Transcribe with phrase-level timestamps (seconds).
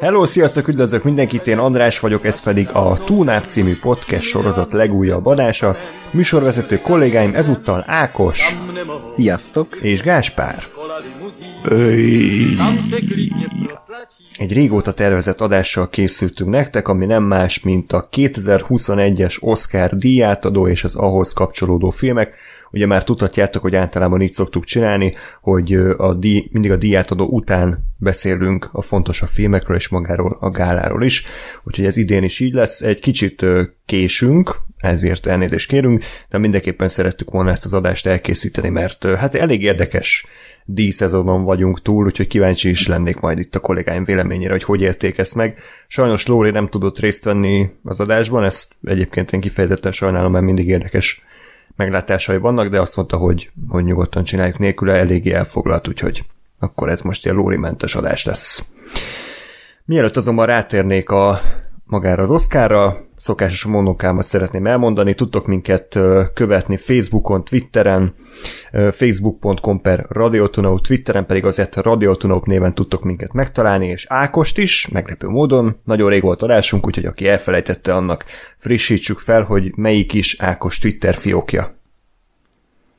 [0.00, 5.26] Hello, sziasztok, üdvözlök mindenkit, én András vagyok, ez pedig a Túnáp című podcast sorozat legújabb
[5.26, 5.76] adása.
[6.12, 8.56] Műsorvezető kollégáim ezúttal Ákos
[9.16, 9.76] Sziasztok!
[9.80, 10.62] és Gáspár.
[14.38, 20.84] Egy régóta tervezett adással készültünk nektek, ami nem más, mint a 2021-es Oscar díjátadó és
[20.84, 22.34] az ahhoz kapcsolódó filmek.
[22.70, 27.86] Ugye már tudhatjátok, hogy általában így szoktuk csinálni, hogy a díj, mindig a díjátadó után
[27.96, 31.26] beszélünk a fontosabb filmekről és magáról a gáláról is.
[31.64, 32.80] Úgyhogy ez idén is így lesz.
[32.80, 33.46] Egy kicsit
[33.84, 39.62] késünk, ezért elnézést kérünk, de mindenképpen szerettük volna ezt az adást elkészíteni, mert hát elég
[39.62, 40.26] érdekes
[40.64, 45.18] díjszezonon vagyunk túl, úgyhogy kíváncsi is lennék majd itt a kollégáim véleményére, hogy hogy érték
[45.18, 45.58] ezt meg.
[45.86, 50.68] Sajnos Lóri nem tudott részt venni az adásban, ezt egyébként én kifejezetten sajnálom, mert mindig
[50.68, 51.24] érdekes
[51.78, 56.24] meglátásai vannak, de azt mondta, hogy, hogy nyugodtan csináljuk nélküle, eléggé elfoglalt, úgyhogy
[56.58, 58.72] akkor ez most ilyen Lóri mentes adás lesz.
[59.84, 61.40] Mielőtt azonban rátérnék a
[61.88, 65.98] magára az Oscarra, szokásos monókámat szeretném elmondani, tudtok minket
[66.34, 68.14] követni Facebookon, Twitteren,
[68.90, 74.88] facebook.com per Radiotunau, Twitteren pedig az et Radiotunau néven tudtok minket megtalálni, és Ákost is,
[74.88, 78.24] meglepő módon, nagyon rég volt adásunk, úgyhogy aki elfelejtette, annak
[78.56, 81.76] frissítsük fel, hogy melyik is Ákos Twitter fiókja.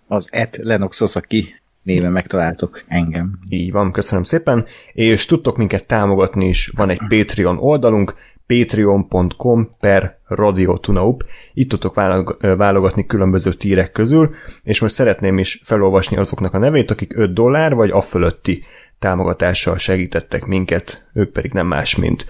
[0.08, 3.40] Az et Lenox Osaki néven megtaláltok engem.
[3.50, 8.16] Így van, köszönöm szépen, és tudtok minket támogatni is, van egy Patreon oldalunk,
[8.50, 11.24] patreon.com per Radio Tunaup.
[11.54, 11.96] Itt tudtok
[12.40, 14.30] válogatni különböző tírek közül,
[14.64, 18.64] és most szeretném is felolvasni azoknak a nevét, akik 5 dollár vagy a fölötti
[19.00, 22.26] támogatással segítettek minket, ők pedig nem más, mint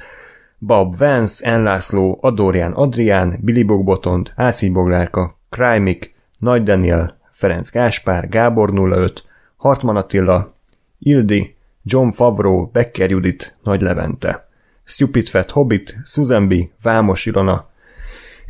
[0.58, 8.74] Bob Vance, Enlászló, Adorján Adrián, Billy Bogbotond, Ászi Boglárka, Krajmik, Nagy Daniel, Ferenc Gáspár, Gábor
[8.74, 9.24] 05,
[9.58, 10.54] Hartman Attila,
[11.00, 14.49] Ildi, John Favreau, Becker Judit, Nagy Levente.
[14.90, 17.68] Stupid Fat Hobbit, Susan B., Vámos Ilona,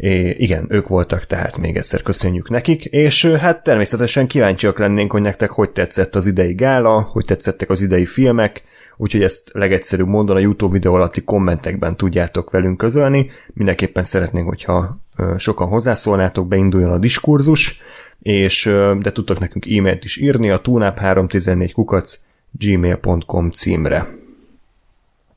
[0.01, 5.21] É, igen, ők voltak, tehát még egyszer köszönjük nekik, és hát természetesen kíváncsiak lennénk, hogy
[5.21, 8.63] nektek hogy tetszett az idei gála, hogy tetszettek az idei filmek,
[8.97, 13.29] úgyhogy ezt legegyszerűbb módon a YouTube videó alatti kommentekben tudjátok velünk közölni.
[13.53, 14.99] Mindenképpen szeretnénk, hogyha
[15.37, 17.81] sokan hozzászólnátok, beinduljon a diskurzus,
[18.21, 18.63] és
[18.99, 22.19] de tudtok nekünk e-mailt is írni a tunap314 kukac
[22.51, 24.18] gmail.com címre.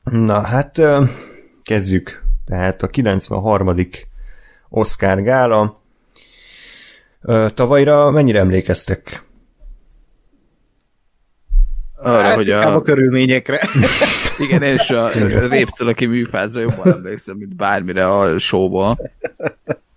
[0.03, 0.81] Na hát
[1.63, 2.23] kezdjük.
[2.45, 3.75] Tehát a 93.
[4.69, 5.75] Oscar gála.
[7.53, 9.23] Tavalyra mennyire emlékeztek?
[11.95, 13.67] Arra, Hát, hogy a a, körülményekre.
[14.45, 15.07] igen, én is a
[15.47, 19.11] répcel, aki műfázza, jobban emlékszem, mint bármire a showból.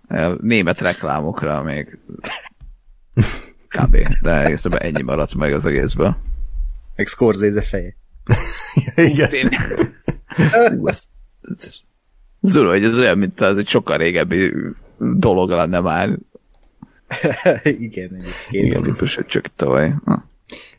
[0.09, 1.99] A Német reklámokra még
[3.69, 3.97] kb.
[4.23, 6.17] De egészben ennyi maradt meg az egészből.
[6.97, 7.97] Meg Scorsese feje.
[8.97, 9.31] Igen.
[10.79, 11.03] Ú, ez,
[11.53, 11.85] ez,
[12.41, 14.53] Zulu, hogy ez olyan, mint az egy sokkal régebbi
[14.99, 16.19] dolog lenne már.
[17.63, 18.51] Igen, egyébként.
[18.51, 19.95] Igen, típus, csak tavaly.
[20.05, 20.25] Ha.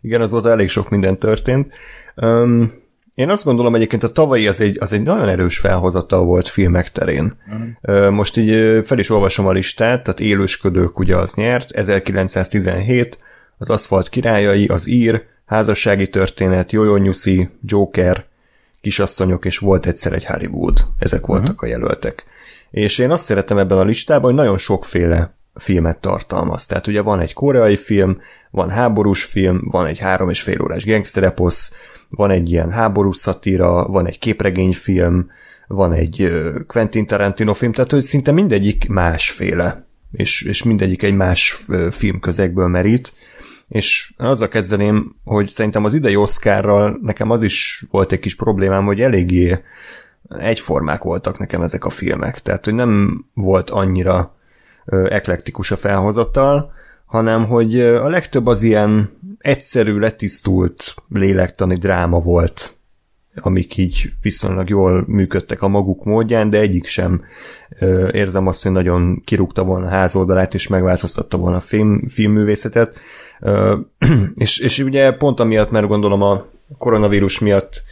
[0.01, 1.73] Igen, azóta elég sok minden történt.
[2.15, 2.73] Um,
[3.15, 6.91] én azt gondolom egyébként a tavalyi az egy, az egy nagyon erős felhozatal volt filmek
[6.91, 7.37] terén.
[7.81, 13.19] Uh, most így fel is olvasom a listát, tehát élősködők ugye az nyert, 1917,
[13.57, 18.25] az Aszfalt királyai, az ír, házassági történet, Jojo Nyuszi, Joker,
[18.81, 20.85] kisasszonyok, és volt egyszer egy Hollywood.
[20.99, 22.25] Ezek voltak a jelöltek.
[22.71, 26.65] És én azt szeretem ebben a listában, hogy nagyon sokféle filmet tartalmaz.
[26.65, 28.17] Tehát ugye van egy koreai film,
[28.51, 31.73] van háborús film, van egy három és fél órás gangstereposz,
[32.09, 35.31] van egy ilyen háborús szatíra, van egy képregényfilm,
[35.67, 36.31] van egy
[36.67, 43.13] Quentin Tarantino film, tehát hogy szinte mindegyik másféle, és, és mindegyik egy más filmközegből merít,
[43.67, 48.85] és azzal kezdeném, hogy szerintem az idei Oscarral nekem az is volt egy kis problémám,
[48.85, 49.63] hogy eléggé
[50.29, 52.39] egyformák voltak nekem ezek a filmek.
[52.39, 54.35] Tehát, hogy nem volt annyira
[55.09, 56.71] eklektikus a felhozattal,
[57.05, 62.77] hanem hogy a legtöbb az ilyen egyszerű, letisztult lélektani dráma volt,
[63.41, 67.21] amik így viszonylag jól működtek a maguk módján, de egyik sem
[67.79, 72.97] ö, érzem azt, hogy nagyon kirúgta volna a házoldalát, és megváltoztatta volna a film, filmművészetet.
[74.35, 76.45] És, és ugye pont amiatt, mert gondolom a
[76.77, 77.83] koronavírus miatt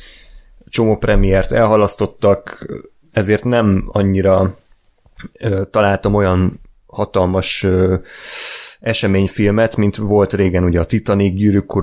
[0.70, 2.68] csomó premiért elhalasztottak,
[3.12, 4.58] ezért nem annyira
[5.72, 7.66] találtam olyan hatalmas
[8.80, 11.74] eseményfilmet, mint volt régen ugye a Titanic, Gyűrűk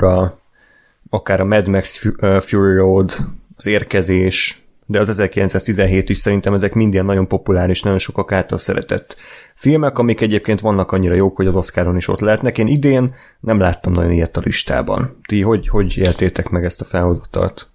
[1.11, 1.97] akár a Mad Max
[2.41, 3.17] Fury Road,
[3.57, 8.59] az Érkezés, de az 1917 is szerintem ezek mind ilyen nagyon populáris, nagyon sokak által
[8.59, 9.17] szeretett
[9.55, 12.59] filmek, amik egyébként vannak annyira jók, hogy az Oscaron is ott lehetnek.
[12.59, 15.19] Én idén nem láttam nagyon ilyet a listában.
[15.29, 17.71] Ti hogy, hogy éltétek meg ezt a felhozatalt?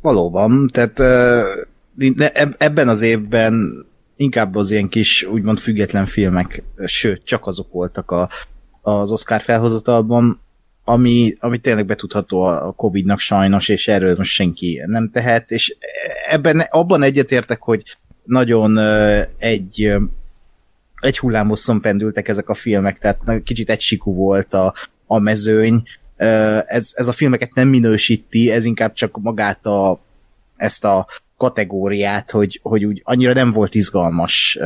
[0.00, 1.00] Valóban, tehát
[2.58, 3.86] ebben az évben
[4.16, 8.28] inkább az ilyen kis, úgymond független filmek, sőt, csak azok voltak a,
[8.82, 10.40] az Oscar felhozatalban,
[10.88, 15.76] ami, ami tényleg betudható a Covid-nak sajnos, és erről most senki nem tehet, és
[16.28, 18.78] ebben abban egyetértek, hogy nagyon
[19.38, 19.92] egy
[21.00, 24.74] egy hullámosszon pendültek ezek a filmek, tehát kicsit egysikú volt a,
[25.06, 25.82] a mezőny.
[26.66, 30.00] Ez, ez a filmeket nem minősíti, ez inkább csak magát a,
[30.56, 31.06] ezt a
[31.38, 34.58] kategóriát, hogy, hogy úgy annyira nem volt izgalmas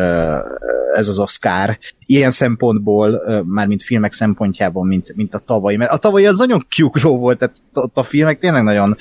[0.95, 1.79] ez az Oscar.
[2.07, 5.77] Ilyen szempontból, már mint filmek szempontjából, mint, mint a tavalyi.
[5.77, 8.97] Mert a tavalyi az nagyon kiugró volt, tehát ott a filmek tényleg nagyon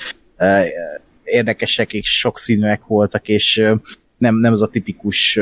[1.24, 3.56] érdekesek és sokszínűek voltak, és
[4.18, 5.38] nem, nem az a tipikus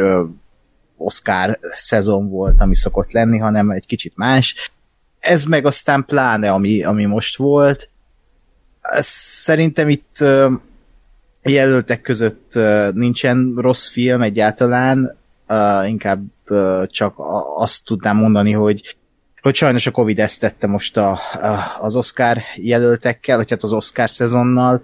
[0.96, 4.72] Oscar szezon volt, ami szokott lenni, hanem egy kicsit más.
[5.18, 7.88] Ez meg aztán pláne, ami, ami most volt.
[9.00, 10.24] Szerintem itt
[11.42, 12.58] jelöltek között
[12.92, 15.16] nincsen rossz film egyáltalán,
[15.86, 16.22] inkább
[16.86, 17.14] csak
[17.56, 18.98] azt tudnám mondani, hogy
[19.40, 23.72] hogy sajnos a Covid ezt tette most a, a, az Oscar jelöltekkel, vagy hát az
[23.72, 24.82] Oscar szezonnal.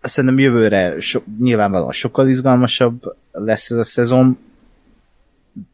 [0.00, 4.38] Szerintem jövőre so, nyilvánvalóan sokkal izgalmasabb lesz ez a szezon,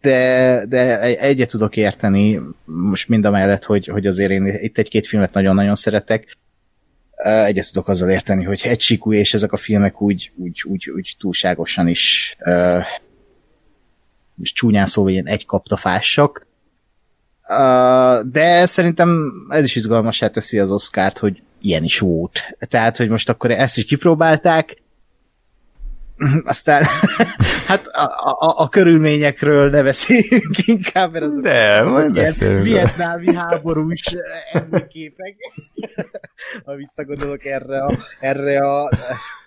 [0.00, 5.06] de, de egyet tudok érteni most mind a mellett, hogy, hogy azért én itt egy-két
[5.06, 6.36] filmet nagyon-nagyon szeretek,
[7.24, 11.88] egyet tudok azzal érteni, hogy egysíkú, és ezek a filmek úgy, úgy, úgy, úgy túlságosan
[11.88, 12.84] is uh,
[14.42, 16.46] és csúnyán szóval ilyen egy kaptafássak.
[17.48, 22.56] Uh, de szerintem ez is izgalmasá teszi az Oscárt, hogy ilyen is volt.
[22.58, 24.82] Tehát, hogy most akkor ezt is kipróbálták,
[26.44, 26.84] aztán
[27.68, 28.04] hát a,
[28.38, 34.02] a, a körülményekről ne beszéljünk inkább, mert az, De, az majd ilyen vietnámi háborús
[34.52, 35.34] emléképek.
[36.64, 38.90] ha visszagondolok erre a, erre a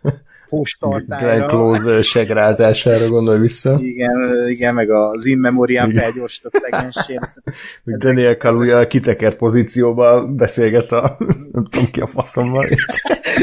[0.46, 1.26] fóstartára.
[1.26, 3.80] Glenn Close segrázására gondolj vissza.
[3.82, 7.34] Igen, igen, meg az in memoriam felgyorsított legensére.
[7.84, 11.18] Hogy Daniel Kaluja kitekert pozícióba beszélget a
[11.52, 12.66] nem tudom ki a faszommal.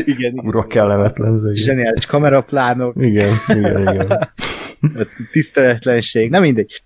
[0.05, 0.35] igen.
[0.35, 1.55] Kurva kellemetlen.
[1.55, 2.95] Zseniális kameraplánok.
[2.99, 4.33] Igen, igen, igen.
[5.33, 6.83] Tiszteletlenség, nem mindegy.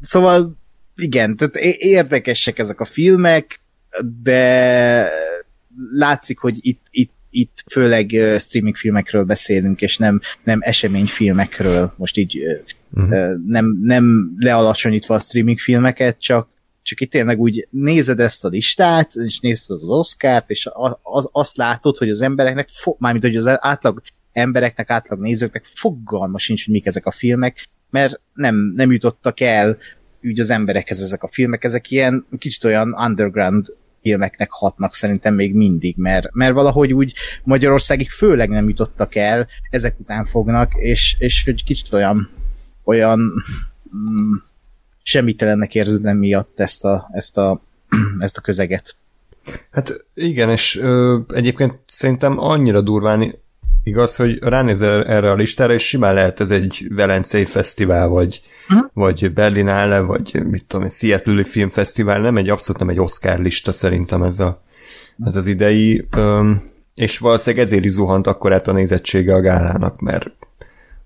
[0.00, 0.60] Szóval
[0.96, 3.60] igen, tehát érdekesek ezek a filmek,
[4.22, 5.08] de
[5.92, 8.08] látszik, hogy itt, itt itt főleg
[8.38, 12.38] streaming filmekről beszélünk, és nem, nem eseményfilmekről, most így
[12.94, 13.30] uh-huh.
[13.46, 16.48] nem, nem lealacsonyítva a streaming filmeket, csak,
[16.82, 20.68] csak itt tényleg úgy nézed ezt a listát, és nézed az Oscárt, és
[21.02, 22.68] az, azt látod, hogy az embereknek,
[22.98, 24.02] mármint hogy az átlag
[24.32, 29.78] embereknek, átlag nézőknek fogalma sincs, hogy mik ezek a filmek, mert nem, nem jutottak el
[30.22, 33.66] úgy az emberekhez ezek a filmek, ezek ilyen kicsit olyan underground
[34.02, 37.14] filmeknek hatnak szerintem még mindig, mert, mert valahogy úgy
[37.44, 42.28] Magyarországig főleg nem jutottak el, ezek után fognak, és, és egy kicsit olyan
[42.84, 43.18] olyan
[43.96, 44.34] mm,
[45.02, 47.62] semmitelennek érzed miatt ezt a, ezt a,
[48.18, 48.96] ezt a közeget.
[49.70, 53.34] Hát igen, és ö, egyébként szerintem annyira durván
[53.82, 58.90] igaz, hogy ránézel erre a listára, és simán lehet ez egy Velencei Fesztivál, vagy, uh-huh.
[58.92, 63.72] vagy Berlinale, vagy mit tudom, egy Seattle Filmfesztivál, nem egy abszolút nem egy Oscar lista
[63.72, 64.62] szerintem ez, a,
[65.24, 66.62] ez az idei, öm,
[66.94, 70.30] és valószínűleg ezért is zuhant akkor át a nézettsége a gálának, mert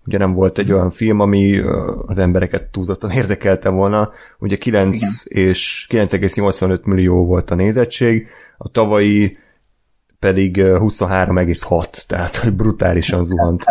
[0.06, 1.58] ugye nem volt egy olyan film, ami
[2.06, 4.10] az embereket túlzottan érdekelte volna.
[4.38, 5.48] Ugye 9 Igen.
[5.48, 8.28] és 9,85 millió volt a nézettség,
[8.58, 9.36] a tavalyi
[10.18, 13.64] pedig 23,6, tehát hogy brutálisan zuhant.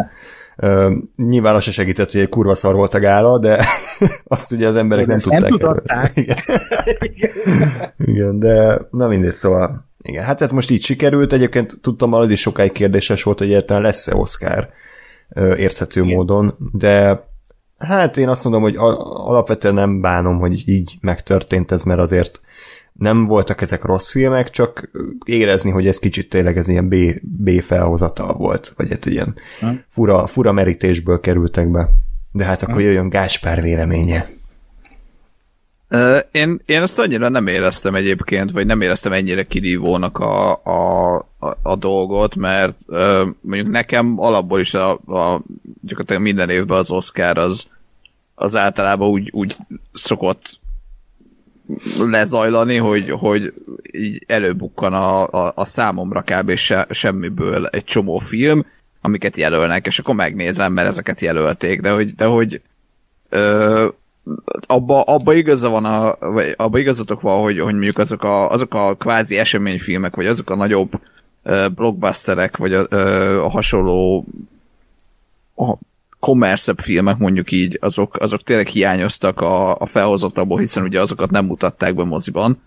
[0.57, 3.65] Uh, nyilván az se segített, hogy egy kurva szar volt a gála, de
[4.23, 6.11] azt ugye az emberek nem, nem tudták.
[6.13, 6.37] Igen.
[8.11, 12.41] igen, de na mindegy, szóval igen, hát ez most így sikerült, egyébként tudtam, az is
[12.41, 14.69] sokáig kérdéses volt, hogy egyáltalán lesz-e Oscar
[15.35, 16.15] érthető igen.
[16.15, 17.25] módon, de
[17.77, 22.41] hát én azt mondom, hogy alapvetően nem bánom, hogy így megtörtént ez, mert azért
[22.99, 24.89] nem voltak ezek rossz filmek, csak
[25.25, 29.35] érezni, hogy ez kicsit tényleg ez ilyen B, B felhozatal volt, vagy egy ilyen
[29.89, 31.89] fura, fura merítésből kerültek be.
[32.31, 34.29] De hát akkor jöjjön Gáspár véleménye.
[36.31, 41.57] Én, én ezt annyira nem éreztem egyébként, vagy nem éreztem ennyire kirívónak a, a, a,
[41.61, 42.77] a dolgot, mert
[43.41, 45.41] mondjuk nekem alapból is a, a,
[45.81, 47.67] gyakorlatilag minden évben az Oscar az
[48.35, 49.57] az általában úgy, úgy
[49.93, 50.59] szokott
[51.99, 53.53] lezajlani, hogy, hogy
[53.91, 56.55] így előbukkan a, a, a számomra kb.
[56.55, 58.65] Se, semmiből egy csomó film,
[59.01, 62.61] amiket jelölnek, és akkor megnézem, mert ezeket jelölték, de hogy, de hogy
[63.29, 63.87] ö,
[64.67, 68.73] abba, abba igaza van, a, vagy abba igazatok van, hogy, hogy mondjuk azok a, azok
[68.73, 70.99] a kvázi eseményfilmek, vagy azok a nagyobb
[71.43, 74.25] ö, blockbusterek, vagy a, ö, a hasonló
[75.55, 75.73] a
[76.25, 81.45] kommerszebb filmek mondjuk így, azok, azok tényleg hiányoztak a, a felhozatából, hiszen ugye azokat nem
[81.45, 82.61] mutatták be moziban,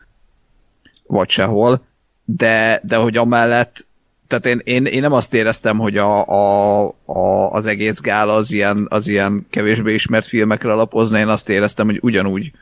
[1.07, 1.81] vagy sehol,
[2.25, 3.87] de, de hogy amellett
[4.27, 8.50] tehát én, én, én nem azt éreztem, hogy a, a, a, az egész gál az
[8.50, 12.53] ilyen, az ilyen kevésbé ismert filmekre alapozna, én azt éreztem, hogy ugyanúgy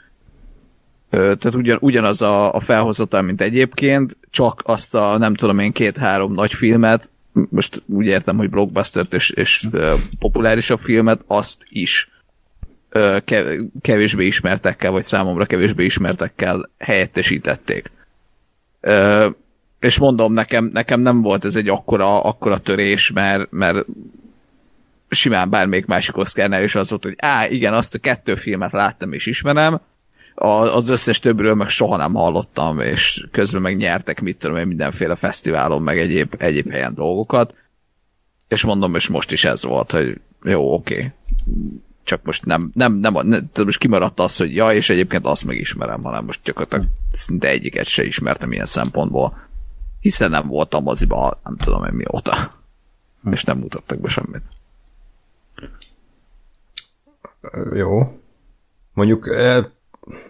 [1.10, 6.32] tehát ugyan, ugyanaz a, a felhozatal, mint egyébként, csak azt a nem tudom én két-három
[6.32, 7.10] nagy filmet,
[7.48, 9.68] most úgy értem, hogy blockbustert és, és
[10.18, 12.10] populárisabb filmet, azt is
[13.80, 17.90] kevésbé ismertekkel, vagy számomra kevésbé ismertekkel helyettesítették.
[19.80, 23.86] És mondom, nekem, nekem nem volt ez egy akkora, akkora törés, mert, mert
[25.08, 29.12] simán bármelyik másik Oscarnál is az volt, hogy á, igen, azt a kettő filmet láttam
[29.12, 29.80] és ismerem,
[30.38, 34.66] a, az összes többről meg soha nem hallottam, és közben meg nyertek, mit tudom én,
[34.66, 37.54] mindenféle fesztiválon, meg egyéb, egyéb helyen dolgokat,
[38.48, 41.12] és mondom, és most is ez volt, hogy jó, oké, okay.
[42.02, 46.02] csak most nem, nem, nem, nem most kimaradt az, hogy ja, és egyébként azt megismerem,
[46.02, 49.44] hanem most gyakorlatilag szinte egyiket se ismertem ilyen szempontból
[50.06, 52.34] hiszen nem voltam moziba, nem tudom én mióta.
[53.22, 53.32] Hm.
[53.32, 54.42] És nem mutattak be semmit.
[57.72, 57.98] Jó.
[58.92, 59.26] Mondjuk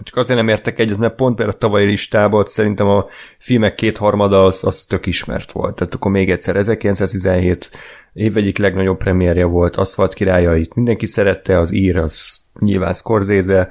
[0.02, 3.06] csak azért nem értek egyet, mert pont például a tavalyi listában szerintem a
[3.38, 5.74] filmek kétharmada az, az tök ismert volt.
[5.74, 7.70] Tehát akkor még egyszer 1917
[8.12, 13.68] év egyik legnagyobb premierje volt, Aszfalt királyait, mindenki szerette, az ír, az nyilván Scorsese,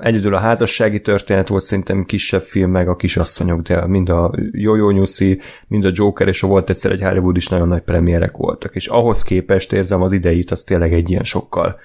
[0.00, 4.90] egyedül a házassági történet volt szerintem kisebb film, meg a kisasszonyok, de mind a Jojo
[4.90, 8.74] Nyuszi, mind a Joker, és a volt egyszer egy Hollywood is nagyon nagy premierek voltak,
[8.74, 11.78] és ahhoz képest érzem az idejét, az tényleg egy ilyen sokkal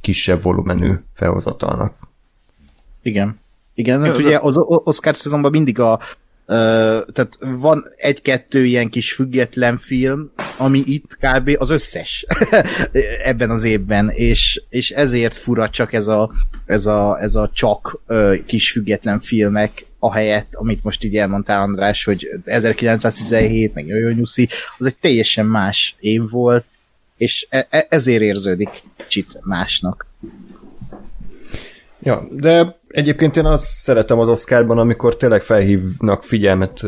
[0.00, 2.11] kisebb volumenű felhozatalnak.
[3.02, 3.40] Igen.
[3.74, 5.98] Igen, mert ugye az Oscar szezonban mindig a
[7.12, 11.56] tehát van egy-kettő ilyen kis független film, ami itt kb.
[11.58, 12.26] az összes
[13.24, 16.32] ebben az évben, és, és ezért fura csak ez a,
[16.66, 22.04] ez a, ez a csak ö, kis független filmek, ahelyett, amit most így elmondtál András,
[22.04, 26.64] hogy 1917, meg Jojo Nyuszi, az egy teljesen más év volt,
[27.16, 30.06] és e- e- ezért érződik kicsit másnak.
[32.04, 36.80] Ja, de egyébként én azt szeretem az Oscarban, amikor tényleg felhívnak figyelmet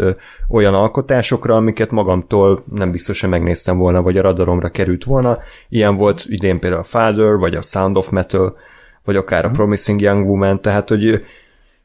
[0.49, 5.39] olyan alkotásokra, amiket magamtól nem biztos, hogy megnéztem volna, vagy a radaromra került volna.
[5.69, 8.57] Ilyen volt idén például a Father, vagy a Sound of Metal,
[9.05, 9.57] vagy akár a mhm.
[9.57, 11.25] Promising Young Woman, tehát hogy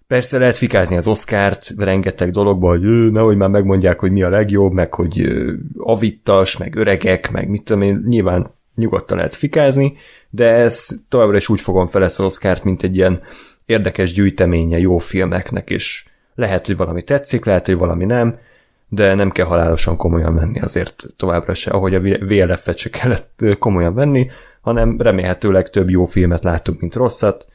[0.10, 4.72] Persze lehet fikázni az Oscárt rengeteg dologba, hogy nehogy már megmondják, hogy mi a legjobb,
[4.72, 5.32] meg hogy
[5.78, 8.48] avittas, meg öregek, meg mit tudom én, nyilván
[8.80, 9.94] nyugodtan lehet fikázni,
[10.30, 13.22] de ez továbbra is úgy fogom fel ezt az Oscárt, mint egy ilyen
[13.66, 16.06] érdekes gyűjteménye jó filmeknek, és
[16.36, 18.40] lehet, hogy valami tetszik, lehet, hogy valami nem,
[18.88, 23.94] de nem kell halálosan komolyan venni azért továbbra se, ahogy a VLF-et se kellett komolyan
[23.94, 24.30] venni,
[24.62, 27.48] hanem remélhetőleg több jó filmet láttunk, mint rosszat,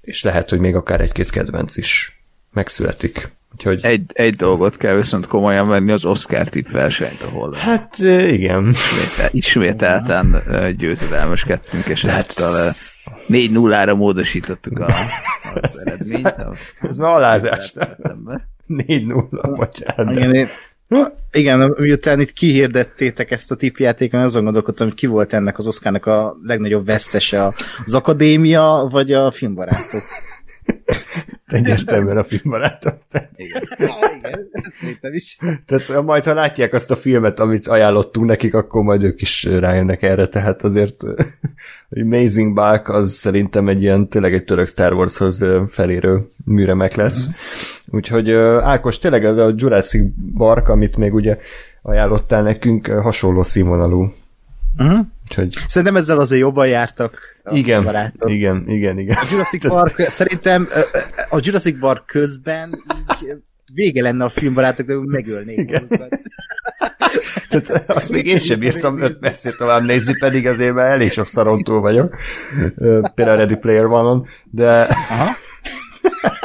[0.00, 3.28] és lehet, hogy még akár egy-két kedvenc is megszületik.
[3.52, 3.84] Úgyhogy...
[3.84, 8.68] Egy, egy dolgot kell viszont komolyan venni, az Oscar tip versenyt, ahol hát igen.
[8.68, 10.42] Ismétel, ismételten
[10.76, 12.34] győzedelmeskedtünk, és hát...
[13.28, 14.86] 4-0-ra módosítottuk a,
[15.60, 16.34] az eredményt.
[16.80, 17.72] Ez már alázás.
[18.68, 20.16] 4-0, bocsánat.
[20.16, 20.46] Igen, én,
[21.32, 26.06] igen, miután itt kihirdettétek ezt a tipjátékon, azon gondolkodtam, hogy ki volt ennek az Oscarnak
[26.06, 27.52] a legnagyobb vesztese,
[27.84, 30.02] az akadémia, vagy a filmbarátok.
[31.48, 32.98] Egyértelműen a filmbarátok.
[33.36, 33.68] Igen.
[33.78, 35.38] Ja, igen, ezt is.
[35.66, 40.02] Tehát majd, ha látják azt a filmet, amit ajánlottunk nekik, akkor majd ők is rájönnek
[40.02, 41.04] erre, tehát azért
[42.02, 47.28] Amazing Bulk az szerintem egy ilyen, tényleg egy török Star Warshoz felérő műremek lesz.
[47.86, 51.38] Úgyhogy Ákos, tényleg ez a Jurassic Park, amit még ugye
[51.82, 54.12] ajánlottál nekünk, hasonló színvonalú
[54.78, 55.06] Uh-huh.
[55.28, 55.54] Úgyhogy...
[55.66, 58.30] Szerintem ezzel azért jobban jártak a igen, barátok.
[58.30, 59.16] Igen, igen, igen.
[59.16, 60.68] A Jurassic Park, szerintem
[61.30, 62.70] a Jurassic Park közben
[63.22, 63.36] így
[63.72, 65.88] vége lenne a filmbarátok, de megölnék igen.
[67.48, 71.26] Tehát azt még én sem bírtam 5 percet tovább nézni, pedig azért már elég sok
[71.26, 72.16] szaron túl vagyok.
[73.14, 74.80] Például a Ready Player One-on, de...
[74.80, 75.30] Aha.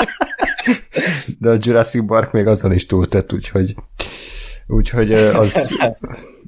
[1.39, 3.75] de a Jurassic Park még azon is túltett, úgyhogy
[4.67, 5.77] úgyhogy az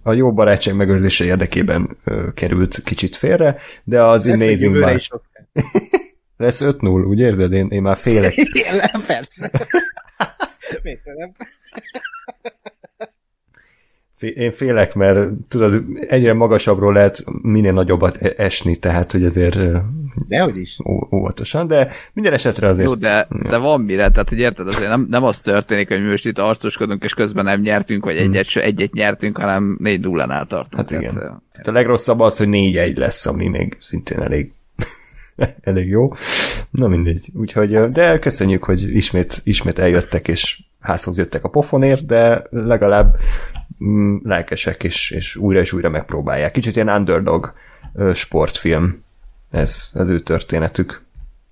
[0.07, 5.01] a jó barátság megőrzése érdekében ö, került kicsit félre, de az de Amazing Bar...
[6.37, 7.53] Lesz 5-0, úgy érzed?
[7.53, 8.35] Én, én már félek.
[8.53, 9.51] Igen, persze.
[10.83, 11.35] Miért nem?
[14.19, 19.57] Én félek, mert tudod, egyre magasabbról lehet minél nagyobbat e- esni, tehát hogy azért
[20.27, 20.77] Dehogy is.
[20.85, 22.87] ó- óvatosan, de minden esetre azért...
[22.89, 26.09] Jó, de, de van mire, tehát hogy érted, azért nem, nem az történik, hogy mi
[26.09, 30.45] most itt arcoskodunk, és közben nem nyertünk, vagy egyet, se- egyet nyertünk, hanem négy nullánál
[30.45, 30.89] tartunk.
[30.89, 31.13] Hát igen.
[31.15, 34.51] Tehát, Hát a legrosszabb az, hogy 4-1 lesz, ami még szintén elég,
[35.61, 36.13] elég jó.
[36.69, 37.29] Na mindegy.
[37.33, 43.15] Úgyhogy, de köszönjük, hogy ismét, ismét eljöttek, és házhoz jöttek a pofonért, de legalább
[44.23, 46.51] lelkesek, és, és újra és újra megpróbálják.
[46.51, 47.53] Kicsit ilyen underdog
[48.13, 49.03] sportfilm.
[49.51, 51.03] Ez az ő történetük.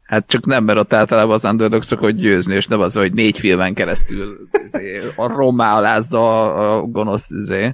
[0.04, 3.40] Hát csak nem, mert ott általában az underdog szokott győzni, és nem az, hogy négy
[3.40, 7.74] filmen keresztül izé, a rommá alázza a gonosz izé,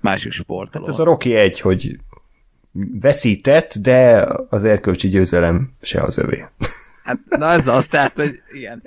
[0.00, 0.84] másik sportoló.
[0.84, 1.98] Hát ez a Rocky egy, hogy
[3.00, 6.44] veszített, de az erkölcsi győzelem se az övé.
[7.04, 8.82] Hát, na ez az, tehát, hogy igen.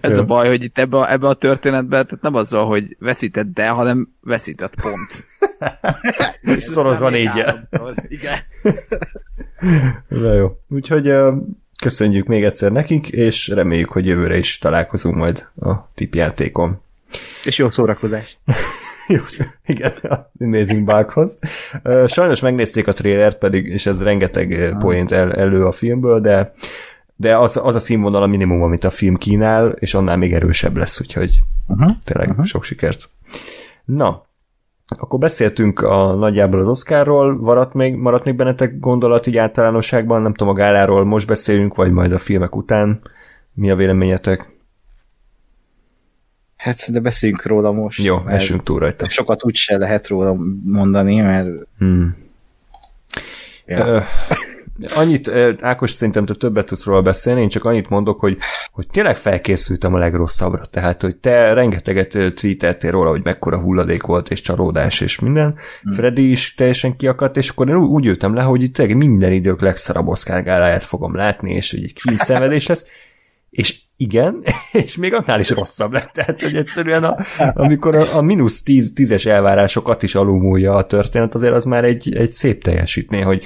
[0.00, 0.22] Ez Jó.
[0.22, 3.68] a baj, hogy itt ebbe a, ebbe a történetben tehát nem azzal, hogy veszített de,
[3.68, 5.26] hanem veszített pont.
[6.56, 7.68] És szorozva négyel.
[8.08, 8.38] Igen.
[10.08, 10.58] Na jó.
[10.68, 11.12] Úgyhogy
[11.82, 16.80] köszönjük még egyszer nekik, és reméljük, hogy jövőre is találkozunk majd a tipjátékon.
[17.44, 18.38] És jó szórakozás.
[19.08, 19.20] Jó,
[19.66, 21.36] igen, a Amazing Bughoz.
[22.06, 26.52] Sajnos megnézték a trailert, pedig, és ez rengeteg ö, point el, elő a filmből, de
[27.20, 30.76] de az, az a színvonal a minimum, amit a film kínál, és annál még erősebb
[30.76, 31.92] lesz, úgyhogy Uh-huh.
[32.04, 32.44] tényleg uh-huh.
[32.44, 33.10] sok sikert.
[33.84, 34.26] Na,
[34.86, 40.34] akkor beszéltünk a nagyjából az Oscarról, maradt még, maradt még bennetek gondolat így általánosságban, nem
[40.34, 43.00] tudom, a gáláról most beszéljünk, vagy majd a filmek után.
[43.52, 44.48] Mi a véleményetek?
[46.56, 48.02] Hát, de beszéljünk róla most.
[48.02, 49.08] Jó, mert essünk túl rajta.
[49.08, 51.48] Sokat úgyse lehet róla mondani, mert
[51.78, 52.16] Hmm.
[53.66, 53.86] ja.
[53.86, 54.00] Ö,
[54.94, 58.38] annyit, ö, Ákos, szerintem te többet tudsz róla beszélni, én csak annyit mondok, hogy,
[58.72, 64.02] hogy tényleg felkészültem a legrosszabbra, tehát, hogy te rengeteget ö, tweeteltél róla, hogy mekkora hulladék
[64.02, 65.54] volt, és csalódás, és minden.
[65.82, 65.92] Hmm.
[65.92, 69.60] Freddy is teljesen kiakadt, és akkor én úgy ültem le, hogy itt tényleg minden idők
[69.60, 72.86] legszarabb Oscar gáláját fogom látni, és hogy egy Queen szenvedés lesz,
[73.50, 74.42] és igen,
[74.84, 76.12] és még annál is rosszabb lett.
[76.12, 77.16] Tehát, hogy egyszerűen a,
[77.54, 82.16] amikor a, a mínusz tíz, tízes elvárásokat is alulmúlja a történet, azért az már egy,
[82.16, 83.44] egy szép teljesítmény, hogy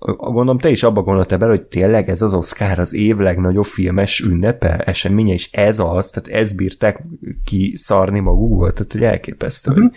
[0.00, 4.20] gondolom te is abba gondoltál bele, hogy tényleg ez az Oscar az év legnagyobb filmes
[4.20, 7.02] ünnepe, eseménye, és ez az, tehát ez bírták
[7.44, 9.86] ki szarni magukból, tehát hogy elképesztő, uh-huh.
[9.86, 9.96] hogy,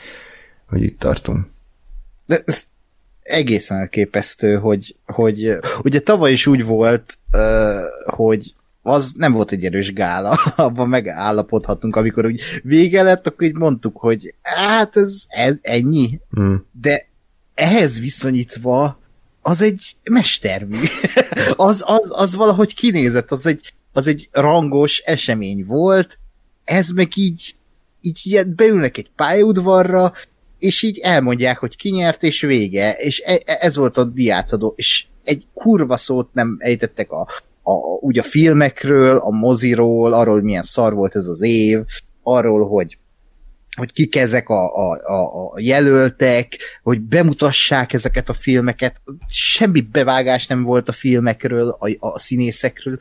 [0.67, 1.45] hogy itt tartunk.
[2.25, 2.63] De ez
[3.21, 7.17] egészen elképesztő, hogy, hogy ugye tavaly is úgy volt,
[8.05, 13.55] hogy az nem volt egy erős gála, abban megállapodhatunk, amikor úgy vége lett, akkor így
[13.55, 16.65] mondtuk, hogy hát ez, ez ennyi, Hmm.
[16.81, 17.07] de
[17.53, 19.01] ehhez viszonyítva
[19.45, 20.77] az egy mestermű.
[21.55, 26.17] az, az, az valahogy kinézett, az egy, az egy rangos esemény volt,
[26.63, 27.55] ez meg így,
[28.01, 30.13] így ilyen beülnek egy pályaudvarra,
[30.59, 34.73] és így elmondják, hogy ki nyert, és vége, és e, e- ez volt a diátadó,
[34.75, 37.27] és egy kurva szót nem ejtettek a,
[37.63, 41.79] a, úgy a filmekről, a moziról, arról, hogy milyen szar volt ez az év,
[42.23, 42.97] arról, hogy
[43.75, 49.01] hogy kik ezek a, a, a, a jelöltek, hogy bemutassák ezeket a filmeket.
[49.27, 52.97] Semmi bevágás nem volt a filmekről, a, a színészekről.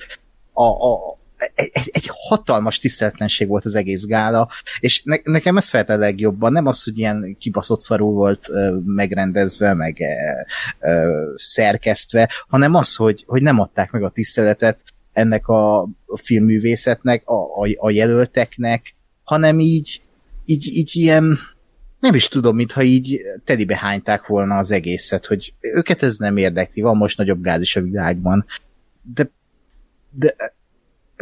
[0.53, 1.19] A, a,
[1.55, 4.49] egy, egy hatalmas tiszteletlenség volt az egész gála,
[4.81, 8.77] és ne, nekem ez felt a legjobban, nem az, hogy ilyen kibaszott szarú volt ö,
[8.85, 14.79] megrendezve, meg ö, ö, szerkesztve, hanem az, hogy, hogy nem adták meg a tiszteletet
[15.13, 20.03] ennek a, a filmművészetnek, a, a, a jelölteknek, hanem így,
[20.53, 21.39] így, így ilyen,
[22.01, 26.81] nem is tudom, mintha így telibe hányták volna az egészet, hogy őket ez nem érdekli,
[26.81, 28.47] van most nagyobb gáz is a világban,
[29.15, 29.31] de,
[30.11, 30.35] de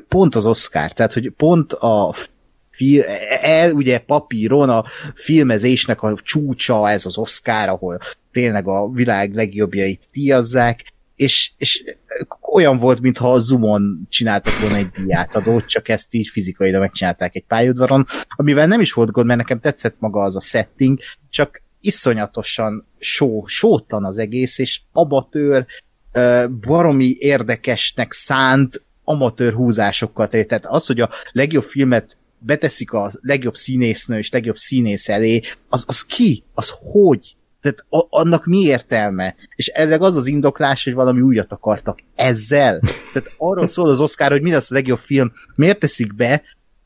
[0.09, 2.14] pont az Oscar, tehát hogy pont a
[2.71, 3.03] fi,
[3.40, 7.99] el, ugye papíron a filmezésnek a csúcsa ez az Oscar, ahol
[8.33, 11.85] tényleg a világ legjobbjait díjazzák, és, és
[12.53, 17.45] olyan volt, mintha a Zoomon csináltak volna egy diátadót, csak ezt így fizikailag megcsinálták egy
[17.45, 20.99] pályaudvaron, amivel nem is volt gond, mert nekem tetszett maga az a setting,
[21.31, 25.67] csak iszonyatosan só, sótlan az egész, és amatőr,
[26.61, 30.49] baromi érdekesnek szánt amatőr húzásokkal tett.
[30.49, 35.85] Tehát az, hogy a legjobb filmet beteszik a legjobb színésznő és legjobb színész elé, az,
[35.87, 36.45] az ki?
[36.55, 37.35] Az hogy?
[37.61, 39.35] Tehát a, annak mi értelme?
[39.57, 42.81] És ezzel az az indoklás, hogy valami újat akartak ezzel.
[43.12, 45.33] Tehát arról szól az Oscar, hogy mi lesz a legjobb film.
[45.55, 46.42] Miért teszik be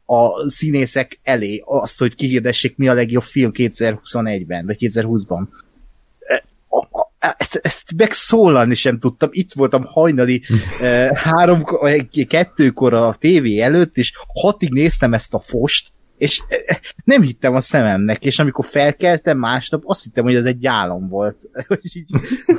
[0.06, 5.46] a színészek elé azt, hogy kihirdessék mi a legjobb film 2021-ben, vagy 2020-ban?
[7.38, 9.28] ezt, ezt megszólalni sem tudtam.
[9.32, 10.42] Itt voltam hajnali
[10.80, 11.64] eh, három,
[12.28, 17.61] kettőkor a tévé előtt, és hatig néztem ezt a fost, és eh, nem hittem a
[17.61, 21.37] szememnek, és amikor felkeltem másnap, azt hittem, hogy ez egy álom volt.
[21.68, 22.07] Hogy így,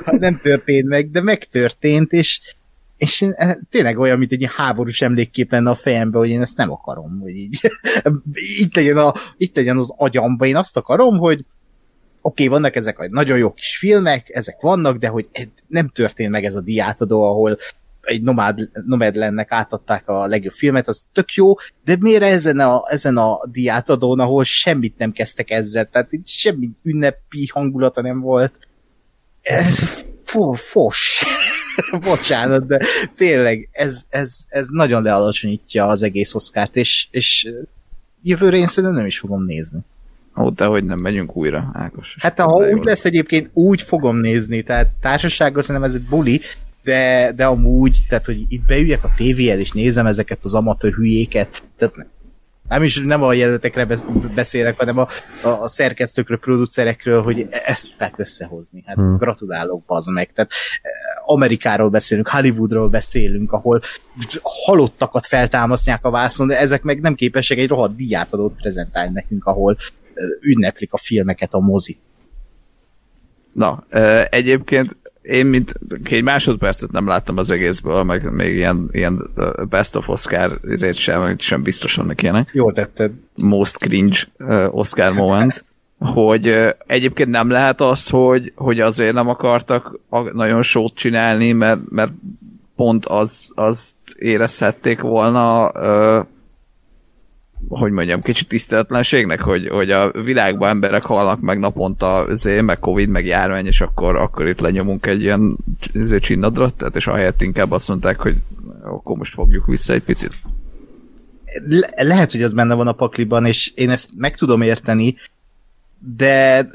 [0.05, 2.41] nem történt meg, de megtörtént, és,
[2.97, 6.71] és eh, tényleg olyan, mint egy háborús emlékkép lenne a fejembe, hogy én ezt nem
[6.71, 7.59] akarom, hogy így
[8.61, 10.45] itt legyen, a, itt legyen az agyamba.
[10.45, 11.45] Én azt akarom, hogy
[12.21, 15.29] oké, okay, vannak ezek a nagyon jó kis filmek, ezek vannak, de hogy
[15.67, 17.57] nem történt meg ez a diátadó, ahol
[18.05, 18.69] egy nomád,
[19.15, 24.19] lennek átadták a legjobb filmet, az tök jó, de miért ezen a, ezen a diátadón,
[24.19, 28.53] ahol semmit nem kezdtek ezzel, tehát itt semmi ünnepi hangulata nem volt.
[29.41, 30.05] Ez
[30.55, 31.23] fos.
[32.07, 32.79] Bocsánat, de
[33.15, 37.49] tényleg ez, ez, ez nagyon lealacsonyítja az egész oszkárt, és, és
[38.23, 39.79] jövőre én szerintem nem is fogom nézni.
[40.37, 42.15] Ó, de hogy nem megyünk újra, Ákos.
[42.19, 46.41] Hát ha úgy lesz egyébként, úgy fogom nézni, tehát társasággal szerintem ez egy buli,
[46.85, 51.63] de, de amúgy, tehát hogy itt beüljek a tévéjel és nézem ezeket az amatőr hülyéket,
[51.77, 51.95] tehát
[52.67, 53.87] nem is nem a jelenetekre
[54.35, 55.07] beszélek, hanem a,
[55.43, 58.83] a, a szerkesztőkről, producerekről, hogy ezt tudták összehozni.
[58.85, 59.17] Hát hmm.
[59.17, 60.31] gratulálok, bazd meg.
[60.33, 60.91] Tehát eh,
[61.25, 63.81] Amerikáról beszélünk, Hollywoodról beszélünk, ahol
[64.65, 69.77] halottakat feltámasztják a vászon, de ezek meg nem képesek egy rohadt díjátadót prezentálni nekünk, ahol
[70.41, 71.97] ünneplik a filmeket a mozi.
[73.53, 73.83] Na,
[74.29, 79.29] egyébként én mint egy másodpercet nem láttam az egészből, meg még ilyen, ilyen
[79.69, 82.49] Best of Oscar ezért sem, sem biztosan meg ilyenek.
[82.53, 83.11] Jól tetted.
[83.35, 84.17] Most cringe
[84.69, 85.63] Oscar moment.
[85.97, 89.99] hogy egyébként nem lehet az, hogy, hogy azért nem akartak
[90.33, 92.11] nagyon sót csinálni, mert, mert
[92.75, 95.71] pont az, azt érezhették volna
[97.67, 103.09] hogy mondjam, kicsit tiszteletlenségnek, hogy, hogy a világban emberek halnak meg naponta, azért, meg Covid,
[103.09, 105.57] meg járvány, és akkor, akkor itt lenyomunk egy ilyen
[106.19, 108.35] csinnadrat, tehát és ahelyett inkább azt mondták, hogy
[108.83, 110.31] akkor most fogjuk vissza egy picit.
[111.67, 115.15] Le- lehet, hogy az benne van a pakliban, és én ezt meg tudom érteni,
[116.15, 116.67] de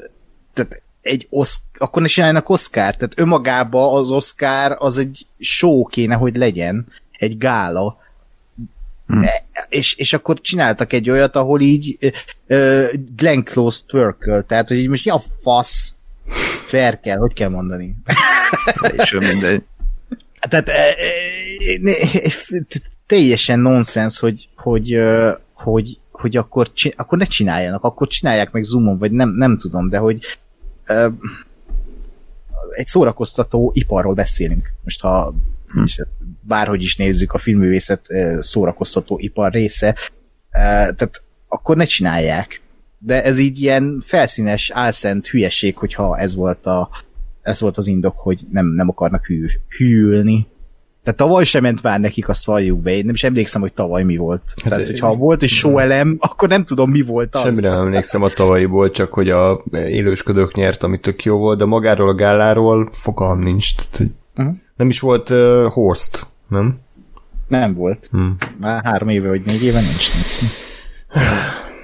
[0.53, 6.15] tehát egy osz, akkor ne csináljanak Oscar, tehát önmagában az Oscar az egy show kéne,
[6.15, 8.00] hogy legyen, egy gála,
[9.11, 9.25] Hmm.
[9.69, 11.97] És, és akkor csináltak egy olyat, ahol így
[12.47, 15.93] uh, Glenn Close twerköl, tehát hogy így most mi a fasz
[16.67, 17.95] twerkel, hogy kell mondani?
[18.97, 19.63] És mindegy.
[20.49, 20.69] Tehát
[23.05, 25.01] teljesen nonsens, hogy, hogy,
[25.53, 29.97] hogy, hogy akkor, akkor ne csináljanak, akkor csinálják meg Zoomon, vagy nem, nem tudom, de
[29.97, 30.25] hogy
[32.69, 34.73] egy szórakoztató iparról beszélünk.
[34.83, 35.33] Most ha
[35.67, 35.83] hm.
[35.83, 36.01] és
[36.51, 38.07] bárhogy is nézzük a filmművészet
[38.39, 39.95] szórakoztató ipar része,
[40.51, 42.61] tehát akkor ne csinálják.
[42.97, 46.89] De ez így ilyen felszínes, álszent hülyeség, hogyha ez volt, a,
[47.41, 49.45] ez volt az indok, hogy nem, nem akarnak hű,
[49.77, 50.47] hűlni.
[51.03, 52.91] Tehát tavaly sem ment már nekik, azt valljuk be.
[52.91, 54.41] Én nem is emlékszem, hogy tavaly mi volt.
[54.45, 57.41] Hát Tehát, hogyha volt egy show elem, akkor nem tudom, mi volt az.
[57.41, 61.65] Semmire nem emlékszem a tavalyiból, csak hogy a élősködők nyert, ami tök jó volt, de
[61.65, 63.75] magáról a gáláról fogalm nincs.
[63.75, 64.55] Tehát, uh-huh.
[64.75, 66.79] Nem is volt uh, Horst, nem?
[67.47, 68.07] Nem volt.
[68.11, 68.37] Hmm.
[68.59, 70.11] Már három éve vagy négy éve nincs.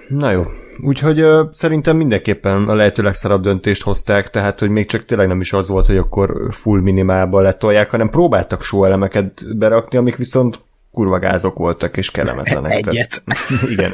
[0.07, 0.43] Na jó.
[0.83, 5.41] Úgyhogy uh, szerintem mindenképpen a lehető legszarabb döntést hozták, tehát hogy még csak tényleg nem
[5.41, 10.59] is az volt, hogy akkor full minimálba letolják, hanem próbáltak só elemeket berakni, amik viszont
[10.91, 12.71] kurva gázok voltak és kellemetlenek.
[12.71, 13.23] Egyet.
[13.25, 13.91] Tehát, igen.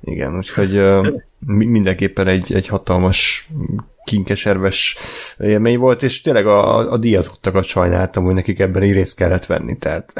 [0.00, 1.06] Igen, úgyhogy uh,
[1.46, 3.48] mindenképpen egy, egy hatalmas
[4.10, 4.98] kinkeserves
[5.38, 9.76] élmény volt, és tényleg a, a díjazottakat sajnáltam, hogy nekik ebben egy részt kellett venni,
[9.78, 10.12] tehát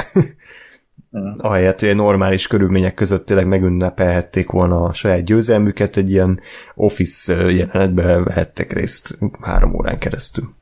[1.18, 1.38] mm.
[1.38, 6.40] ahelyett, hogy normális körülmények között tényleg megünnepelhették volna a saját győzelmüket, egy ilyen
[6.74, 10.54] office jelenetbe vehettek részt három órán keresztül.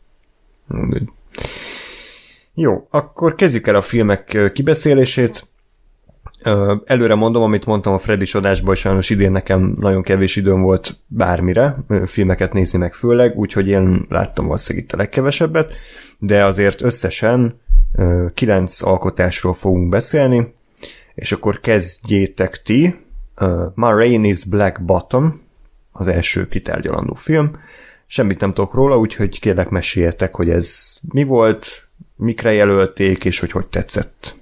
[2.54, 5.46] Jó, akkor kezdjük el a filmek kibeszélését.
[6.84, 11.76] Előre mondom, amit mondtam a Freddy adásban, sajnos idén nekem nagyon kevés időm volt bármire,
[12.06, 15.72] filmeket nézni meg főleg, úgyhogy én láttam valószínűleg itt a legkevesebbet,
[16.18, 17.60] de azért összesen
[18.34, 20.54] kilenc alkotásról fogunk beszélni,
[21.14, 23.06] és akkor kezdjétek ti.
[23.74, 25.40] Ma Rain is Black Bottom,
[25.92, 27.50] az első kitárgyalandó film.
[28.06, 33.50] Semmit nem tudok róla, úgyhogy kérlek meséljetek, hogy ez mi volt, mikre jelölték, és hogy
[33.50, 34.37] hogy tetszett.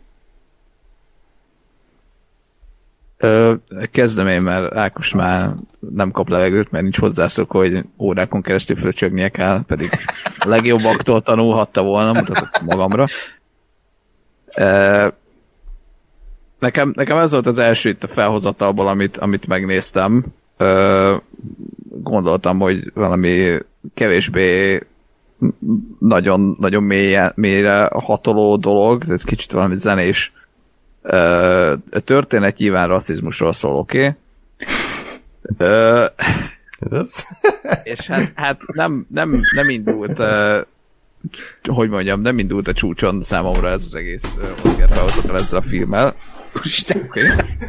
[3.90, 5.54] Kezdem én, mert Ákos már
[5.94, 9.90] nem kap levegőt, mert nincs hozzászok, hogy órákon keresztül fröcsögnie kell, pedig
[10.38, 13.06] a legjobbaktól tanulhatta volna, mutatok magamra.
[16.58, 20.24] Nekem, nekem ez volt az első itt a felhozatalból, amit, amit megnéztem.
[22.02, 23.58] Gondoltam, hogy valami
[23.94, 24.80] kevésbé
[25.98, 30.32] nagyon, nagyon mélye, mélyre hatoló dolog, ez kicsit valami zenés
[32.04, 34.16] történet, nyilván rasszizmusról szól, oké?
[35.42, 36.08] Okay?
[36.90, 37.26] Ez?
[37.82, 40.66] és hát, hát nem, nem, nem indult uh,
[41.62, 45.62] hogy mondjam, nem indult a csúcson számomra ez az egész uh, Oscar felhozatal ezzel a
[45.62, 46.14] filmmel.
[46.62, 47.02] Isten.
[47.02, 47.24] Okay.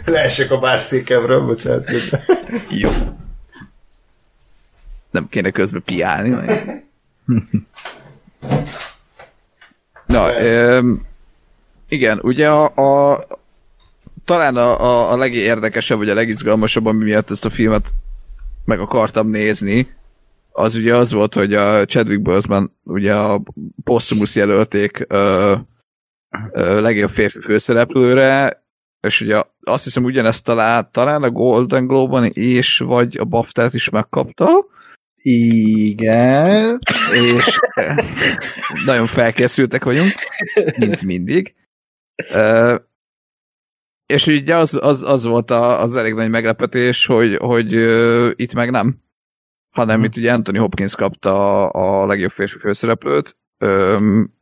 [0.06, 1.86] Leesek a bárszékemről, bocsánat.
[2.70, 2.90] Jó.
[5.12, 6.36] Nem kéne közben piálni.
[10.06, 10.34] Na,
[10.80, 11.07] um,
[11.88, 13.28] igen, ugye a, a
[14.26, 17.90] talán a, a, a legérdekesebb, vagy a legizgalmasabb, ami miatt ezt a filmet
[18.66, 19.88] meg akartam nézni,
[20.52, 23.42] az ugye az volt, hogy a Chadwick Boseman ugye a
[23.84, 25.56] Postumus jelölték ö,
[26.52, 28.64] ö, legjobb férfi főszereplőre,
[29.08, 33.90] és ugye azt hiszem ugyanezt talán, talán a Golden Globe-on és vagy a BAFTA-t is
[33.90, 34.66] megkapta.
[35.22, 36.80] Igen.
[37.14, 37.60] És
[38.86, 40.14] nagyon felkészültek vagyunk,
[40.78, 41.56] mint mindig.
[44.06, 48.54] És ugye az, az, az volt a, az elég nagy meglepetés, hogy, hogy uh, itt
[48.54, 49.02] meg nem.
[49.70, 50.04] Hanem hmm.
[50.04, 53.38] itt ugye Anthony Hopkins kapta a, a legjobb férfi főszereplőt.
[53.60, 54.36] Um,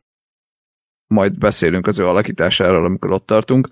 [1.07, 3.67] majd beszélünk az ő alakításáról, amikor ott tartunk.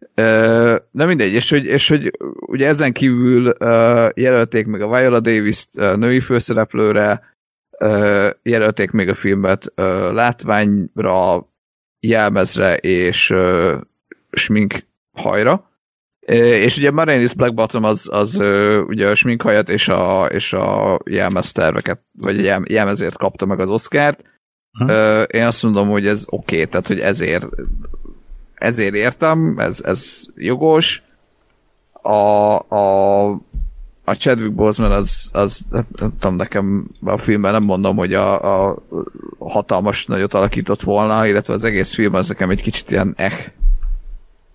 [0.00, 2.12] Uh, de mindegy, és hogy, és hogy
[2.46, 7.36] ugye ezen kívül uh, jelölték meg a Viola Davis-t uh, női főszereplőre,
[8.42, 9.72] jelölték még a filmet
[10.12, 11.47] látványra,
[12.00, 13.80] jelmezre és uh,
[14.30, 15.66] smink hajra.
[16.60, 18.34] És ugye Marinis Black Bottom az, az
[18.86, 23.68] ugye a sminkhajat és a, és a jelmez terveket, vagy a jelmezért kapta meg az
[23.68, 24.24] Oscárt.
[24.78, 24.90] Hm.
[25.26, 27.46] Én azt mondom, hogy ez oké, okay, tehát hogy ezért
[28.58, 31.02] ezért értem, ez, ez jogos.
[31.92, 33.26] A, a,
[34.08, 38.68] a Chadwick Boseman az, az hát nem tudom, nekem a filmben nem mondom, hogy a,
[38.68, 38.82] a
[39.38, 43.44] hatalmas nagyot alakított volna, illetve az egész film az nekem egy kicsit ilyen eh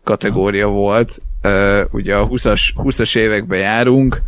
[0.04, 1.22] kategória volt.
[1.44, 4.22] Uh, ugye a 20-as, 20-as években járunk,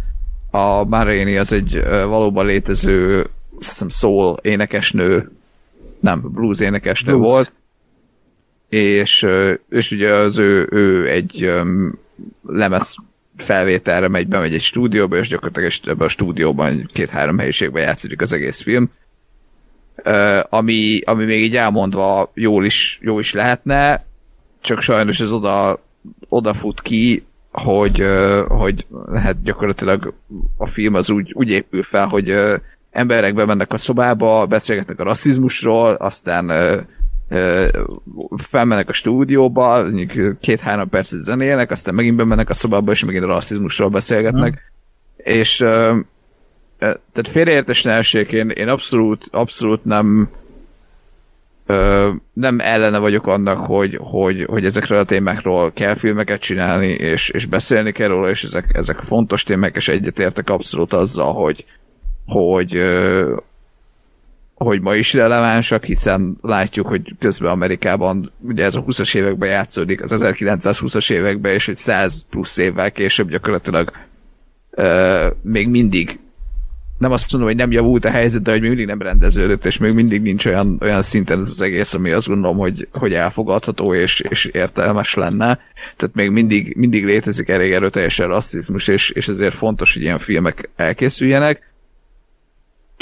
[0.52, 5.32] a Marini az egy uh, valóban létező hiszem soul énekesnő,
[6.00, 7.32] nem, blues énekesnő blues.
[7.32, 7.54] volt,
[8.70, 9.28] és,
[9.70, 12.00] és ugye az ő, ő egy um,
[12.48, 12.96] lemez
[13.38, 18.62] felvételre megy, bemegy egy stúdióba, és gyakorlatilag ebben a stúdióban két-három helyiségben játszik az egész
[18.62, 18.90] film.
[20.06, 24.06] Uh, ami, ami még így elmondva jól is, jó is lehetne,
[24.62, 25.84] csak sajnos ez oda,
[26.30, 28.06] odafut ki, hogy,
[28.48, 30.14] hogy hát gyakorlatilag
[30.58, 32.34] a film az úgy, úgy épül fel, hogy
[32.92, 36.52] emberek bemennek a szobába, beszélgetnek a rasszizmusról, aztán
[38.38, 39.86] felmennek a stúdióba,
[40.40, 44.54] két-három percet zenélnek, aztán megint bemennek a szobába, és megint a rasszizmusról beszélgetnek.
[44.54, 45.34] Hmm.
[45.34, 45.58] És
[46.78, 48.00] tehát félreértés ne
[48.32, 50.30] én, én abszolút, abszolút nem
[51.66, 57.30] ö, nem ellene vagyok annak, hogy, hogy, hogy ezekről a témákról kell filmeket csinálni, és,
[57.30, 61.66] és beszélni kell róla, és ezek, ezek fontos témák, és egyetértek abszolút azzal, hogy,
[62.26, 63.36] hogy, ö,
[64.56, 70.04] hogy ma is relevánsak, hiszen látjuk, hogy közben Amerikában ugye ez a 20-as években játszódik,
[70.04, 73.92] az 1920-as években, és egy 100 plusz évvel később gyakorlatilag
[74.72, 76.20] ö, még mindig
[76.98, 79.78] nem azt mondom, hogy nem javult a helyzet, de hogy még mindig nem rendeződött, és
[79.78, 83.94] még mindig nincs olyan, olyan szinten ez az egész, ami azt gondolom, hogy, hogy elfogadható
[83.94, 85.60] és, és értelmes lenne.
[85.96, 90.70] Tehát még mindig, mindig létezik elég erőteljesen rasszizmus, és, és ezért fontos, hogy ilyen filmek
[90.76, 91.74] elkészüljenek.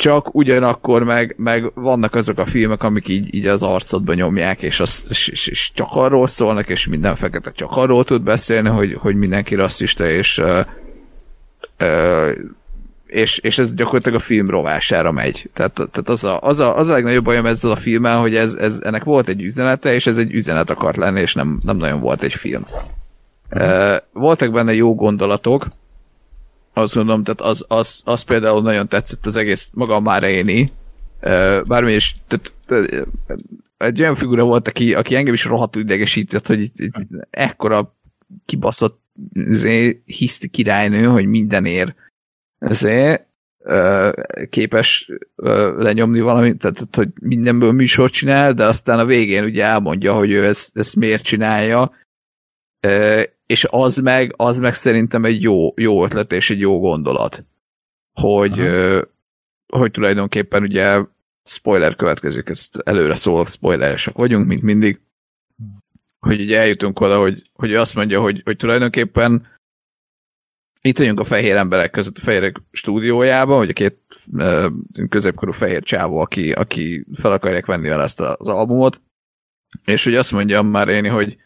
[0.03, 4.79] Csak ugyanakkor meg, meg vannak azok a filmek, amik így, így az arcodba nyomják, és,
[4.79, 8.97] az, és, és, és csak arról szólnak, és minden fekete csak arról tud beszélni, hogy,
[8.99, 10.41] hogy mindenki rasszista, és
[13.05, 15.49] és, és ez gyakorlatilag a film rovására megy.
[15.53, 18.53] Tehát, tehát az, a, az, a, az a legnagyobb bajom ezzel a filmmel, hogy ez,
[18.53, 21.99] ez, ennek volt egy üzenete, és ez egy üzenet akart lenni, és nem, nem nagyon
[21.99, 22.65] volt egy film.
[24.13, 25.67] Voltak benne jó gondolatok,
[26.73, 30.71] azt gondolom, tehát az, az, az például nagyon tetszett az egész, maga a Máréni,
[31.21, 32.53] uh, bármi is, tehát,
[33.77, 36.93] egy olyan figura volt, aki, aki engem is rohadtul idegesített, hogy itt, itt
[37.29, 37.95] ekkora
[38.45, 39.01] kibaszott
[39.33, 41.95] izé, hiszti királynő, hogy mindenért
[42.59, 43.27] ezért
[44.49, 45.12] képes
[45.77, 50.45] lenyomni valamit, tehát hogy mindenből műsort csinál, de aztán a végén ugye elmondja, hogy ő
[50.45, 51.91] ezt, ezt miért csinálja,
[53.53, 57.47] és az meg, az meg szerintem egy jó, jó ötlet és egy jó gondolat,
[58.13, 58.69] hogy,
[59.67, 61.01] hogy tulajdonképpen ugye
[61.43, 64.99] spoiler következik, ezt előre szólok, spoileresek vagyunk, mint mindig,
[66.19, 69.47] hogy ugye eljutunk oda, hogy, hogy azt mondja, hogy, hogy tulajdonképpen
[70.81, 73.97] itt vagyunk a fehér emberek között a fehérek stúdiójában, hogy a két
[74.31, 74.65] uh,
[75.09, 79.01] középkorú fehér csávó, aki, aki fel akarják venni vele ezt az albumot,
[79.85, 81.37] és hogy azt mondjam már én, hogy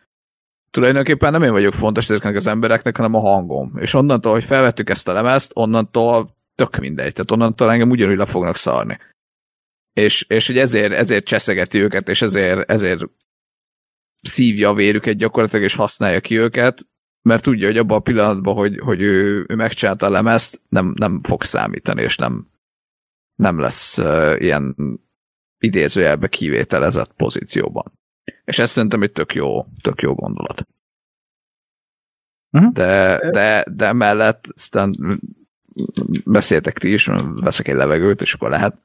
[0.71, 3.77] tulajdonképpen nem én vagyok fontos ezeknek az embereknek, hanem a hangom.
[3.77, 7.13] És onnantól, hogy felvettük ezt a lemezt, onnantól tök mindegy.
[7.13, 8.97] Tehát onnantól engem ugyanúgy le fognak szarni.
[9.93, 13.03] És, és hogy ezért, ezért cseszegeti őket, és ezért, ezért
[14.21, 16.87] szívja a vérüket gyakorlatilag, és használja ki őket,
[17.21, 21.23] mert tudja, hogy abban a pillanatban, hogy, hogy ő, ő megcsinálta a lemezt, nem, nem
[21.23, 22.47] fog számítani, és nem,
[23.35, 24.75] nem lesz uh, ilyen
[25.57, 27.91] idézőjelbe kivételezett pozícióban.
[28.45, 30.67] És ez szerintem egy tök jó, tök jó gondolat.
[32.51, 32.73] Uh-huh.
[32.73, 35.19] De, de, de mellett aztán
[36.25, 38.77] beszéltek ti is, veszek egy levegőt, és akkor lehet,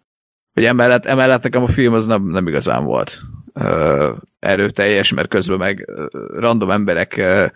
[0.52, 3.20] hogy emellett, emellett nekem a film az nem, nem igazán volt
[3.54, 5.90] uh, erőteljes, mert közben meg
[6.34, 7.50] random emberek uh,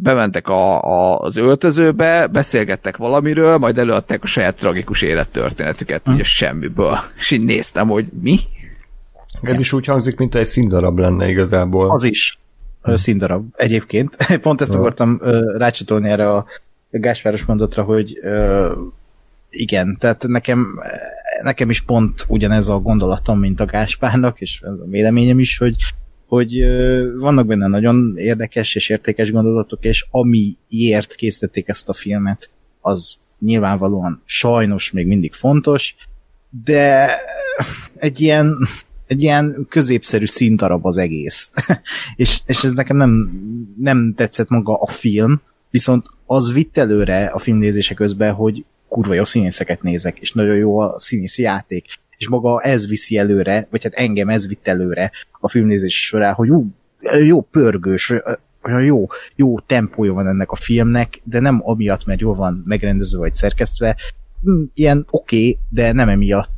[0.00, 6.12] bementek a, a, az öltözőbe, beszélgettek valamiről, majd előadták a saját tragikus élettörténetüket, hm.
[6.12, 6.98] ugye semmiből.
[7.16, 8.40] És így néztem, hogy mi?
[9.48, 11.90] Ez is úgy hangzik, mint egy színdarab lenne igazából.
[11.90, 12.38] Az is
[12.82, 14.16] színdarab egyébként.
[14.42, 15.18] Pont ezt akartam
[15.56, 16.46] rácsatolni erre a
[16.90, 18.12] Gáspáros mondatra, hogy
[19.50, 20.80] igen, tehát nekem,
[21.42, 25.76] nekem is pont ugyanez a gondolatom, mint a Gáspárnak, és ez a véleményem is, hogy,
[26.26, 26.64] hogy
[27.18, 34.22] vannak benne nagyon érdekes és értékes gondolatok, és amiért készítették ezt a filmet, az nyilvánvalóan
[34.24, 35.94] sajnos még mindig fontos,
[36.64, 37.10] de
[37.96, 38.56] egy ilyen
[39.06, 41.50] egy ilyen középszerű színdarab az egész.
[42.16, 43.42] és, és ez nekem nem,
[43.78, 45.40] nem tetszett maga a film,
[45.70, 50.78] viszont az vitt előre a filmnézése közben, hogy kurva jó színészeket nézek, és nagyon jó
[50.78, 51.84] a színészi játék.
[52.16, 56.50] És maga ez viszi előre, vagy hát engem ez vitt előre a filmnézés során, hogy
[56.50, 56.66] ú,
[57.26, 58.12] jó pörgős,
[58.62, 63.18] olyan jó, jó tempója van ennek a filmnek, de nem amiatt, mert jól van megrendezve
[63.18, 63.96] vagy szerkesztve,
[64.42, 66.50] hm, ilyen oké, okay, de nem emiatt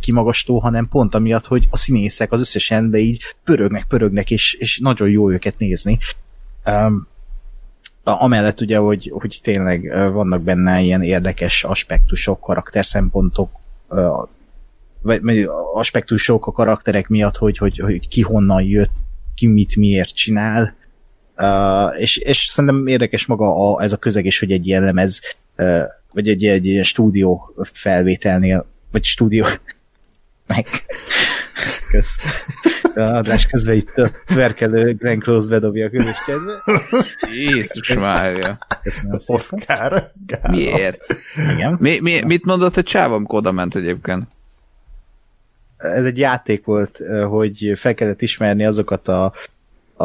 [0.00, 4.78] kimagasztó, hanem pont amiatt, hogy a színészek az összes rendben így pörögnek, pörögnek, és, és
[4.78, 5.98] nagyon jó őket nézni.
[6.66, 7.06] Um,
[8.04, 13.50] amellett ugye, hogy, hogy tényleg vannak benne ilyen érdekes aspektusok, karakter szempontok,
[15.02, 18.92] vagy aspektusok a karakterek miatt, hogy, hogy, hogy ki honnan jött,
[19.34, 20.74] ki mit miért csinál,
[21.36, 25.20] uh, és, és szerintem érdekes maga a, ez a közeg is, hogy egy ilyen lemez,
[25.56, 25.82] uh,
[26.12, 29.46] vagy egy, egy ilyen stúdió felvételnél, vagy stúdió,
[30.46, 30.66] meg
[31.90, 32.16] Kösz.
[32.94, 36.62] A adás közben itt a tverkelő Glenn Close bedobja a közös csetbe.
[37.32, 38.58] Jézus Mária.
[39.26, 40.12] Oscar.
[40.48, 41.06] Miért?
[41.54, 41.76] Igen.
[41.80, 44.26] Mi, mi, mit mondott a csáv, amikor oda ment egyébként?
[45.76, 49.32] Ez egy játék volt, hogy fel kellett ismerni azokat a,
[49.94, 50.04] a,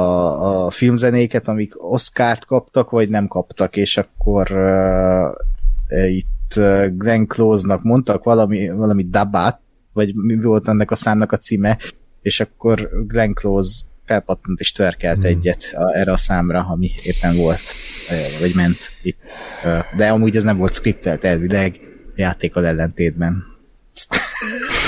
[0.66, 7.84] a filmzenéket, amik Oscárt kaptak, vagy nem kaptak, és akkor uh, itt uh, Glenn Close-nak
[7.84, 9.60] mondtak valami, valami dabát,
[9.94, 11.78] vagy mi volt ennek a számnak a címe,
[12.22, 15.26] és akkor Glenn Close felpattant és törkelt hmm.
[15.26, 17.60] egyet a, erre a számra, ami éppen volt,
[18.40, 19.18] vagy ment itt.
[19.98, 21.80] De amúgy ez nem volt skriptelt elvileg,
[22.16, 23.44] játékkal ellentétben.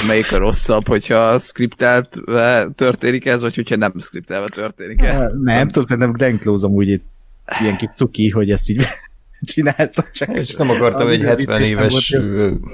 [0.07, 2.21] Melyik a rosszabb, hogyha skriptelt
[2.75, 5.33] történik ez, vagy hogyha nem skriptelve történik ez?
[5.33, 7.05] Nem, tudom, nem Glenn Close amúgy itt
[7.61, 8.85] ilyen kis cuki, hogy ezt így
[9.43, 10.03] csinálta.
[10.11, 12.17] Csak és nem akartam egy 70 éves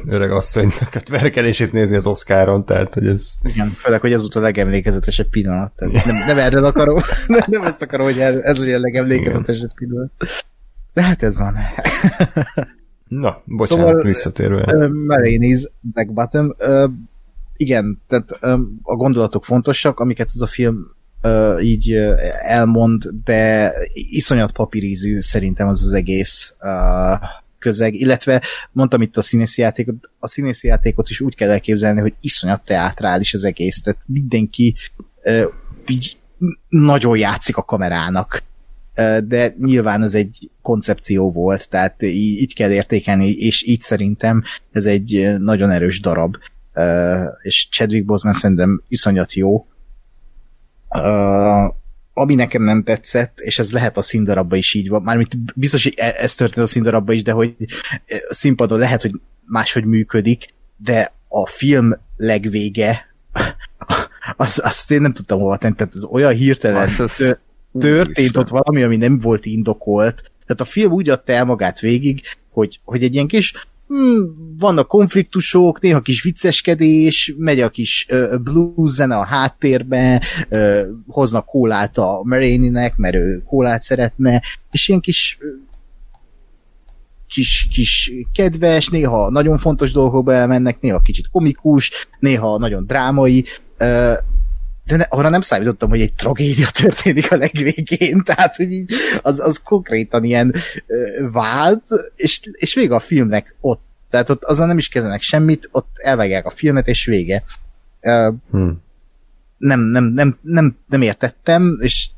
[0.05, 3.33] öreg asszonynak a verkelését nézni az Oscaron, tehát hogy ez...
[3.43, 5.71] Igen, főleg, hogy ez volt a legemlékezetesebb pillanat.
[5.75, 7.01] Tehát nem, nem erről akarom,
[7.47, 10.11] nem ezt akarom, hogy ez ugye a legemlékezetesebb pillanat.
[10.93, 11.55] De hát ez van.
[13.07, 14.89] Na, bocsánat, szóval, visszatérve.
[15.07, 16.55] Marini's Black Bottom.
[17.57, 18.31] Igen, tehát
[18.81, 20.95] a gondolatok fontosak, amiket ez a film
[21.61, 21.93] így
[22.41, 26.55] elmond, de iszonyat papírízű szerintem az az egész
[27.59, 32.13] közeg, illetve mondtam itt a színészi játékot, a színészi játékot is úgy kell elképzelni, hogy
[32.21, 34.75] iszonyat teátrális az egész, tehát mindenki
[35.23, 35.43] uh,
[35.87, 36.17] így
[36.69, 38.43] nagyon játszik a kamerának,
[39.23, 45.35] de nyilván ez egy koncepció volt, tehát így kell értékelni, és így szerintem ez egy
[45.37, 46.35] nagyon erős darab,
[47.41, 49.67] és Chadwick Boseman szerintem iszonyat jó,
[50.89, 51.73] Uh,
[52.13, 55.93] ami nekem nem tetszett, és ez lehet a színdarabba is így van, mármint biztos, hogy
[55.97, 57.55] e- ez történt a színdarabba is, de hogy
[58.29, 59.11] a színpadon lehet, hogy
[59.45, 63.15] máshogy működik, de a film legvége
[64.35, 67.37] az, azt én nem tudtam hova tenni, tehát ez olyan hirtelen az, az,
[67.79, 70.15] történt ott valami, ami nem volt indokolt,
[70.45, 74.87] tehát a film úgy adta el magát végig, hogy, hogy egy ilyen kis hmm, vannak
[74.87, 81.97] konfliktusok, néha kis vicceskedés, megy a kis uh, blues zene a háttérbe, uh, hoznak kólát
[81.97, 85.37] a Marininek, mert ő kólát szeretne, és ilyen kis
[87.27, 93.45] kis, kis kedves, néha nagyon fontos dolgokba elmennek, néha kicsit komikus, néha nagyon drámai,
[94.87, 99.39] de ne, arra nem számítottam, hogy egy tragédia történik a legvégén, tehát hogy így, az,
[99.39, 100.53] az konkrétan ilyen
[100.87, 101.83] ö, vált,
[102.15, 103.85] és, és vége a filmnek ott.
[104.09, 107.43] Tehát ott azon nem is kezdenek semmit, ott elvágják a filmet, és vége.
[108.01, 108.81] Ö, hmm.
[109.57, 112.09] nem, nem, nem, nem, nem értettem, és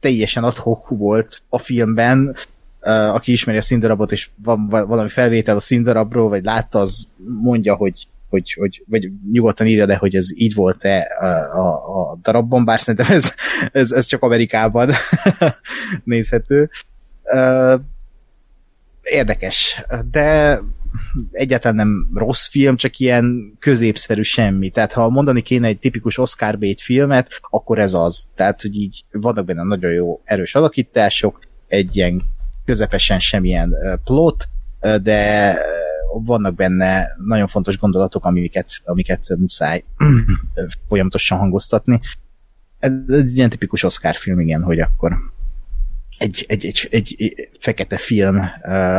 [0.00, 2.36] teljesen adhok volt a filmben,
[2.80, 7.08] uh, aki ismeri a színdarabot, és van valami felvétel a színdarabról, vagy látta, az
[7.40, 12.16] mondja, hogy hogy, hogy vagy nyugodtan írja, de hogy ez így volt-e a, a, a
[12.22, 13.34] darabban, bár szerintem ez,
[13.72, 14.92] ez, ez csak Amerikában
[16.04, 16.70] nézhető.
[19.02, 20.58] Érdekes, de
[21.32, 24.70] egyáltalán nem rossz film, csak ilyen középszerű semmi.
[24.70, 28.28] Tehát ha mondani kéne egy tipikus Oscar bait filmet, akkor ez az.
[28.34, 32.22] Tehát, hogy így vannak benne nagyon jó erős alakítások, egy ilyen
[32.64, 33.74] közepesen semmilyen
[34.04, 34.48] plot,
[35.02, 35.56] de
[36.12, 39.82] vannak benne nagyon fontos gondolatok, amiket, amiket muszáj
[40.88, 42.00] folyamatosan hangoztatni.
[42.78, 45.12] Ez egy ilyen tipikus Oscar film, igen, hogy akkor
[46.20, 48.40] egy, egy, egy, egy fekete film,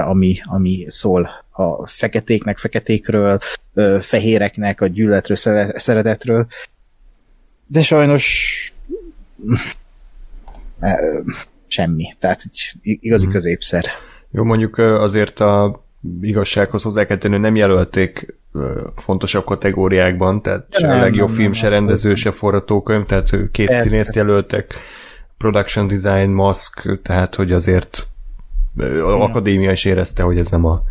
[0.04, 3.40] ami, ami szól a feketéknek, feketékről,
[4.00, 5.38] fehéreknek, a gyűlöletről,
[5.78, 6.48] szeretetről.
[7.68, 8.74] De sajnos
[11.68, 12.16] semmi.
[12.20, 12.44] Tehát
[12.82, 13.32] igazi mm.
[13.32, 13.86] középszer.
[14.32, 15.86] Jó, mondjuk azért a
[16.22, 18.36] igazsághoz hozzá kell tenni, nem jelölték
[18.96, 23.30] fontosabb kategóriákban, tehát se nem, a legjobb nem, film, nem, se rendező, se forgatókönyv, tehát
[23.52, 23.90] két Persze.
[23.90, 24.76] színészt jelöltek,
[25.38, 28.08] production design, mask, tehát hogy azért
[28.78, 30.82] az akadémia is érezte, hogy ez nem a,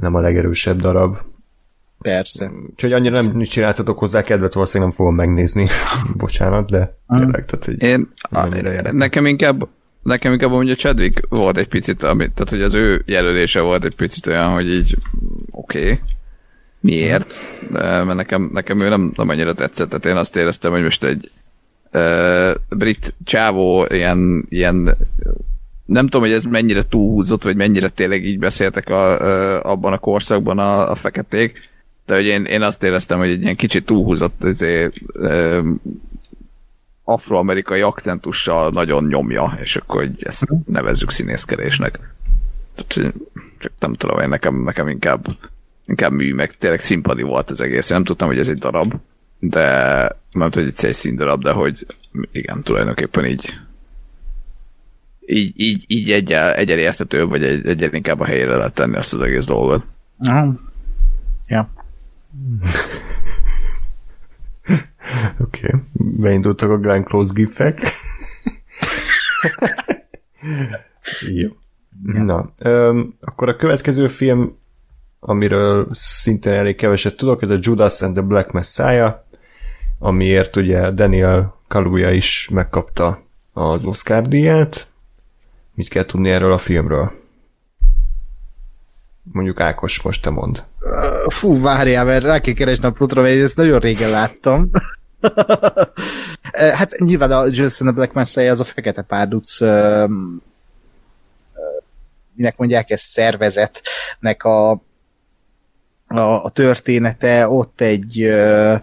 [0.00, 1.16] nem a legerősebb darab.
[1.98, 2.50] Persze.
[2.70, 5.68] Úgyhogy annyira nem csináltatok hozzá kedvet, valószínűleg nem fogom megnézni.
[6.16, 9.68] Bocsánat, de tényleg, tehát, hogy Én, a, nekem inkább
[10.02, 13.94] nekem inkább mondja Chadwick volt egy picit, amit, tehát hogy az ő jelölése volt egy
[13.94, 14.96] picit olyan, hogy így
[15.50, 16.00] oké, okay,
[16.80, 17.34] miért?
[17.70, 21.04] De, mert nekem, nekem ő nem, nem annyira tetszett, tehát én azt éreztem, hogy most
[21.04, 21.30] egy
[21.92, 24.96] uh, brit csávó ilyen, ilyen
[25.84, 29.98] nem tudom, hogy ez mennyire túlhúzott, vagy mennyire tényleg így beszéltek a, uh, abban a
[29.98, 31.68] korszakban a, a feketék,
[32.06, 35.66] de hogy én, én azt éreztem, hogy egy ilyen kicsit túlhúzott azért, uh,
[37.08, 41.98] afroamerikai akcentussal nagyon nyomja, és akkor hogy ezt nevezzük színészkedésnek.
[42.74, 43.14] Tehát,
[43.58, 45.26] csak nem tudom, én nekem, nekem inkább,
[45.86, 47.90] inkább mű, meg tényleg színpadi volt az egész.
[47.90, 48.94] Én nem tudtam, hogy ez egy darab,
[49.38, 49.62] de
[50.32, 51.86] nem tudom, hogy egy színdarab, de hogy
[52.32, 53.58] igen, tulajdonképpen így
[55.26, 59.14] így, így, így egyel, egyel értetőbb, vagy egy, egyel inkább a helyére lehet tenni ezt
[59.14, 59.84] az egész dolgot.
[61.46, 61.70] Ja.
[65.44, 65.80] Oké, okay.
[65.94, 67.80] beindultak a Glenn Close gifek.
[71.34, 71.48] Jó.
[72.02, 74.58] Na, um, akkor a következő film,
[75.20, 79.14] amiről szintén elég keveset tudok, ez a Judas and the Black Messiah,
[79.98, 84.86] amiért ugye Daniel Kaluuya is megkapta az Oscar díját.
[85.74, 87.12] Mit kell tudni erről a filmről?
[89.32, 90.64] Mondjuk Ákos, most te mond.
[91.28, 94.70] Fú, várjál, mert rá kell keresni a plotra, mert ezt nagyon régen láttam.
[96.78, 99.60] hát nyilván a Jason a Black Messiah az a fekete párduc
[102.38, 104.70] minek mondják ezt szervezetnek a,
[106.06, 108.80] a, a története, ott egy uh,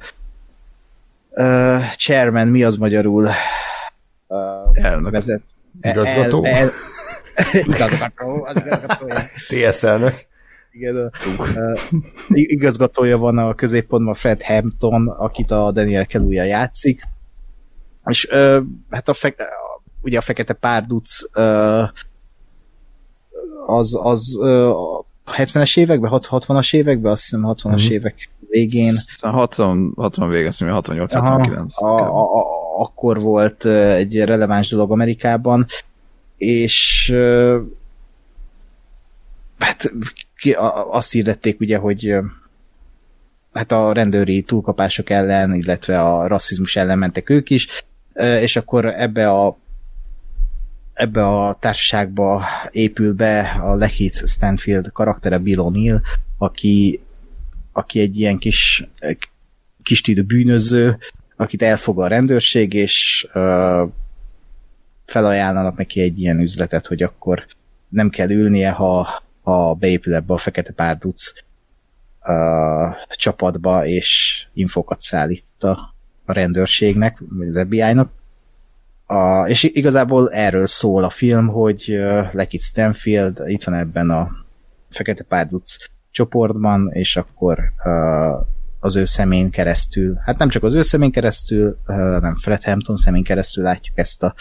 [1.29, 3.29] uh, chairman, mi az magyarul?
[4.27, 4.37] Uh,
[4.73, 5.11] elnök.
[5.11, 5.41] Vezet,
[5.81, 6.45] igazgató?
[6.45, 6.71] El, el,
[7.75, 9.29] igazgató, az igazgatója.
[9.47, 10.25] TS elnök
[10.75, 11.11] igen, a,
[12.27, 17.01] igazgatója van a középpontban Fred Hampton, akit a Daniel Kaluuya játszik,
[18.05, 19.35] és uh, hát a, fe,
[20.01, 21.89] ugye a fekete párduc uh,
[23.65, 24.75] az, az uh,
[25.25, 27.91] 70-es években, 60-as években, azt hiszem 60-as mm-hmm.
[27.91, 28.93] évek végén.
[29.19, 31.73] 60, 60 vége, 68-69.
[32.77, 35.65] akkor volt egy releváns dolog Amerikában,
[36.37, 37.13] és
[39.59, 39.93] hát
[40.37, 40.51] ki,
[40.91, 42.15] azt hirdették ugye, hogy
[43.53, 47.67] hát a rendőri túlkapások ellen, illetve a rasszizmus ellen mentek ők is,
[48.41, 49.57] és akkor ebbe a
[50.93, 56.01] ebbe a társaságba épül be a Lechit Stanfield karaktere Bill O'Neill,
[56.37, 57.01] aki,
[57.71, 58.87] aki egy ilyen kis
[59.83, 60.97] kis bűnöző,
[61.35, 63.89] akit elfog a rendőrség, és uh,
[65.05, 67.45] felajánlanak neki egy ilyen üzletet, hogy akkor
[67.89, 71.31] nem kell ülnie, ha ha beépül ebbe a fekete párduc
[72.27, 75.93] uh, csapatba, és infókat szállít a,
[76.25, 78.11] a rendőrségnek, vagy az FBI-nak.
[79.05, 84.31] A, és igazából erről szól a film, hogy uh, Lekit Stanfield itt van ebben a
[84.89, 85.75] Fekete Párduc
[86.11, 88.47] csoportban, és akkor uh,
[88.79, 92.95] az ő szemén keresztül, hát nem csak az ő szemén keresztül, uh, hanem Fred Hampton
[92.95, 94.33] szemén keresztül látjuk ezt a,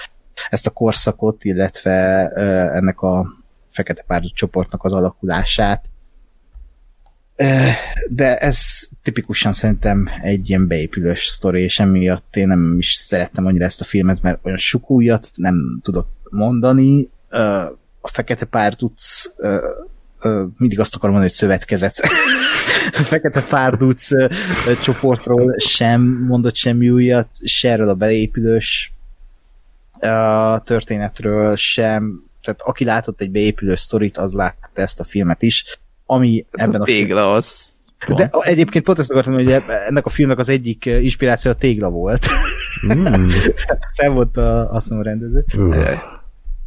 [0.50, 2.28] ezt a korszakot, illetve
[2.68, 3.42] ennek a
[3.74, 5.84] Fekete Párduc csoportnak az alakulását.
[8.08, 8.58] De ez
[9.02, 13.84] tipikusan szerintem egy ilyen beépülős sztori, és emiatt én nem is szerettem annyira ezt a
[13.84, 17.08] filmet, mert olyan sok újat nem tudok mondani.
[18.00, 19.24] A Fekete Párduc
[20.56, 22.00] mindig azt akarom mondani, hogy szövetkezet.
[22.92, 24.08] a Fekete Párduc
[24.82, 28.92] csoportról sem mondott semmi újat, se erről a beépülős
[30.64, 36.46] történetről sem, tehát aki látott egy beépülő sztorit, az látta ezt a filmet is, ami
[36.50, 37.72] Ez ebben a, a tégla az
[38.06, 38.18] Pont.
[38.18, 39.54] De egyébként pont ezt akartam, hogy
[39.88, 42.26] ennek a filmnek az egyik inspiráció a tégla volt.
[42.94, 43.30] Mm.
[43.96, 45.44] Szem volt a, azt mondom, a rendező.
[45.56, 45.74] Uh.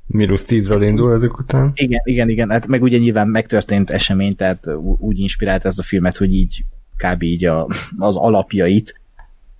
[0.05, 1.71] Minusz tízről indul ezek után.
[1.75, 2.49] Igen, igen, igen.
[2.49, 4.67] Hát meg ugye nyilván megtörtént esemény, tehát
[4.97, 6.65] úgy inspirált ezt a filmet, hogy így
[6.97, 7.23] kb.
[7.23, 7.67] így a,
[7.97, 9.01] az alapjait.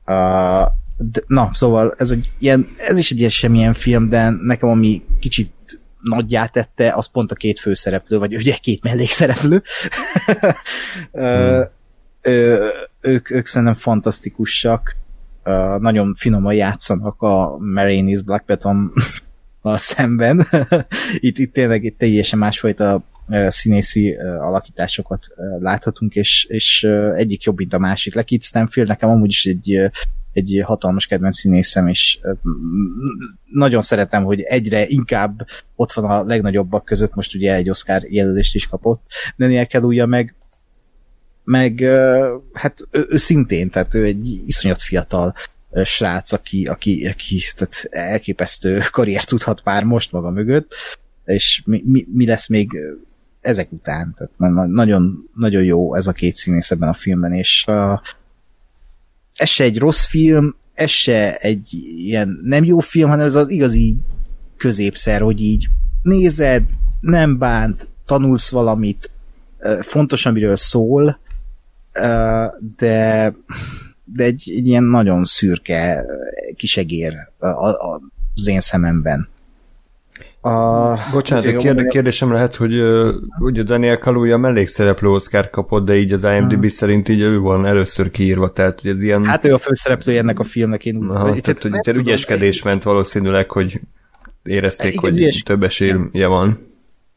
[0.06, 0.66] Uh,
[0.98, 5.02] de, na, szóval ez, egy ilyen, ez is egy ilyen semmilyen film, de nekem ami
[5.20, 5.52] kicsit
[6.08, 9.64] nagyját tette, az pont a két főszereplő, vagy ugye két mellékszereplő.
[11.12, 11.68] hmm.
[12.22, 12.70] ö,
[13.02, 14.96] ők, ők szerintem fantasztikusak,
[15.46, 18.94] uh, nagyon finoman játszanak a Marines Black Beton
[19.62, 20.48] a szemben.
[21.20, 23.04] itt, itt tényleg itt teljesen másfajta
[23.48, 25.28] színészi alakításokat
[25.60, 26.84] láthatunk, és, és
[27.16, 28.16] egyik jobb, mint a másik.
[28.16, 29.90] Lekit Stanfield nekem amúgy is egy,
[30.38, 32.20] egy hatalmas kedvenc színészem, és
[33.46, 38.56] nagyon szeretem, hogy egyre inkább ott van a legnagyobbak között, most ugye egy Oscar jelölést
[38.56, 39.02] is kapott.
[39.38, 40.36] Daniel Kaluuya meg
[41.44, 41.80] meg
[42.54, 45.34] hát ő, ő szintén, tehát ő egy iszonyat fiatal
[45.84, 50.74] srác, aki, aki, aki tehát elképesztő karriert tudhat már most maga mögött,
[51.26, 52.78] és mi, mi, mi lesz még
[53.42, 54.16] ezek után.
[54.18, 58.00] Tehát nagyon, nagyon jó ez a két színész ebben a filmben, és uh,
[59.38, 61.68] ez se egy rossz film, ez se egy
[61.98, 63.96] ilyen nem jó film, hanem ez az igazi
[64.58, 65.68] középszer, hogy így
[66.02, 66.64] nézed,
[67.00, 69.12] nem bánt, tanulsz valamit,
[69.82, 71.20] fontos, amiről szól,
[72.78, 73.34] de
[74.14, 76.06] de egy, egy ilyen nagyon szürke
[76.56, 77.14] kisegér
[78.34, 79.30] az én szememben.
[80.48, 85.96] A, Bocsánat, a kérd, kérdésem lehet, hogy uh, ugye Daniel Kaluuya mellékszereplő Oscar kapott, de
[85.96, 86.68] így az IMDb hmm.
[86.68, 89.26] szerint így ő van először kiírva, tehát hogy ez ilyen...
[89.26, 92.84] Hát ő a főszereplő ennek a filmnek, én Aha, tehát, tehát, hogy itt ügyeskedés ment
[92.84, 93.82] valószínűleg, hogy
[94.44, 95.44] érezték, igen, hogy ügyes...
[95.44, 96.66] több esélye van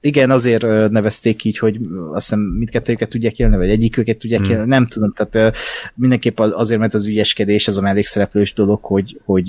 [0.02, 1.78] igen, azért nevezték így, hogy
[2.12, 4.50] azt hiszem mindkettőjüket tudják élni, vagy egyiküket tudják hmm.
[4.50, 5.56] élni, nem tudom, tehát
[5.94, 9.48] mindenképp azért, mert az ügyeskedés, ez a mellékszereplős dolog, hogy, hogy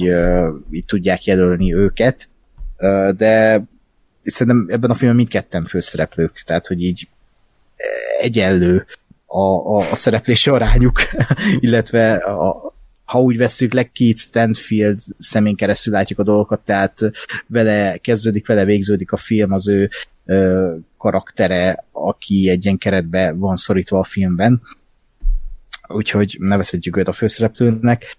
[0.71, 2.29] így tudják jelölni őket,
[3.17, 3.63] de
[4.23, 7.07] szerintem ebben a filmben mindketten főszereplők, tehát hogy így
[8.19, 8.85] egyenlő
[9.25, 10.99] a, a, a szereplési arányuk,
[11.59, 12.73] illetve a,
[13.11, 16.99] ha úgy veszük, le Keith Stanfield szemén keresztül látjuk a dolgokat, tehát
[17.47, 19.89] vele kezdődik, vele végződik a film, az ő
[20.25, 24.61] ö, karaktere, aki egy ilyen keretbe van szorítva a filmben,
[25.87, 28.17] úgyhogy nevezhetjük őt a főszereplőnek.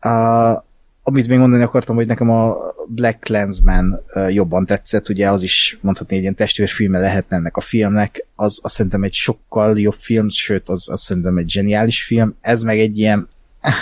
[0.00, 0.64] A,
[1.02, 2.56] amit még mondani akartam, hogy nekem a
[2.88, 8.26] Black Lensman jobban tetszett, ugye az is mondhatni egy ilyen testvérfilme lehetne ennek a filmnek,
[8.34, 12.62] az azt szerintem egy sokkal jobb film, sőt, az azt szerintem egy zseniális film, ez
[12.62, 13.28] meg egy ilyen
[13.60, 13.74] eh,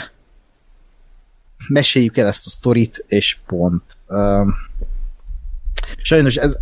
[1.69, 3.83] meséljük el ezt a sztorit, és pont.
[4.07, 4.49] Uh,
[6.03, 6.59] sajnos ez,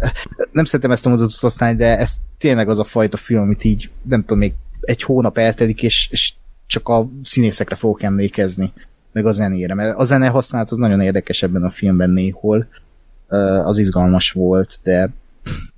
[0.53, 3.91] nem szeretem ezt a mondatot használni, de ez tényleg az a fajta film, amit így,
[4.03, 6.33] nem tudom, még egy hónap eltelik, és, és
[6.67, 8.73] csak a színészekre fogok emlékezni,
[9.13, 12.69] meg a zenére, mert a zene használat az nagyon érdekes ebben a filmben néhol,
[13.65, 15.11] az izgalmas volt, de,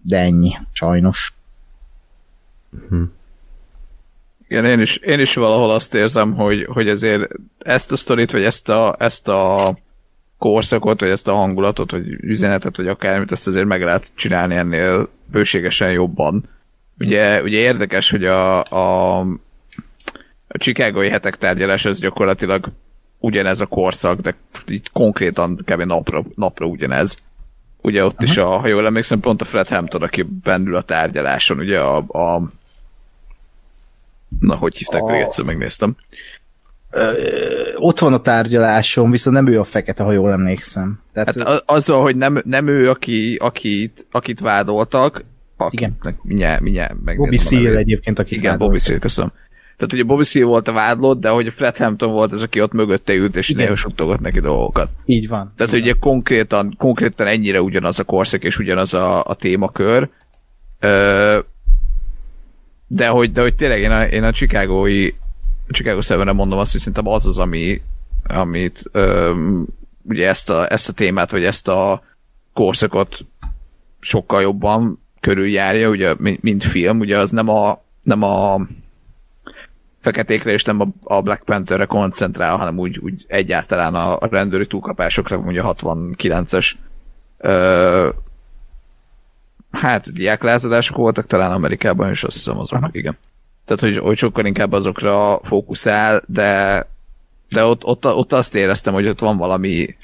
[0.02, 1.34] de ennyi, sajnos.
[2.88, 3.02] Hm.
[4.48, 8.44] Igen, én is, én is valahol azt érzem, hogy, hogy ezért ezt a sztorit, vagy
[8.44, 9.76] ezt a, ezt a
[10.38, 15.08] korszakot, vagy ezt a hangulatot, vagy üzenetet, vagy akármit, ezt azért meg lehet csinálni ennél
[15.24, 16.48] bőségesen jobban.
[16.98, 19.18] Ugye, ugye érdekes, hogy a, a,
[20.48, 22.72] a Chicagói hetek tárgyalás ez gyakorlatilag
[23.20, 24.34] ugyanez a korszak, de
[24.68, 25.82] így konkrétan kb.
[25.82, 27.16] napra, napra ugyanez.
[27.82, 28.24] Ugye ott Aha.
[28.24, 31.96] is, a, ha jól emlékszem, pont a Fred Hampton, aki bennül a tárgyaláson, ugye a,
[31.96, 32.42] a
[34.38, 35.12] Na, hogy hívták, a...
[35.12, 35.96] egyszer megnéztem.
[36.90, 37.12] Ö,
[37.74, 41.00] ott van a tárgyalásom, viszont nem ő a fekete, ha jól emlékszem.
[41.12, 45.24] Tehát, hát azzal, hogy nem, nem ő, aki, akit, akit vádoltak,
[45.56, 45.98] akit, igen.
[46.22, 48.66] Mindjárt, mindjárt Bobby Seal egyébként, akit Igen, vádoltak.
[48.68, 49.32] Bobby Seal, köszönöm.
[49.80, 52.60] Tehát ugye Bobby Seal volt a vádlott, de hogy a Fred Hampton volt az, aki
[52.60, 54.90] ott mögötte ült, és néha suttogott neki dolgokat.
[55.04, 55.52] Így van.
[55.56, 56.00] Tehát így ugye van.
[56.00, 60.08] konkrétan, konkrétan ennyire ugyanaz a korszak és ugyanaz a, a témakör.
[60.80, 61.38] Ö,
[62.86, 65.10] de hogy, de hogy tényleg én a, én a Chicagói
[65.68, 67.80] Chicago 7 mondom azt, hogy szerintem az az, ami,
[68.24, 69.66] amit öm,
[70.02, 72.02] ugye ezt a, ezt a témát, vagy ezt a
[72.52, 73.18] korszakot
[74.00, 78.60] sokkal jobban körüljárja, ugye, mint film, ugye az nem a, nem a
[80.00, 85.60] feketékre és nem a, Black Pantherre koncentrál, hanem úgy, úgy egyáltalán a, rendőri túlkapásokra, ugye
[85.62, 86.72] a 69-es
[87.38, 88.08] ö,
[89.70, 93.16] hát diáklázadások voltak talán Amerikában, és azt hiszem azok, igen.
[93.64, 96.86] Tehát, hogy, hogy sokkal inkább azokra fókuszál, de,
[97.48, 99.96] de ott, ott, ott azt éreztem, hogy ott van valami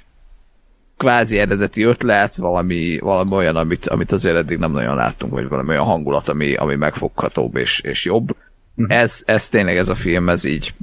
[0.97, 5.69] kvázi eredeti ötlet, valami, valami olyan, amit, amit azért eddig nem nagyon láttunk, vagy valami
[5.69, 8.37] olyan hangulat, ami, ami megfoghatóbb és, és jobb.
[8.77, 8.97] Uh-huh.
[8.97, 10.75] Ez, ez tényleg ez a film, ez így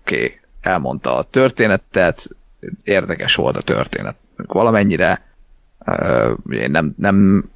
[0.00, 2.28] oké, okay, elmondta a történetet,
[2.84, 4.16] érdekes volt a történet.
[4.36, 5.20] Valamennyire
[6.50, 7.48] én nem, nem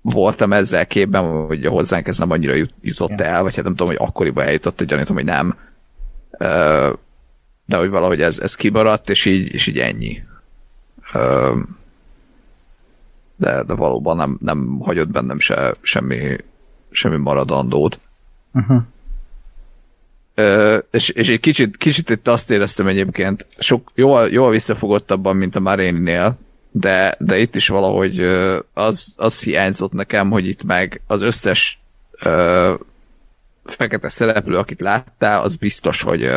[0.00, 3.94] voltam ezzel képben, hogy hozzánk ez nem annyira jut, jutott el, vagy hát nem tudom,
[3.94, 5.58] hogy akkoriban eljutott, gyanítom, hogy nem.
[7.66, 10.22] De hogy valahogy ez, ez kimaradt, és így, és így ennyi.
[13.36, 16.36] De, de valóban nem, nem hagyott bennem se, semmi
[16.94, 17.98] semmi maradandót.
[18.52, 18.82] Uh-huh.
[20.34, 25.56] Ö, és, és egy kicsit, kicsit itt azt éreztem egyébként, sok, jól, jól visszafogottabban, mint
[25.56, 26.38] a Maréninél,
[26.70, 28.20] de, de itt is valahogy
[28.72, 31.80] az, az hiányzott nekem, hogy itt meg az összes
[32.22, 32.74] ö,
[33.64, 36.30] fekete szereplő, akit láttál, az biztos, hogy,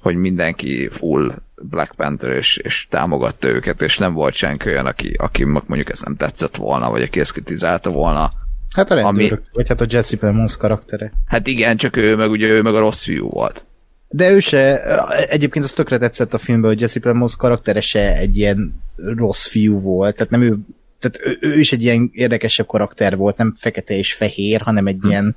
[0.00, 5.14] hogy mindenki full Black Panther, és, és támogatta őket, és nem volt senki olyan, aki,
[5.16, 8.32] aki mondjuk ezt nem tetszett volna, vagy aki ezt kritizálta volna.
[8.74, 9.48] Hát a rendőrök, ami...
[9.52, 11.12] vagy hát a Jesse Plemons karaktere.
[11.26, 13.64] Hát igen, csak ő meg ugye ő meg a rossz fiú volt.
[14.08, 14.82] De ő se,
[15.28, 19.80] egyébként az tökre tetszett a filmben, hogy Jesse Plemons karaktere se egy ilyen rossz fiú
[19.80, 20.58] volt, tehát nem ő,
[20.98, 24.98] tehát ő, ő is egy ilyen érdekesebb karakter volt, nem fekete és fehér, hanem egy
[25.00, 25.08] hm.
[25.08, 25.36] ilyen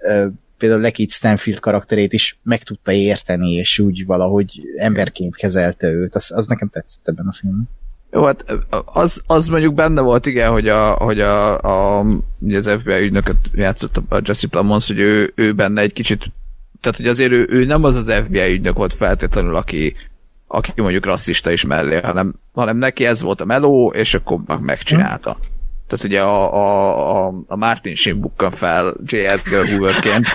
[0.00, 0.26] ö,
[0.58, 6.32] például Lekit Stanfield karakterét is meg tudta érteni, és úgy valahogy emberként kezelte őt, az,
[6.32, 7.68] az nekem tetszett ebben a filmben.
[8.12, 8.44] Jó, hát
[8.84, 12.04] az, az mondjuk benne volt, igen, hogy, a, hogy a, a,
[12.38, 16.32] ugye az FBI ügynököt játszott a Jesse Plemons, hogy ő, ő benne egy kicsit,
[16.80, 19.94] tehát hogy azért ő, ő nem az az FBI ügynök volt feltétlenül, aki,
[20.46, 25.36] aki mondjuk rasszista is mellé, hanem, hanem neki ez volt a meló, és akkor megcsinálta.
[25.90, 29.16] Tehát ugye a, a, a, a Martin Sheen bukkan fel J.
[29.16, 30.26] Edgar Hooverként.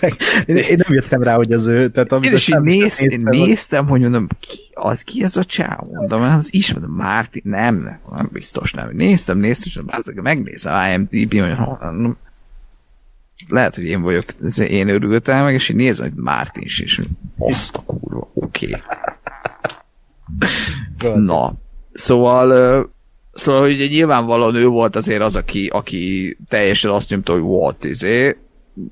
[0.46, 1.88] én, én, nem jöttem rá, hogy az ő.
[1.88, 5.78] Tehát, én is így néz, én néztem, hogy mondom, ki, az ki ez a csáv?
[5.92, 8.90] Mondom, az is, mondom, Martin, nem, nem, nem biztos nem.
[8.92, 11.56] Néztem, néztem, és megnézem IMDb, hogy
[13.48, 14.24] lehet, hogy én vagyok,
[14.68, 17.00] én örültem meg, és így nézem, hogy Martin is,
[17.38, 18.76] azt a kurva, oké.
[20.98, 21.22] Okay.
[21.24, 21.54] Na,
[21.92, 22.96] szóval
[23.38, 28.36] Szóval, hogy nyilvánvalóan ő volt azért az, aki, aki teljesen azt nyomta, hogy volt izé,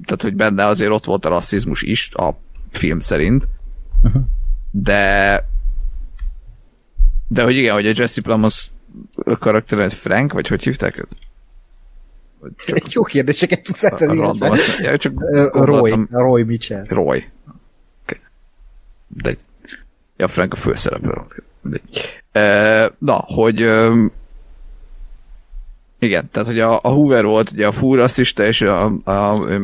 [0.04, 2.38] tehát, hogy benne azért ott volt a rasszizmus is, a
[2.70, 3.48] film szerint,
[4.02, 4.22] uh-huh.
[4.70, 5.44] de
[7.28, 8.70] de hogy igen, hogy a Jesse Plemons
[9.38, 11.16] karakter, Frank, vagy hogy hívták őt?
[12.66, 14.18] Csak Jó kérdéseket tudsz eltenni.
[14.18, 15.12] Random, azt, ja, csak
[15.52, 16.84] Roy, Roy Mitchell.
[16.88, 17.24] Roy.
[18.02, 18.20] Okay.
[19.06, 19.36] De
[20.16, 21.12] ja, Frank a főszereplő.
[21.62, 21.80] De,
[22.98, 23.70] na, hogy
[26.06, 29.10] igen, tehát hogy a, a Hoover volt ugye a fúr rasszista, és a, a,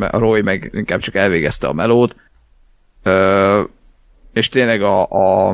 [0.01, 2.17] a Roy meg inkább csak elvégezte a melót.
[3.03, 3.61] Ö,
[4.33, 5.49] és tényleg a, a,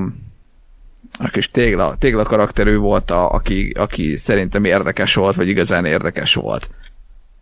[1.18, 6.34] a kis tégla, tégla karakterű volt, a, aki, aki szerintem érdekes volt, vagy igazán érdekes
[6.34, 6.70] volt.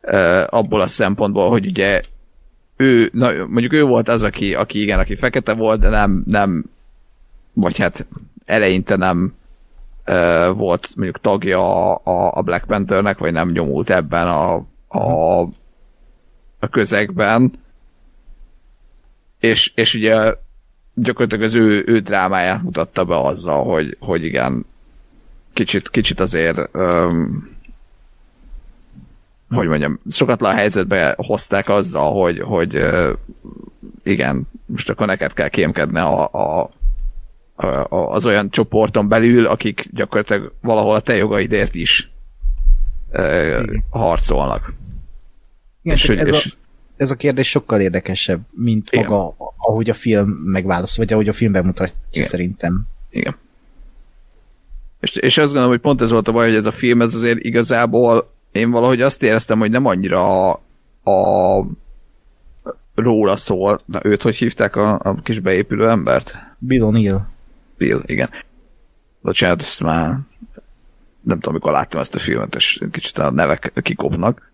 [0.01, 2.03] Ö, abból a szempontból, hogy ugye
[2.77, 6.65] ő, na, mondjuk ő volt az, aki, aki igen, aki fekete volt, de nem, nem
[7.53, 8.07] vagy hát
[8.45, 9.35] eleinte nem
[10.55, 14.55] volt mondjuk tagja a, a Black Panthernek, vagy nem nyomult ebben a,
[14.89, 15.41] a,
[16.59, 17.53] a közegben.
[19.39, 20.35] És, és ugye
[20.95, 24.67] gyakorlatilag az ő, ő drámáját mutatta be azzal, hogy, hogy igen,
[25.53, 27.55] kicsit, kicsit azért um,
[29.49, 33.09] hogy mondjam, sokatlan helyzetbe hozták azzal, hogy, hogy uh,
[34.03, 36.71] igen, most akkor neked kell kémkedni a, a,
[37.89, 42.11] az olyan csoporton belül, akik gyakorlatilag valahol a te jogaidért is
[43.13, 43.85] Igen.
[43.91, 44.75] harcolnak.
[45.83, 46.57] Igen, és, ez, és, a,
[46.97, 49.07] ez a kérdés sokkal érdekesebb, mint Igen.
[49.07, 52.29] maga, ahogy a film megválaszol, vagy ahogy a film bemutatja Igen.
[52.29, 52.87] szerintem.
[53.11, 53.37] Igen.
[55.01, 57.15] És, és azt gondolom, hogy pont ez volt a baj, hogy ez a film, ez
[57.15, 60.61] azért igazából én valahogy azt éreztem, hogy nem annyira a,
[61.11, 61.67] a
[62.95, 63.81] róla szól.
[63.85, 66.35] Na, őt hogy hívták a, a kis beépülő embert?
[66.59, 67.21] Bill O'Neill.
[67.77, 68.31] Bill, igen.
[69.21, 70.19] Bocsánat, ezt már
[71.21, 74.53] nem tudom, amikor láttam ezt a filmet, és kicsit a nevek kikopnak.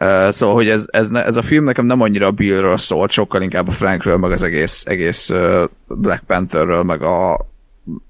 [0.00, 3.10] Uh, szóval, hogy ez, ez, ne, ez a film nekem nem annyira a Billről szólt,
[3.10, 7.46] sokkal inkább a Frankről, meg az egész, egész uh, Black Pantherről, meg a,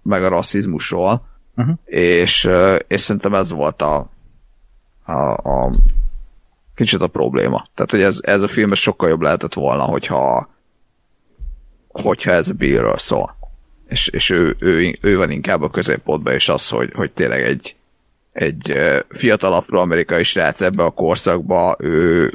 [0.02, 1.26] meg a rasszizmusról.
[1.56, 1.74] Uh-huh.
[1.84, 4.10] És, uh, és szerintem ez volt a,
[5.04, 5.70] a, a
[6.74, 7.66] kicsit a probléma.
[7.74, 10.48] Tehát, hogy ez, ez a film sokkal jobb lehetett volna, hogyha
[11.92, 13.36] hogyha ez a Billről szól.
[13.92, 17.76] És, és ő, ő, ő, van inkább a középpontban, és az, hogy, hogy tényleg egy,
[18.32, 18.74] egy
[19.08, 22.32] fiatal afroamerikai srác ebbe a korszakba, ő,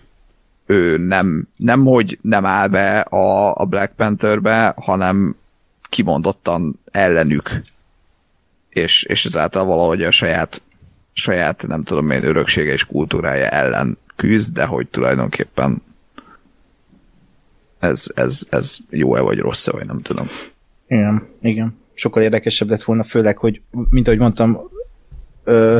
[0.65, 5.35] ő nem, nem, hogy nem áll be a, a Black Pantherbe, hanem
[5.89, 7.61] kimondottan ellenük.
[8.69, 10.61] És, és ezáltal valahogy a saját,
[11.13, 15.81] saját, nem tudom én, öröksége és kultúrája ellen küzd, de hogy tulajdonképpen
[17.79, 20.27] ez, ez, ez jó-e vagy rossz-e, vagy nem tudom.
[20.88, 21.77] Igen, igen.
[21.93, 24.59] Sokkal érdekesebb lett volna, főleg, hogy, mint ahogy mondtam,
[25.43, 25.79] ö,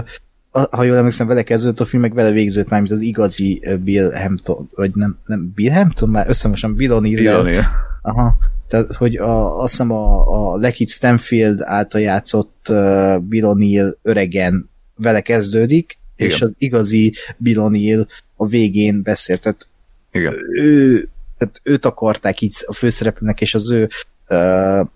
[0.72, 4.12] ha jól emlékszem, vele kezdődött a film, meg vele végződött már, mint az igazi Bill
[4.12, 7.64] Hampton, vagy nem, nem Bill Hampton, már összemosan Bill O'Neill.
[8.02, 8.38] Aha.
[8.68, 14.70] Tehát, hogy a, azt hiszem a, a Lekit Stanfield által játszott uh, Bill O'Neill öregen
[14.96, 16.32] vele kezdődik, Igen.
[16.32, 19.42] és az igazi Bill O'Neill a végén beszélt.
[19.42, 19.68] Tehát
[20.12, 20.34] Igen.
[20.56, 23.90] ő tehát őt akarták így a főszereplőnek, és az ő
[24.30, 24.88] uh,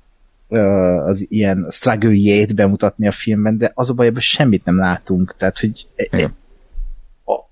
[1.04, 5.36] az ilyen struggle bemutatni a filmben, de az a baj, ebben semmit nem látunk.
[5.38, 6.36] Tehát, hogy Igen.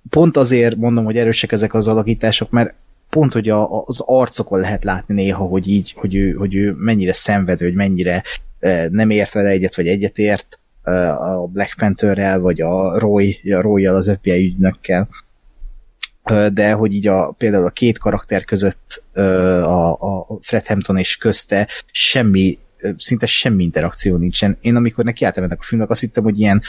[0.10, 2.74] pont azért mondom, hogy erősek ezek az alakítások, mert
[3.10, 7.14] pont, hogy a, az arcokon lehet látni néha, hogy így, hogy ő, hogy ő mennyire
[7.14, 8.24] szenvedő, hogy mennyire
[8.62, 10.60] uh, nem ért vele egyet, vagy egyet ért
[11.18, 15.08] a Black Pantherrel, vagy a Roy, a Roy-jal, az FBI ügynökkel
[16.54, 21.68] de hogy így a, például a két karakter között a, a Fred Hampton és közte
[21.91, 22.58] semmi,
[22.97, 24.57] szinte semmi interakció nincsen.
[24.61, 26.61] Én amikor nekiálltam ennek a filmnek, azt hittem, hogy ilyen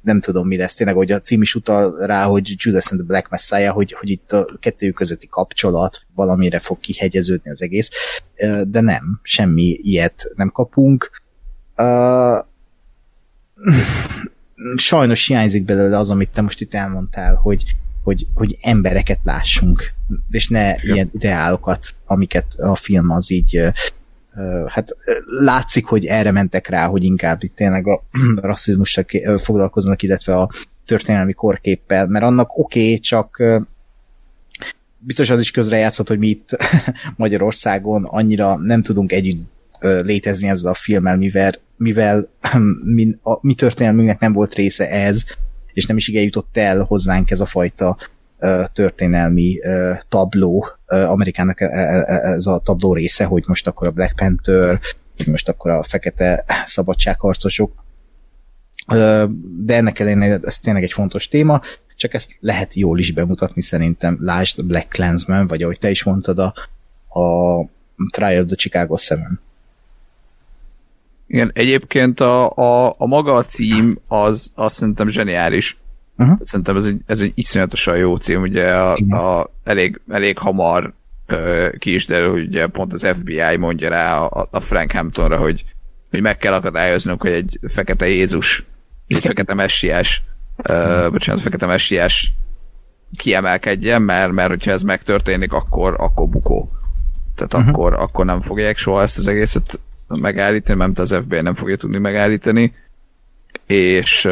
[0.00, 3.08] nem tudom mi lesz, tényleg, hogy a cím is utal rá, hogy Judas and the
[3.08, 7.90] Black Messiah, hogy, hogy itt a kettő közötti kapcsolat valamire fog kihegyeződni az egész,
[8.66, 11.22] de nem, semmi ilyet nem kapunk.
[14.76, 17.62] Sajnos hiányzik belőle az, amit te most itt elmondtál, hogy,
[18.02, 19.92] hogy, hogy embereket lássunk,
[20.30, 20.94] és ne Igen.
[20.94, 23.62] ilyen ideálokat, amiket a film az így
[24.66, 24.96] hát
[25.40, 28.02] látszik, hogy erre mentek rá, hogy inkább itt tényleg a
[28.40, 29.04] rasszizmussal
[29.38, 30.48] foglalkoznak, illetve a
[30.86, 33.42] történelmi korképpel, mert annak oké, okay, csak
[34.98, 36.56] biztos az is közrejátszott, hogy mi itt
[37.16, 42.28] Magyarországon annyira nem tudunk együtt létezni ezzel a filmmel, mivel, mivel
[42.94, 45.24] mi, a, mi történelmünknek nem volt része ez,
[45.72, 47.96] és nem is igen jutott el hozzánk ez a fajta
[48.72, 49.58] történelmi
[50.08, 54.80] tabló, Amerikának e, e, e, ez a tabló része, hogy most akkor a Black Panther,
[55.26, 57.84] most akkor a fekete szabadságharcosok,
[59.58, 61.60] de ennek ellenére ez tényleg egy fontos téma,
[61.96, 64.18] csak ezt lehet jól is bemutatni szerintem.
[64.20, 66.54] Lásd Black Clansman, vagy ahogy te is mondtad, a,
[67.20, 67.64] a
[68.10, 69.18] Trial of the Chicago 7.
[71.26, 75.78] Igen, egyébként a, a, a maga a cím az, az szerintem zseniális.
[76.18, 76.38] Uh-huh.
[76.42, 80.92] Szerintem ez egy, ez egy iszonyatosan jó cím, ugye a, a, elég, elég hamar
[81.28, 85.36] uh, ki is derül, hogy ugye pont az FBI mondja rá a, a Frank Hamptonra,
[85.36, 85.64] hogy,
[86.10, 88.64] hogy meg kell akadályoznunk, hogy egy fekete Jézus,
[89.06, 90.22] egy fekete messiás,
[90.68, 92.32] uh, bocsánat, fekete messiás
[93.16, 96.72] kiemelkedjen, mert, mert hogyha ez megtörténik, akkor, akkor bukó.
[97.34, 97.68] Tehát uh-huh.
[97.68, 101.98] akkor, akkor nem fogják soha ezt az egészet megállítani, mert az FBI nem fogja tudni
[101.98, 102.74] megállítani,
[103.66, 104.28] és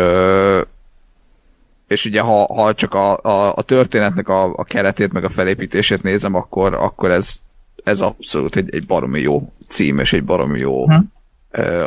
[1.88, 6.02] és ugye ha, ha csak a, a, a történetnek a, a keretét, meg a felépítését
[6.02, 7.36] nézem, akkor, akkor ez,
[7.84, 11.00] ez abszolút egy, egy baromi jó cím, és egy baromi jó hm.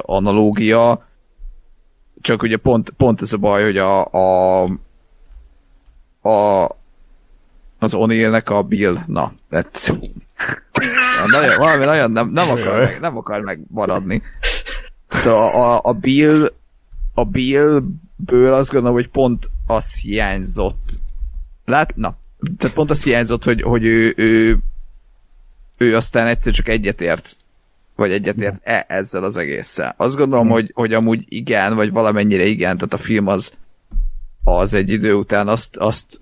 [0.01, 1.03] analógia.
[2.21, 4.63] Csak ugye pont, pont ez a baj, hogy a, a,
[6.29, 6.67] a
[7.81, 9.91] az O'Neillnek a Bill, na, lett
[11.31, 14.21] nagyon, valami nagyon nem, nem, akar meg, nem akar megmaradni.
[15.07, 16.51] Szóval a, a Bill
[17.19, 20.99] a Billből azt gondolom, hogy pont az hiányzott.
[21.65, 22.17] Lát, na,
[22.57, 24.57] tehát pont az hiányzott, hogy, hogy ő, ő,
[25.77, 27.35] ő aztán egyszer csak egyetért
[27.95, 29.93] vagy egyetért -e ezzel az egésszel.
[29.97, 30.49] Azt gondolom, mm.
[30.49, 33.53] hogy, hogy amúgy igen, vagy valamennyire igen, tehát a film az,
[34.43, 36.21] az egy idő után azt, azt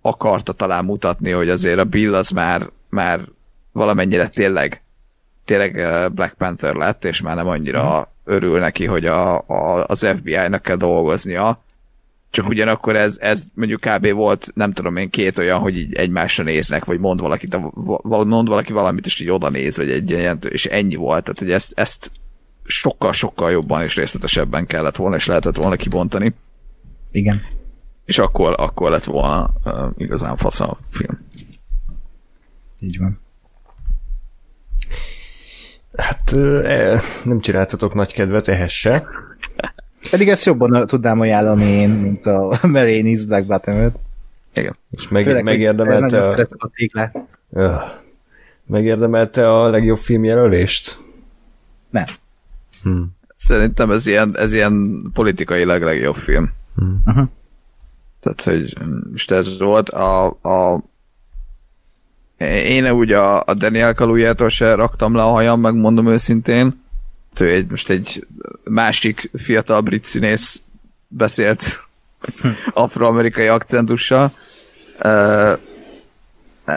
[0.00, 3.28] akarta talán mutatni, hogy azért a Bill az már, már
[3.72, 4.82] valamennyire tényleg
[5.44, 5.72] tényleg
[6.12, 8.32] Black Panther lett, és már nem annyira mm.
[8.34, 11.58] örül neki, hogy a, a, az FBI-nak kell dolgoznia.
[12.30, 14.10] Csak ugyanakkor ez, ez mondjuk kb.
[14.10, 17.48] volt, nem tudom én, két olyan, hogy így egymásra néznek, vagy mond valaki,
[18.02, 21.24] mond valaki valamit, és így oda néz, vagy egy ilyen, és ennyi volt.
[21.24, 22.10] Tehát, hogy ezt, ezt
[22.64, 26.32] sokkal-sokkal jobban és részletesebben kellett volna, és lehetett volna kibontani.
[27.10, 27.46] Igen.
[28.04, 31.26] és akkor, akkor lett volna uh, igazán fasz a film.
[32.78, 33.20] Így van.
[35.96, 36.30] Hát
[37.24, 39.06] nem csináltatok nagy kedvet ehhez se.
[40.10, 43.92] Pedig ezt jobban tudnám ajánlani én, mint a Marines Black bottom
[44.54, 44.76] Igen.
[44.90, 46.70] És meg, megérdemelte a, a
[47.50, 47.80] öh,
[48.66, 50.98] megérdemelte a legjobb filmjelölést?
[51.90, 52.04] Nem.
[52.82, 53.02] Hm.
[53.34, 56.52] Szerintem ez ilyen, ez ilyen politikailag legjobb film.
[56.76, 56.84] Hm.
[57.06, 57.28] Uh-huh.
[58.20, 58.76] Tehát, hogy
[59.10, 60.82] most ez volt a, a
[62.38, 66.82] én úgy a, a Daniel Kalujától se raktam le a hajam, megmondom őszintén.
[67.40, 68.26] Ő egy, most egy
[68.64, 70.62] másik fiatal brit színész
[71.08, 71.62] beszélt
[72.72, 74.32] afroamerikai akcentussal.
[75.04, 75.58] Uh,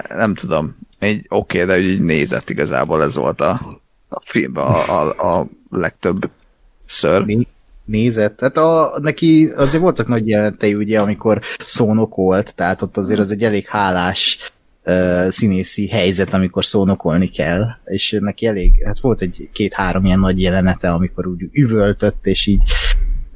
[0.09, 0.77] nem tudom.
[0.99, 5.47] Egy oké, okay, de így nézett igazából ez volt a, a filmben a, a, a
[5.69, 6.29] legtöbb
[6.85, 7.25] ször.
[7.25, 7.47] Né-
[7.85, 8.37] nézett.
[8.37, 13.43] Tehát a, neki azért voltak nagy jelentei, ugye, amikor szónokolt, tehát ott azért az egy
[13.43, 14.51] elég hálás
[14.85, 20.41] uh, színészi helyzet, amikor szónokolni kell, és neki elég, hát volt egy két-három ilyen nagy
[20.41, 22.63] jelenete, amikor úgy üvöltött, és így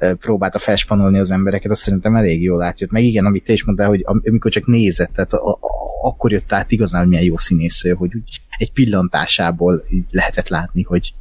[0.00, 2.90] uh, próbálta felspanolni az embereket, azt szerintem elég jól átjött.
[2.90, 5.58] Meg igen, amit te is mondtál, hogy amikor csak nézett, tehát a, a,
[6.02, 10.82] akkor jött át igazán, hogy milyen jó színész, hogy úgy egy pillantásából így lehetett látni,
[10.82, 11.14] hogy,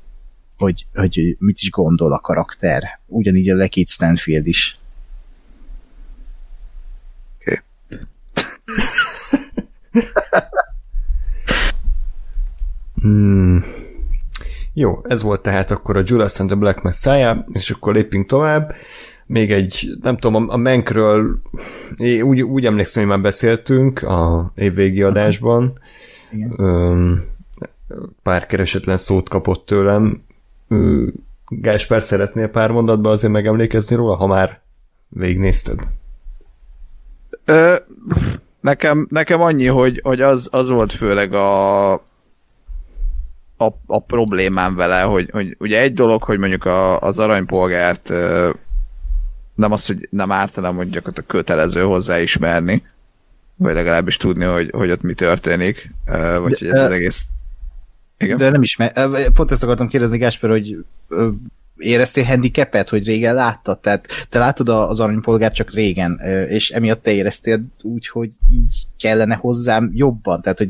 [0.57, 2.99] hogy, hogy mit is gondol a karakter.
[3.05, 4.75] Ugyanígy a Lekét Stanfield is.
[7.39, 7.61] Oké.
[7.89, 8.85] Okay.
[13.01, 13.65] hmm.
[14.73, 18.75] Jó, ez volt tehát akkor a Judas and the Black Messiah, és akkor lépjünk tovább.
[19.25, 21.41] Még egy, nem tudom, a Menkről
[22.21, 25.79] úgy, úgy emlékszem, hogy már beszéltünk a évvégi adásban.
[26.31, 27.23] Igen.
[28.23, 30.23] Pár keresetlen szót kapott tőlem.
[31.47, 34.61] Gásper, szeretnél pár mondatban azért megemlékezni róla, ha már
[35.07, 35.79] végignézted?
[37.45, 37.75] Ö,
[38.65, 45.29] Nekem, nekem annyi, hogy, hogy az, az volt főleg a, a, a problémám vele, hogy,
[45.31, 48.09] hogy ugye egy dolog, hogy mondjuk a, az aranypolgárt
[49.55, 52.83] nem az, hogy nem ártanám, hogy gyakorlatilag kötelező hozzáismerni,
[53.55, 57.25] vagy legalábbis tudni, hogy, hogy ott mi történik, vagy De, hogy ez az egész...
[58.17, 58.37] Igen?
[58.37, 58.93] De nem ismer...
[59.33, 60.85] Pont ezt akartam kérdezni, Gásper, hogy
[61.77, 63.79] éreztél handicapet, hogy régen láttad?
[63.79, 69.35] Tehát te látod az aranypolgár csak régen, és emiatt te éreztél úgy, hogy így kellene
[69.35, 70.41] hozzám jobban?
[70.41, 70.69] Tehát, hogy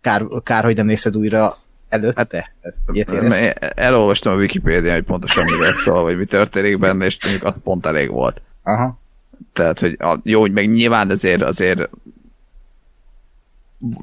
[0.00, 1.56] kár, kár hogy nem nézed újra
[1.88, 2.52] előtte?
[2.92, 5.50] Hát, elolvastam a Wikipédián, hogy pontosan mi
[5.84, 8.40] szól, vagy mi történik benne, és mondjuk az pont elég volt.
[8.62, 9.00] Aha.
[9.52, 11.88] Tehát, hogy a, jó, hogy meg nyilván azért, azért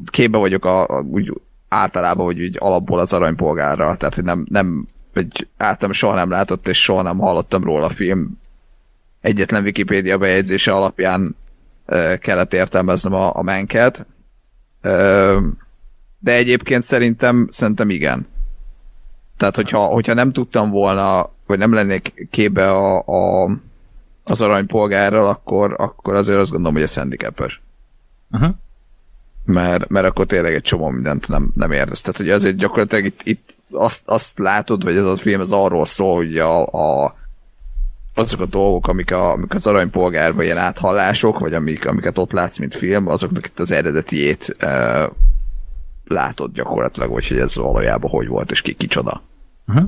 [0.06, 1.34] képbe vagyok a, a, úgy
[1.68, 6.68] általában, hogy úgy alapból az aranypolgárra, tehát, hogy nem, nem vagy általában soha nem látott,
[6.68, 8.40] és soha nem hallottam róla a film
[9.22, 11.36] egyetlen Wikipédia bejegyzése alapján
[12.20, 14.06] kellett értelmeznem a, a menket.
[16.20, 18.28] De egyébként szerintem, szerintem igen.
[19.38, 23.50] Tehát, hogyha, hogyha nem tudtam volna, vagy nem lennék képbe a, a,
[24.24, 27.62] az aranypolgárral, akkor, akkor azért azt gondolom, hogy ez handicapes.
[28.32, 28.56] Uh-huh.
[29.46, 32.02] Mert, mert akkor tényleg egy csomó mindent nem, nem értesz.
[32.02, 35.86] Tehát, hogy azért gyakorlatilag itt, itt azt, azt látod, vagy ez a film ez arról
[35.86, 37.16] szól, hogy a, a
[38.20, 42.58] azok a dolgok, amik, a, amik az aranypolgárban ilyen áthallások, vagy amik, amiket ott látsz,
[42.58, 45.10] mint film, azoknak itt az eredetiét e,
[46.08, 49.22] látod gyakorlatilag, vagy hogy ez valójában hogy volt, és ki kicsoda.
[49.68, 49.86] Uh-huh.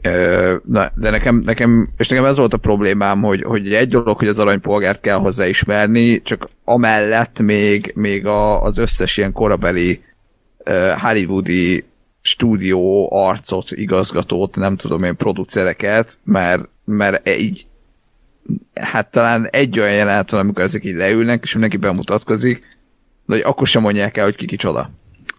[0.00, 4.18] E, na, de nekem, nekem, és nekem ez volt a problémám, hogy, hogy egy dolog,
[4.18, 10.00] hogy az aranypolgárt kell hozzá ismerni, csak amellett még, még a, az összes ilyen korabeli
[10.66, 11.84] uh, hollywoodi
[12.22, 17.66] stúdió arcot, igazgatót, nem tudom én, producereket, mert, mert így
[18.74, 22.58] hát talán egy olyan jelenet van, amikor ezek így leülnek, és mindenki bemutatkozik,
[23.26, 24.90] de hogy akkor sem mondják el, hogy ki kicsoda.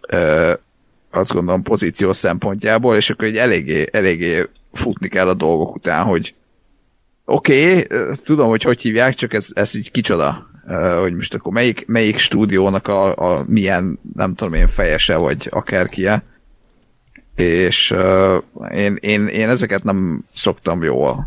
[0.08, 0.52] Ö,
[1.10, 6.34] azt gondolom pozíció szempontjából, és akkor egy eléggé, eléggé futni kell a dolgok után, hogy
[7.24, 10.52] oké, okay, tudom, hogy hogy hívják, csak ez, ez így kicsoda.
[10.66, 15.48] Uh, hogy most akkor melyik, melyik stúdiónak a, a milyen, nem tudom én, fejese, vagy
[15.50, 16.22] akárkie
[17.34, 21.26] és uh, én, én, én ezeket nem szoktam jól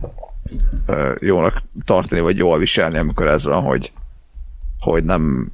[0.87, 3.91] uh, jónak tartani, vagy jól viselni, amikor ez van, hogy,
[4.79, 5.51] hogy nem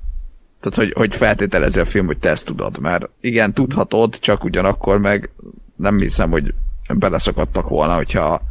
[0.60, 4.98] tehát, hogy, hogy feltételezi a film, hogy te ezt tudod, mert igen, tudhatod, csak ugyanakkor
[4.98, 5.30] meg
[5.76, 6.54] nem hiszem, hogy
[6.88, 8.42] beleszakadtak volna, hogyha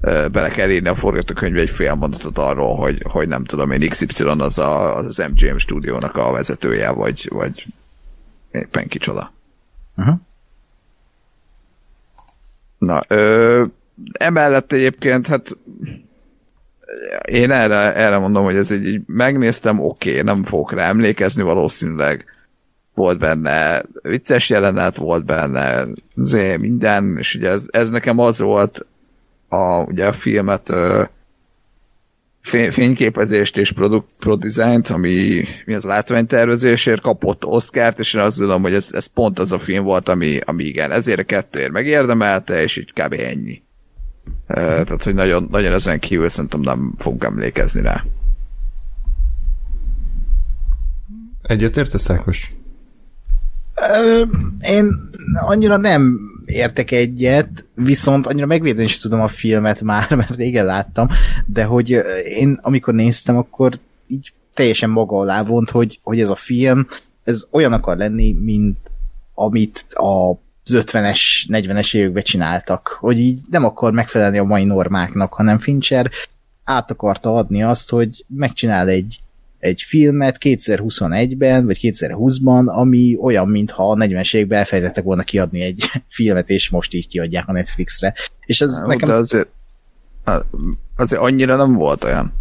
[0.00, 3.88] uh, bele kell írni a forgatókönyvbe egy fél mondatot arról, hogy, hogy nem tudom én,
[3.88, 7.66] XY az a, az MGM stúdiónak a vezetője, vagy, vagy
[8.50, 9.32] éppen kicsoda.
[9.96, 10.20] Uh-huh.
[12.80, 13.64] Na, ö,
[14.12, 15.56] emellett egyébként, hát
[17.28, 21.42] én erre, erre mondom, hogy ez egy, így megnéztem, oké, okay, nem fogok rá emlékezni
[21.42, 22.24] valószínűleg.
[22.94, 28.86] Volt benne vicces jelenet, volt benne zé, minden, és ugye ez, ez nekem az volt
[29.48, 30.72] a, ugye a filmet
[32.70, 38.72] fényképezést és product, product ami mi az látványtervezésért kapott Oscárt, és én azt gondolom, hogy
[38.72, 42.76] ez, ez pont az a film volt, ami, ami igen, ezért a kettőért megérdemelte, és
[42.76, 43.12] így kb.
[43.12, 43.62] ennyi.
[44.46, 48.04] Tehát, hogy nagyon, nagyon ezen kívül szerintem nem fogunk emlékezni rá.
[51.42, 52.52] Egyet értesz, Ákos?
[54.60, 54.94] Én
[55.32, 56.20] annyira nem
[56.52, 61.08] értek egyet, viszont annyira megvédeni is tudom a filmet már, mert régen láttam,
[61.46, 61.90] de hogy
[62.24, 66.86] én amikor néztem, akkor így teljesen maga alá vont, hogy, hogy ez a film,
[67.24, 68.78] ez olyan akar lenni, mint
[69.34, 75.32] amit a az 50-es, 40-es években csináltak, hogy így nem akar megfelelni a mai normáknak,
[75.32, 76.10] hanem Fincher
[76.64, 79.20] át akarta adni azt, hogy megcsinál egy,
[79.60, 85.82] egy filmet 2021-ben, vagy 2020-ban, ami olyan, mintha a 40-es években elfelejtettek volna kiadni egy
[86.16, 88.14] filmet, és most így kiadják a Netflixre.
[88.46, 89.08] És ez Há, nekem...
[89.08, 89.48] De azért,
[90.96, 92.32] azért annyira nem volt olyan.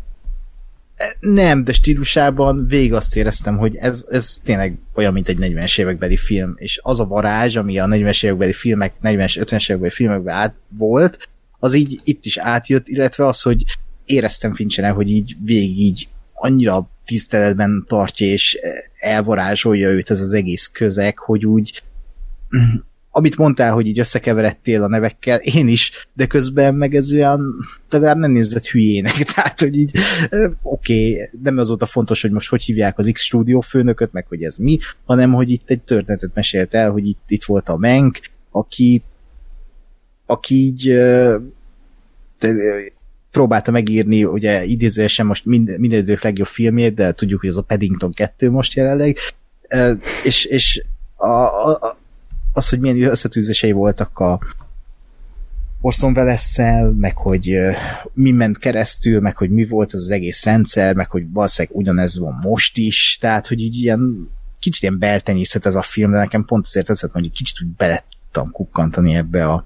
[1.20, 6.18] Nem, de stílusában végig azt éreztem, hogy ez, ez tényleg olyan, mint egy 40-es évekbeli
[6.18, 10.56] film, és az a varázs, ami a 40-es évekbeli filmek, 40-es, 50-es évekbeli filmekben át
[10.78, 13.64] volt, az így itt is átjött, illetve az, hogy
[14.06, 16.08] éreztem fincsene, hogy így végig így
[16.40, 18.60] annyira tiszteletben tartja és
[19.00, 21.84] elvarázsolja őt ez az egész közeg, hogy úgy
[23.12, 27.56] amit mondtál, hogy így összekeveredtél a nevekkel, én is, de közben meg ez olyan,
[27.90, 29.92] legalább nem nézett hülyének, tehát, hogy így
[30.62, 34.12] oké, okay, nem az volt a fontos, hogy most hogy hívják az X stúdió főnököt,
[34.12, 37.70] meg hogy ez mi, hanem, hogy itt egy történetet mesélt el, hogy itt, itt volt
[37.70, 38.20] a Menk,
[38.52, 39.04] aki
[40.26, 41.00] aki így
[43.32, 47.62] próbálta megírni, ugye idézőesen most minden, minden idők legjobb filmjét, de tudjuk, hogy ez a
[47.62, 49.18] Paddington 2 most jelenleg,
[50.24, 50.84] és, és
[51.16, 51.98] a, a,
[52.54, 54.40] az, hogy milyen összetűzései voltak a
[55.82, 56.56] Orson welles
[56.96, 57.58] meg hogy
[58.14, 62.20] mi ment keresztül, meg hogy mi volt az, az egész rendszer, meg hogy valószínűleg ugyanez
[62.20, 64.28] van most is, tehát, hogy így ilyen
[64.60, 68.04] kicsit ilyen beltenyészet ez a film, de nekem pont azért tetszett, hogy kicsit úgy bele
[68.52, 69.66] kukkantani ebbe a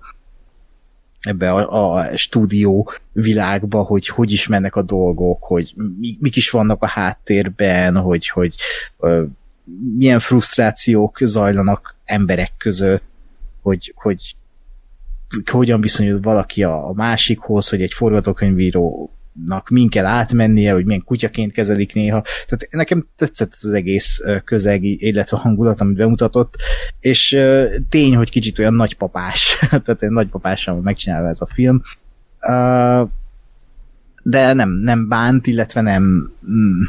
[1.24, 6.49] ebbe a, a stúdió világba, hogy hogy is mennek a dolgok, hogy mi, mik is
[6.49, 8.55] vannak a háttérben, hogy, hogy
[9.97, 13.03] milyen frusztrációk zajlanak emberek között,
[13.61, 14.36] hogy, hogy
[15.51, 17.93] hogyan viszonyul valaki a, másikhoz, hogy egy
[19.34, 22.21] forgatókönyvírónak min kell átmennie, hogy milyen kutyaként kezelik néha.
[22.21, 26.55] Tehát nekem tetszett az egész közegi, illetve hangulat, amit bemutatott,
[26.99, 27.39] és
[27.89, 31.81] tény, hogy kicsit olyan nagypapás, tehát egy nagypapással megcsinálva ez a film.
[34.23, 36.03] De nem, nem bánt, illetve nem
[36.51, 36.84] mm,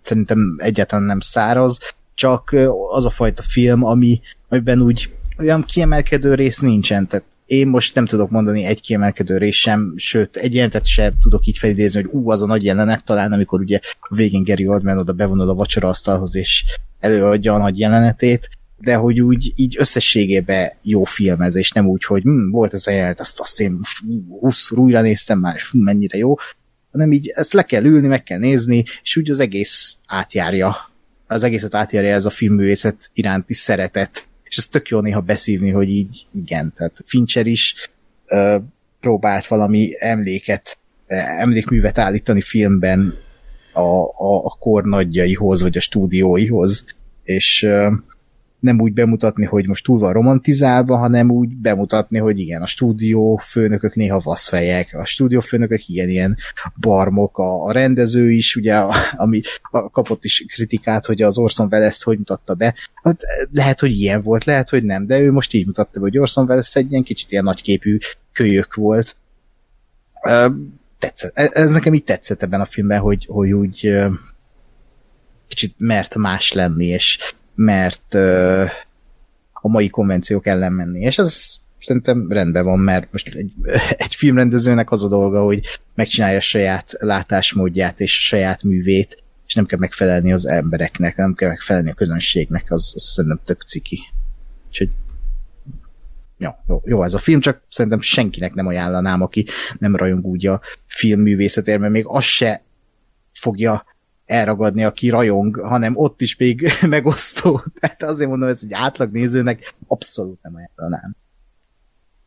[0.00, 1.78] szerintem egyáltalán nem száraz,
[2.14, 2.56] csak
[2.90, 8.06] az a fajta film, ami, amiben úgy olyan kiemelkedő rész nincsen, tehát én most nem
[8.06, 12.30] tudok mondani egy kiemelkedő rész sem, sőt, egy jelentet sem tudok így felidézni, hogy ú,
[12.30, 16.64] az a nagy jelenet talán, amikor ugye végén Gary Oldman oda bevonul a vacsoraasztalhoz, és
[17.00, 18.48] előadja a nagy jelenetét,
[18.78, 23.20] de hogy úgy így összességében jó filmezés, nem úgy, hogy hm, volt ez a jelenet,
[23.20, 23.98] azt, azt én most
[24.40, 26.36] 20 újra néztem már, és mennyire jó,
[26.92, 30.76] hanem így ezt le kell ülni, meg kell nézni, és úgy az egész átjárja,
[31.26, 35.88] az egészet átjárja ez a filmművészet iránti szeretet, és ez tök jó néha beszívni, hogy
[35.88, 37.90] így igen, tehát Fincher is
[38.26, 38.56] ö,
[39.00, 43.14] próbált valami emléket, emlékművet állítani filmben
[43.72, 46.84] a, a, a kor nagyjaihoz, vagy a stúdióihoz,
[47.24, 47.92] és ö,
[48.62, 53.36] nem úgy bemutatni, hogy most túl van romantizálva, hanem úgy bemutatni, hogy igen, a stúdió
[53.36, 56.36] főnökök néha vaszfejek, a stúdió főnökök ilyen, ilyen
[56.80, 59.40] barmok, a, a rendező is, ugye, a, ami
[59.70, 62.74] a, kapott is kritikát, hogy az Orson Welles hogy mutatta be.
[63.02, 63.20] Hát,
[63.52, 66.48] lehet, hogy ilyen volt, lehet, hogy nem, de ő most így mutatta be, hogy Orson
[66.48, 67.98] Welles egy ilyen kicsit ilyen nagyképű
[68.32, 69.16] kölyök volt.
[70.98, 71.32] Tetszett.
[71.34, 73.90] E, ez nekem így tetszett ebben a filmben, hogy, hogy úgy
[75.48, 78.14] kicsit mert más lenni, és mert
[79.52, 81.00] a mai konvenciók ellen menni.
[81.00, 83.52] És ez szerintem rendben van, mert most egy,
[84.04, 89.54] egy filmrendezőnek az a dolga, hogy megcsinálja a saját látásmódját és a saját művét, és
[89.54, 94.00] nem kell megfelelni az embereknek, nem kell megfelelni a közönségnek, az, az szerintem tök ciki.
[94.68, 94.90] Úgyhogy
[96.38, 99.46] jó, jó, jó ez a film, csak szerintem senkinek nem ajánlanám, aki
[99.78, 102.62] nem rajong úgy a filmművészetért, mert még az se
[103.32, 103.84] fogja
[104.26, 107.62] elragadni, aki rajong, hanem ott is még megosztó.
[107.80, 111.16] Tehát azért mondom, ez egy átlag nézőnek abszolút nem ajánlanám.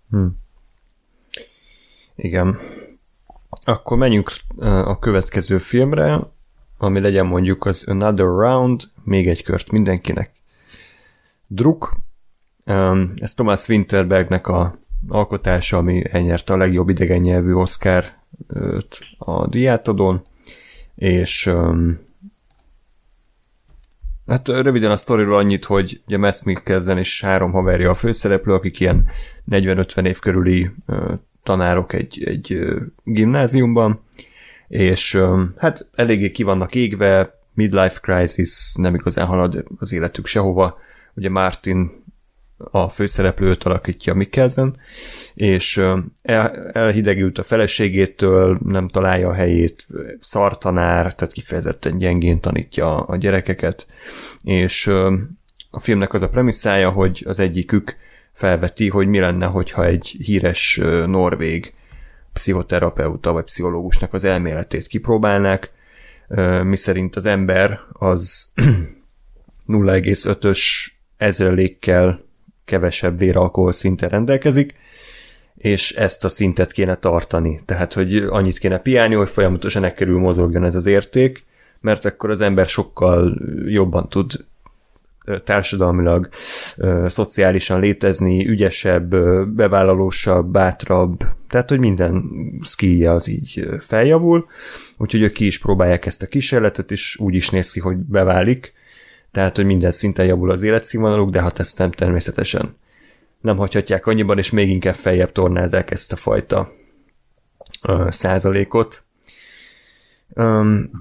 [0.10, 0.26] Hm.
[2.16, 2.58] Igen.
[3.64, 6.20] akkor menjünk a következő filmre,
[6.78, 10.32] ami legyen mondjuk az Another Round, még egy kört mindenkinek.
[11.48, 11.98] Druk,
[13.16, 14.78] ez Thomas Winterbergnek a
[15.08, 18.06] alkotása, ami elnyerte a legjobb idegen nyelvű Oscar
[19.18, 20.22] a diátodon,
[20.96, 21.52] és
[24.28, 28.80] Hát röviden a sztoriról annyit, hogy ugye Mads Mikkelsen és három haverja a főszereplő, akik
[28.80, 29.08] ilyen
[29.52, 30.72] 40-50 év körüli
[31.44, 32.66] tanárok egy, egy
[33.04, 34.02] gimnáziumban,
[34.68, 35.22] és
[35.58, 40.78] hát eléggé ki vannak égve, midlife crisis, nem igazán halad az életük sehova.
[41.14, 42.04] Ugye Martin
[42.58, 44.78] a főszereplőt alakítja Mikkelsen,
[45.34, 45.78] és
[46.22, 49.88] el, elhidegült a feleségétől, nem találja a helyét,
[50.20, 53.88] szartanár, tehát kifejezetten gyengén tanítja a gyerekeket,
[54.44, 54.88] és
[55.70, 57.96] a filmnek az a premisszája, hogy az egyikük
[58.34, 61.74] felveti, hogy mi lenne, hogyha egy híres norvég
[62.34, 65.72] pszichoterapeuta vagy pszichológusnak az elméletét kipróbálnák,
[66.64, 68.52] miszerint az ember az
[69.68, 70.88] 0,5-ös
[71.18, 72.25] ezerlékkel
[72.66, 74.74] kevesebb véralkohol szinten rendelkezik,
[75.58, 77.62] és ezt a szintet kéne tartani.
[77.66, 81.44] Tehát, hogy annyit kéne piálni, hogy folyamatosan ekkerül mozogjon ez az érték,
[81.82, 84.46] mert akkor az ember sokkal jobban tud
[85.44, 86.30] társadalmilag,
[87.08, 89.16] szociálisan létezni, ügyesebb,
[89.48, 92.24] bevállalósabb, bátrabb, tehát, hogy minden
[92.64, 94.48] skillje az így feljavul,
[94.98, 98.74] úgyhogy ők ki is próbálják ezt a kísérletet, és úgy is néz ki, hogy beválik,
[99.36, 102.78] tehát, hogy minden szinten javul az életszínvonaluk, de hát ezt nem természetesen.
[103.42, 106.72] Nem hagyhatják annyiban, és még inkább feljebb tornázák ezt a fajta
[107.82, 109.06] ö, százalékot.
[110.28, 110.92] Um,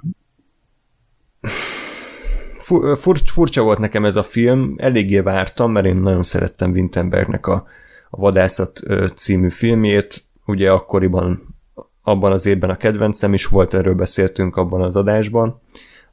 [2.56, 7.66] fur, furcsa volt nekem ez a film, eléggé vártam, mert én nagyon szerettem Wintenbergnek a,
[8.10, 8.80] a Vadászat
[9.14, 11.56] című filmjét, ugye akkoriban
[12.02, 15.60] abban az évben a kedvencem is volt, erről beszéltünk abban az adásban,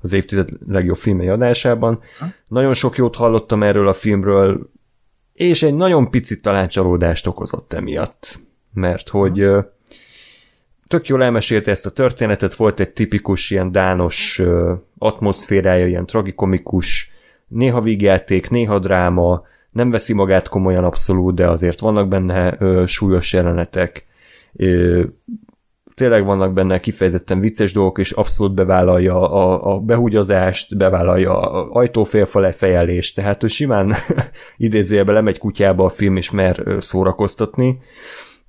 [0.02, 2.00] az évtized legjobb filmei adásában.
[2.20, 2.26] Ha?
[2.48, 4.70] Nagyon sok jót hallottam erről a filmről,
[5.34, 8.40] és egy nagyon picit talán csalódást okozott emiatt,
[8.74, 9.50] mert hogy
[10.88, 14.42] tök jól elmesélte ezt a történetet, volt egy tipikus ilyen dános
[14.98, 17.12] atmoszférája, ilyen tragikomikus,
[17.48, 23.34] néha vígjáték, néha dráma, nem veszi magát komolyan abszolút, de azért vannak benne ö, súlyos
[23.34, 24.06] jelenetek,
[24.56, 25.04] ö,
[26.02, 32.52] tényleg vannak benne kifejezetten vicces dolgok, és abszolút bevállalja a, a behugyozást, bevállalja a ajtófélfa
[32.52, 33.94] fejelést, tehát ő simán
[34.58, 37.80] idézőjelben lemegy kutyába a film, és mer szórakoztatni,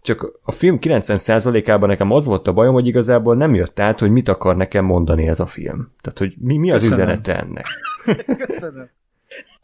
[0.01, 4.11] csak a film 90%-ában nekem az volt a bajom, hogy igazából nem jött át, hogy
[4.11, 5.93] mit akar nekem mondani ez a film.
[6.01, 7.05] Tehát, hogy mi, mi az Köszönöm.
[7.05, 7.67] üzenete ennek.
[8.47, 8.91] Köszönöm.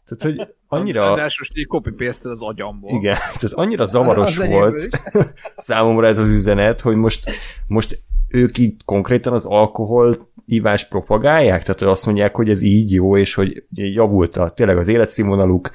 [0.09, 1.15] Tehát, hogy annyira...
[1.15, 2.89] De most így copy az agyamból.
[2.89, 5.01] Igen, tehát annyira zavaros az volt
[5.55, 7.31] számomra ez az üzenet, hogy most,
[7.67, 13.17] most ők így konkrétan az alkohol ívás propagálják, tehát azt mondják, hogy ez így jó,
[13.17, 15.71] és hogy javult a, tényleg az életszínvonaluk,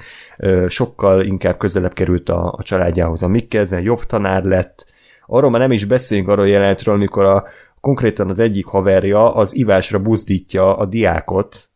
[0.67, 3.23] sokkal inkább közelebb került a, a családjához.
[3.23, 4.93] A Mikkelzen, jobb tanár lett,
[5.25, 7.43] arról már nem is beszéljünk arról jelenetről, amikor a,
[7.79, 11.69] konkrétan az egyik haverja az ivásra buzdítja a diákot,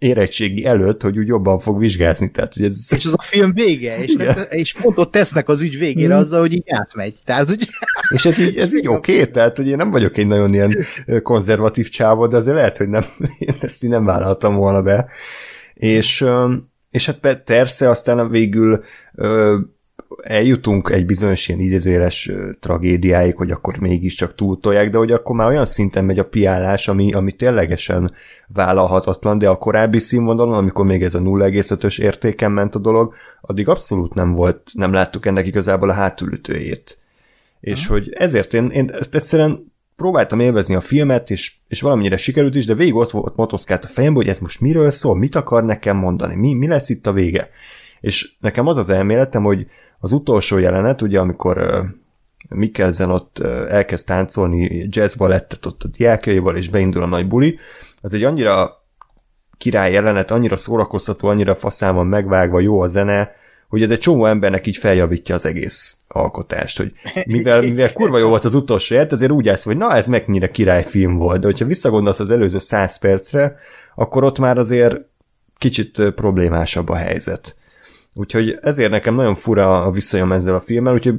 [0.00, 2.30] érettségi előtt, hogy úgy jobban fog vizsgázni.
[2.30, 2.88] Tehát, hogy ez...
[2.96, 6.18] És az a film vége, és, nem, és pont ott tesznek az ügy végére mm.
[6.18, 7.14] azzal, hogy így átmegy.
[7.24, 7.68] Tehát, hogy...
[8.14, 10.76] És ez így, ez így oké, okay, tehát hogy én nem vagyok egy nagyon ilyen
[11.22, 13.04] konzervatív csávó, de azért lehet, hogy nem,
[13.38, 15.10] én ezt így nem vállaltam volna be.
[15.74, 16.24] És,
[16.90, 18.84] és hát persze aztán végül
[20.22, 22.30] eljutunk egy bizonyos ilyen idézőjeles
[22.60, 27.12] tragédiáig, hogy akkor mégiscsak túltolják, de hogy akkor már olyan szinten megy a piálás, ami,
[27.12, 28.12] ami ténylegesen
[28.46, 33.68] vállalhatatlan, de a korábbi színvonalon, amikor még ez a 0,5-ös értéken ment a dolog, addig
[33.68, 36.98] abszolút nem volt, nem láttuk ennek igazából a hátulütőjét.
[37.60, 42.66] És hogy ezért én, én egyszerűen próbáltam élvezni a filmet, és, és valamennyire sikerült is,
[42.66, 45.96] de végig ott volt motoszkált a fejemben, hogy ez most miről szól, mit akar nekem
[45.96, 47.50] mondani, mi, mi lesz itt a vége.
[48.00, 49.66] És nekem az az elméletem, hogy
[49.98, 51.84] az utolsó jelenet, ugye amikor
[52.48, 57.58] Mikkelzen ott elkezd táncolni jazz balettet ott a diákjaival, és beindul a nagy buli,
[58.00, 58.84] az egy annyira
[59.58, 63.30] király jelenet, annyira szórakoztató, annyira faszán van megvágva, jó a zene,
[63.68, 66.92] hogy ez egy csomó embernek így feljavítja az egész alkotást, hogy
[67.26, 70.50] mivel, mivel kurva jó volt az utolsó jelt, azért úgy állsz, hogy na ez mennyire
[70.50, 73.56] királyfilm volt, de hogyha visszagondolsz az előző száz percre,
[73.94, 74.96] akkor ott már azért
[75.58, 77.56] kicsit problémásabb a helyzet.
[78.14, 81.14] Úgyhogy ezért nekem nagyon fura a viszonyom ezzel a filmmel, úgyhogy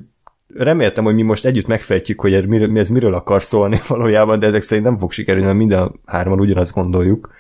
[0.55, 4.47] reméltem, hogy mi most együtt megfejtjük, hogy ez, miről, ez miről akar szólni valójában, de
[4.47, 7.33] ezek szerint nem fog sikerülni, mert minden hárman ugyanazt gondoljuk.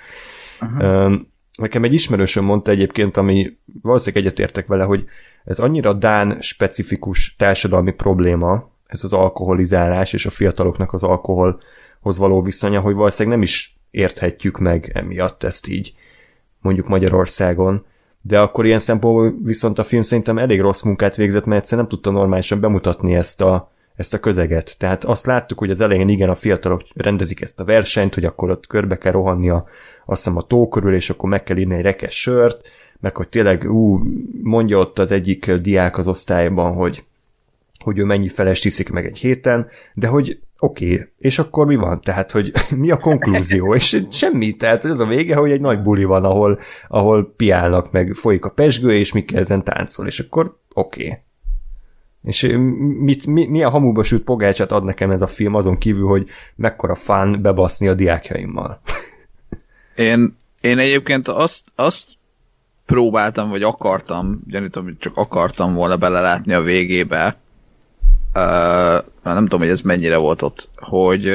[0.61, 1.19] Uh-huh.
[1.57, 5.05] Nekem egy ismerősöm mondta egyébként, ami valószínűleg egyetértek vele, hogy
[5.45, 12.41] ez annyira Dán specifikus társadalmi probléma, ez az alkoholizálás és a fiataloknak az alkoholhoz való
[12.41, 15.93] viszonya, hogy valószínűleg nem is érthetjük meg emiatt ezt így
[16.59, 17.85] mondjuk Magyarországon,
[18.21, 21.97] de akkor ilyen szempontból viszont a film szerintem elég rossz munkát végzett, mert egyszerűen nem
[21.97, 24.75] tudta normálisan bemutatni ezt a, ezt a közeget.
[24.77, 28.49] Tehát azt láttuk, hogy az elején igen, a fiatalok rendezik ezt a versenyt, hogy akkor
[28.49, 29.65] ott körbe kell rohanni a,
[30.05, 32.67] azt hiszem a tó körül, és akkor meg kell írni egy rekes sört,
[32.99, 34.03] meg hogy tényleg, ú,
[34.43, 37.03] mondja ott az egyik diák az osztályban, hogy,
[37.81, 41.75] hogy ő mennyi felest iszik meg egy héten, de hogy oké, okay, és akkor mi
[41.75, 42.01] van?
[42.01, 43.75] Tehát, hogy mi a konklúzió?
[43.75, 48.13] És semmi, tehát az a vége, hogy egy nagy buli van, ahol, ahol piálnak, meg
[48.13, 51.05] folyik a pesgő, és mi ezen táncol, és akkor oké.
[51.05, 51.17] Okay.
[52.23, 52.57] És
[52.99, 56.95] mit, mi, milyen hamuba sült pogácsát ad nekem ez a film, azon kívül, hogy mekkora
[56.95, 58.81] fán bebaszni a diákjaimmal.
[59.95, 62.07] Én, én egyébként azt, azt
[62.85, 67.40] próbáltam, vagy akartam, gyanítom, hogy csak akartam volna belelátni a végébe,
[69.23, 71.33] nem tudom, hogy ez mennyire volt ott, hogy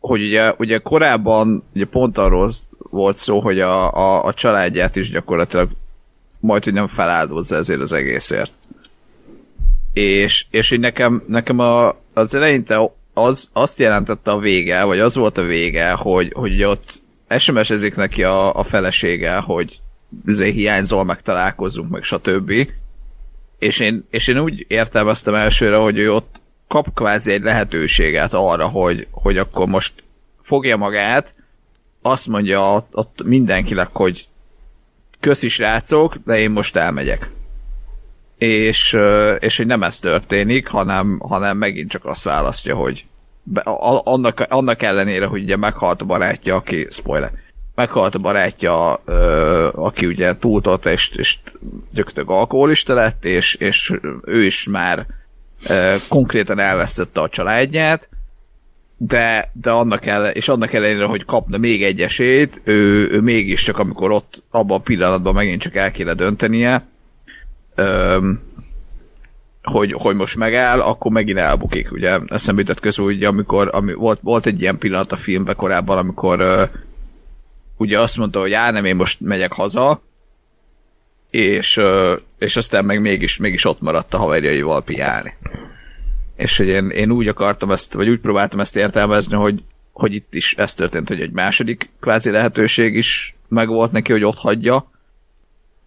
[0.00, 5.10] hogy ugye, ugye korábban ugye pont arról volt szó, hogy a, a, a családját is
[5.10, 5.68] gyakorlatilag
[6.40, 8.52] majd, hogy nem feláldozza ezért az egészért.
[9.92, 15.14] És, és így nekem, nekem a, az eleinte az, azt jelentette a vége, vagy az
[15.14, 17.02] volt a vége, hogy, hogy ott
[17.38, 19.80] SMS-ezik neki a, a felesége, hogy
[20.26, 22.52] ezért hiányzol, meg találkozunk, meg stb.
[23.58, 28.66] És én, és én úgy értelmeztem elsőre, hogy ő ott kap kvázi egy lehetőséget arra,
[28.66, 29.92] hogy, hogy akkor most
[30.42, 31.34] fogja magát,
[32.02, 34.26] azt mondja ott, ott mindenkinek, hogy
[35.20, 37.30] köszi srácok, de én most elmegyek.
[38.38, 38.98] És,
[39.38, 43.06] és hogy nem ez történik, hanem, hanem megint csak azt választja, hogy
[43.42, 43.60] be,
[44.04, 47.32] annak, annak ellenére, hogy ugye meghalt a barátja, aki, spoiler,
[47.78, 51.38] meghalt a barátja, ö, aki ugye túltott, és, és
[51.90, 55.06] gyakorlatilag alkoholista lett, és, és ő is már
[55.68, 58.08] ö, konkrétan elvesztette a családját,
[58.96, 63.78] de, de annak ellen, és annak ellenére, hogy kapna még egy esélyt, ő, ő mégiscsak,
[63.78, 66.86] amikor ott abban a pillanatban megint csak el kéne döntenie,
[67.74, 68.18] ö,
[69.62, 72.18] hogy, hogy most megáll, akkor megint elbukik, ugye?
[72.26, 76.40] Eszembe jutott közül, ugye, amikor ami, volt, volt egy ilyen pillanat a filmben korábban, amikor
[76.40, 76.62] ö,
[77.78, 80.02] ugye azt mondta, hogy já, nem, én most megyek haza,
[81.30, 81.80] és,
[82.38, 85.34] és aztán meg mégis, mégis ott maradt a haverjaival piálni.
[86.36, 90.34] És hogy én, én úgy akartam ezt, vagy úgy próbáltam ezt értelmezni, hogy, hogy itt
[90.34, 94.90] is ez történt, hogy egy második kvázi lehetőség is megvolt neki, hogy ott hagyja,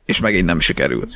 [0.05, 1.13] és megint nem sikerült.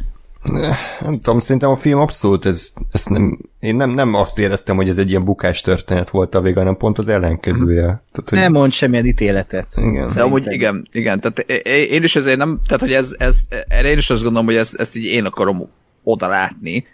[0.99, 4.89] Nem tudom, szerintem a film abszolút, ez, ez nem, én nem, nem azt éreztem, hogy
[4.89, 7.81] ez egy ilyen bukás történet volt a vége, hanem pont az ellenkezője.
[7.83, 8.39] Tehát, hogy...
[8.39, 9.67] Nem mond semmilyen ítéletet.
[9.75, 10.11] Igen.
[10.15, 13.97] De amúgy igen, igen, tehát én is ezért nem, tehát hogy ez, ez erre én
[13.97, 15.69] is azt gondolom, hogy ez, ezt így én akarom
[16.03, 16.85] oda látni,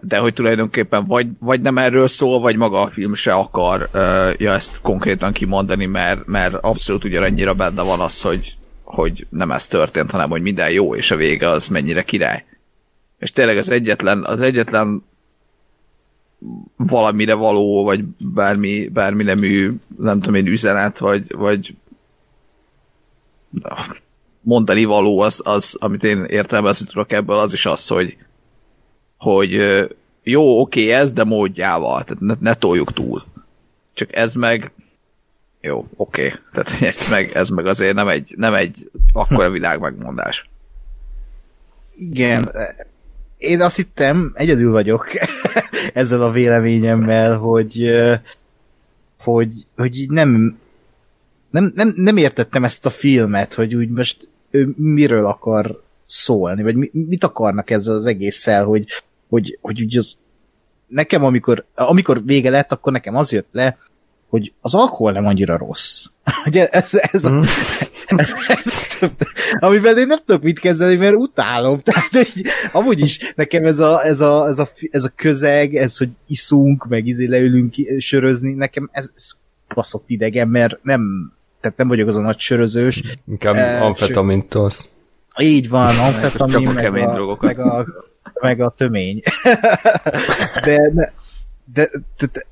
[0.00, 3.88] de hogy tulajdonképpen vagy, vagy nem erről szól, vagy maga a film se akar
[4.38, 8.56] ja, ezt konkrétan kimondani, mert, mert abszolút ugyanannyira benne van az, hogy
[8.86, 12.44] hogy nem ez történt, hanem hogy minden jó, és a vége az mennyire király.
[13.18, 15.04] És tényleg az egyetlen, az egyetlen
[16.76, 21.74] valamire való, vagy bármi, bármi nemű, nem tudom én, üzenet, vagy, vagy
[24.40, 28.16] mondani való az, az amit én értelmezni tudok ebből, az is az, hogy,
[29.18, 29.60] hogy
[30.22, 33.24] jó, oké ez, de módjával, tehát ne, ne toljuk túl.
[33.92, 34.72] Csak ez meg
[35.66, 36.32] jó, oké.
[36.52, 40.48] Tehát ez meg, ez meg azért nem egy, nem egy akkora világ megmondás.
[41.96, 42.50] Igen.
[43.38, 45.06] Én azt hittem, egyedül vagyok
[45.92, 47.94] ezzel a véleményemmel, hogy
[49.18, 50.58] hogy, hogy így nem,
[51.50, 56.90] nem, nem, nem értettem ezt a filmet, hogy úgy most ő miről akar szólni, vagy
[56.92, 58.86] mit akarnak ezzel az egésszel, hogy,
[59.28, 60.18] hogy, hogy úgy az
[60.86, 63.78] nekem amikor, amikor vége lett, akkor nekem az jött le,
[64.28, 66.06] hogy az alkohol nem annyira rossz.
[66.46, 67.40] Ugye ez, ez, a, mm.
[68.06, 69.10] ez, ez, ez,
[69.58, 71.80] amivel én nem tudok mit kezdeni, mert utálom.
[71.84, 75.96] Tehát, hogy amúgy is nekem ez a, ez a, ez a, ez a közeg, ez,
[75.96, 79.32] hogy iszunk, meg izé leülünk sörözni, nekem ez, ez
[79.74, 83.02] baszott idegen, mert nem, tehát nem vagyok az a nagy sörözős.
[83.28, 84.90] Inkább uh, amfetamint tolsz.
[85.38, 87.86] Így van, amfetamin, meg, a, meg, a,
[88.40, 89.22] meg a tömény.
[90.64, 91.12] de, de,
[91.72, 92.46] de, de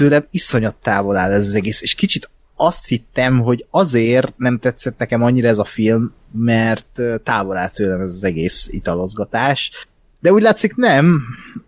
[0.00, 4.98] tőlem iszonyat távol áll ez az egész, és kicsit azt hittem, hogy azért nem tetszett
[4.98, 9.88] nekem annyira ez a film, mert távol áll tőlem ez az egész italozgatás,
[10.20, 11.20] de úgy látszik nem,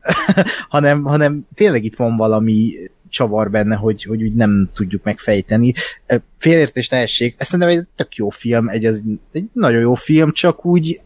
[0.74, 2.72] hanem, hanem tényleg itt van valami
[3.08, 5.72] csavar benne, hogy, hogy úgy nem tudjuk megfejteni.
[6.38, 9.02] Félértés ne essék, ez szerintem egy tök jó film, egy, egy,
[9.32, 11.00] egy nagyon jó film, csak úgy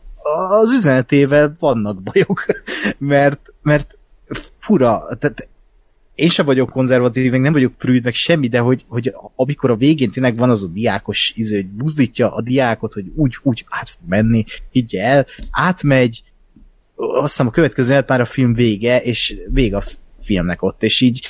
[0.50, 2.46] az üzenetével vannak bajok,
[2.98, 3.98] mert, mert
[4.58, 5.48] fura, tehát
[6.16, 9.76] én sem vagyok konzervatív, meg nem vagyok prűd, meg semmi, de hogy, hogy amikor a
[9.76, 13.88] végén tényleg van az a diákos izé, hogy buzdítja a diákot, hogy úgy, úgy át
[13.88, 16.22] fog menni, higgye el, átmegy,
[16.94, 19.84] azt hiszem a következő már a film vége, és vége a
[20.20, 21.26] filmnek ott, és így,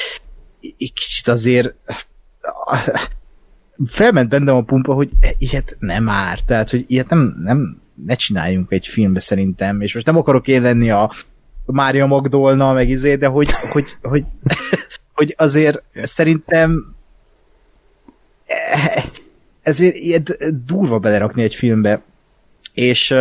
[0.61, 1.75] így kicsit azért
[3.87, 8.73] felment bennem a pumpa, hogy ilyet nem ár, tehát, hogy ilyet nem, nem ne csináljunk
[8.73, 11.11] egy filmbe szerintem, és most nem akarok én lenni a
[11.67, 14.25] Mária Magdolna, meg izé, de hogy, hogy, hogy,
[15.15, 16.95] hogy azért szerintem
[19.63, 22.03] ezért ilyet durva belerakni egy filmbe,
[22.75, 23.15] és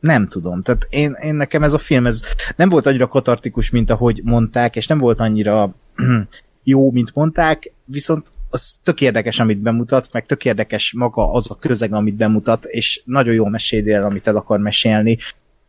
[0.00, 2.20] nem tudom, tehát én, én nekem ez a film, ez
[2.56, 5.74] nem volt annyira katartikus, mint ahogy mondták, és nem volt annyira
[6.64, 11.54] jó, mint mondták, viszont az tök érdekes, amit bemutat, meg tök érdekes maga az a
[11.54, 15.18] közeg, amit bemutat, és nagyon jó meséli amit el akar mesélni.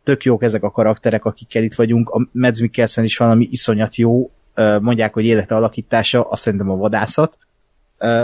[0.04, 2.08] Tök jók ezek a karakterek, akikkel itt vagyunk.
[2.08, 4.30] A Mads Mikkelsen is valami iszonyat jó,
[4.80, 7.38] mondják, hogy élete alakítása, azt szerintem a vadászat.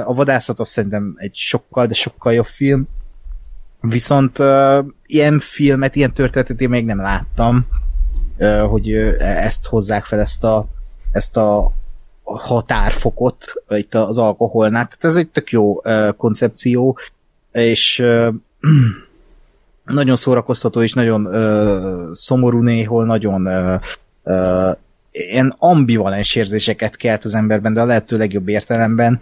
[0.05, 2.89] A vadászat azt szerintem egy sokkal, de sokkal jobb film.
[3.81, 4.39] Viszont
[5.07, 7.67] ilyen filmet, ilyen történetet én még nem láttam,
[8.69, 10.67] hogy ezt hozzák fel, ezt a,
[11.13, 11.73] ezt a
[12.23, 14.85] határfokot itt az alkoholnál.
[14.85, 15.81] Tehát ez egy tök jó
[16.17, 16.99] koncepció,
[17.53, 18.03] és
[19.93, 23.81] nagyon szórakoztató, és nagyon uh, szomorú néhol, nagyon uh,
[24.25, 24.77] uh,
[25.11, 29.21] ilyen ambivalens érzéseket kelt az emberben, de a lehető legjobb értelemben.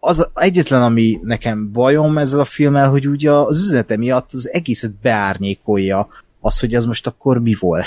[0.00, 4.92] Az egyetlen, ami nekem bajom ezzel a filmmel, hogy ugye az üzenete miatt az egészet
[5.02, 6.08] beárnyékolja
[6.40, 7.86] az, hogy ez most akkor mi volt.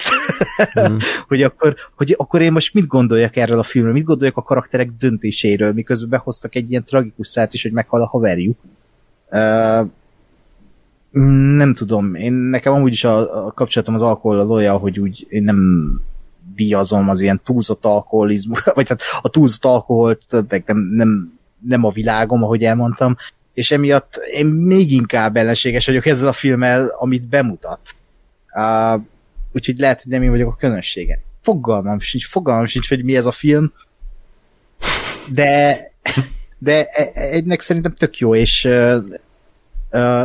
[0.80, 0.98] Mm.
[1.28, 4.92] hogy, akkor, hogy akkor én most mit gondoljak erről a filmről, mit gondoljak a karakterek
[5.00, 8.58] döntéséről, miközben behoztak egy ilyen tragikus szát is, hogy meghal a haverjuk.
[9.32, 9.88] Uh,
[11.56, 15.44] nem tudom, én nekem amúgy is a, a kapcsolatom az alkohol olyan, hogy úgy én
[15.44, 15.60] nem
[16.56, 21.92] díjazom az ilyen túlzott alkoholizmus, vagy hát a túlzott alkoholt, meg nem, nem, nem a
[21.92, 23.18] világom, ahogy elmondtam,
[23.54, 27.80] és emiatt én még inkább ellenséges vagyok ezzel a filmmel, amit bemutat.
[28.56, 29.02] Uh,
[29.54, 31.22] úgyhogy lehet, hogy nem én vagyok a közönsége.
[31.42, 33.72] Fogalmam sincs, fogalmam sincs, hogy mi ez a film,
[35.32, 35.80] de
[36.58, 38.68] de e, e, egynek szerintem tök jó, és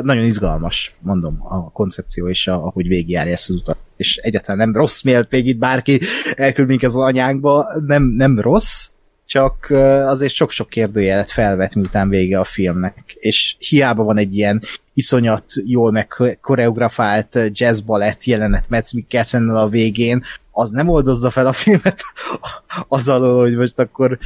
[0.02, 3.76] nagyon izgalmas, mondom, a koncepció, és a, ahogy végigjárja ezt az utat.
[3.96, 6.00] És egyáltalán nem rossz, miért még itt bárki
[6.34, 8.88] elküld minket az anyánkba, nem, nem rossz,
[9.30, 9.70] csak
[10.04, 13.16] azért sok-sok kérdőjelet felvet, miután vége a filmnek.
[13.18, 14.62] És hiába van egy ilyen
[14.94, 21.46] iszonyat jól meg koreografált jazz balett jelenet Metz Mikkelsennel a végén, az nem oldozza fel
[21.46, 22.00] a filmet
[22.88, 24.18] az alól, hogy most akkor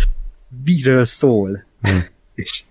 [0.65, 1.65] miről szól.
[1.81, 2.05] Hmm.
[2.35, 2.63] És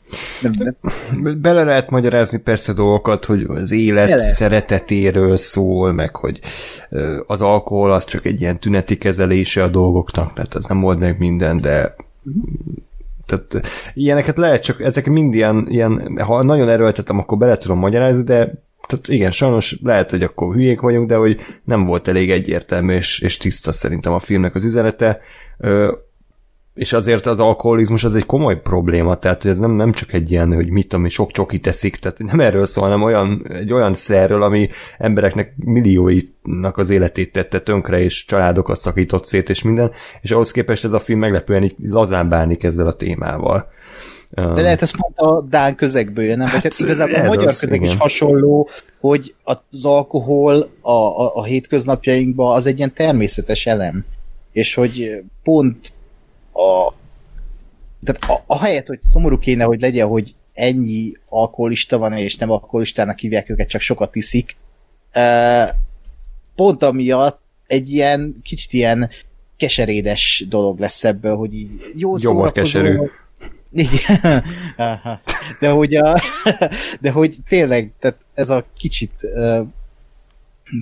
[0.41, 1.41] nem, nem.
[1.41, 4.29] Bele lehet magyarázni persze dolgokat, hogy az élet Bele.
[4.29, 6.39] szeretetéről szól, meg hogy
[7.27, 11.19] az alkohol az csak egy ilyen tüneti kezelése a dolgoknak, tehát ez nem old meg
[11.19, 11.95] minden, de
[13.25, 18.23] tehát ilyeneket lehet, csak ezek mind ilyen, ilyen ha nagyon erőltetem, akkor bele tudom magyarázni,
[18.23, 18.53] de
[18.87, 23.19] tehát igen, sajnos lehet, hogy akkor hülyék vagyunk, de hogy nem volt elég egyértelmű és,
[23.19, 25.19] és tiszta szerintem a filmnek az üzenete
[26.73, 30.31] és azért az alkoholizmus az egy komoly probléma, tehát hogy ez nem, nem csak egy
[30.31, 33.93] ilyen, hogy mit ami sok csoki teszik, tehát nem erről szól, hanem olyan, egy olyan
[33.93, 39.91] szerről, ami embereknek millióinak az életét tette tönkre, és családokat szakított szét, és minden,
[40.21, 43.71] és ahhoz képest ez a film meglepően így lazán bánik ezzel a témával.
[44.35, 46.47] De lehet ez pont a Dán közegből jön, nem?
[46.47, 47.87] Hát, hát igazából a magyar az, közeg igen.
[47.87, 48.69] is hasonló,
[48.99, 54.05] hogy az alkohol a, a, a hétköznapjainkban az egy ilyen természetes elem.
[54.51, 55.77] És hogy pont
[56.53, 56.93] a,
[58.03, 62.51] tehát a, a helyet, hogy szomorú kéne, hogy legyen, hogy ennyi alkoholista van, és nem
[62.51, 64.55] alkoholistának hívják őket, csak sokat iszik.
[66.55, 69.09] Pont amiatt egy ilyen kicsit ilyen
[69.57, 72.99] keserédes dolog lesz ebből, hogy így jó Gyomor keserű.
[73.71, 74.43] Igen.
[75.59, 76.21] De hogy, a,
[77.01, 79.67] de hogy tényleg, tehát ez a kicsit uh,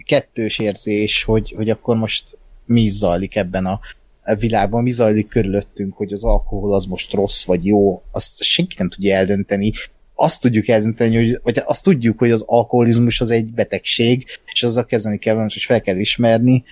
[0.06, 4.01] kettős érzés, hogy, hogy akkor most mi zajlik ebben a a
[4.40, 8.90] világban, mi zajlik körülöttünk, hogy az alkohol az most rossz vagy jó, azt senki nem
[8.90, 9.72] tudja eldönteni.
[10.16, 14.86] Azt tudjuk eldönteni, hogy, vagy azt tudjuk, hogy az alkoholizmus az egy betegség, és azzal
[14.86, 16.64] kezdeni kell, és fel kell ismerni.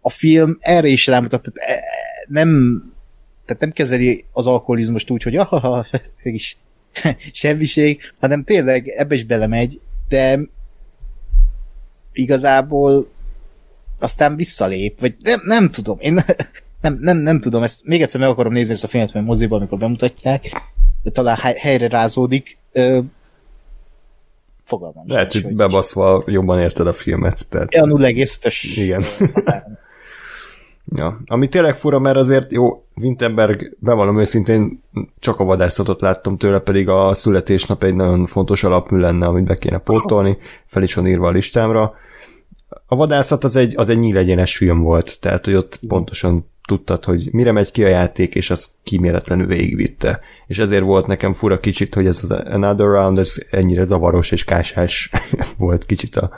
[0.00, 1.84] A film erre is rámutat, tehát e,
[2.28, 2.82] nem,
[3.46, 5.86] tehát nem kezeli az alkoholizmust úgy, hogy ahaha,
[6.22, 6.56] is
[7.32, 10.40] semmiség, hanem tényleg ebbe is belemegy, de
[12.12, 13.08] igazából
[13.98, 16.24] aztán visszalép, vagy nem, nem tudom, én
[16.80, 19.58] nem, nem, nem tudom, ezt még egyszer meg akarom nézni ezt a filmet, mert moziban,
[19.58, 20.62] amikor bemutatják,
[21.02, 22.58] de talán helyre rázódik.
[22.72, 22.98] Ö,
[24.64, 25.04] fogalmam.
[25.06, 27.48] Lehet, hogy bebaszva jobban érted a filmet.
[27.48, 27.74] Tehát...
[27.74, 28.72] Ja, 0,5-ös.
[28.76, 29.04] Igen.
[30.94, 34.82] Ja, ami tényleg fura, mert azért jó, Winterberg, bevallom őszintén,
[35.18, 39.58] csak a vadászatot láttam tőle, pedig a születésnap egy nagyon fontos alapmű lenne, amit be
[39.58, 41.94] kéne pótolni, fel is van írva a listámra.
[42.86, 47.28] A vadászat az egy, az egy nyílegyenes film volt, tehát hogy ott pontosan tudtad, hogy
[47.32, 50.20] mire megy ki a játék, és az kíméletlenül végigvitte.
[50.46, 54.44] És ezért volt nekem fura kicsit, hogy ez az Another Round, ez ennyire zavaros és
[54.44, 55.10] kásás
[55.56, 56.30] volt kicsit a,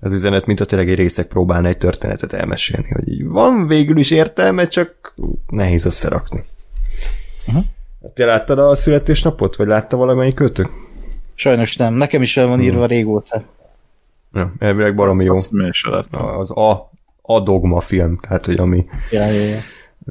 [0.00, 3.96] az üzenet, mint a tényleg egy részek próbálna egy történetet elmesélni, hogy így van végül
[3.96, 5.14] is értelme, csak
[5.46, 6.44] nehéz összerakni.
[7.46, 7.64] Uh-huh.
[8.14, 10.66] Te láttad a születésnapot, vagy látta valamelyik kötő?
[11.34, 11.94] Sajnos nem.
[11.94, 12.86] Nekem is el van írva hmm.
[12.86, 13.42] régóta.
[14.32, 15.34] Ja, elvileg baromi jó.
[15.34, 15.52] Azt
[16.10, 16.87] az a,
[17.30, 19.58] a dogma film, tehát hogy ami ja, ja, ja.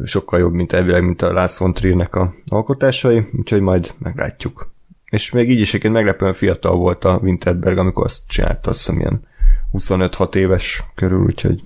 [0.05, 4.71] sokkal jobb, mint elvileg, mint a Lars von Triernek a alkotásai, úgyhogy majd meglátjuk.
[5.09, 8.99] És még így is egyébként meglepően fiatal volt a Winterberg, amikor azt csinálta, azt hiszem
[8.99, 9.27] ilyen
[9.73, 11.63] 25-6 éves körül, úgyhogy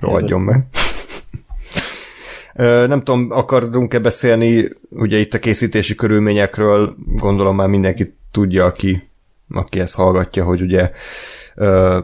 [0.00, 0.64] rohadjon meg.
[2.88, 9.08] Nem tudom, akarunk-e beszélni ugye itt a készítési körülményekről, gondolom már mindenki tudja, aki,
[9.50, 10.90] aki ezt hallgatja, hogy ugye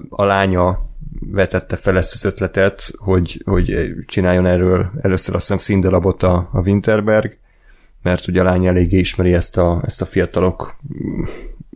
[0.09, 0.87] a lánya
[1.21, 6.61] vetette fel ezt az ötletet, hogy, hogy csináljon erről először azt hiszem színdarabot a, a
[6.61, 7.37] Winterberg,
[8.03, 10.77] mert ugye a lány eléggé ismeri ezt a, ezt a fiatalok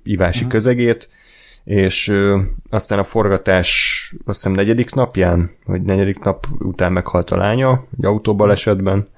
[0.03, 0.53] ivási uh-huh.
[0.53, 1.11] közegét,
[1.65, 2.41] és ö,
[2.71, 8.05] aztán a forgatás azt hiszem negyedik napján, vagy negyedik nap után meghalt a lánya, egy
[8.05, 9.09] autóbalesetben,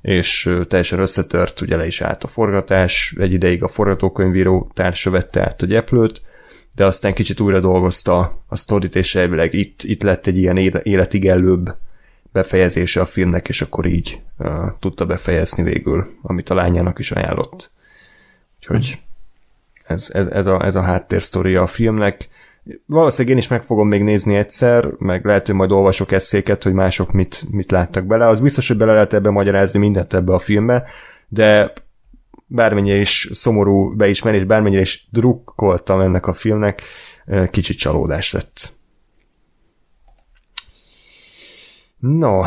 [0.00, 5.10] és ö, teljesen összetört, ugye le is állt a forgatás, egy ideig a forgatókönyvíró társa
[5.10, 6.22] vette át a gyeplőt,
[6.80, 11.74] de aztán kicsit újra dolgozta a sztorit, és elvileg itt, itt lett egy ilyen életigellőbb
[12.32, 14.48] befejezése a filmnek, és akkor így uh,
[14.78, 17.70] tudta befejezni végül, amit a lányának is ajánlott.
[18.58, 18.98] Úgyhogy
[19.84, 22.28] ez, ez, ez, a, ez a háttérsztoria a filmnek.
[22.86, 26.72] Valószínűleg én is meg fogom még nézni egyszer, meg lehet, hogy majd olvasok eszéket, hogy
[26.72, 28.28] mások mit, mit láttak bele.
[28.28, 30.84] Az biztos, hogy bele lehet ebbe magyarázni mindent ebbe a filmbe,
[31.28, 31.72] de
[32.50, 36.82] bármennyire is szomorú beismerés, bármennyire is drukkoltam ennek a filmnek,
[37.50, 38.72] kicsit csalódás lett.
[41.98, 42.42] No,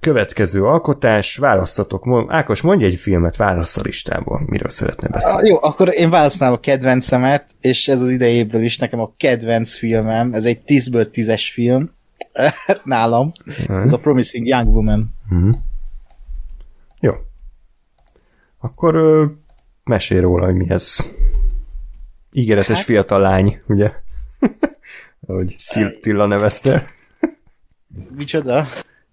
[0.00, 2.26] következő alkotás, választatok.
[2.28, 4.42] Ákos, mondj egy filmet, válasz a listából.
[4.46, 5.48] Miről szeretne beszélni?
[5.48, 10.34] Jó, akkor én választanám a kedvencemet, és ez az idejéből is nekem a kedvenc filmem.
[10.34, 11.90] Ez egy 10-ből 10-es film.
[12.84, 13.32] Nálam.
[13.66, 13.76] Hmm.
[13.76, 15.14] Ez a Promising Young Woman.
[15.28, 15.50] Hmm.
[17.00, 17.12] Jó.
[18.58, 18.94] Akkor
[19.86, 21.16] ö, mesélj róla, hogy mi ez.
[22.32, 22.84] Ígéretes hát...
[22.84, 23.92] fiatal lány, ugye?
[25.26, 25.56] Ahogy
[26.00, 26.86] Tilla nevezte.
[28.16, 28.68] Micsoda?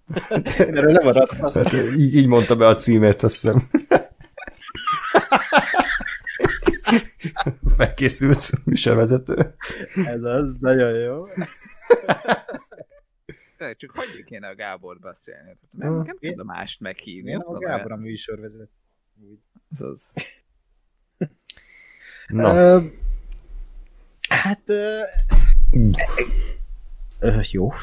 [0.58, 1.52] Erről lemaradtam.
[1.52, 3.58] Hát, így, így mondta be a címét, azt hiszem.
[7.76, 9.54] Felkészült műsorvezető.
[9.94, 11.26] Ez az, nagyon jó.
[13.56, 15.56] Te, csak hagyjuk kéne a Gábor beszélni.
[15.70, 17.30] Nem, nem a mást meghívni.
[17.30, 18.68] Én a Gábor a műsorvezető.
[19.70, 20.14] Ez az.
[22.28, 22.76] Na.
[22.76, 22.84] Uh,
[24.28, 24.62] hát...
[24.66, 25.94] Uh,
[27.20, 27.72] uh, jó.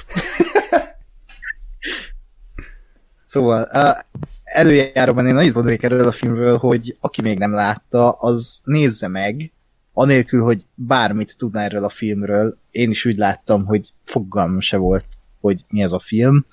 [3.26, 8.62] Szóval uh, előjáróban én annyit mondanék erről a filmről, hogy aki még nem látta, az
[8.64, 9.52] nézze meg,
[9.94, 12.58] anélkül, hogy bármit tudná erről a filmről.
[12.72, 15.06] Én is úgy láttam, hogy fogalmam se volt,
[15.40, 16.46] hogy mi ez a film,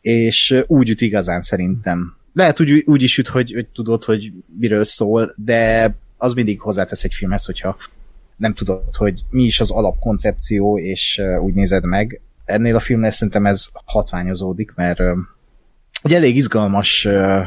[0.00, 2.16] és úgy üt igazán szerintem.
[2.32, 7.04] Lehet úgy, úgy is üt, hogy, hogy tudod, hogy miről szól, de az mindig hozzátesz
[7.04, 7.76] egy filmhez, hogyha
[8.36, 12.20] nem tudod, hogy mi is az alapkoncepció, és úgy nézed meg.
[12.44, 15.00] Ennél a filmnél szerintem ez hatványozódik, mert
[16.02, 17.40] hogy elég izgalmas ö,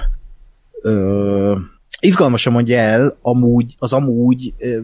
[0.82, 1.60] ö,
[2.00, 4.80] izgalmasan mondja el amúgy, az amúgy ö,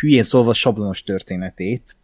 [0.00, 1.96] hülyén szólva sablonos történetét,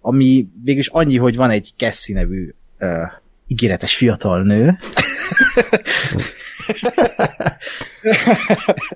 [0.00, 3.02] ami végülis annyi, hogy van egy Cassie nevű ö,
[3.48, 4.78] ígéretes fiatal nő.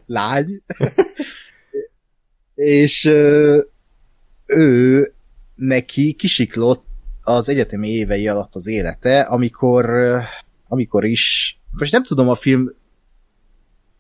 [0.06, 0.62] Lány.
[2.54, 3.04] és
[4.46, 5.12] ő
[5.54, 6.84] neki kisiklott
[7.22, 9.90] az egyetemi évei alatt az élete, amikor
[10.72, 12.74] amikor is, most nem tudom a film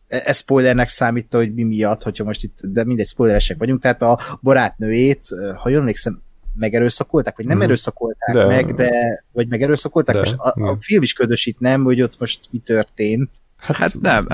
[0.08, 4.02] e, ez spoilernek számít, hogy mi miatt, hogyha most itt, de mindegy, spoileresek vagyunk, tehát
[4.02, 5.26] a barátnőjét,
[5.56, 6.22] ha jól emlékszem,
[6.54, 7.60] megerőszakolták, vagy nem mm.
[7.60, 8.46] erőszakolták de...
[8.46, 12.40] meg, de, vagy megerőszakolták, de, most a, a film is ködösít, nem, hogy ott most
[12.50, 13.30] mi történt.
[13.56, 14.26] Hát, hát nem,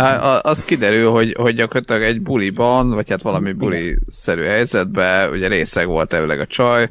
[0.42, 6.12] az kiderül, hogy, hogy gyakorlatilag egy buliban, vagy hát valami buli-szerű helyzetben, ugye részeg volt
[6.12, 6.90] elvileg a csaj,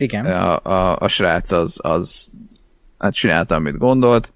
[0.00, 0.26] igen.
[0.26, 2.30] A, a, a srác az, az
[2.98, 4.32] hát csinálta, amit gondolt,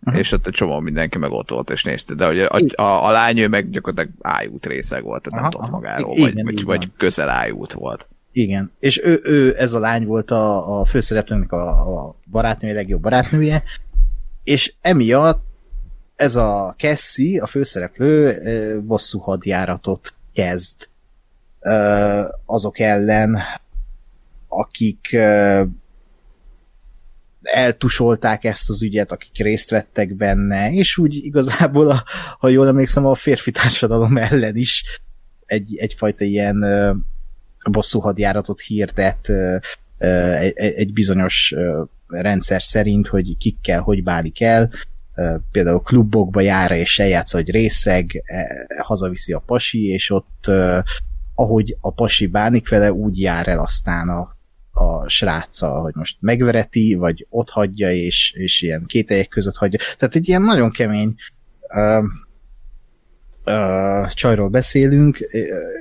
[0.00, 0.20] uh-huh.
[0.20, 3.10] és ott egy csomó mindenki meg ott volt, és nézte, de hogy a, a, a
[3.10, 6.64] lány ő meg gyakorlatilag ájút részeg volt, tehát aha, nem tudott magáról, igen, vagy, vagy,
[6.64, 8.08] vagy közel ájút volt.
[8.36, 13.00] Igen, és ő, ő ez a lány volt a, a főszereplőnek a, a barátnője, legjobb
[13.00, 13.62] barátnője,
[14.44, 15.44] és emiatt
[16.16, 20.88] ez a Cassie, a főszereplő bosszú hadjáratot kezd
[22.46, 23.38] azok ellen,
[24.48, 25.16] akik
[27.42, 32.04] eltusolták ezt az ügyet, akik részt vettek benne, és úgy igazából, a,
[32.38, 34.84] ha jól emlékszem, a férfi társadalom ellen is
[35.46, 36.64] egy, egyfajta ilyen
[37.70, 39.32] bosszú hadjáratot hirdet
[39.98, 41.54] egy, bizonyos
[42.06, 44.70] rendszer szerint, hogy kikkel hogy bánik el,
[45.50, 48.46] például klubokba jár és eljátsz, hogy részeg, e,
[48.82, 50.50] hazaviszi a pasi, és ott
[51.34, 54.36] ahogy a pasi bánik vele, úgy jár el aztán a,
[54.70, 59.78] a sráccal, hogy most megvereti, vagy ott hagyja, és, és ilyen két között hagyja.
[59.98, 61.14] Tehát egy ilyen nagyon kemény
[64.14, 65.18] csajról beszélünk,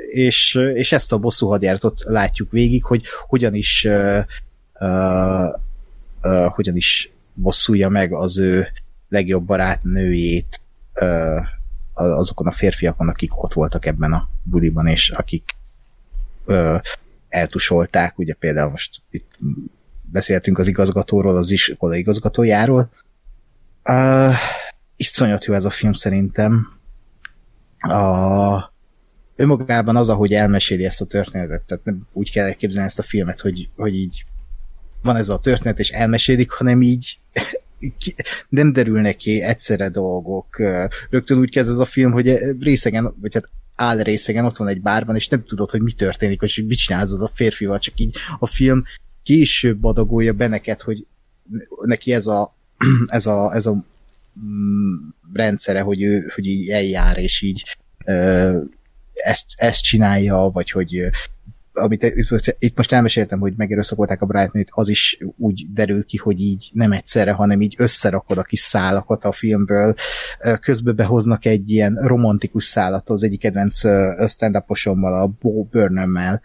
[0.09, 4.23] és, és ezt a bosszú hadjáratot látjuk végig, hogy hogyan is uh,
[4.79, 5.53] uh,
[6.23, 8.67] uh, hogyan is bosszulja meg az ő
[9.09, 10.61] legjobb barátnőjét
[11.01, 11.45] uh,
[11.93, 15.55] azokon a férfiakon, akik ott voltak ebben a buliban, és akik
[16.45, 16.81] uh,
[17.29, 19.37] eltusolták, ugye például most itt
[20.11, 22.89] beszéltünk az igazgatóról, az iskola igazgatójáról.
[23.83, 24.33] Uh,
[24.95, 26.75] iszonyat jó ez a film szerintem.
[27.89, 28.73] A,
[29.35, 33.41] önmagában az, ahogy elmeséli ezt a történetet, tehát nem úgy kell elképzelni ezt a filmet,
[33.41, 34.25] hogy, hogy így
[35.01, 37.19] van ez a történet, és elmesélik, hanem így
[38.49, 40.47] nem derül neki egyszerre dolgok.
[41.09, 44.81] Rögtön úgy kezd ez a film, hogy részegen, vagy hát áll részegen, ott van egy
[44.81, 48.47] bárban, és nem tudod, hogy mi történik, hogy mit csinálsz a férfival, csak így a
[48.47, 48.83] film
[49.23, 51.05] később adagolja be neked, hogy
[51.81, 52.55] neki ez a,
[53.07, 53.83] ez a, ez a
[55.33, 57.77] rendszere, hogy ő hogy így eljár, és így
[59.13, 61.09] ezt, ezt csinálja, vagy hogy
[61.77, 62.13] amit
[62.59, 66.91] itt most elmeséltem, hogy megerőszakolták a brighton az is úgy derül ki, hogy így nem
[66.91, 69.95] egyszerre, hanem így összerakod a kis szálakat a filmből.
[70.61, 73.79] Közben behoznak egy ilyen romantikus szállat az egyik kedvenc
[74.27, 76.41] stand a Bo Burnham-mel.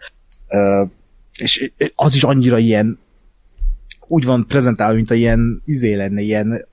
[1.37, 2.99] És az is annyira ilyen
[4.07, 6.67] úgy van prezentálva, mint a ilyen izé lenne, ilyen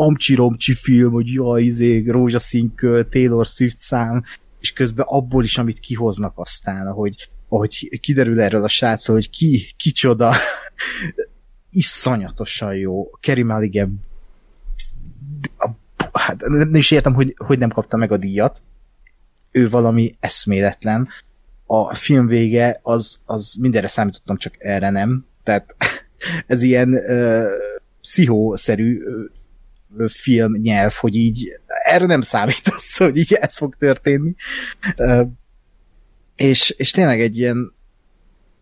[0.00, 2.74] amcsi-romcsi film, hogy jaj, izé, rózsaszín
[3.10, 4.24] Taylor Swift szám,
[4.60, 9.74] és közben abból is, amit kihoznak aztán, ahogy ahogy kiderül erről a srácról, hogy ki,
[9.76, 10.34] kicsoda,
[11.70, 13.10] iszonyatosan jó.
[13.20, 14.00] Kerry Mulligan
[16.12, 18.62] hát nem is értem, hogy, hogy nem kapta meg a díjat.
[19.50, 21.08] Ő valami eszméletlen.
[21.66, 25.26] A film vége az, az mindenre számítottam, csak erre nem.
[25.42, 25.74] Tehát
[26.46, 27.44] ez ilyen uh,
[28.00, 29.00] pszichószerű
[30.06, 34.34] film nyelv, hogy így erre nem számítasz, hogy így ez fog történni.
[36.36, 37.72] És, és tényleg egy ilyen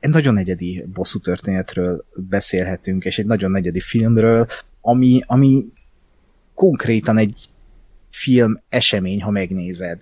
[0.01, 4.47] egy nagyon egyedi bosszú történetről beszélhetünk, és egy nagyon egyedi filmről,
[4.81, 5.67] ami, ami
[6.55, 7.49] konkrétan egy
[8.11, 9.99] film esemény, ha megnézed.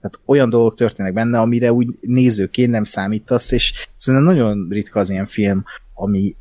[0.00, 5.10] Tehát olyan dolgok történnek benne, amire úgy nézőként nem számítasz, és szerintem nagyon ritka az
[5.10, 5.64] ilyen film,
[5.94, 6.36] ami,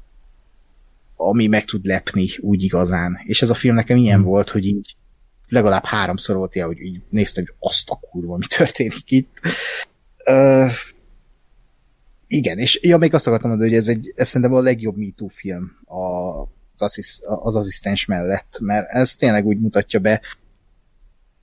[1.30, 3.20] ami meg tud lepni úgy igazán.
[3.24, 4.28] És ez a film nekem ilyen hmm.
[4.28, 4.95] volt, hogy így
[5.48, 9.40] legalább háromszor volt ilyen, hogy így néztem, hogy azt a kurva, mi történik itt.
[10.30, 10.72] Uh,
[12.28, 15.28] igen, és ja, még azt akartam mondani, hogy ez, egy, ez szerintem a legjobb MeToo
[15.28, 16.02] film a,
[16.74, 20.22] az, asszisz, az asszisztens mellett, mert ez tényleg úgy mutatja be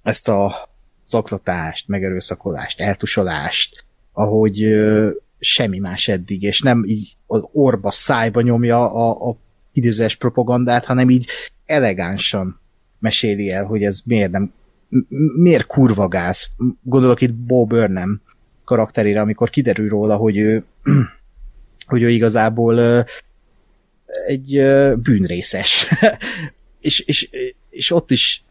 [0.02, 0.68] ezt a
[1.06, 8.92] zaklatást, megerőszakolást, eltusolást, ahogy ö, semmi más eddig, és nem így az orba, szájba nyomja
[8.92, 9.36] a, a
[9.72, 11.26] idézőes propagandát, hanem így
[11.66, 12.60] elegánsan
[12.98, 14.52] meséli el, hogy ez miért nem
[15.36, 16.46] miért kurva gáz.
[16.82, 18.20] Gondolok itt Bob Burnham
[18.64, 20.64] karakterére, amikor kiderül róla, hogy ő,
[21.86, 23.06] hogy ő igazából
[24.26, 24.62] egy
[24.96, 25.86] bűnrészes.
[26.80, 27.28] és, és,
[27.70, 28.44] és ott is,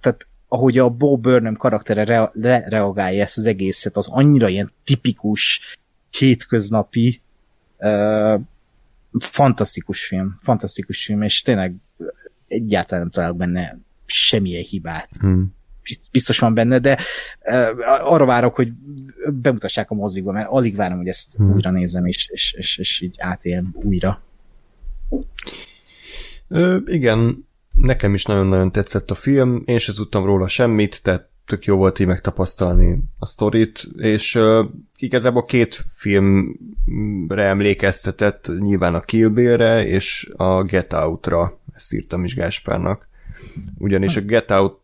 [0.00, 4.70] tehát ahogy a Bo Burnham karaktere re, re, reagálja ezt az egészet, az annyira ilyen
[4.84, 5.60] tipikus,
[6.10, 7.20] hétköznapi,
[9.18, 11.74] fantasztikus film, fantasztikus film, és tényleg
[12.46, 15.10] egyáltalán nem találok benne semmilyen hibát.
[15.20, 15.58] Hmm
[16.12, 16.98] biztos van benne, de
[17.86, 18.72] arra várok, hogy
[19.32, 21.52] bemutassák a mozikba, mert alig várom, hogy ezt hmm.
[21.52, 24.22] újra nézem, és, és, és, és így átéljem újra.
[26.48, 31.64] Ö, igen, nekem is nagyon-nagyon tetszett a film, én sem tudtam róla semmit, tehát tök
[31.64, 34.66] jó volt így megtapasztalni a sztorit, és uh,
[34.98, 42.34] igazából két filmre emlékeztetett, nyilván a Kill Bill-re és a Get Out-ra, ezt írtam is
[42.34, 43.08] Gáspárnak.
[43.78, 44.78] Ugyanis a Get Out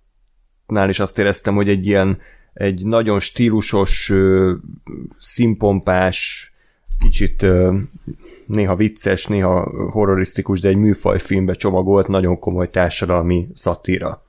[0.66, 2.18] nál is azt éreztem, hogy egy ilyen
[2.52, 4.12] egy nagyon stílusos,
[5.18, 6.52] színpompás,
[6.98, 7.46] kicsit
[8.46, 14.25] néha vicces, néha horrorisztikus, de egy műfajfilmbe csomagolt nagyon komoly társadalmi szatíra.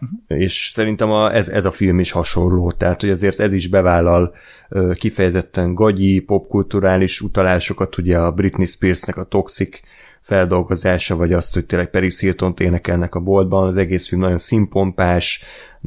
[0.00, 0.40] Uh-huh.
[0.40, 4.34] És szerintem a, ez, ez a film is hasonló, tehát hogy azért ez is bevállal
[4.68, 9.80] ö, kifejezetten gagyi, popkulturális utalásokat, ugye a Britney Spearsnek a Toxic
[10.20, 15.42] feldolgozása, vagy azt, hogy tényleg Paris hilton énekelnek a boltban, az egész film nagyon színpompás,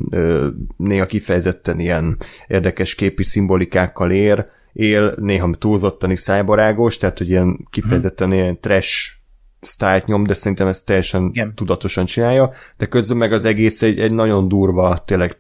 [0.10, 0.48] ö,
[0.78, 2.18] néha kifejezetten ilyen
[2.48, 8.38] érdekes képi szimbolikákkal ér, él, néha túlzottan is szájbarágos, tehát hogy ilyen kifejezetten hmm.
[8.38, 9.21] ilyen trash
[9.62, 11.56] sztájt nyom, de szerintem ezt teljesen Igen.
[11.56, 15.38] tudatosan csinálja, de közben meg az egész egy, egy nagyon durva, tényleg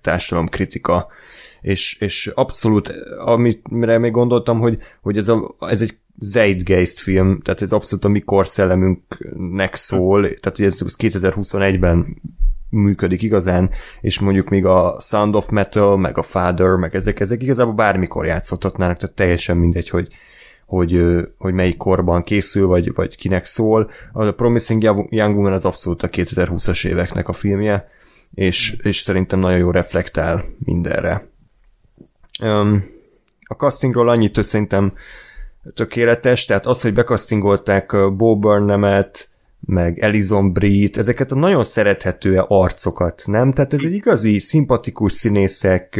[0.49, 1.07] kritika.
[1.61, 7.61] És, és abszolút, amire még gondoltam, hogy, hogy ez, a, ez egy Zeitgeist film, tehát
[7.61, 12.21] ez abszolút a mi korszellemünknek szól, tehát hogy ez 2021-ben
[12.69, 13.69] működik igazán,
[14.01, 18.25] és mondjuk még a Sound of Metal, meg a Father, meg ezek, ezek igazából bármikor
[18.25, 20.07] játszhatnának, tehát teljesen mindegy, hogy,
[20.71, 21.03] hogy,
[21.37, 23.91] hogy melyik korban készül, vagy, vagy kinek szól.
[24.11, 27.89] A Promising Young Woman az abszolút a 2020-as éveknek a filmje,
[28.33, 31.27] és, és szerintem nagyon jó reflektál mindenre.
[33.43, 34.93] A castingról annyit, hogy szerintem
[35.73, 39.29] tökéletes, tehát az, hogy bekasztingolták Bo Burnham-et,
[39.59, 43.51] meg Elizon Brit, ezeket a nagyon szerethető arcokat, nem?
[43.53, 45.99] Tehát ez egy igazi, szimpatikus színészek,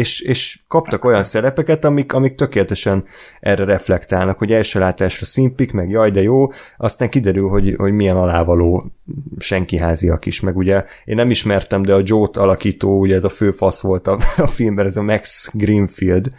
[0.00, 3.04] és, és kaptak olyan szerepeket, amik, amik tökéletesen
[3.40, 8.16] erre reflektálnak, hogy első látásra szimpik, meg jaj, de jó, aztán kiderül, hogy, hogy milyen
[8.16, 8.92] alávaló
[9.38, 13.82] senkiháziak is, meg ugye én nem ismertem, de a Joe-t alakító, ugye ez a főfasz
[13.82, 16.32] volt a, a filmben, ez a Max Greenfield,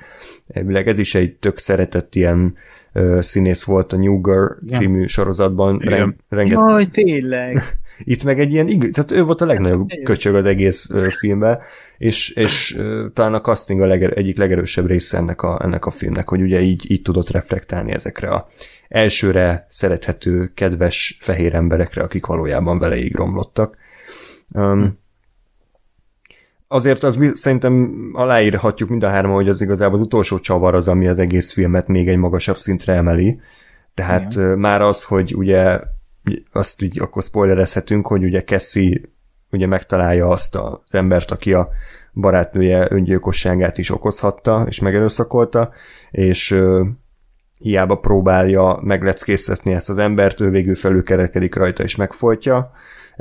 [0.48, 2.56] elvileg ez is egy tök szeretett ilyen
[3.20, 4.78] színész volt a New Girl ja.
[4.78, 5.78] című sorozatban.
[5.78, 6.60] Ren, renget...
[6.60, 7.62] Jaj, tényleg!
[8.04, 10.90] Itt meg egy ilyen, tehát ő volt a legnagyobb köcsög az egész
[11.20, 11.60] filmben,
[11.98, 12.80] és, és
[13.14, 16.62] talán a casting a leger, egyik legerősebb része ennek a, ennek a filmnek, hogy ugye
[16.62, 18.48] így, így tudott reflektálni ezekre a
[18.88, 23.78] elsőre szerethető, kedves fehér emberekre, akik valójában veleig romlottak.
[24.54, 25.00] Um,
[26.72, 31.08] azért az szerintem aláírhatjuk mind a hárman, hogy az igazából az utolsó csavar az, ami
[31.08, 33.40] az egész filmet még egy magasabb szintre emeli.
[33.94, 34.60] Tehát Igen.
[34.60, 35.80] már az, hogy ugye
[36.52, 39.02] azt így akkor spoilerezhetünk, hogy ugye Cassie
[39.52, 41.70] ugye megtalálja azt az embert, aki a
[42.14, 45.72] barátnője öngyilkosságát is okozhatta, és megerőszakolta,
[46.12, 46.88] és uh,
[47.58, 52.72] hiába próbálja megleckésztetni ezt az embert, ő végül felülkerekedik rajta és megfojtja,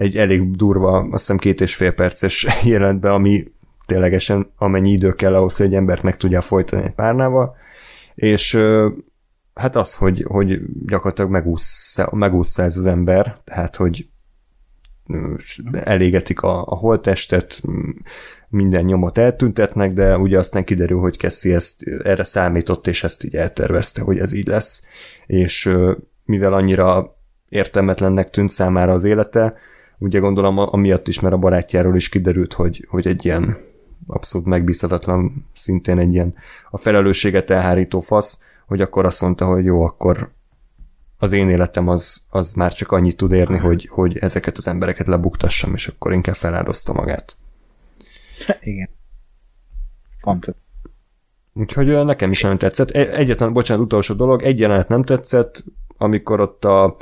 [0.01, 3.53] egy elég durva, azt hiszem két és fél perces jelentbe, ami
[3.87, 7.57] ténylegesen amennyi idő kell ahhoz, hogy egy embert meg tudja folytani egy párnával,
[8.15, 8.59] és
[9.55, 14.07] hát az, hogy, hogy gyakorlatilag megúszza, megúszza ez az ember, tehát, hogy
[15.73, 17.63] elégetik a, a holttestet,
[18.49, 23.37] minden nyomot eltüntetnek, de ugye aztán kiderül, hogy Kessi ezt erre számított, és ezt így
[23.37, 24.85] eltervezte, hogy ez így lesz,
[25.27, 25.77] és
[26.25, 27.17] mivel annyira
[27.49, 29.55] értelmetlennek tűnt számára az élete,
[30.01, 33.59] ugye gondolom amiatt is, mert a barátjáról is kiderült, hogy, hogy egy ilyen
[34.07, 36.35] abszolút megbízhatatlan, szintén egy ilyen
[36.71, 40.31] a felelősséget elhárító fasz, hogy akkor azt mondta, hogy jó, akkor
[41.19, 45.07] az én életem az, az már csak annyit tud érni, hogy, hogy ezeket az embereket
[45.07, 47.37] lebuktassam, és akkor inkább feláldozta magát.
[48.61, 48.89] Igen.
[50.19, 50.69] Fantasztikus.
[51.53, 52.91] Úgyhogy nekem is nem tetszett.
[52.91, 55.65] E, egyetlen, bocsánat, utolsó dolog, egy jelenet nem tetszett,
[55.97, 56.97] amikor ott a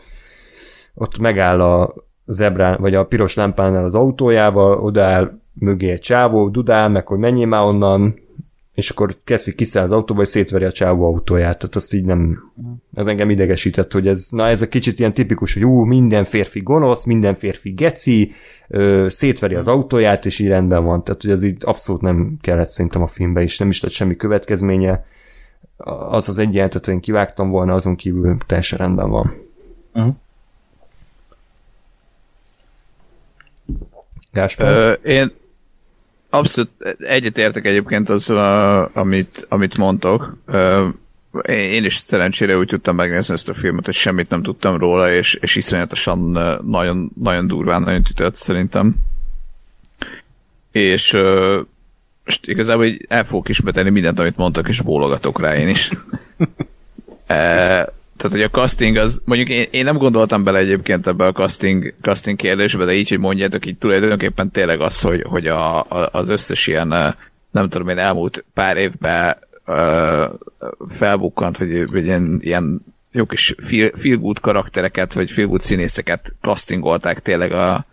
[0.94, 1.94] ott megáll a,
[2.32, 7.46] zebrán, vagy a piros lámpánál az autójával, odaáll mögé egy csávó, dudál meg, hogy menjél
[7.46, 8.14] már onnan,
[8.78, 11.58] és akkor kezdi kiszáll az autóba, és szétveri a csávó autóját.
[11.58, 12.38] Tehát azt így nem...
[12.94, 16.60] Ez engem idegesített, hogy ez, na ez a kicsit ilyen tipikus, hogy ú, minden férfi
[16.60, 18.32] gonosz, minden férfi geci,
[18.68, 21.04] ö, szétveri az autóját, és így rendben van.
[21.04, 24.16] Tehát, hogy ez így abszolút nem kellett szerintem a filmbe is, nem is lett semmi
[24.16, 25.04] következménye.
[26.10, 29.32] Az az egy jelentet, én kivágtam volna, azon kívül teljesen rendben van.
[29.94, 30.14] Uh-huh.
[34.32, 34.98] Gáspár?
[35.04, 35.32] én
[36.30, 40.36] abszolút egyetértek egyébként azzal, amit, amit mondtok.
[41.46, 45.34] én is szerencsére úgy tudtam megnézni ezt a filmet, hogy semmit nem tudtam róla, és,
[45.34, 46.18] és iszonyatosan
[46.66, 48.94] nagyon, nagyon durván, nagyon tütött szerintem.
[50.72, 51.12] És
[52.24, 55.90] most igazából így el fogok ismételni mindent, amit mondtak, és bólogatok rá én is.
[58.18, 61.94] tehát hogy a casting az, mondjuk én, én nem gondoltam bele egyébként ebbe a casting,
[62.00, 66.28] casting kérdésbe, de így, hogy mondjátok, így tulajdonképpen tényleg az, hogy, hogy a, a, az
[66.28, 66.88] összes ilyen,
[67.50, 69.36] nem tudom én, elmúlt pár évben
[70.88, 72.80] felbukkant, vagy, vagy ilyen, ilyen
[73.12, 77.86] jó kis feel, feel good karaktereket, vagy feel good színészeket castingolták tényleg a,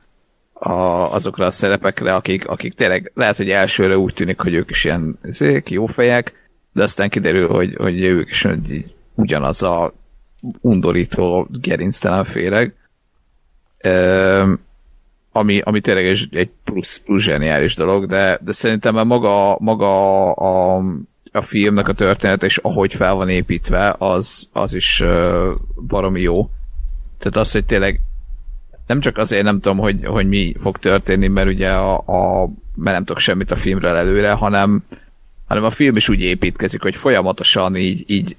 [0.53, 0.71] a,
[1.13, 5.19] azokra a szerepekre, akik, akik tényleg lehet, hogy elsőre úgy tűnik, hogy ők is ilyen
[5.23, 8.85] zék, jó fejek, de aztán kiderül, hogy, hogy ők is hogy
[9.15, 9.93] ugyanaz a
[10.61, 12.75] undorító, gerinctelen féreg.
[15.31, 20.83] Ami, ami tényleg egy, plusz, plusz zseniális dolog, de, de szerintem már maga, maga a,
[21.31, 25.03] a filmnek a történet, és ahogy fel van építve, az, az is
[25.87, 26.49] baromi jó.
[27.17, 27.99] Tehát az, hogy tényleg
[28.87, 32.95] nem csak azért nem tudom, hogy, hogy mi fog történni, mert ugye a, a mert
[32.95, 34.83] nem tudok semmit a filmről előre, hanem,
[35.45, 38.35] hanem a film is úgy építkezik, hogy folyamatosan így, így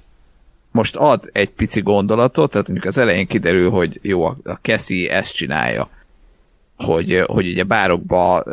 [0.77, 5.33] most ad egy pici gondolatot, tehát mondjuk az elején kiderül, hogy jó, a Cassie ezt
[5.33, 5.89] csinálja,
[6.77, 8.43] hogy, hogy ugye bárokba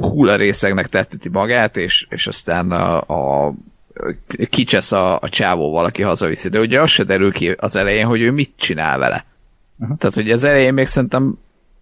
[0.00, 3.54] hullarészegnek tetteti magát, és, és aztán a, a
[4.48, 6.48] kicsesz a, a csávó valaki hazaviszi.
[6.48, 9.24] De ugye az se derül ki az elején, hogy ő mit csinál vele.
[9.78, 9.96] Uh-huh.
[9.98, 11.38] Tehát, hogy az elején még szerintem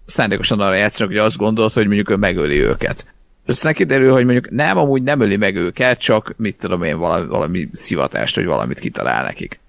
[0.06, 3.06] szándékosan arra játszanak, hogy azt gondolt, hogy mondjuk ő megöli őket.
[3.46, 7.26] Aztán kiderül, hogy mondjuk nem, amúgy nem öli meg őket, csak mit tudom én, valami,
[7.26, 9.60] valami szivatást, vagy valamit kitalál nekik.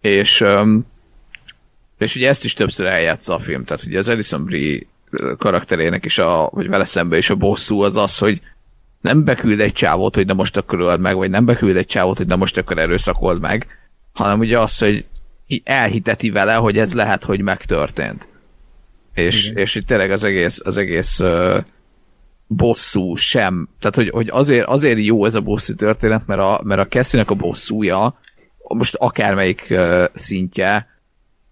[0.00, 0.44] És,
[1.98, 4.80] és ugye ezt is többször eljátsza a film, tehát ugye az Edison Brie
[5.38, 8.40] karakterének is, a, vagy vele szembe is a bosszú az az, hogy
[9.00, 12.16] nem beküld egy csávót, hogy na most akkor öld meg, vagy nem beküld egy csávót,
[12.16, 13.66] hogy na most akkor erőszakold meg,
[14.12, 15.04] hanem ugye az, hogy
[15.64, 18.28] elhiteti vele, hogy ez lehet, hogy megtörtént.
[19.14, 21.58] És, és itt tényleg az egész, az egész uh,
[22.48, 26.80] bosszú sem, tehát hogy, hogy azért, azért jó ez a bosszú történet, mert a, mert
[26.80, 28.18] a Cassinek a bosszúja,
[28.58, 30.86] most akármelyik uh, szintje,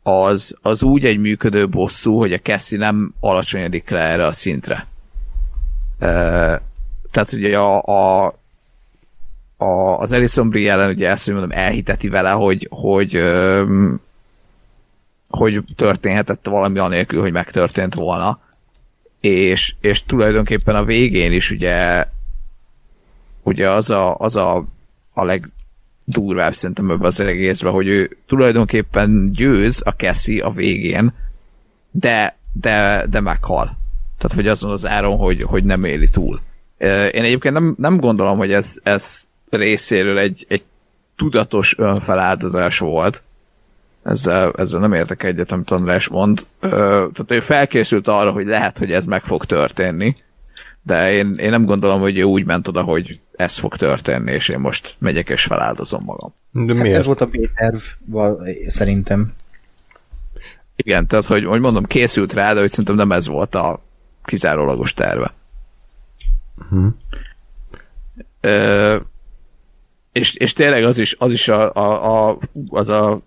[0.02, 4.86] az, az úgy egy működő bosszú, hogy a Cassie nem alacsonyodik le erre a szintre.
[6.00, 6.60] Uh,
[7.10, 8.26] tehát ugye a, a,
[9.56, 14.00] a, az Alison Brie ellen ugye ezt, mondom, elhiteti vele, hogy, hogy, um,
[15.28, 18.40] hogy történhetett valami anélkül, hogy megtörtént volna.
[19.20, 22.06] És, és tulajdonképpen a végén is ugye
[23.46, 24.64] ugye az a, az a,
[25.12, 31.12] a legdurvább szerintem ebben az egészben, hogy ő tulajdonképpen győz a Cassie a végén,
[31.90, 33.76] de, de, de meghal.
[34.18, 36.40] Tehát, hogy azon az áron, hogy, hogy nem éli túl.
[37.12, 40.62] Én egyébként nem, nem gondolom, hogy ez, ez részéről egy, egy
[41.16, 43.22] tudatos önfeláldozás volt.
[44.06, 46.46] Ezzel, ezzel nem értek egyet, amit András mond.
[46.60, 50.16] Tehát ő felkészült arra, hogy lehet, hogy ez meg fog történni,
[50.82, 54.48] de én, én nem gondolom, hogy ő úgy ment oda, hogy ez fog történni, és
[54.48, 56.34] én most megyek és feláldozom magam.
[56.50, 56.98] De hát miért?
[56.98, 57.78] ez volt a B-terv,
[58.66, 59.32] szerintem.
[60.76, 63.82] Igen, tehát, hogy, hogy mondom, készült rá, de hogy szerintem nem ez volt a
[64.24, 65.34] kizárólagos terve.
[66.58, 66.92] Uh-huh.
[68.40, 68.96] Ö,
[70.12, 72.38] és, és tényleg az is, az is a, a, a,
[72.68, 73.20] az a,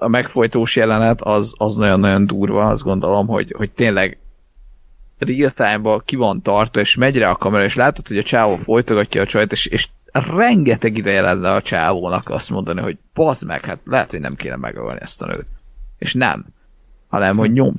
[0.00, 4.18] a megfojtós jelenet, az, az nagyon-nagyon durva, azt gondolom, hogy, hogy tényleg
[5.18, 8.56] real time ki van tartva, és megy rá a kamera, és látod, hogy a csávó
[8.56, 13.64] folytogatja a csajt, és, és rengeteg ideje lenne a csávónak azt mondani, hogy bazd meg,
[13.64, 15.46] hát lehet, hogy nem kéne megölni ezt a nőt.
[15.98, 16.46] És nem.
[17.08, 17.74] Hanem, hogy nyom,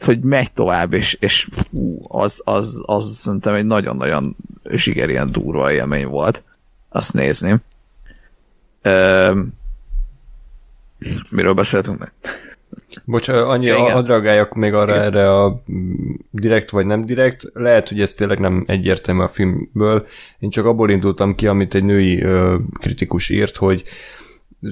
[0.00, 4.36] hogy megy tovább, és, és fú, az, az, az szerintem egy nagyon-nagyon
[4.70, 6.42] zsigerien durva élmény volt
[6.88, 7.56] azt nézni.
[8.82, 9.40] Ö,
[11.30, 12.12] miről beszéltünk meg?
[13.04, 15.04] Bocs, annyi, ja, adreagáljak még arra igen.
[15.04, 15.62] erre a
[16.30, 17.50] direkt vagy nem direkt.
[17.52, 20.06] Lehet, hogy ez tényleg nem egyértelmű a filmből.
[20.38, 23.82] Én csak abból indultam ki, amit egy női ö, kritikus írt, hogy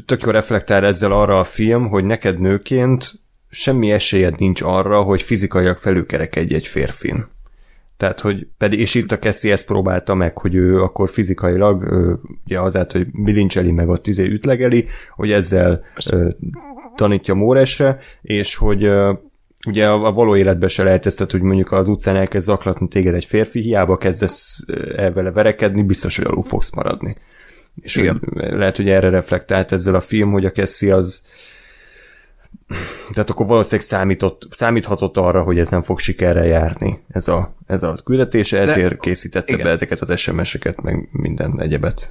[0.07, 3.13] tök jó reflektál ezzel arra a film, hogy neked nőként
[3.51, 7.27] semmi esélyed nincs arra, hogy fizikailag felülkerekedj egy férfin.
[7.99, 11.83] Tehát, hogy pedig, és itt a Cassie ezt próbálta meg, hogy ő akkor fizikailag,
[12.45, 16.29] ugye azáltal, hogy bilincseli meg ott izé ütlegeli, hogy ezzel ö,
[16.95, 19.13] tanítja Móresre, és hogy ö,
[19.67, 23.15] ugye a, a való életben se lehet ezt, hogy mondjuk az utcán elkezd zaklatni téged
[23.15, 24.65] egy férfi, hiába kezdesz
[24.97, 27.17] el vele verekedni, biztos, hogy alul fogsz maradni.
[27.81, 28.23] És Igen.
[28.33, 31.27] Hogy, lehet, hogy erre reflektált ezzel a film, hogy a Cassie az
[33.13, 37.83] tehát akkor valószínűleg számított, számíthatott arra, hogy ez nem fog sikerrel járni, ez a, ez
[37.83, 39.65] a küldetése, ezért de, készítette igen.
[39.65, 42.11] be ezeket az SMS-eket, meg minden egyebet.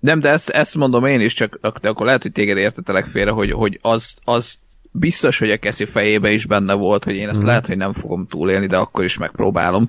[0.00, 3.30] Nem, de ezt, ezt mondom én is, csak de akkor lehet, hogy téged értetelek félre,
[3.30, 4.58] hogy, hogy az, az
[4.90, 7.46] biztos, hogy a Keszi fejébe is benne volt, hogy én ezt hmm.
[7.46, 9.88] lehet, hogy nem fogom túlélni, de akkor is megpróbálom.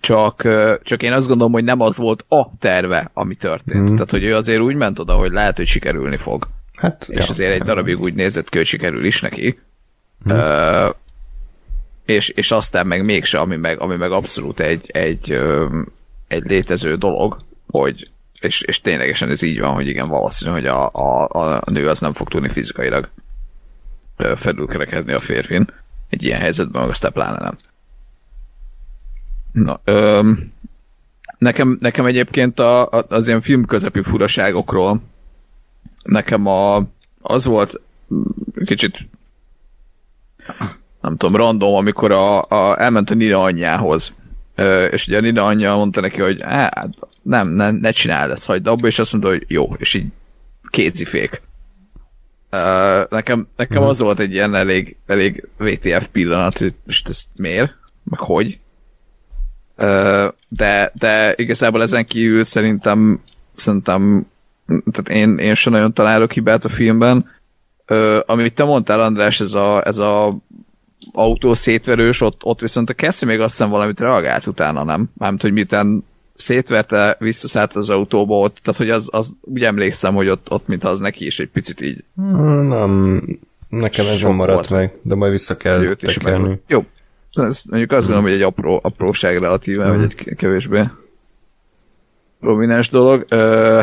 [0.00, 0.48] Csak,
[0.82, 3.86] csak én azt gondolom, hogy nem az volt a terve, ami történt.
[3.86, 3.94] Hmm.
[3.94, 6.48] Tehát, hogy ő azért úgy ment oda, hogy lehet, hogy sikerülni fog.
[6.76, 9.58] Hát, és ja, azért egy darabig úgy nézett ki, hogy sikerül is neki.
[10.24, 10.36] Hmm.
[10.36, 10.94] Uh,
[12.04, 15.40] és, és aztán meg mégse, ami meg, ami meg abszolút egy, egy,
[16.28, 20.90] egy létező dolog, hogy és, és ténylegesen ez így van, hogy igen, valószínű, hogy a,
[20.92, 23.08] a, a nő az nem fog tudni fizikailag
[24.36, 25.66] felülkerekedni a férfin.
[26.08, 27.58] Egy ilyen helyzetben meg aztán pláne nem.
[29.52, 30.52] Na, öm,
[31.38, 35.02] nekem, nekem egyébként a, a, az ilyen film közepi furaságokról
[36.06, 36.82] nekem a,
[37.20, 37.80] az volt
[38.64, 39.08] kicsit
[41.00, 44.14] nem tudom, random, amikor a, a, elment a Nina anyjához.
[44.54, 46.88] Ö, és ugye a Nina anyja mondta neki, hogy hát,
[47.22, 50.06] nem, ne, ne csináld ezt, hagyd abba, és azt mondta, hogy jó, és így
[50.70, 51.42] kézifék.
[52.50, 57.74] Ö, nekem, nekem az volt egy ilyen elég, elég VTF pillanat, hogy most ezt miért,
[58.04, 58.58] meg hogy.
[59.76, 63.20] Ö, de, de igazából ezen kívül szerintem
[63.54, 64.26] szerintem
[64.66, 67.30] tehát én, én sem nagyon találok hibát a filmben.
[67.86, 70.36] Ö, amit te mondtál, András, ez a, ez a
[71.12, 75.10] autó szétverős, ott, ott viszont a Cassie még azt hiszem valamit reagált utána, nem?
[75.18, 80.28] Mármint, hogy miten szétverte, visszaszállt az autóba ott, tehát hogy az, az úgy emlékszem, hogy
[80.28, 83.22] ott, ott mintha az neki is egy picit így Nem,
[83.68, 84.70] nekem ez maradt volt.
[84.70, 86.60] meg, de majd vissza kell tekerni.
[86.66, 86.84] Jó.
[87.32, 90.82] Ez, mondjuk azt gondolom, hogy egy apró, apróság relatíve, vagy egy k- kevésbé
[92.40, 93.26] prominens dolog.
[93.28, 93.80] Ö,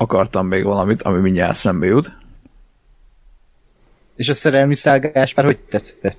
[0.00, 2.10] akartam még valamit, ami mindjárt szembe jut.
[4.16, 6.16] És a szerelmi szállgás már hogy tetszett?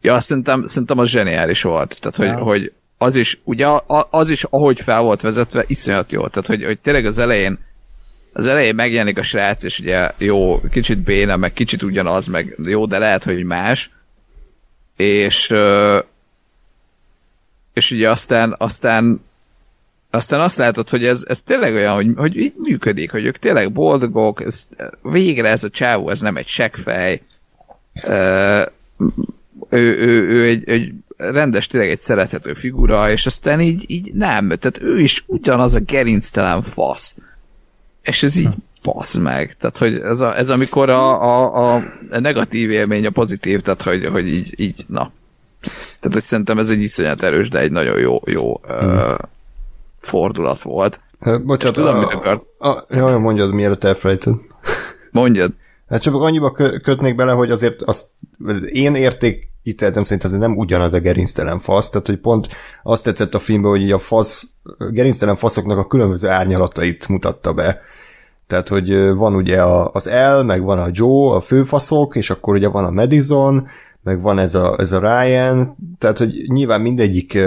[0.00, 2.00] Ja, szerintem, szerintem az zseniális volt.
[2.00, 2.44] Tehát, hogy, Ja.
[2.44, 3.66] hogy az is, ugye
[4.10, 6.26] az is, ahogy fel volt vezetve, iszonyat jó.
[6.28, 7.58] Tehát, hogy, hogy tényleg az elején
[8.32, 12.86] az elején megjelenik a srác, és ugye jó, kicsit béna, meg kicsit ugyanaz, meg jó,
[12.86, 13.90] de lehet, hogy más.
[14.96, 15.54] És
[17.72, 19.24] és ugye aztán, aztán
[20.14, 23.72] aztán azt látod, hogy ez, ez tényleg olyan, hogy, hogy így működik, hogy ők tényleg
[23.72, 24.66] boldogok, ez,
[25.02, 27.20] végre ez a csávó, ez nem egy seggfej,
[28.02, 28.62] Ö,
[29.68, 34.48] ő, ő, ő egy, egy rendes, tényleg egy szerethető figura, és aztán így, így nem,
[34.48, 37.16] tehát ő is ugyanaz a gerinctelen fasz.
[38.02, 38.48] És ez így
[38.82, 39.56] fasz meg.
[39.56, 44.06] Tehát, hogy ez, a, ez amikor a, a, a, negatív élmény a pozitív, tehát, hogy,
[44.06, 45.12] hogy így, így, na.
[46.00, 49.14] Tehát, hogy szerintem ez egy iszonyat erős, de egy nagyon jó, jó ö,
[50.02, 51.00] fordulat volt.
[51.20, 52.42] Ö, Bocsánat, Tudom, a, mit akart.
[52.58, 54.34] a, jaj, mondjad, mielőtt elfelejted.
[55.10, 55.52] Mondjad.
[55.88, 58.06] Hát csak annyiba kö- kötnék bele, hogy azért azt
[58.72, 62.48] én értékíteltem szerint ez nem ugyanaz a gerinctelen fasz, tehát hogy pont
[62.82, 64.54] azt tetszett a filmben, hogy a fasz,
[64.90, 67.80] gerinctelen faszoknak a különböző árnyalatait mutatta be.
[68.46, 69.62] Tehát, hogy van ugye
[69.92, 73.66] az L, meg van a Joe, a főfaszok, és akkor ugye van a Madison,
[74.02, 77.38] meg van ez a, ez a Ryan, tehát, hogy nyilván mindegyik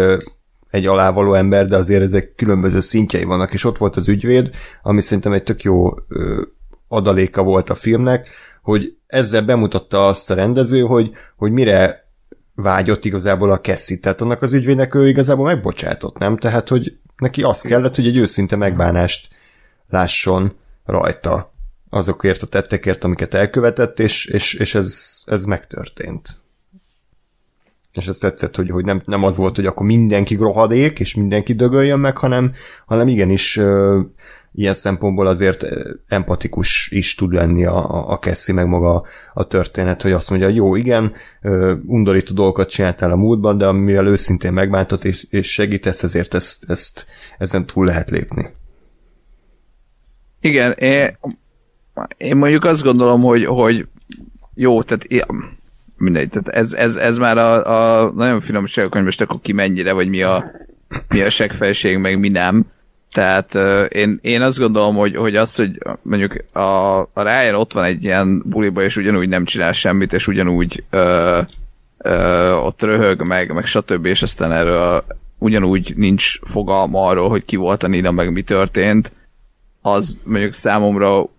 [0.75, 4.49] egy alávaló ember, de azért ezek különböző szintjei vannak, és ott volt az ügyvéd,
[4.81, 6.41] ami szerintem egy tök jó ö,
[6.87, 8.27] adaléka volt a filmnek,
[8.61, 12.07] hogy ezzel bemutatta azt a rendező, hogy, hogy mire
[12.55, 13.97] vágyott igazából a Cassie.
[13.97, 16.37] Tehát annak az ügyvédnek ő igazából megbocsátott, nem?
[16.37, 19.29] Tehát, hogy neki az kellett, hogy egy őszinte megbánást
[19.89, 20.53] lásson
[20.85, 21.53] rajta
[21.89, 26.43] azokért a tettekért, amiket elkövetett, és, és, és ez, ez megtörtént.
[27.95, 31.53] És ez tetszett, hogy, hogy nem, nem az volt, hogy akkor mindenki rohadék, és mindenki
[31.53, 32.51] dögöljön meg, hanem,
[32.85, 33.99] hanem igenis ö,
[34.53, 35.65] ilyen szempontból azért
[36.07, 39.03] empatikus is tud lenni a, a, a Cassie, meg maga
[39.33, 44.07] a történet, hogy azt mondja, jó, igen, ö, undorító dolgokat csináltál a múltban, de mivel
[44.07, 47.05] őszintén megbántott és, és segítesz, ezért ezt, ezt
[47.37, 48.49] ezen túl lehet lépni.
[50.39, 51.17] Igen, én,
[52.17, 53.87] én mondjuk azt gondolom, hogy, hogy
[54.53, 55.63] jó, tehát én-
[56.05, 59.93] mindegy, tehát ez, ez, ez már a, a nagyon finomságok, hogy most akkor ki mennyire,
[59.93, 60.51] vagy mi a,
[61.07, 62.65] mi a seggfelség, meg mi nem.
[63.11, 67.73] Tehát uh, én, én azt gondolom, hogy, hogy az, hogy mondjuk a, a Ryan ott
[67.73, 71.37] van egy ilyen buliba, és ugyanúgy nem csinál semmit, és ugyanúgy uh,
[71.97, 74.05] uh, ott röhög meg, meg stb.
[74.05, 75.05] És aztán erről
[75.37, 79.11] ugyanúgy nincs fogalma arról, hogy ki volt a Nina, meg mi történt,
[79.81, 81.29] az mondjuk számomra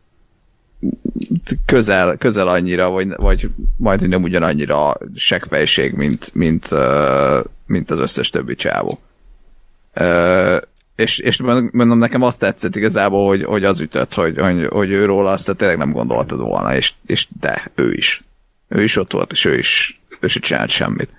[1.66, 6.68] közel, közel annyira, vagy, vagy majd nem ugyanannyira seggfejség, mint, mint,
[7.66, 8.98] mint az összes többi csávó.
[10.96, 11.40] És, és
[11.72, 15.56] mondom, nekem azt tetszett igazából, hogy, hogy az ütött, hogy, hogy, hogy ő róla azt
[15.56, 18.24] tényleg nem gondoltad volna, és, és de, ő is.
[18.68, 21.10] Ő is ott volt, és ő is, ő is csinált semmit.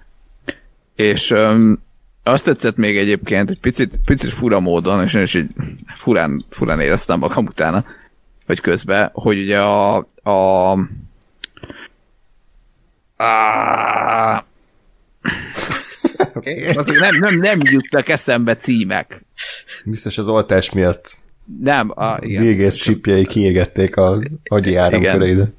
[0.96, 1.80] És um,
[2.24, 5.50] azt tetszett még egyébként, egy picit, picit fura módon, és én is így
[5.96, 7.86] furán, furán éreztem magam utána,
[8.48, 10.72] vagy közben, hogy ugye a, a,
[13.24, 14.46] a
[16.34, 16.68] Okay.
[16.76, 19.26] azok nem, nem, nem jutnak eszembe címek.
[19.84, 21.18] Biztos az oltás miatt
[21.62, 22.44] Nem, a, igen.
[22.44, 25.52] végész csipjei kiégették a agyi áramköreidet.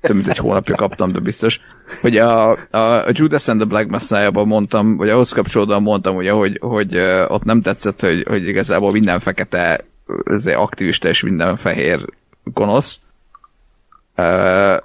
[0.00, 1.60] több mint egy hónapja kaptam, de biztos,
[2.00, 6.58] hogy a, a, Judas and the Black Messiah-ban mondtam, vagy ahhoz kapcsolódóan mondtam, ugye, hogy,
[6.60, 6.98] hogy
[7.28, 9.84] ott nem tetszett, hogy, hogy igazából minden fekete
[10.24, 12.06] ez egy aktivista és minden fehér
[12.44, 13.00] gonosz.
[14.16, 14.76] Uh,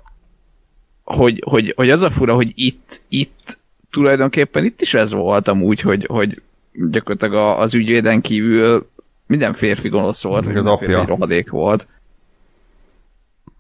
[1.03, 3.57] hogy, hogy, hogy az a fura, hogy itt, itt
[3.89, 6.41] tulajdonképpen itt is ez volt amúgy, hogy, hogy
[6.73, 8.89] gyakorlatilag a, az ügyvéden kívül
[9.25, 11.05] minden férfi gonosz volt, minden az apja.
[11.05, 11.87] rohadék volt.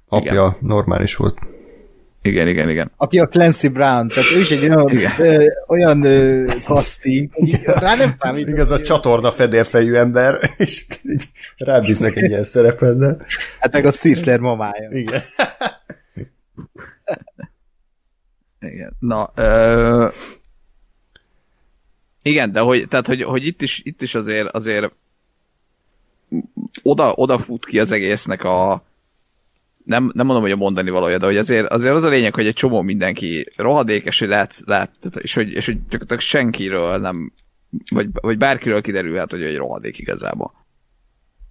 [0.07, 0.55] apja Igen.
[0.59, 1.39] normális volt.
[2.27, 2.91] Igen, igen, igen.
[2.97, 5.11] Aki a Clancy Brown, tehát ő is egy olyan, Igen.
[5.17, 7.29] ö, olyan ö, casting,
[7.65, 8.47] rá nem számít.
[8.47, 11.23] Igaz, a csatorna fedélfejű ember, és így
[11.57, 13.17] rábíznak egy ilyen szerepet, de...
[13.59, 14.89] Hát meg a Stifler mamája.
[14.91, 15.21] Igen.
[18.59, 18.95] Igen.
[18.99, 20.07] Na, ö...
[22.21, 24.91] igen, de hogy, tehát, hogy, hogy itt, is, itt is azért, azért
[26.83, 28.83] oda, oda fut ki az egésznek a
[29.87, 32.47] nem, nem mondom, hogy a mondani valója, de hogy azért, azért az a lényeg, hogy
[32.47, 34.91] egy csomó mindenki rohadékes, hogy lehet, lehet
[35.21, 37.33] és, hogy, és hogy gyakorlatilag senkiről nem,
[37.89, 40.53] vagy, vagy bárkiről kiderülhet, hogy egy rohadék igazából.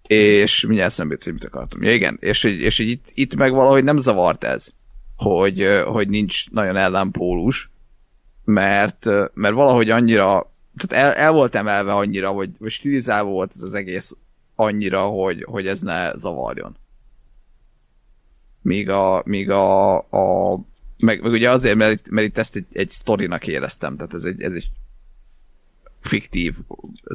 [0.02, 1.82] És mindjárt eszembe jut, hogy mit akartam.
[1.82, 4.68] Ja, igen, és, hogy- és hogy itt, itt meg valahogy nem zavart ez,
[5.16, 7.70] hogy, hogy nincs nagyon ellenpólus,
[8.44, 9.04] mert,
[9.34, 13.74] mert valahogy annyira, tehát el, el volt emelve annyira, vagy, vagy stilizálva volt ez az
[13.74, 14.16] egész
[14.54, 16.76] annyira, hogy, hogy ez ne zavarjon.
[18.66, 20.54] Míg a, míg a, a
[20.98, 24.42] meg, meg ugye azért, mert, mert itt ezt egy, egy sztorinak éreztem, tehát ez egy,
[24.42, 24.70] ez egy
[26.00, 26.54] fiktív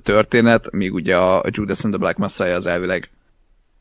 [0.03, 3.09] történet, míg ugye a Judas and the Black Messiah az elvileg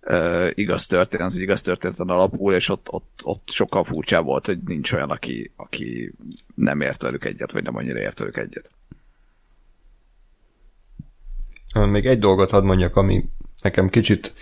[0.02, 4.59] uh, igaz történet, hogy igaz történeten alapul, és ott, ott, ott sokkal furcsább volt, hogy
[4.66, 6.12] nincs olyan, aki, aki
[6.55, 8.70] nem ért velük egyet, vagy nem annyira ért velük egyet.
[11.74, 13.24] Még egy dolgot hadd mondjak, ami
[13.62, 14.34] nekem kicsit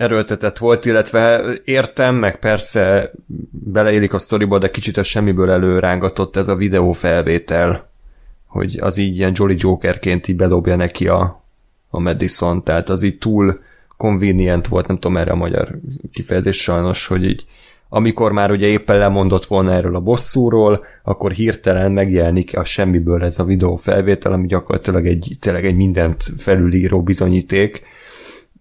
[0.00, 3.12] erőltetett volt, illetve értem, meg persze
[3.50, 7.90] beleélik a sztoriba, de kicsit a semmiből előrángatott ez a videófelvétel,
[8.46, 11.42] hogy az így ilyen Jolly Jokerként így bedobja neki a,
[11.90, 13.60] a Madison, tehát az így túl
[13.96, 15.78] convenient volt, nem tudom erre a magyar
[16.12, 17.44] kifejezés sajnos, hogy így
[17.88, 23.38] amikor már ugye éppen lemondott volna erről a bosszúról, akkor hirtelen megjelenik a semmiből ez
[23.38, 27.82] a videó felvétel, ami gyakorlatilag egy, tényleg egy mindent felülíró bizonyíték.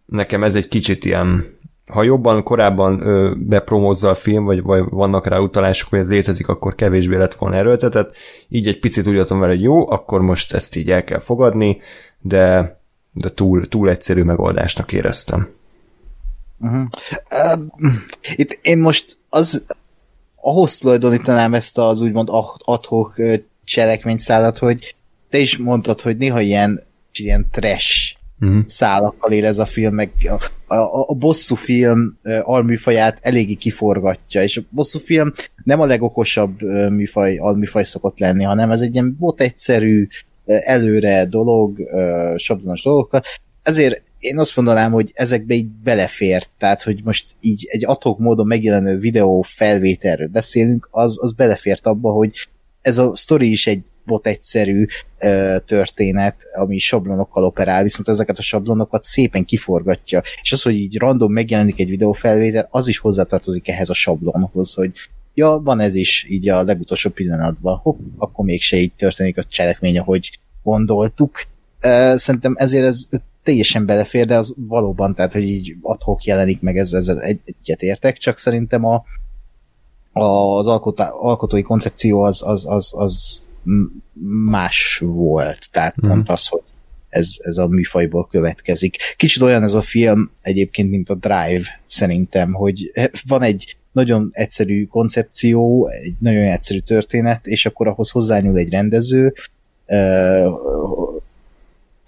[0.10, 1.58] Nekem ez egy kicsit ilyen,
[1.90, 6.48] ha jobban korábban ö, bepromózza a film, vagy, vagy vannak rá utalások, hogy ez létezik,
[6.48, 8.16] akkor kevésbé lett volna erőltetett.
[8.50, 11.82] Így egy picit úgy voltam vele, hogy jó, akkor most ezt így el kell fogadni,
[12.20, 12.78] de,
[13.12, 15.50] de túl, túl egyszerű megoldásnak éreztem.
[16.60, 16.88] Uh-huh.
[17.32, 17.94] Uh,
[18.36, 19.66] itt én most az
[20.36, 22.28] ahhoz tulajdonítanám ezt az úgymond
[22.66, 23.16] adhok
[23.64, 24.96] cselekményszállat, hogy
[25.30, 28.60] te is mondtad, hogy néha ilyen, ilyen trash uh-huh.
[28.66, 30.12] szálakkal él ez a film, meg
[30.68, 35.34] a, a, a bosszú film alműfaját eléggé kiforgatja, és a bosszú film
[35.64, 40.08] nem a legokosabb műfaj, alműfaj szokott lenni, hanem ez egy ilyen bot egyszerű,
[40.46, 41.78] előre dolog,
[42.36, 43.22] sablonos dolgokkal,
[43.64, 48.48] ezért én azt mondanám, hogy ezekbe így belefért, tehát hogy most így egy adhok módon
[48.48, 52.48] megjelenő videó felvételről beszélünk, az, az belefért abba, hogy
[52.82, 54.86] ez a sztori is egy bot egyszerű
[55.20, 60.98] ö, történet, ami sablonokkal operál, viszont ezeket a sablonokat szépen kiforgatja, és az, hogy így
[60.98, 64.92] random megjelenik egy videófelvétel, az is hozzátartozik ehhez a sablonhoz, hogy
[65.34, 70.00] ja, van ez is így a legutolsó pillanatban, hopp, akkor mégse így történik a cselekmény,
[70.00, 71.46] ahogy gondoltuk.
[72.16, 73.08] Szerintem ezért ez
[73.44, 77.82] teljesen belefér, de az valóban, tehát, hogy így adhok jelenik meg, ezzel, ezzel egy, egyet
[77.82, 79.04] értek, csak szerintem a,
[80.12, 83.44] az alkotá, alkotói koncepció az, az, az, az
[84.46, 86.10] más volt, tehát mm.
[86.10, 86.62] pont az, hogy
[87.10, 88.98] ez, ez a műfajból következik.
[89.18, 92.92] Kicsit olyan ez a film egyébként, mint a Drive szerintem, hogy
[93.28, 99.34] van egy nagyon egyszerű koncepció, egy nagyon egyszerű történet, és akkor ahhoz hozzányúl egy rendező,
[99.88, 100.52] uh,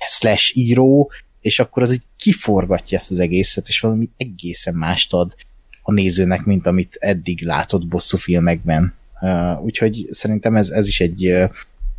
[0.07, 1.11] slash író,
[1.41, 5.36] és akkor az így kiforgatja ezt az egészet, és valami egészen mást ad
[5.84, 8.94] a nézőnek, mint amit eddig látott bosszú filmekben.
[9.22, 11.49] Uh, úgyhogy szerintem ez, ez is egy, uh,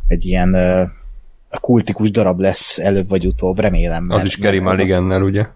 [0.07, 0.89] egy ilyen uh,
[1.59, 4.09] kultikus darab lesz előbb vagy utóbb, remélem.
[4.09, 5.47] Az is Gary Mulligannel, ugye?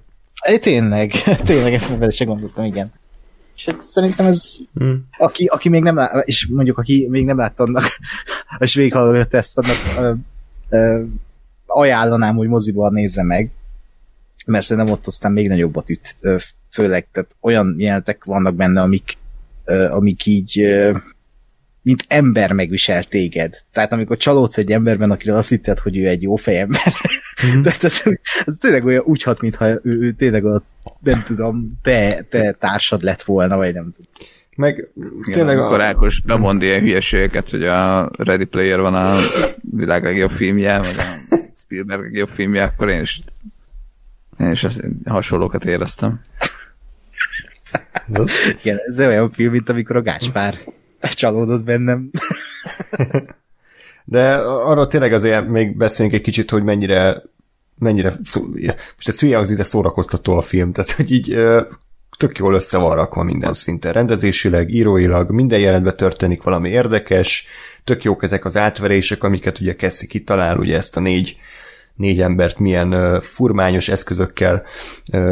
[0.48, 1.12] É, tényleg,
[1.46, 2.92] tényleg, ezt se gondoltam, igen.
[3.56, 5.08] És hát szerintem ez, hmm.
[5.18, 7.84] aki, aki még nem lát, és mondjuk aki még nem látta annak,
[8.60, 10.18] és végighallgatott ezt, annak uh,
[10.70, 11.08] uh,
[11.66, 13.52] ajánlanám, hogy moziban nézze meg,
[14.46, 16.16] mert szerintem ott aztán még nagyobbat üt,
[16.70, 19.18] főleg, tehát olyan jelenetek vannak benne, amik,
[19.90, 20.68] amik így
[21.88, 23.54] mint ember megvisel téged.
[23.72, 26.94] Tehát amikor csalódsz egy emberben, akiről azt hitted, hogy ő egy jó fejember,
[27.46, 27.62] mm.
[27.62, 28.02] de ez,
[28.46, 30.64] ez tényleg olyan úgy hat, mintha ő, ő tényleg a,
[31.00, 34.12] nem tudom, te, te társad lett volna, vagy nem tudom.
[34.56, 34.90] Meg
[35.32, 35.84] tényleg amikor a...
[35.84, 39.18] Ákos bemond ilyen hülyeségeket, hogy a Ready Player van a
[39.72, 43.22] világ legjobb filmje, meg a Spielberg legjobb filmje, akkor én is,
[44.40, 44.66] én is
[45.06, 46.22] hasonlókat éreztem.
[48.62, 50.58] Igen, ez olyan film, mint amikor a Gáspár
[51.00, 52.10] csalódott bennem.
[54.04, 57.24] De arról tényleg azért még beszéljünk egy kicsit, hogy mennyire
[57.80, 58.42] mennyire, szó,
[58.96, 61.38] most ez hülye az ide szórakoztató a film, tehát hogy így
[62.18, 67.48] tök jól össze van rakva minden szinten, rendezésileg, íróilag, minden jelenetben történik valami érdekes,
[67.84, 71.38] tök jók ezek az átverések, amiket ugye Kessi kitalál, ugye ezt a négy,
[71.96, 74.64] négy embert milyen uh, furmányos eszközökkel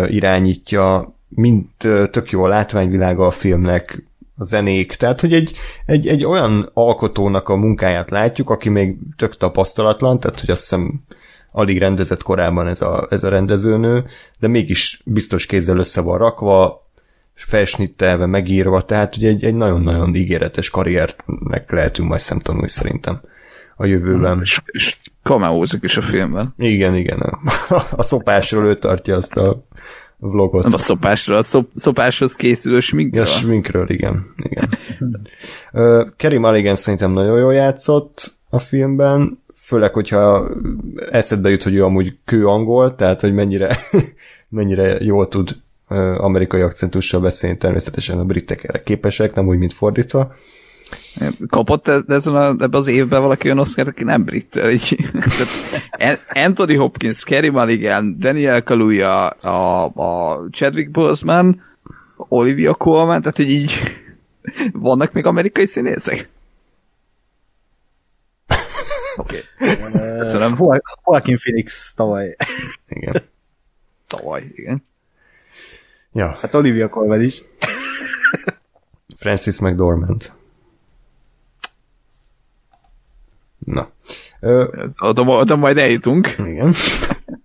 [0.08, 4.04] irányítja, mind uh, tök jó a látványvilága a filmnek,
[4.38, 5.56] a zenék, tehát hogy egy,
[5.86, 11.04] egy, egy olyan alkotónak a munkáját látjuk, aki még tök tapasztalatlan, tehát hogy azt hiszem
[11.52, 14.06] alig rendezett korábban ez a, ez a rendezőnő,
[14.40, 16.86] de mégis biztos kézzel össze van rakva,
[17.34, 23.22] felsnittelve, megírva, tehát ugye egy, egy nagyon-nagyon ígéretes karriernek lehetünk majd szemtanulni szerintem
[23.76, 24.40] a jövőben.
[24.42, 26.54] És, és kameózik is a filmben.
[26.58, 27.20] Igen, igen.
[27.92, 29.66] A, szopásról ő tartja azt a
[30.18, 30.64] vlogot.
[30.64, 33.22] Nem a szopásról, a szop, szopáshoz készülő sminkről.
[33.22, 34.34] Ja, sminkről, igen.
[34.38, 34.70] igen.
[35.74, 40.50] uh, Kerry Mulligan szerintem nagyon jól játszott a filmben, főleg, hogyha
[41.12, 43.78] eszedbe jut, hogy ő amúgy kő angol, tehát, hogy mennyire,
[44.50, 45.64] mennyire jól tud
[46.18, 50.34] amerikai akcentussal beszélni, természetesen a britek erre képesek, nem úgy, mint fordítva.
[51.48, 54.56] Kapott e- ezen a, ebben az évben valaki olyan oszkárt, aki nem brit.
[54.56, 55.10] Így,
[56.28, 61.62] Anthony Hopkins, Kerry Mulligan, Daniel Kaluuya, a, a Chadwick Boseman,
[62.18, 63.80] Olivia Colman, tehát hogy így
[64.72, 66.30] vannak még amerikai színészek?
[69.16, 69.44] Oké.
[69.58, 70.20] Okay.
[70.20, 70.58] Köszönöm.
[71.06, 72.36] Joaquin Phoenix tavaly.
[72.88, 73.14] Igen.
[74.08, 74.86] Tavaly, igen.
[76.12, 76.38] Ja.
[76.42, 77.44] Hát Olivia Colman is.
[79.18, 80.34] Francis McDormand.
[83.66, 83.88] Na.
[84.40, 86.36] Ö, oda, oda majd eljutunk.
[86.38, 86.74] Igen.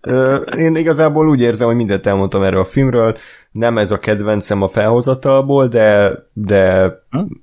[0.00, 3.16] Ö, én igazából úgy érzem, hogy mindent elmondtam erről a filmről.
[3.50, 6.92] Nem ez a kedvencem a felhozatalból, de, de,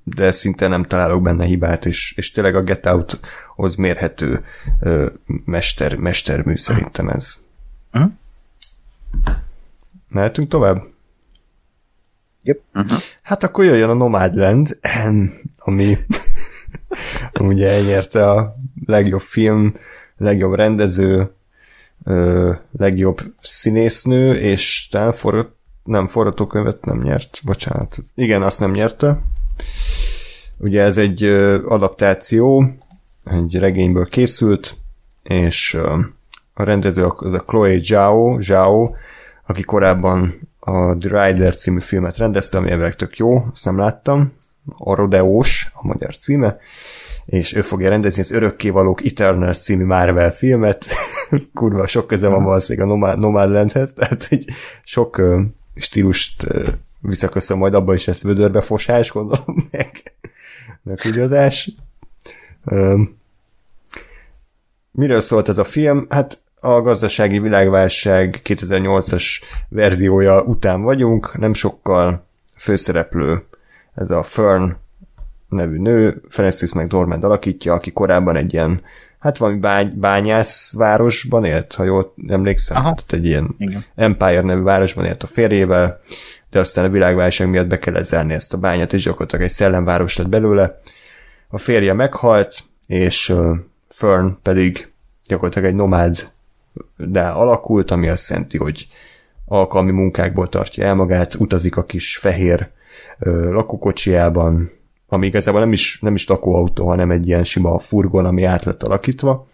[0.03, 4.43] de szinte nem találok benne hibát, és, és tényleg a Get Out-hoz mérhető
[4.79, 5.09] ö,
[5.45, 7.45] mester, mestermű szerintem ez.
[10.09, 10.83] Mehetünk tovább?
[12.43, 12.59] Yep.
[12.73, 12.99] Uh-huh.
[13.21, 14.79] Hát akkor jöjjön a Nomadland,
[15.57, 15.97] ami
[17.39, 19.73] ugye elnyerte a legjobb film,
[20.17, 21.31] legjobb rendező,
[22.77, 25.49] legjobb színésznő, és talán forrat,
[25.83, 27.97] nem, forgatókönyvet nem nyert, bocsánat.
[28.15, 29.21] Igen, azt nem nyerte.
[30.57, 31.23] Ugye ez egy
[31.65, 32.75] adaptáció,
[33.23, 34.77] egy regényből készült,
[35.23, 35.73] és
[36.53, 38.91] a rendező az a Chloe Zhao, Zhao,
[39.45, 44.33] aki korábban a The Rider című filmet rendezte, ami elvileg tök jó, azt nem láttam.
[44.77, 46.57] A Rodeós, a magyar címe,
[47.25, 50.85] és ő fogja rendezni az Örökkévalók Eternal című Marvel filmet.
[51.53, 54.45] Kurva, sok köze van valószínűleg a Nomad, Nomadlandhez, tehát hogy
[54.83, 55.41] sok uh,
[55.75, 56.67] stílust uh,
[56.99, 60.13] visszaköszön majd abban is lesz vödörbefosás, gondolom, meg,
[60.83, 61.71] meg ugyazás.
[62.65, 63.19] Um,
[64.91, 66.05] miről szólt ez a film?
[66.09, 69.25] Hát a gazdasági világválság 2008-as
[69.69, 72.25] verziója után vagyunk, nem sokkal
[72.55, 73.43] főszereplő
[73.97, 74.75] ez a Fern
[75.49, 78.81] nevű nő, Francis McDormand alakítja, aki korábban egy ilyen,
[79.19, 82.93] hát valami bány, bányászvárosban élt, ha jól emlékszem, Aha.
[82.93, 83.85] tehát egy ilyen Igen.
[83.95, 85.99] Empire nevű városban élt a férjével,
[86.49, 90.17] de aztán a világválság miatt be kellett zárni ezt a bányát, és gyakorlatilag egy szellemváros
[90.17, 90.81] lett belőle.
[91.47, 93.33] A férje meghalt, és
[93.89, 94.91] Fern pedig
[95.27, 96.31] gyakorlatilag egy nomád
[96.95, 98.87] de alakult, ami azt jelenti, hogy
[99.45, 102.69] alkalmi munkákból tartja el magát, utazik a kis fehér
[103.49, 104.71] lakókocsiában,
[105.07, 108.83] ami igazából nem is, nem is lakóautó, hanem egy ilyen sima furgon, ami át lett
[108.83, 109.47] alakítva.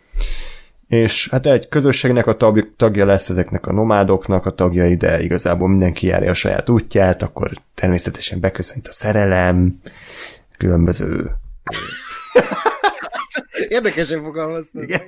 [0.87, 5.67] És hát egy közösségnek a tag, tagja lesz ezeknek a nomádoknak a tagjai, de igazából
[5.67, 9.79] mindenki járja a saját útját, akkor természetesen beköszönt a szerelem,
[10.57, 11.27] különböző...
[13.67, 14.83] Érdekesen fogalmaztad.
[14.83, 15.01] Igen.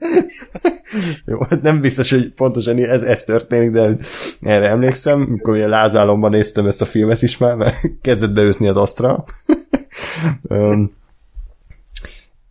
[1.26, 3.96] Jó, hát nem biztos, hogy pontosan ez, ez történik, de
[4.40, 8.76] erre emlékszem, amikor ugye lázálomban néztem ezt a filmet is már, mert kezdett beütni az
[8.76, 9.24] asztra.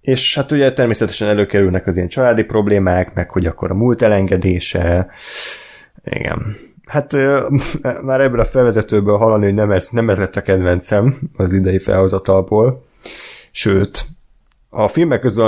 [0.01, 5.07] és hát ugye természetesen előkerülnek az ilyen családi problémák, meg hogy akkor a múlt elengedése,
[6.03, 6.55] igen.
[6.85, 7.13] Hát
[8.03, 11.79] már ebből a felvezetőből hallani, hogy nem ez, nem ez lett a kedvencem az idei
[11.79, 12.85] felhozatalból.
[13.51, 14.05] Sőt,
[14.69, 15.43] a filmek közül,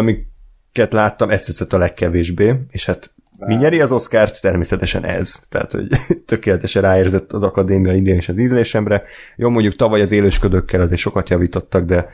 [0.74, 3.14] amiket láttam, ezt teszett a legkevésbé, és hát
[3.46, 4.42] mi nyeri az Oscárt?
[4.42, 5.44] Természetesen ez.
[5.50, 5.88] Tehát, hogy
[6.26, 9.04] tökéletesen ráérzett az akadémia idén is az ízlésemre.
[9.36, 12.10] Jó, mondjuk tavaly az élősködökkel azért sokat javítottak, de,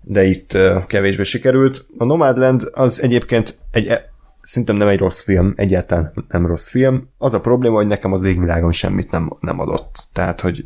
[0.00, 1.86] de itt uh, kevésbé sikerült.
[1.98, 4.12] A Nomadland az egyébként egy, e,
[4.42, 7.08] szerintem nem egy rossz film, egyáltalán nem rossz film.
[7.18, 10.08] Az a probléma, hogy nekem az égvilágon semmit nem, nem adott.
[10.12, 10.64] Tehát, hogy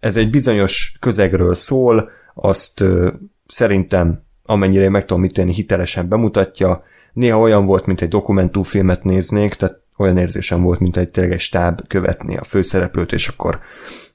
[0.00, 3.12] ez egy bizonyos közegről szól, azt uh,
[3.46, 6.82] szerintem amennyire meg tudom mit hitelesen bemutatja.
[7.12, 11.40] Néha olyan volt, mint egy dokumentumfilmet néznék, tehát olyan érzésem volt, mint egy tényleg egy
[11.40, 13.60] stáb követni a főszereplőt, és akkor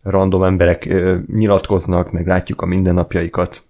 [0.04, 3.64] random emberek ö, nyilatkoznak, meg látjuk a mindennapjaikat,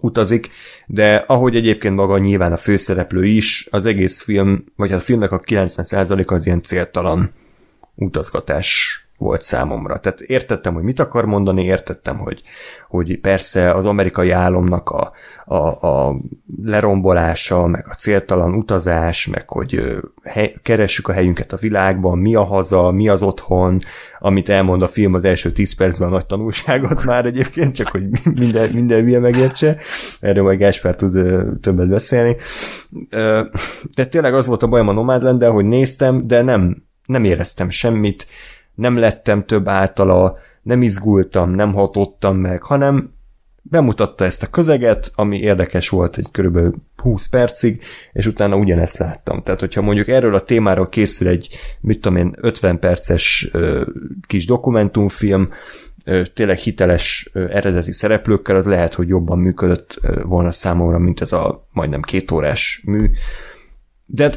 [0.00, 0.50] utazik,
[0.86, 5.40] de ahogy egyébként maga nyilván a főszereplő is, az egész film, vagy a filmnek a
[5.40, 7.32] 90% az ilyen céltalan
[7.94, 10.00] utazgatás volt számomra.
[10.00, 12.42] Tehát értettem, hogy mit akar mondani, értettem, hogy,
[12.88, 15.12] hogy persze az amerikai álomnak a,
[15.44, 16.16] a, a
[16.64, 22.44] lerombolása, meg a céltalan utazás, meg hogy hely, keressük a helyünket a világban, mi a
[22.44, 23.80] haza, mi az otthon,
[24.18, 28.04] amit elmond a film az első tíz percben a nagy tanulságot már egyébként, csak hogy
[28.34, 29.76] minden, minden milyen megértse.
[30.20, 31.12] Erről majd Gáspár tud
[31.60, 32.36] többet beszélni.
[33.94, 38.26] De tényleg az volt a bajom a Nomadland, hogy néztem, de nem, nem éreztem semmit,
[38.76, 43.14] nem lettem több általa, nem izgultam, nem hatottam meg, hanem
[43.70, 47.82] bemutatta ezt a közeget, ami érdekes volt egy körülbelül 20 percig,
[48.12, 49.42] és utána ugyanezt láttam.
[49.42, 51.48] Tehát, hogyha mondjuk erről a témáról készül egy,
[51.80, 53.50] mit tudom én, 50 perces
[54.26, 55.48] kis dokumentumfilm,
[56.34, 62.02] tényleg hiteles eredeti szereplőkkel, az lehet, hogy jobban működött volna számomra, mint ez a majdnem
[62.02, 63.10] két órás mű.
[64.06, 64.32] De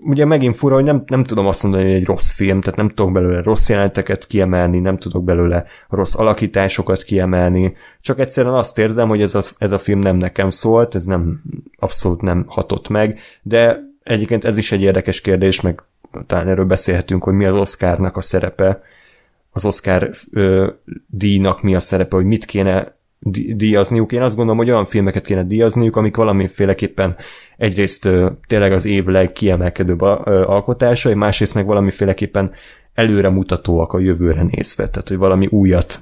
[0.00, 2.88] ugye megint fura, hogy nem, nem tudom azt mondani, hogy egy rossz film, tehát nem
[2.88, 9.08] tudok belőle rossz jeleneteket kiemelni, nem tudok belőle rossz alakításokat kiemelni, csak egyszerűen azt érzem,
[9.08, 11.42] hogy ez a, ez a film nem nekem szólt, ez nem
[11.78, 15.82] abszolút nem hatott meg, de egyébként ez is egy érdekes kérdés, meg
[16.26, 18.82] talán erről beszélhetünk, hogy mi az Oscarnak a szerepe,
[19.52, 20.70] az Oscar ö,
[21.06, 24.12] díjnak mi a szerepe, hogy mit kéne díjazniuk.
[24.12, 27.16] Én azt gondolom, hogy olyan filmeket kéne díjazniuk, amik valamiféleképpen
[27.56, 28.08] egyrészt
[28.46, 32.52] tényleg az év legkiemelkedőbb alkotásai, másrészt meg valamiféleképpen
[32.94, 36.00] előremutatóak a jövőre nézve, tehát hogy valami újat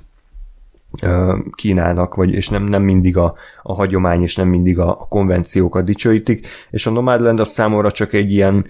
[1.54, 5.84] kínálnak, vagy, és nem, nem mindig a, a hagyomány, és nem mindig a, a konvenciókat
[5.84, 8.66] dicsőítik, és a Nomadland az számomra csak egy ilyen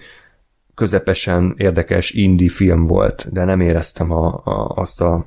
[0.75, 5.25] közepesen érdekes indie film volt, de nem éreztem a, a, azt a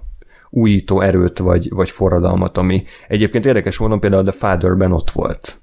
[0.54, 5.60] újító erőt vagy, vagy forradalmat, ami egyébként érdekes volna például a The Fatherben ott volt.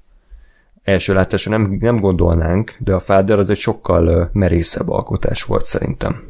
[0.82, 6.28] Első látásra nem, nem gondolnánk, de a Father az egy sokkal merészebb alkotás volt szerintem.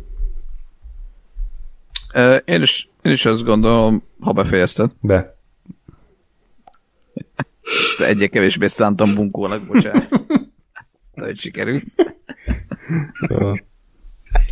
[2.45, 4.91] Én is, én is azt gondolom, ha befejezted.
[5.01, 5.37] Be.
[7.99, 10.09] Egyre kevésbé szántam bunkónak, bocsánat.
[11.15, 11.81] Hogy sikerül.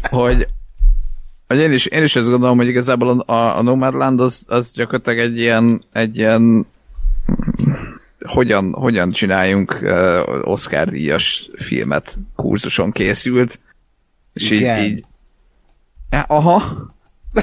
[0.03, 0.49] hogy
[1.49, 5.39] én is, én is ezt gondolom, hogy igazából a, a Nomadland az, az gyakorlatilag egy
[5.39, 6.67] ilyen, egy ilyen
[8.21, 13.61] hogyan, hogyan csináljunk uh, Oscar díjas filmet kurzuson készült.
[14.33, 14.83] És Igen.
[14.83, 15.05] így, így
[16.27, 16.87] aha,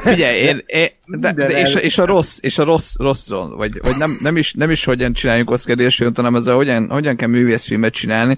[0.05, 3.97] Ugye, én, én de, de, és, és, a rossz, és a rossz, rosszon, vagy, vagy
[3.97, 7.27] nem, nem, is, nem is hogyan csináljunk Oscar díjas filmet, hanem ezzel hogyan, hogyan kell
[7.27, 8.37] művészfilmet csinálni.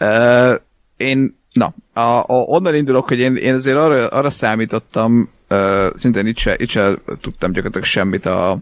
[0.00, 0.54] Uh,
[0.96, 6.26] én Na, a, a, onnan indulok, hogy én, én azért arra, arra számítottam, uh, szintén
[6.26, 8.58] itt se, itt se tudtam gyakorlatilag semmit a,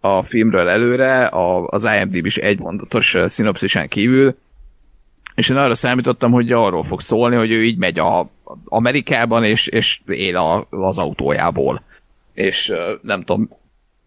[0.00, 4.36] a filmről előre, a, az IMDb is egy mondatos uh, szinopszisán kívül,
[5.34, 8.30] és én arra számítottam, hogy arról fog szólni, hogy ő így megy a
[8.64, 11.82] Amerikában, és, és él a, az autójából.
[12.34, 13.50] És uh, nem tudom,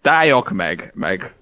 [0.01, 1.34] tájak, meg, meg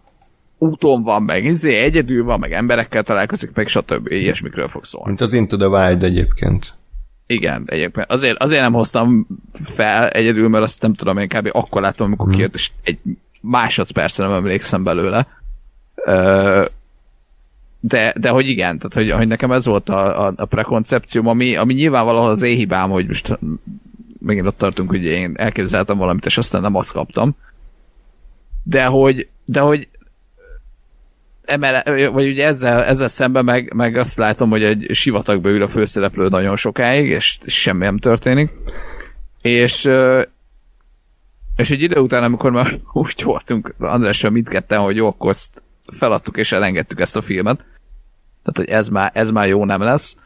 [0.63, 4.11] úton van, meg izé, egyedül van, meg emberekkel találkozik, meg stb.
[4.11, 5.07] ilyesmikről fog szólni.
[5.07, 6.73] Mint az Into the Wild egyébként.
[7.27, 8.11] Igen, egyébként.
[8.11, 9.27] Azért, azért nem hoztam
[9.75, 11.49] fel egyedül, mert azt nem tudom, én kb.
[11.51, 12.35] akkor láttam, amikor hmm.
[12.35, 12.97] kijött, és egy
[13.41, 15.27] másodpercre nem emlékszem belőle.
[17.79, 21.55] De, de hogy igen, tehát hogy, hogy nekem ez volt a, a, a prekoncepcióm, ami,
[21.55, 23.39] ami nyilván valahol az én hibám, hogy most
[24.19, 27.35] megint ott tartunk, hogy én elképzeltem valamit, és aztán nem azt kaptam.
[28.63, 29.87] De hogy, de hogy
[31.45, 35.67] emele, vagy ugye ezzel, ezzel szemben meg, meg azt látom, hogy egy sivatagba ül a
[35.67, 38.51] főszereplő nagyon sokáig, és semmi nem történik.
[39.41, 39.89] És
[41.55, 45.63] és egy idő után, amikor már úgy voltunk Andrással mindketten, hogy jó, akkor ezt
[45.97, 47.57] feladtuk és elengedtük ezt a filmet,
[48.43, 50.17] tehát, hogy ez már, ez már jó nem lesz,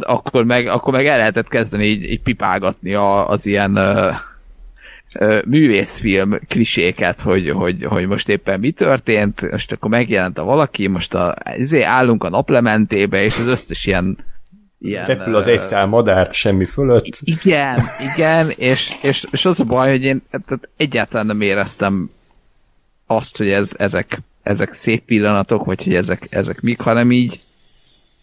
[0.00, 3.78] akkor, meg, akkor meg el lehetett kezdeni így, így pipálgatni az ilyen
[5.44, 11.14] művészfilm kliséket, hogy, hogy, hogy most éppen mi történt, most akkor megjelent a valaki, most
[11.14, 14.18] a, ezért állunk a naplementébe, és az összes ilyen
[14.82, 15.06] ilyen...
[15.06, 17.20] Repül az egy szál madár semmi fölött.
[17.20, 17.82] Igen,
[18.14, 22.10] igen, és, és, és az a baj, hogy én tehát egyáltalán nem éreztem
[23.06, 27.40] azt, hogy ez, ezek, ezek szép pillanatok, vagy hogy ezek, ezek mik, hanem így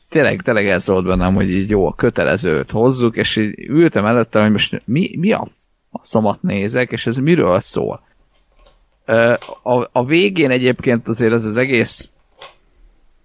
[0.10, 4.42] tényleg, tényleg ez volt bennem, hogy így jó, a kötelezőt hozzuk, és így ültem előtte,
[4.42, 5.48] hogy most mi, mi a
[6.02, 8.02] szomat nézek, és ez miről szól?
[9.64, 12.10] A, a végén egyébként azért az az egész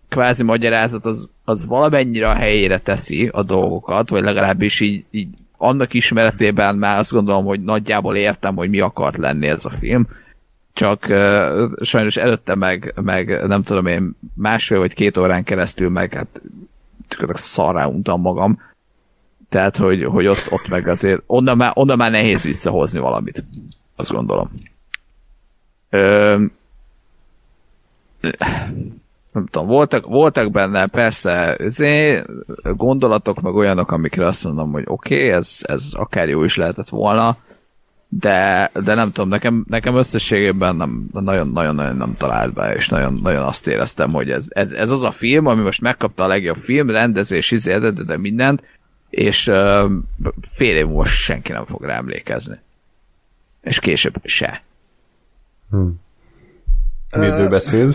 [0.09, 5.29] kvázi magyarázat az, az valamennyire a helyére teszi a dolgokat, vagy legalábbis így, így
[5.59, 10.09] annak ismeretében már azt gondolom, hogy nagyjából értem, hogy mi akart lenni ez a film.
[10.73, 16.13] Csak uh, sajnos előtte meg, meg nem tudom én másfél vagy két órán keresztül meg
[16.13, 16.41] hát
[17.35, 18.61] szarrá untam magam.
[19.55, 23.45] Tehát, hogy, hogy ott, ott meg azért onnan már, onnan már nehéz visszahozni valamit.
[23.97, 24.51] Azt gondolom.
[25.91, 26.37] Ö,
[29.33, 32.23] nem tudom, voltak, voltak benne persze zé,
[32.63, 36.89] gondolatok, meg olyanok, amikre azt mondom, hogy oké, okay, ez, ez akár jó is lehetett
[36.89, 37.37] volna,
[38.09, 43.43] de, de nem tudom, nekem, nekem összességében nem, nagyon-nagyon nem talált be, és nagyon, nagyon
[43.43, 46.91] azt éreztem, hogy ez, ez, ez az a film, ami most megkapta a legjobb film,
[46.91, 48.63] rendezés, izé, de, de mindent,
[49.15, 49.91] és uh,
[50.53, 52.59] fél év most senki nem fog rá emlékezni.
[53.61, 54.63] És később se.
[55.71, 56.01] Hmm.
[57.17, 57.93] Miről beszél?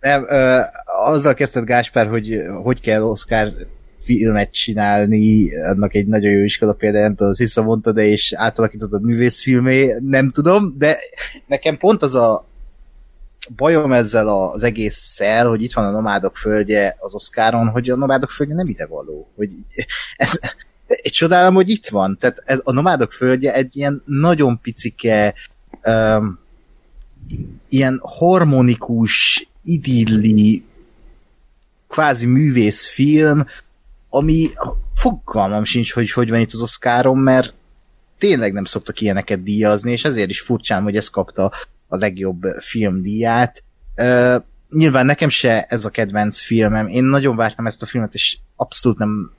[0.00, 0.60] nem, uh,
[1.06, 3.52] azzal kezdted Gáspár, hogy hogy kell Oscar
[4.02, 9.02] filmet csinálni, annak egy nagyon jó iskola például, nem tudom, az mondta, de és átalakítottad
[9.02, 10.98] művészfilmé, nem tudom, de
[11.46, 12.49] nekem pont az a
[13.56, 18.30] bajom ezzel az egésszel, hogy itt van a Nomádok földje az Oscaron, hogy a Nomádok
[18.30, 19.30] földje nem ide való.
[19.36, 19.50] Hogy
[20.16, 20.38] ez,
[20.86, 22.18] egy csodálom, hogy itt van.
[22.20, 25.34] Tehát ez, a Nomádok földje egy ilyen nagyon picike
[25.84, 26.38] um,
[27.68, 30.64] ilyen harmonikus, idilli
[31.88, 33.46] kvázi művészfilm,
[34.08, 34.50] ami
[34.94, 37.54] fogalmam sincs, hogy hogy van itt az Oscaron, mert
[38.18, 41.52] tényleg nem szoktak ilyeneket díjazni, és ezért is furcsán, hogy ez kapta
[41.90, 43.62] a legjobb filmdíját.
[43.96, 46.86] Uh, nyilván nekem se ez a kedvenc filmem.
[46.86, 49.30] Én nagyon vártam ezt a filmet, és abszolút nem,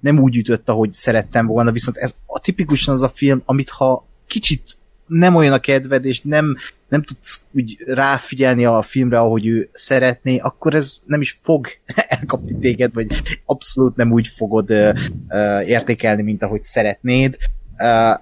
[0.00, 4.06] nem úgy ütött, ahogy szerettem volna, viszont ez a tipikusan az a film, amit ha
[4.26, 4.76] kicsit
[5.06, 6.56] nem olyan a kedved, és nem,
[6.88, 11.66] nem tudsz úgy ráfigyelni a filmre, ahogy ő szeretné, akkor ez nem is fog
[12.08, 13.06] elkapni téged, vagy
[13.44, 17.36] abszolút nem úgy fogod uh, uh, értékelni, mint ahogy szeretnéd.
[17.78, 18.20] Uh,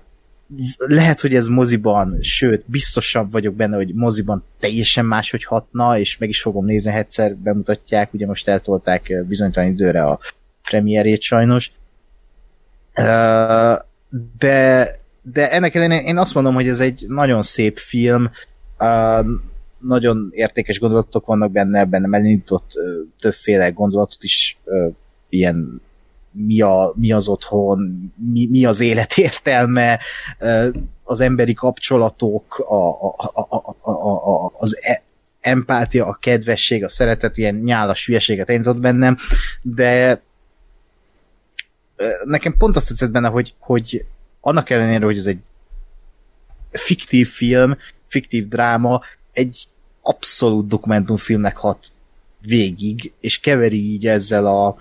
[0.76, 6.28] lehet, hogy ez moziban, sőt, biztosabb vagyok benne, hogy moziban teljesen máshogy hatna, és meg
[6.28, 10.18] is fogom nézni, egyszer bemutatják, ugye most eltolták bizonytalan időre a
[10.62, 11.72] premierét sajnos.
[14.38, 14.88] De,
[15.22, 18.30] de ennek ellenére én azt mondom, hogy ez egy nagyon szép film,
[19.78, 22.70] nagyon értékes gondolatok vannak benne, benne elindított
[23.20, 24.58] többféle gondolatot is,
[25.28, 25.80] ilyen
[26.36, 30.00] mi, a, mi az otthon, mi, mi az élet értelme,
[31.02, 35.02] az emberi kapcsolatok, a, a, a, a, a, az e,
[35.40, 39.16] empátia, a kedvesség, a szeretet, ilyen nyálas hülyeséget elindított bennem,
[39.62, 40.22] de
[42.24, 44.04] nekem pont azt tetszett benne, hogy, hogy
[44.40, 45.40] annak ellenére, hogy ez egy
[46.70, 49.00] fiktív film, fiktív dráma,
[49.32, 49.64] egy
[50.02, 51.92] abszolút dokumentumfilmnek hat
[52.40, 54.76] végig, és keveri így ezzel a,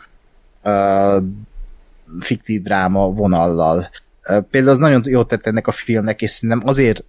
[2.20, 3.90] fiktív dráma vonallal.
[4.50, 7.04] Például az nagyon jót tett ennek a filmnek, és szerintem azért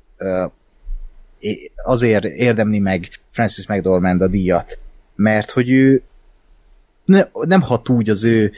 [1.84, 4.78] azért érdemli meg Francis McDormand a díjat,
[5.14, 6.02] mert hogy ő
[7.04, 8.52] ne, nem hat úgy az ő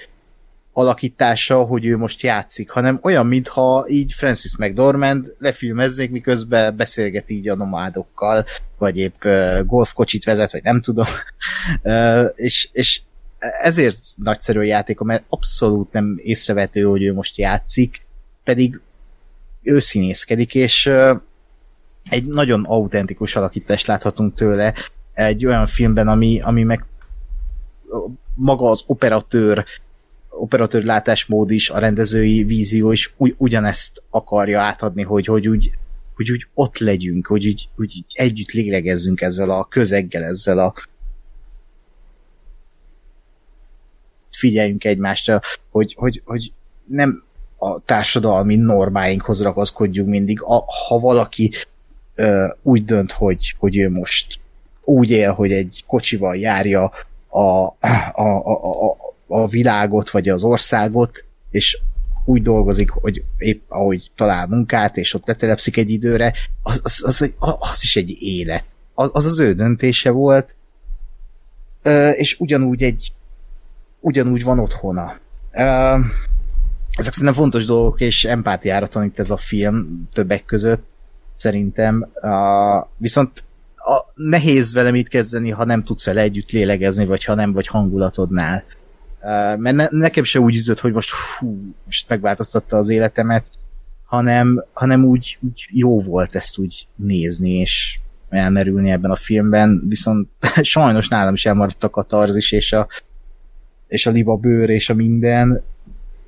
[0.72, 7.48] alakítása, hogy ő most játszik, hanem olyan, mintha így Francis McDormand lefilmeznék, miközben beszélget így
[7.48, 8.44] a nomádokkal,
[8.78, 9.24] vagy épp
[9.64, 11.06] golfkocsit vezet, vagy nem tudom.
[12.34, 13.00] és, és
[13.60, 18.06] ezért nagyszerű a játék, mert abszolút nem észrevető, hogy ő most játszik,
[18.44, 18.80] pedig
[19.62, 20.90] ő színészkedik, és
[22.10, 24.74] egy nagyon autentikus alakítást láthatunk tőle
[25.14, 26.84] egy olyan filmben, ami, ami meg
[28.34, 29.64] maga az operatőr
[30.38, 35.70] operatőr látásmód is, a rendezői vízió is ugy, ugyanezt akarja átadni, hogy, hogy úgy,
[36.14, 40.74] hogy úgy ott legyünk, hogy úgy, úgy együtt lélegezzünk ezzel a közeggel, ezzel a
[44.36, 45.40] figyeljünk egymásra,
[45.70, 46.52] hogy, hogy, hogy
[46.84, 47.24] nem
[47.56, 50.42] a társadalmi normáinkhoz ragaszkodjunk mindig.
[50.42, 51.52] A, ha valaki
[52.14, 54.40] ö, úgy dönt, hogy, hogy ő most
[54.82, 56.90] úgy él, hogy egy kocsival járja
[57.28, 57.74] a, a,
[58.12, 58.96] a, a,
[59.26, 61.78] a világot, vagy az országot, és
[62.24, 67.32] úgy dolgozik, hogy épp ahogy talál munkát, és ott letelepszik egy időre, az, az, az,
[67.58, 68.64] az is egy élet.
[68.94, 70.54] Az, az ő döntése volt,
[72.16, 73.12] és ugyanúgy egy
[74.06, 75.16] ugyanúgy van otthona.
[76.90, 80.86] Ezek szerintem fontos dolgok, és empátiára tanít ez a film többek között,
[81.36, 82.08] szerintem.
[82.96, 83.44] Viszont
[83.76, 87.66] a, nehéz vele mit kezdeni, ha nem tudsz vele együtt lélegezni, vagy ha nem vagy
[87.66, 88.64] hangulatodnál.
[89.56, 93.46] Mert ne, nekem se úgy ütött, hogy most hú, most megváltoztatta az életemet,
[94.04, 100.28] hanem, hanem úgy, úgy jó volt ezt úgy nézni, és elmerülni ebben a filmben, viszont
[100.62, 102.86] sajnos nálam is elmaradt a katarzis, és a
[103.88, 105.62] és a liba bőr, és a minden.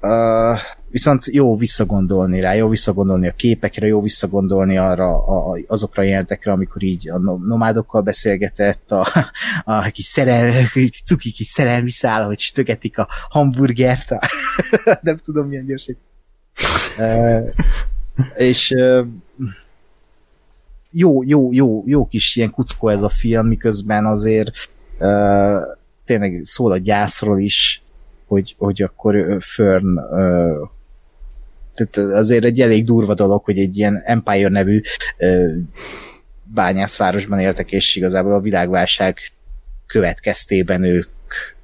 [0.01, 0.59] Uh,
[0.91, 6.53] viszont jó visszagondolni rá, jó visszagondolni a képekre, jó visszagondolni arra, a, azokra a jelentekre,
[6.53, 9.07] amikor így a nomádokkal beszélgetett, a,
[9.65, 10.53] a kis szerel,
[11.05, 14.21] cuki kis szerelmi szál, hogy sütögetik a hamburgert, a,
[15.03, 15.89] nem tudom milyen gyors.
[16.99, 17.49] Uh,
[18.37, 19.07] és uh,
[20.91, 24.51] jó, jó, jó, jó kis ilyen kuckó ez a film, miközben azért
[24.99, 25.77] uh,
[26.09, 27.83] tényleg szól a gyászról is,
[28.27, 29.99] hogy, hogy akkor Fern
[31.75, 34.81] tehát azért egy elég durva dolog, hogy egy ilyen Empire nevű
[35.19, 35.53] uh,
[36.45, 39.19] bányászvárosban éltek, és igazából a világválság
[39.87, 41.09] következtében ők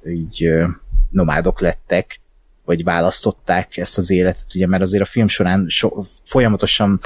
[0.07, 0.63] így uh,
[1.09, 2.19] nomádok lettek,
[2.65, 5.89] vagy választották ezt az életet, ugye, mert azért a film során so,
[6.23, 6.99] folyamatosan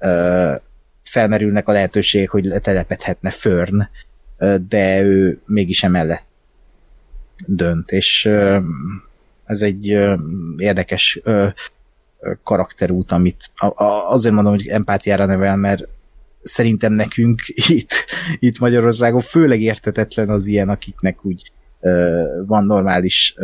[0.00, 0.54] uh,
[1.02, 3.88] felmerülnek a lehetőségek, hogy letelepedhetne Fern,
[4.68, 6.25] de ő mégis emellett
[7.46, 8.30] dönt, és
[9.44, 9.86] ez egy
[10.56, 11.20] érdekes
[12.42, 13.50] karakterút, amit
[14.08, 15.88] azért mondom, hogy empátiára nevel, mert
[16.42, 17.42] szerintem nekünk
[17.78, 17.92] itt,
[18.38, 21.52] itt Magyarországon főleg értetetlen az ilyen, akiknek úgy
[22.46, 23.34] van normális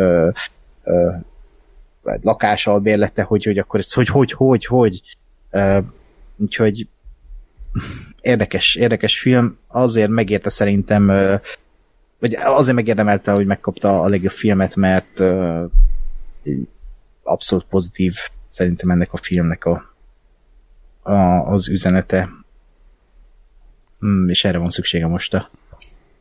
[2.02, 5.02] lakása, bérlete, hogy, hogy akkor ez hogy, hogy, hogy, hogy.
[6.36, 6.86] úgyhogy
[8.20, 11.12] érdekes, érdekes film, azért megérte szerintem,
[12.22, 15.22] vagy azért megérdemelte, hogy megkapta a legjobb filmet, mert
[17.22, 18.14] abszolút pozitív
[18.48, 19.94] szerintem ennek a filmnek a,
[21.02, 21.12] a,
[21.52, 22.28] az üzenete.
[23.98, 25.50] Hmm, és erre van szüksége most a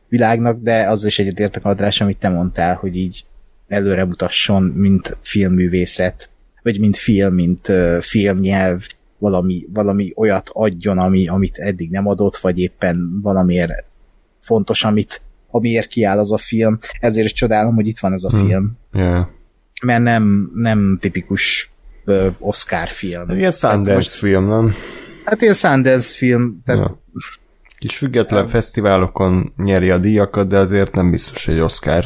[0.08, 3.24] világnak, de az is egyetértek Adrás, amit te mondtál, hogy így
[3.68, 6.30] előre mutasson, mint filmművészet,
[6.62, 8.86] vagy mint film, mint uh, filmnyelv,
[9.18, 13.84] valami, valami olyat adjon, ami, amit eddig nem adott, vagy éppen valamiért
[14.40, 15.20] fontos, amit,
[15.52, 16.78] amiért kiáll az a film.
[17.00, 18.46] Ezért is csodálom, hogy itt van ez a hmm.
[18.46, 18.78] film.
[18.92, 19.26] Yeah.
[19.82, 21.72] Mert nem, nem tipikus
[22.04, 23.30] uh, Oscar film.
[23.30, 24.74] Ilyen Sundance most, film, nem?
[25.24, 27.00] Hát ilyen Sundance film, tehát ja.
[27.78, 28.48] Kis független nem.
[28.48, 32.04] fesztiválokon nyeri a díjakat, de azért nem biztos, hogy Oscar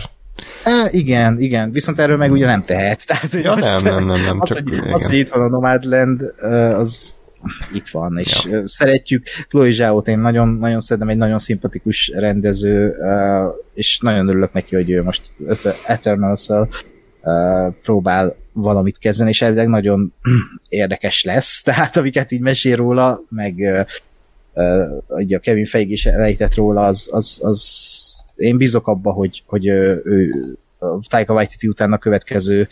[0.65, 3.05] É, igen, igen, viszont erről meg ugye nem tehet.
[3.07, 5.49] Tehát, hogy ja, nem, nem, nem, nem, az, csak hogy, az, hogy itt van a
[5.49, 6.23] Nomadland,
[6.77, 7.15] az
[7.73, 8.69] itt van, és ja.
[8.69, 9.27] szeretjük.
[9.49, 12.95] Chloe Zsáót én nagyon, nagyon szeretem, egy nagyon szimpatikus rendező,
[13.75, 15.33] és nagyon örülök neki, hogy ő most
[15.87, 16.69] Eternals-szal
[17.83, 20.13] próbál valamit kezdeni, és elvileg nagyon
[20.69, 23.55] érdekes lesz, tehát amiket így mesél róla, meg
[24.55, 27.85] uh, a Kevin Feige is elejtett róla, az, az, az
[28.37, 30.31] én bízok abba, hogy, hogy ő
[30.65, 30.66] a
[31.09, 32.69] Taika Waititi után a következő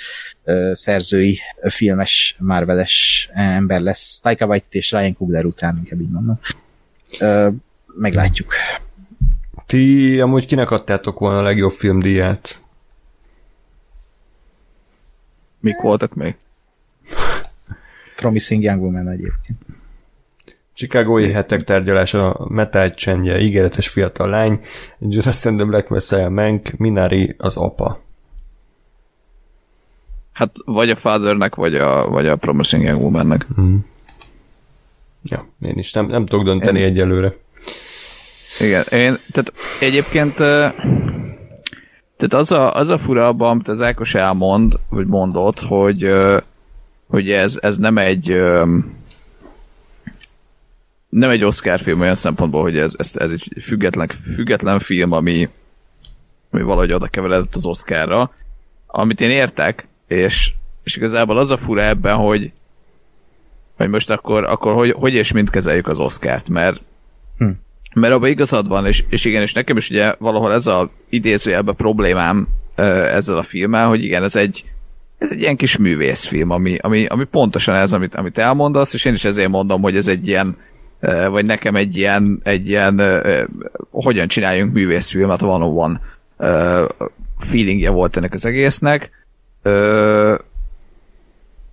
[0.73, 4.21] szerzői filmes Marveles ember lesz.
[4.21, 6.41] Taika Waititi és Ryan Coogler után, inkább így mondom.
[7.87, 8.53] Meglátjuk.
[9.67, 12.61] Ti amúgy kinek adtátok volna a legjobb filmdíját?
[15.61, 16.37] Mik voltak még?
[18.17, 19.59] Promising Young Woman egyébként.
[20.75, 24.61] Chicagói hetek tárgyalása, Metal csendje, ígéretes fiatal lány,
[24.99, 28.04] Judas and the Black Messiah, Mank, Minari az apa.
[30.35, 33.47] Hát vagy a Fathernek, vagy a, vagy a Promising Young Woman-nek.
[33.61, 33.77] Mm.
[35.23, 36.85] Ja, én is nem, nem tudok dönteni én...
[36.85, 37.37] egyelőre.
[38.61, 40.35] Igen, én, tehát egyébként
[42.17, 46.11] tehát az a, az a fura abban, amit az Ákos elmond, vagy mondott, hogy,
[47.09, 48.29] hogy ez, ez nem egy
[51.09, 55.49] nem egy Oscar film olyan szempontból, hogy ez, ez, ez egy független, független film, ami,
[56.51, 58.31] ami valahogy oda keveredett az Oscarra,
[58.87, 60.53] amit én értek, és,
[60.83, 62.53] és igazából az a fura ebben, hogy,
[63.77, 66.81] hogy most akkor, akkor hogy, hogy és mint kezeljük az Oscárt, mert
[67.39, 67.51] hm.
[67.95, 71.75] mert abban igazad van, és, és igen, és nekem is ugye valahol ez a idézőjelben
[71.75, 74.65] problémám ezzel a filmmel, hogy igen, ez egy,
[75.19, 79.13] ez egy ilyen kis művészfilm, ami, ami, ami pontosan ez, amit, amit elmondasz, és én
[79.13, 80.57] is ezért mondom, hogy ez egy ilyen
[81.31, 83.03] vagy nekem egy ilyen, egy ilyen
[83.91, 86.01] hogyan csináljunk művészfilmet van van
[87.39, 89.11] feelingje volt ennek az egésznek.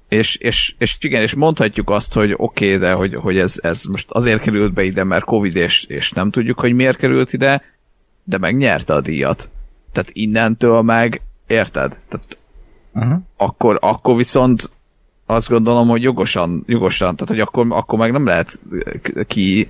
[0.07, 3.83] És, és, és igen, és mondhatjuk azt, hogy oké, okay, de hogy, hogy ez, ez
[3.83, 7.61] most azért került be ide, mert Covid, és, és nem tudjuk, hogy miért került ide,
[8.23, 9.49] de megnyerte a díjat.
[9.91, 11.97] Tehát innentől meg, érted?
[12.09, 12.37] Tehát
[12.93, 13.21] uh-huh.
[13.37, 14.69] akkor, akkor viszont
[15.25, 18.59] azt gondolom, hogy jogosan, jogosan, tehát hogy akkor, akkor meg nem lehet
[19.27, 19.67] ki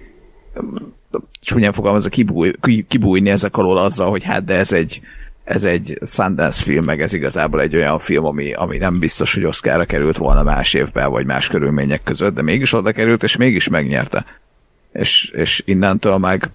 [1.39, 2.53] csúnyán fogalmazva kibúj,
[2.87, 5.01] kibújni ezek alól azzal, hogy hát de ez egy,
[5.43, 9.43] ez egy Sundance film, meg ez igazából egy olyan film, ami, ami nem biztos, hogy
[9.43, 13.67] Oscarra került volna más évben, vagy más körülmények között, de mégis oda került, és mégis
[13.67, 14.25] megnyerte.
[14.91, 16.49] És, és innentől meg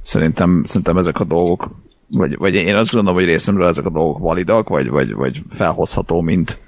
[0.00, 1.70] szerintem, szerintem ezek a dolgok
[2.08, 6.20] vagy, vagy én azt gondolom, hogy részemről ezek a dolgok validak, vagy, vagy, vagy felhozható,
[6.20, 6.58] mint,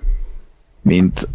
[0.82, 1.28] mint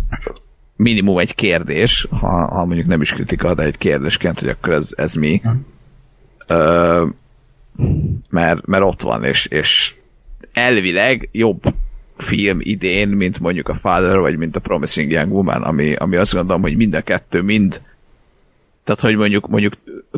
[0.76, 4.93] minimum egy kérdés, ha, ha mondjuk nem is kritika, de egy kérdésként, hogy akkor ez,
[4.95, 5.41] ez mi.
[6.47, 7.05] Ö,
[8.30, 9.95] mert, mert ott van, és, és
[10.53, 11.64] elvileg jobb
[12.18, 16.34] film idén, mint mondjuk a Father, vagy mint a Promising Young Woman, ami, ami azt
[16.34, 17.81] gondolom, hogy mind a kettő, mind
[18.84, 19.73] tehát, hogy mondjuk, mondjuk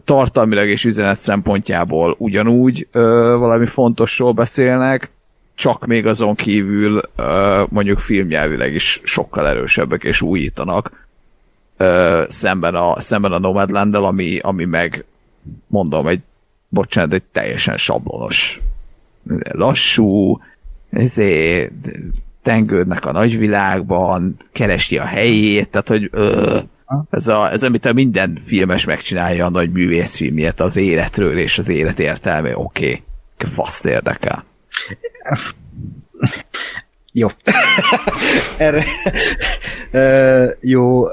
[0.06, 5.12] tartalmilag és üzenet szempontjából ugyanúgy ö, valami fontosról beszélnek,
[5.56, 11.08] csak még azon kívül ö, mondjuk filmnyelvileg is sokkal erősebbek és újítanak
[11.78, 15.06] ö, szemben a, szemben a nomadland ami, ami meg
[15.68, 16.22] mondom, egy
[16.74, 18.62] bocsánat, egy teljesen sablonos
[19.52, 20.40] lassú,
[20.90, 21.72] ezért
[22.42, 26.60] tengődnek a nagyvilágban, keresi a helyét, tehát hogy ö,
[27.10, 31.70] ez, a, ez amit a minden filmes megcsinálja a nagy művészfilmjét az életről és az
[31.70, 33.04] élet értelme, oké,
[33.38, 33.54] okay.
[33.54, 34.46] faszt érdekel.
[37.12, 37.28] Jó.
[38.58, 38.84] Erre,
[39.92, 41.10] uh, jó, uh,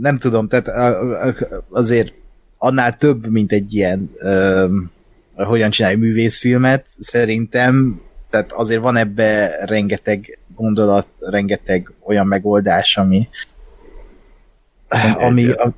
[0.00, 1.36] nem tudom, tehát uh,
[1.70, 2.12] azért
[2.62, 4.70] annál több, mint egy ilyen uh,
[5.34, 8.00] hogyan csinálj művészfilmet, szerintem,
[8.30, 13.28] tehát azért van ebbe rengeteg gondolat, rengeteg olyan megoldás, ami
[15.18, 15.72] ami a,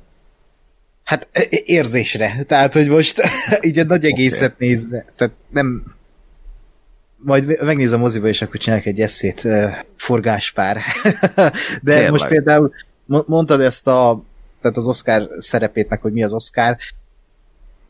[1.03, 1.29] hát
[1.65, 3.21] érzésre, tehát hogy most
[3.61, 4.67] így a nagy egészet okay.
[4.67, 5.95] nézve, tehát nem
[7.15, 9.47] majd megnézem a moziba, és akkor csinálok egy eszét,
[9.95, 10.77] forgáspár.
[11.81, 12.11] De Tényleg.
[12.11, 12.71] most például
[13.05, 14.23] mondtad ezt a,
[14.63, 16.77] tehát az Oscar szerepét, meg hogy mi az Oscar,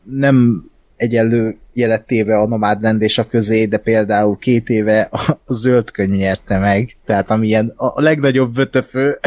[0.02, 0.64] nem
[0.96, 6.58] egyenlő jelettéve a Nomadland és a közé, de például két éve a zöld könyv nyerte
[6.58, 9.18] meg, tehát ami ilyen a legnagyobb vötöfő,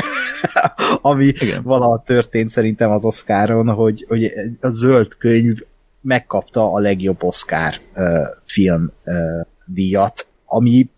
[1.01, 1.63] ami Igen.
[1.63, 5.59] valaha történt szerintem az Oscaron, hogy, hogy a zöld könyv
[6.01, 8.05] megkapta a legjobb Oscar uh,
[8.45, 10.89] film uh, díjat, ami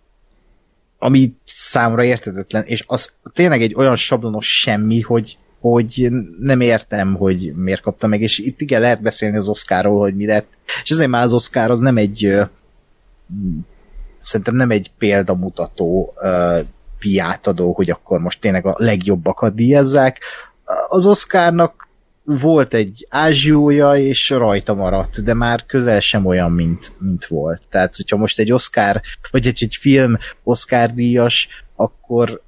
[0.99, 6.10] ami számra értetetlen, és az tényleg egy olyan sablonos semmi, hogy, hogy
[6.40, 10.26] nem értem, hogy miért kapta meg, és itt igen, lehet beszélni az Oscarról, hogy mi
[10.26, 10.48] lett,
[10.84, 12.40] és azért már az Oscar az nem egy
[14.19, 16.14] szerintem nem egy példamutató
[16.99, 20.19] piátadó, hogy akkor most tényleg a legjobbakat díjazzák.
[20.90, 21.88] Az Oscarnak
[22.23, 27.61] volt egy ázsiója, és rajta maradt, de már közel sem olyan, mint, mint volt.
[27.69, 32.41] Tehát, hogyha most egy Oscar, vagy egy, egy film Oscar díjas, akkor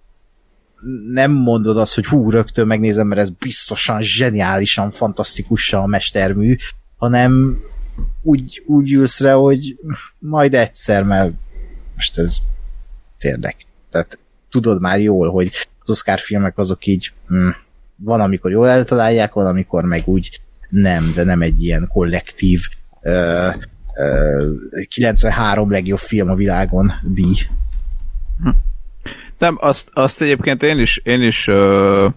[1.12, 6.56] nem mondod azt, hogy hú, rögtön megnézem, mert ez biztosan zseniálisan, fantasztikusan mestermű,
[6.98, 7.60] hanem
[8.22, 9.80] úgy, úgy ülsz rá, hogy
[10.20, 11.32] majd egyszer, mert
[11.96, 12.38] most ez
[13.20, 13.56] érdek.
[13.90, 17.50] Tehát tudod már jól, hogy az Oscar filmek azok így hm,
[17.96, 22.62] van, amikor jól eltalálják, van, amikor meg úgy nem, de nem egy ilyen kollektív
[23.02, 23.50] ö,
[24.00, 24.52] ö,
[24.90, 27.36] 93 legjobb film a világon díj.
[28.44, 28.50] Hm.
[29.42, 32.08] Nem, azt, azt egyébként én is, én is ö,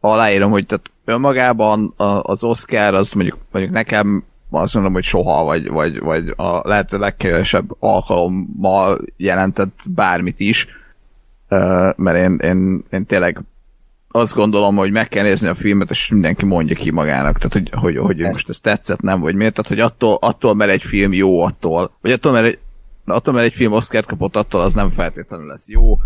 [0.00, 5.68] aláírom, hogy tehát önmagában az Oscar az mondjuk, mondjuk nekem azt mondom, hogy soha, vagy,
[5.68, 10.68] vagy, vagy a lehető legkevesebb alkalommal jelentett bármit is,
[11.96, 13.42] mert én, én, én tényleg
[14.10, 17.70] azt gondolom, hogy meg kell nézni a filmet, és mindenki mondja ki magának, tehát hogy,
[17.72, 21.12] hogy, hogy most ez tetszett, nem, vagy miért, tehát hogy attól, attól mert egy film
[21.12, 22.58] jó, attól, vagy attól, mert egy,
[23.10, 25.98] attól, mert egy film Oscar kapott, attól az nem feltétlenül lesz jó,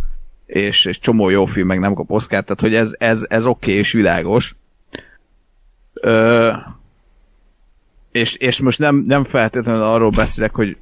[0.47, 3.67] és, és csomó jó film meg nem kap Oscar, tehát hogy ez, ez, ez oké
[3.67, 4.57] okay és világos.
[5.93, 6.53] Ö,
[8.13, 10.77] és, és most nem, nem feltétlenül arról beszélek, hogy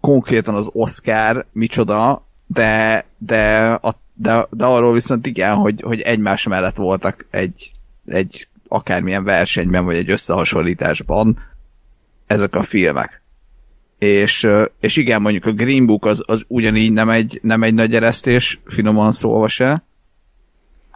[0.00, 6.46] konkrétan az Oscar micsoda, de, de, a, de, de arról viszont igen, hogy, hogy egymás
[6.46, 7.72] mellett voltak egy,
[8.06, 11.38] egy akármilyen versenyben, vagy egy összehasonlításban
[12.26, 13.22] ezek a filmek.
[13.98, 14.48] És,
[14.80, 18.60] és igen, mondjuk a Green Book az, az ugyanígy nem egy, nem egy nagy eresztés,
[18.66, 19.82] finoman szólva se,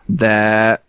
[0.04, 0.86] de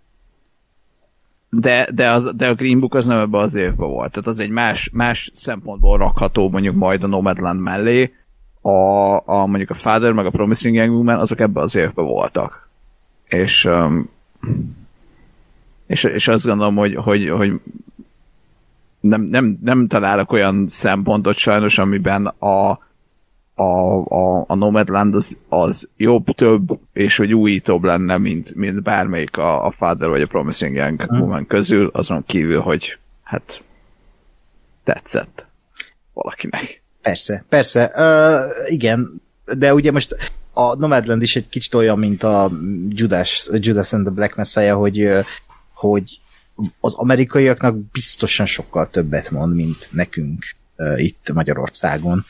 [1.50, 4.12] de, de, az, de a Green Book az nem ebbe az évben volt.
[4.12, 8.14] Tehát az egy más, más szempontból rakható mondjuk majd a Nomadland mellé,
[8.62, 12.70] a, a mondjuk a Father meg a Promising Young Woman azok ebbe az évben voltak.
[13.28, 13.70] És,
[15.88, 17.54] és, és azt gondolom, hogy, hogy, hogy
[19.00, 22.80] nem, nem, nem találok olyan szempontot sajnos, amiben a,
[23.56, 23.64] a,
[24.08, 29.66] a, a Nomadland az, az jobb, több, és hogy újítóbb lenne, mint, mint bármelyik a,
[29.66, 31.20] a Father vagy a Promising Young hmm.
[31.20, 33.64] Woman közül, azon kívül, hogy hát
[34.84, 35.46] tetszett
[36.14, 36.82] valakinek.
[37.02, 39.22] Persze, persze, uh, igen,
[39.58, 40.16] de ugye most
[40.54, 42.52] a Nomadland is egy kicsit olyan, mint a
[42.90, 45.10] Judas, Judas and the Black Messiah, hogy,
[45.74, 46.19] hogy
[46.80, 52.26] az amerikaiaknak biztosan sokkal többet mond, mint nekünk uh, itt Magyarországon.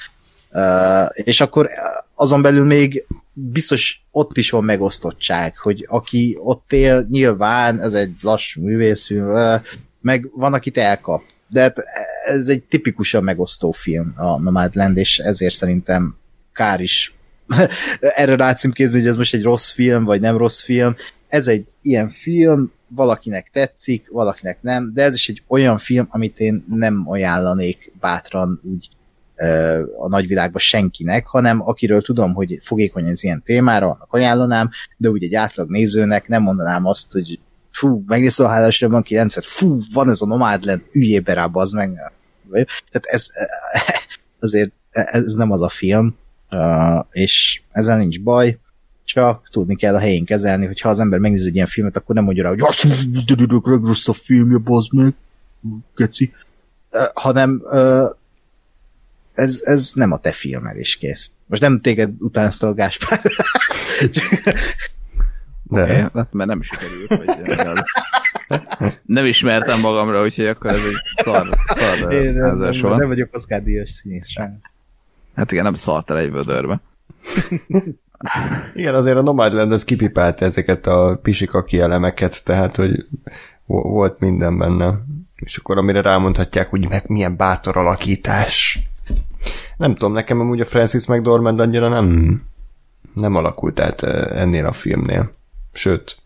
[0.51, 1.69] Uh, és akkor
[2.15, 8.15] azon belül még biztos ott is van megosztottság, hogy aki ott él, nyilván ez egy
[8.21, 9.61] lassú művészfilm, uh,
[10.01, 11.21] meg van, akit elkap.
[11.47, 11.77] De hát
[12.25, 16.15] ez egy tipikusan megosztó film, a Nomadland, és ezért szerintem
[16.53, 17.13] kár is
[17.99, 20.95] erre rácímkézni, hogy ez most egy rossz film, vagy nem rossz film.
[21.27, 26.39] Ez egy ilyen film, valakinek tetszik, valakinek nem, de ez is egy olyan film, amit
[26.39, 28.89] én nem ajánlanék bátran úgy
[29.99, 35.23] a nagyvilágban senkinek, hanem akiről tudom, hogy fogékony az ilyen témára, annak ajánlanám, de úgy
[35.23, 37.39] egy átlag nézőnek nem mondanám azt, hogy
[37.71, 42.13] fú, megnézve a hálásra 9 fú, van ez a Nomadland, üljél be rá, bazd meg.
[42.51, 43.25] Tehát ez
[44.39, 46.15] azért ez nem az a film,
[47.11, 48.57] és ezzel nincs baj,
[49.13, 52.15] csak tudni kell a helyén kezelni, hogy ha az ember megnéz egy ilyen filmet, akkor
[52.15, 52.59] nem mondja rá, hogy
[53.65, 55.13] rossz a filmje, bazd meg,
[55.95, 56.33] geci,
[57.13, 57.63] hanem
[59.33, 61.31] ez, ez nem a te filmed, és kész.
[61.45, 63.21] Most nem téged utánzta a Gáspár.
[65.63, 65.81] De.
[65.83, 67.07] Okay, hát mert nem sikerült.
[67.07, 67.83] Vagy
[69.05, 73.35] nem ismertem magamra, úgyhogy akkor ez egy szar, szar Én nem, nem, nem, nem vagyok
[73.35, 74.33] Oscar díjas színész.
[75.35, 76.81] Hát igen, nem szart el egy vödörbe.
[78.75, 83.05] igen, azért a Nomadland az kipipálta ezeket a pisikaki elemeket, tehát, hogy
[83.65, 84.93] volt minden benne.
[85.35, 88.79] És akkor amire rámondhatják, hogy meg milyen bátor alakítás.
[89.77, 92.41] Nem tudom, nekem amúgy a Francis McDormand annyira nem,
[93.13, 95.29] nem alakult át eh, ennél a filmnél.
[95.73, 96.17] Sőt,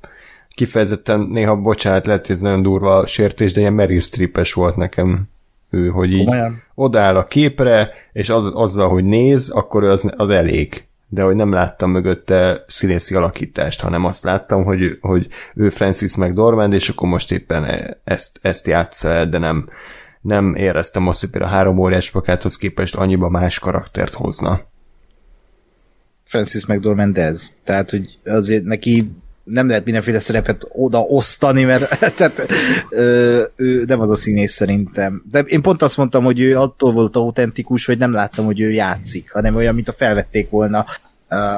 [0.55, 5.23] kifejezetten néha, bocsánat, lehet, hogy ez nagyon durva sértés, de ilyen Meryl Streepes volt nekem
[5.69, 6.63] ő, hogy így Olyan.
[6.75, 10.87] odáll a képre, és az, azzal, hogy néz, akkor az, az elég.
[11.13, 16.73] De hogy nem láttam mögötte színészi alakítást, hanem azt láttam, hogy, hogy ő Francis McDormand,
[16.73, 19.69] és akkor most éppen e, ezt, ezt játsza de nem,
[20.21, 24.61] nem éreztem azt, hogy például a három óriás pakáthoz képest annyiba más karaktert hozna.
[26.23, 27.49] Francis McDormand ez.
[27.63, 29.11] Tehát, hogy azért neki
[29.43, 32.45] nem lehet mindenféle szerepet odaosztani, mert tehát,
[32.89, 35.23] ö, ő nem az a színész szerintem.
[35.31, 38.71] De én pont azt mondtam, hogy ő attól volt autentikus, hogy nem láttam, hogy ő
[38.71, 40.85] játszik, hanem olyan, mint a felvették volna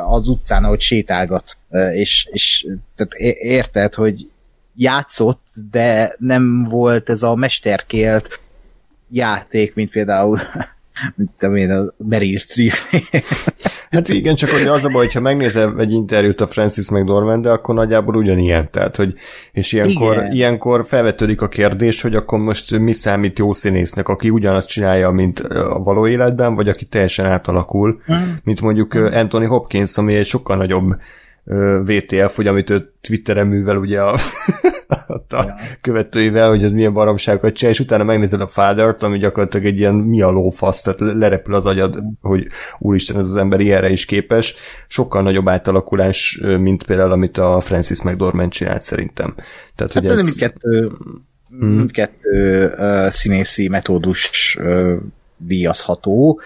[0.08, 1.58] az utcán, ahogy sétálgat.
[1.94, 4.30] És, és tehát érted, hogy
[4.76, 8.40] játszott, de nem volt ez a mesterkélt
[9.10, 10.40] játék, mint például
[11.16, 12.74] mint tudom én, a Meryl Streep.
[13.92, 17.50] hát igen, csak hogy az a baj, hogyha megnézel egy interjút a Francis mcdormand de
[17.50, 19.14] akkor nagyjából ugyanilyen, tehát, hogy
[19.52, 20.32] és ilyenkor, igen.
[20.32, 25.40] ilyenkor felvetődik a kérdés, hogy akkor most mi számít jó színésznek, aki ugyanazt csinálja, mint
[25.40, 28.38] a való életben, vagy aki teljesen átalakul, hmm.
[28.44, 30.96] mint mondjuk Anthony Hopkins, ami egy sokkal nagyobb
[31.84, 34.14] VTF, hogy amit ő Twitteren művel ugye a,
[35.08, 35.56] a ja.
[35.82, 40.22] követőivel, hogy milyen baromságokat csinál, és utána megnézed a father ami gyakorlatilag egy ilyen mi
[40.22, 42.48] a lófasz, tehát lerepül az agyad, hogy
[42.80, 44.56] úristen, ez az ember ilyenre is képes.
[44.88, 49.34] Sokkal nagyobb átalakulás, mint például amit a Francis McDormand csinált szerintem.
[49.76, 50.24] Tehát, hát hogy ez...
[50.24, 50.92] mindkettő,
[51.50, 51.70] hmm.
[51.70, 54.94] mindkettő uh, színészi metódus uh,
[55.38, 56.42] díjazható.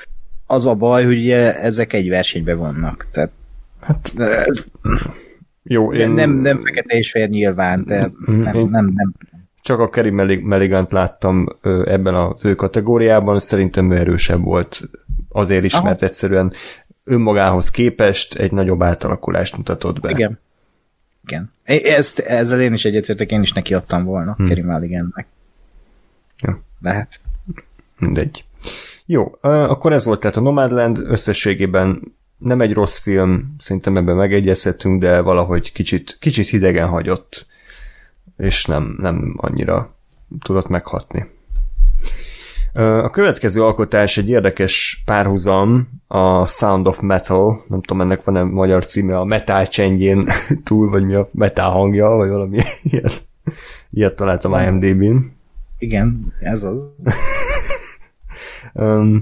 [0.46, 3.32] Az a baj, hogy ugye ezek egy versenyben vannak, tehát
[3.90, 4.14] Hát,
[4.48, 4.66] ez,
[5.64, 6.12] jó, én...
[6.12, 9.14] Nem, nem fekete és fér nyilván, de mhm, nem, nem, nem.
[9.62, 10.10] Csak a Kerry
[10.40, 11.48] Meligant láttam
[11.86, 14.82] ebben az ő kategóriában, szerintem ő erősebb volt.
[15.30, 15.84] Azért is, Aha.
[15.84, 16.54] mert egyszerűen
[17.04, 20.10] önmagához képest egy nagyobb átalakulást mutatott be.
[20.10, 20.40] Igen.
[21.24, 21.52] Igen.
[21.64, 24.48] Ezt, ezzel én is egyetértek, én is neki adtam volna hmm.
[24.48, 25.28] Kerry Mulligannek.
[26.42, 26.64] Ja.
[26.82, 27.20] Lehet.
[28.00, 28.44] Mindegy.
[29.06, 35.02] Jó, akkor ez volt tehát a Nomadland, összességében nem egy rossz film, szerintem ebben megegyezhetünk,
[35.02, 37.48] de valahogy kicsit, kicsit hidegen hagyott,
[38.38, 39.96] és nem, nem annyira
[40.42, 41.26] tudott meghatni.
[42.74, 48.86] A következő alkotás egy érdekes párhuzam, a Sound of Metal, nem tudom, ennek van-e magyar
[48.86, 50.30] címe, a metal csendjén
[50.64, 53.28] túl, vagy mi a metal hangja, vagy valami ilyet,
[53.90, 55.38] ilyet találtam IMDb-n.
[55.78, 56.82] Igen, ez az.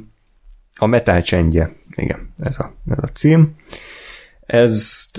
[0.76, 1.76] a metal csendje.
[1.98, 3.56] Igen, ez a, ez a cím.
[4.46, 5.18] Ezt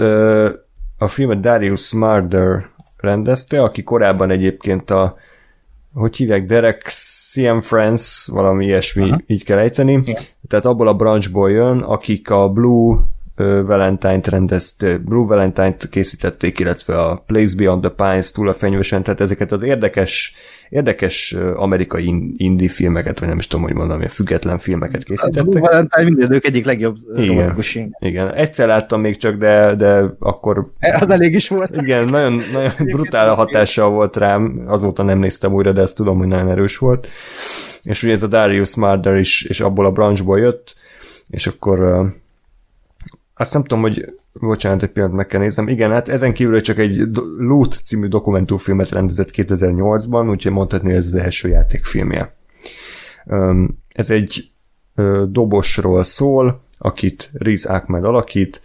[0.98, 5.16] a filmet Darius Smarder rendezte, aki korábban egyébként a
[5.92, 6.82] hogy hívják, Derek
[7.32, 9.20] CM Friends, valami ilyesmi, Aha.
[9.26, 9.92] így kell ejteni.
[9.92, 10.22] Igen.
[10.48, 12.98] Tehát abból a branchból jön, akik a Blue
[13.38, 19.20] Valentine-t rendezt, Blue Valentine-t készítették, illetve a Place Beyond the Pines túl a fenyvesen, tehát
[19.20, 20.34] ezeket az érdekes,
[20.68, 25.46] érdekes amerikai indie filmeket, vagy nem is tudom, hogy mondani, a független filmeket készítettek.
[25.46, 27.56] A Blue Valentine minden ők egyik legjobb igen,
[27.98, 30.70] igen, egyszer láttam még csak, de, de akkor...
[31.00, 31.76] Az elég is volt.
[31.76, 36.28] Igen, nagyon, nagyon brutál hatással volt rám, azóta nem néztem újra, de ezt tudom, hogy
[36.28, 37.08] nagyon erős volt.
[37.82, 40.76] És ugye ez a Darius Marder is, és abból a branchból jött,
[41.30, 42.06] és akkor
[43.38, 44.04] azt nem tudom, hogy
[44.40, 45.68] bocsánat, egy pillanat meg kell nézem.
[45.68, 47.08] Igen, hát ezen kívül csak egy
[47.38, 52.34] Loot című dokumentumfilmet rendezett 2008-ban, úgyhogy mondhatni, hogy ez az első játékfilmje.
[53.88, 54.50] Ez egy
[55.26, 58.62] dobosról szól, akit Riz Ahmed alakít,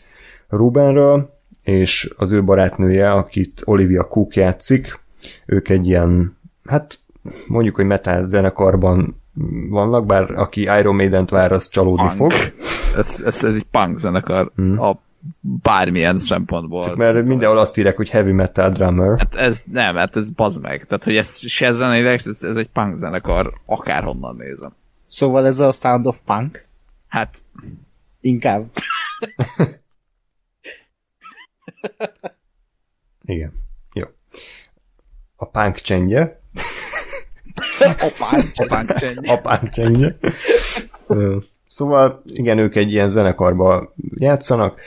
[0.47, 4.99] Rubenről, és az ő barátnője, akit Olivia Cook játszik,
[5.45, 6.99] ők egy ilyen, hát
[7.47, 9.21] mondjuk, hogy metal zenekarban
[9.69, 12.31] vannak, bár aki Iron Maiden-t vár, az csalódni punk.
[12.31, 12.53] fog.
[12.97, 14.79] Ez, ez, ez egy punk zenekar hmm.
[14.79, 14.99] a
[15.39, 16.85] bármilyen szempontból.
[16.85, 19.17] Csak mert mindenhol azt írják, hogy heavy metal drummer.
[19.19, 20.85] Hát ez nem, hát ez bazd meg.
[20.85, 24.73] Tehát, hogy ez se zeneileg, ez, ez egy punk zenekar, akárhonnan nézem.
[25.05, 26.65] Szóval ez a Sound of Punk?
[27.07, 27.43] Hát
[28.23, 28.69] Inkább.
[33.21, 33.53] Igen.
[33.93, 34.05] Jó.
[35.35, 36.41] A punk csendje.
[37.80, 38.51] A punk.
[38.56, 39.33] a punk csendje.
[39.33, 40.17] A punk csendje.
[41.07, 44.80] Ö, Szóval igen, ők egy ilyen zenekarba játszanak,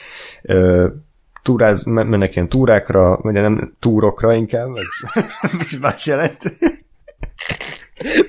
[1.42, 5.22] túráz, men- mennek ilyen túrákra, vagy nem túrokra inkább, ez
[5.58, 6.56] kicsit más jelent.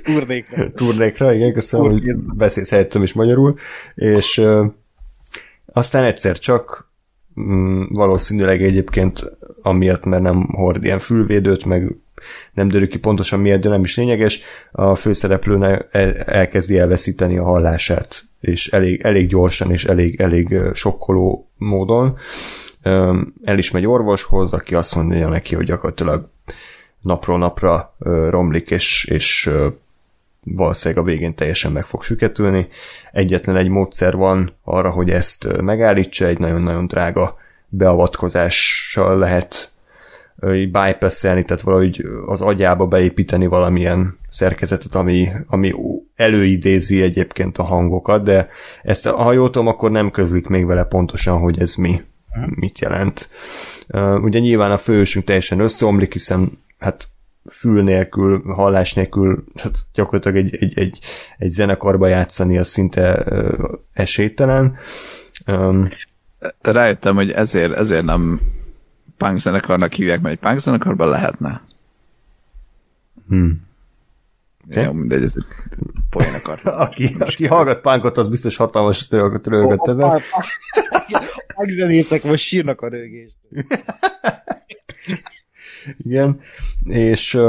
[0.04, 0.72] Turnékra.
[0.72, 2.34] Turnékra, igen, köszönöm, hogy Turnékra.
[2.34, 3.54] beszélsz helyettem is magyarul,
[3.96, 4.42] és
[5.66, 6.92] aztán egyszer csak
[7.40, 11.96] mm, valószínűleg egyébként amiatt, mert nem hord ilyen fülvédőt, meg
[12.54, 17.44] nem derül ki pontosan miért, de nem is lényeges, a főszereplőnek el- elkezdi elveszíteni a
[17.44, 22.18] hallását, és elég, elég gyorsan és elég, elég sokkoló módon.
[23.44, 26.30] El is megy orvoshoz, aki azt mondja neki, hogy gyakorlatilag
[27.02, 27.96] napról napra
[28.30, 29.50] romlik, és, és
[30.44, 32.68] valószínűleg a végén teljesen meg fog süketülni.
[33.12, 37.38] Egyetlen egy módszer van arra, hogy ezt megállítsa, egy nagyon-nagyon drága
[37.68, 39.72] beavatkozással lehet
[40.46, 45.74] így bypass-elni, tehát valahogy az agyába beépíteni valamilyen szerkezetet, ami, ami
[46.16, 48.48] előidézi egyébként a hangokat, de
[48.84, 52.02] ezt, ha jól tudom, akkor nem közlik még vele pontosan, hogy ez mi,
[52.56, 53.30] mit jelent.
[54.22, 56.50] Ugye nyilván a fősünk teljesen összeomlik, hiszen
[56.80, 57.08] hát
[57.52, 61.00] fül nélkül, hallás nélkül, hát gyakorlatilag egy, egy, egy,
[61.38, 63.26] egy zenekarba játszani az szinte
[63.94, 64.78] esélytelen.
[66.62, 68.40] Rájöttem, hogy ezért, ezért nem
[69.18, 71.62] punk zenekarnak hívják, mert egy punk zenekarban lehetne.
[73.28, 73.66] hmm.
[74.70, 74.84] Okay.
[74.84, 75.46] Jó, mindegy, ez egy
[76.10, 76.80] poén akartam.
[76.88, 80.22] aki, aki hallgat pánkot, az biztos hatalmas rögött, rögött ezen.
[81.56, 83.36] A zenészek most sírnak a rögést.
[85.98, 86.40] Igen,
[86.84, 87.40] és,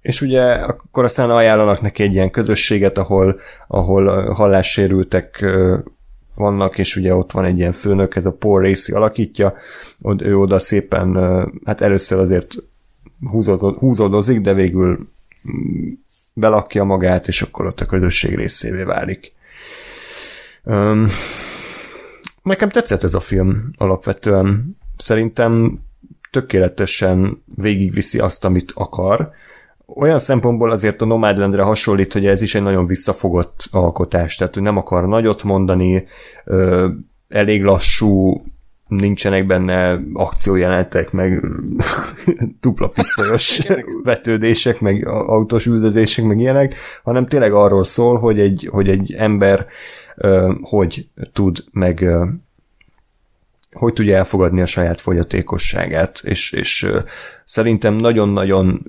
[0.00, 5.44] és ugye akkor aztán ajánlanak neki egy ilyen közösséget, ahol, ahol hallássérültek
[6.40, 9.54] vannak, és ugye ott van egy ilyen főnök, ez a Paul Racy alakítja,
[10.02, 11.14] ott ő oda szépen,
[11.64, 12.54] hát először azért
[13.30, 15.08] húzódo- húzódozik, de végül
[15.50, 15.90] mm,
[16.32, 19.32] belakja magát, és akkor ott a közösség részévé válik.
[20.64, 21.08] Öm,
[22.42, 24.76] nekem tetszett ez a film alapvetően.
[24.96, 25.78] Szerintem
[26.30, 29.32] tökéletesen végigviszi azt, amit akar.
[29.94, 34.60] Olyan szempontból azért a Nomadlandre hasonlít, hogy ez is egy nagyon visszafogott alkotás, tehát ő
[34.60, 36.06] nem akar nagyot mondani,
[37.28, 38.42] elég lassú,
[38.88, 41.44] nincsenek benne akciójelenetek, meg
[42.60, 43.60] dupla pisztolyos
[44.02, 49.66] vetődések, meg autós üldözések, meg ilyenek, hanem tényleg arról szól, hogy egy, hogy egy ember
[50.60, 52.08] hogy tud meg
[53.72, 56.90] hogy tudja elfogadni a saját fogyatékosságát, és, és
[57.44, 58.86] szerintem nagyon-nagyon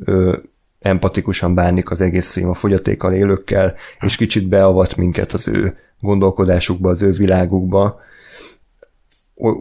[0.81, 6.89] empatikusan bánik az egész film a fogyatékkal élőkkel, és kicsit beavat minket az ő gondolkodásukba,
[6.89, 7.99] az ő világukba,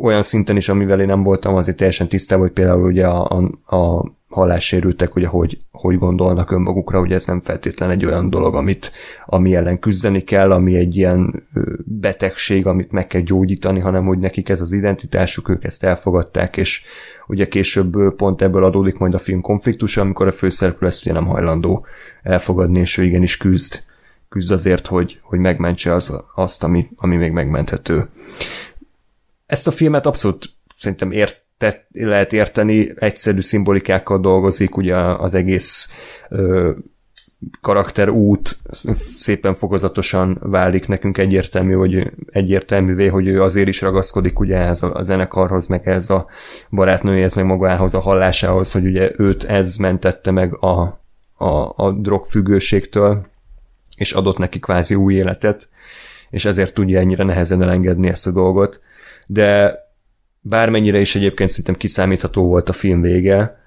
[0.02, 3.76] olyan szinten is, amivel én nem voltam azért teljesen tisztában, hogy például ugye a, a,
[3.76, 8.92] a hallássérültek, ugye hogy, hogy gondolnak önmagukra, hogy ez nem feltétlen egy olyan dolog, amit,
[9.26, 11.46] ami ellen küzdeni kell, ami egy ilyen
[11.84, 16.84] betegség, amit meg kell gyógyítani, hanem hogy nekik ez az identitásuk, ők ezt elfogadták, és
[17.26, 21.26] ugye később pont ebből adódik majd a film konfliktusa, amikor a főszereplő ezt ugye nem
[21.26, 21.86] hajlandó
[22.22, 23.82] elfogadni, és ő igenis küzd,
[24.28, 28.08] küzd azért, hogy, hogy megmentse az, azt, ami, ami még megmenthető.
[29.46, 31.12] Ezt a filmet abszolút szerintem
[31.62, 35.92] értett, lehet érteni, egyszerű szimbolikákkal dolgozik, ugye az egész
[36.28, 36.70] ö,
[37.60, 38.58] karakter út
[39.18, 44.94] szépen fokozatosan válik nekünk egyértelmű, hogy egyértelművé, hogy ő azért is ragaszkodik ugye ehhez a,
[44.94, 46.26] a zenekarhoz, meg ehhez a
[46.70, 51.00] barátnőjéhez, meg magához a hallásához, hogy ugye őt ez mentette meg a,
[51.36, 53.26] a, a drogfüggőségtől,
[53.96, 55.68] és adott neki kvázi új életet,
[56.30, 58.80] és ezért tudja ennyire nehezen elengedni ezt a dolgot.
[59.26, 59.78] De
[60.40, 63.60] bármennyire is egyébként szerintem kiszámítható volt a film vége,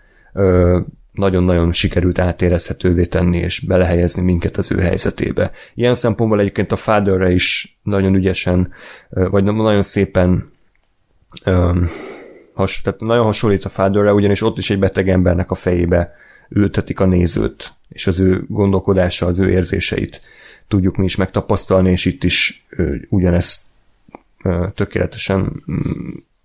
[1.12, 5.52] nagyon-nagyon sikerült átérezhetővé tenni és belehelyezni minket az ő helyzetébe.
[5.74, 8.74] Ilyen szempontból egyébként a Fatherre is nagyon ügyesen,
[9.10, 10.52] vagy nagyon szépen
[12.54, 16.16] has, tehát nagyon hasonlít a Fatherre, ugyanis ott is egy beteg embernek a fejébe
[16.50, 20.22] ültetik a nézőt, és az ő gondolkodása, az ő érzéseit
[20.68, 22.66] tudjuk mi is megtapasztalni, és itt is
[23.10, 23.62] ugyanezt
[24.76, 25.78] tökéletesen mm,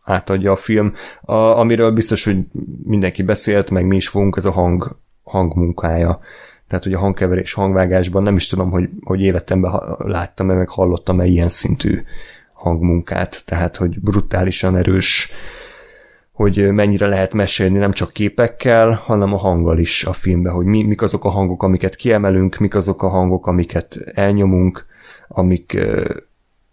[0.09, 0.93] átadja a film.
[1.21, 2.39] A, amiről biztos, hogy
[2.85, 6.21] mindenki beszélt, meg mi is fogunk, ez a hang, hangmunkája.
[6.69, 11.49] Tehát, hogy a hangkeverés, hangvágásban nem is tudom, hogy, hogy életemben láttam-e, meg hallottam-e ilyen
[11.49, 12.03] szintű
[12.53, 13.43] hangmunkát.
[13.47, 15.31] Tehát, hogy brutálisan erős,
[16.33, 20.83] hogy mennyire lehet mesélni nem csak képekkel, hanem a hanggal is a filmben, hogy mi,
[20.83, 24.87] mik azok a hangok, amiket kiemelünk, mik azok a hangok, amiket elnyomunk,
[25.29, 25.79] amik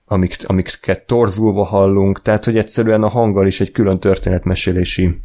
[0.06, 5.20] amik, amiket torzulva hallunk, tehát hogy egyszerűen a hanggal is egy külön történetmesélési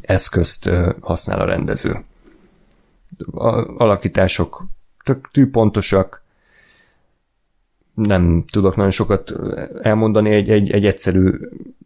[0.00, 0.70] eszközt
[1.00, 2.04] használ a rendező.
[3.32, 3.48] A
[3.82, 4.64] alakítások
[5.04, 6.26] tök tűpontosak,
[7.94, 9.34] nem tudok nagyon sokat
[9.82, 11.30] elmondani, egy, egy, egy egyszerű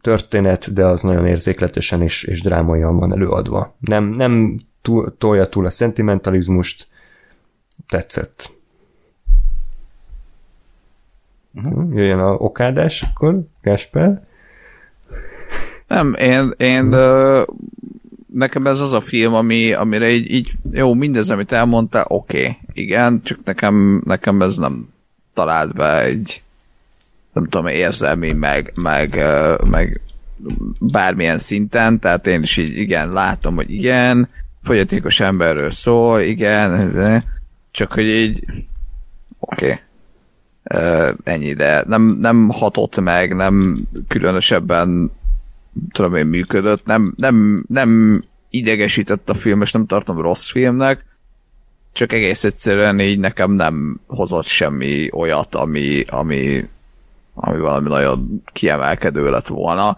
[0.01, 3.75] történet, de az nagyon érzékletesen és, és drámaian van előadva.
[3.79, 6.87] Nem, nem túl, tolja túl a szentimentalizmust,
[7.87, 8.51] tetszett.
[11.53, 11.95] Uh-huh.
[11.95, 14.21] Jöjjön a okádás, akkor Gásper.
[15.87, 17.45] Nem, én, én uh,
[18.33, 22.57] nekem ez az a film, ami, amire így, így jó, mindez, amit elmondtál, oké, okay,
[22.73, 24.89] igen, csak nekem, nekem ez nem
[25.33, 26.41] talált be egy
[27.33, 29.23] nem tudom, érzelmi, meg, meg,
[29.69, 30.01] meg
[30.79, 34.29] bármilyen szinten, tehát én is így igen, látom, hogy igen,
[34.63, 36.93] fogyatékos emberről szól, igen,
[37.71, 38.43] csak hogy így
[39.39, 39.65] oké.
[39.65, 39.79] Okay
[41.23, 45.11] ennyi, de nem, nem hatott meg, nem különösebben
[45.91, 51.05] tudom én működött, nem, nem, nem idegesített a film, és nem tartom rossz filmnek,
[51.91, 56.69] csak egész egyszerűen így nekem nem hozott semmi olyat, ami, ami,
[57.33, 59.97] ami valami nagyon kiemelkedő lett volna.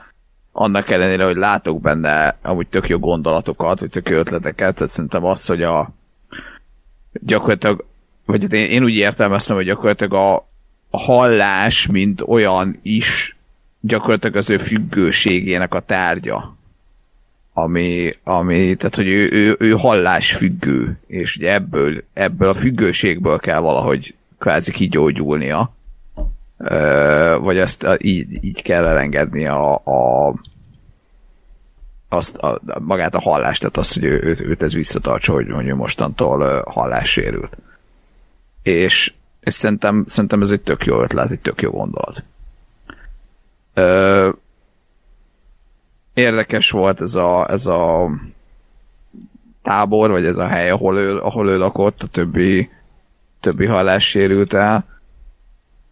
[0.51, 5.25] Annak ellenére, hogy látok benne amúgy tök jó gondolatokat, vagy tök jó ötleteket, tehát szerintem
[5.25, 5.89] az, hogy a
[7.11, 7.85] gyakorlatilag,
[8.25, 10.47] vagy hát én, én úgy értelmeztem, hogy gyakorlatilag a,
[10.95, 13.35] hallás, mint olyan is
[13.79, 16.55] gyakorlatilag az ő függőségének a tárgya.
[17.53, 23.39] Ami, ami tehát, hogy ő, ő, ő hallás függő, és ugye ebből, ebből a függőségből
[23.39, 25.73] kell valahogy kvázi kigyógyulnia.
[27.39, 30.33] vagy ezt így, így kell elengedni a, a
[32.09, 35.75] azt, a, magát a hallást, tehát azt, hogy ő, őt, őt ez visszatartsa, hogy, ő
[35.75, 37.57] mostantól hallássérült.
[38.63, 39.13] És
[39.45, 42.23] és szerintem, szerintem ez egy tök jó ötlet, egy tök jó gondolat.
[43.73, 44.29] Ö,
[46.13, 48.09] érdekes volt ez a, ez a
[49.61, 52.69] tábor, vagy ez a hely, ahol ő, ahol ő lakott, a többi,
[53.39, 54.85] többi hallás sérült el,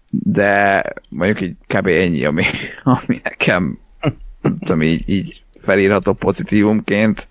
[0.09, 1.87] de mondjuk így kb.
[1.87, 2.43] ennyi, ami,
[2.83, 3.79] ami nekem
[4.41, 7.27] tudom, így, így felírható pozitívumként.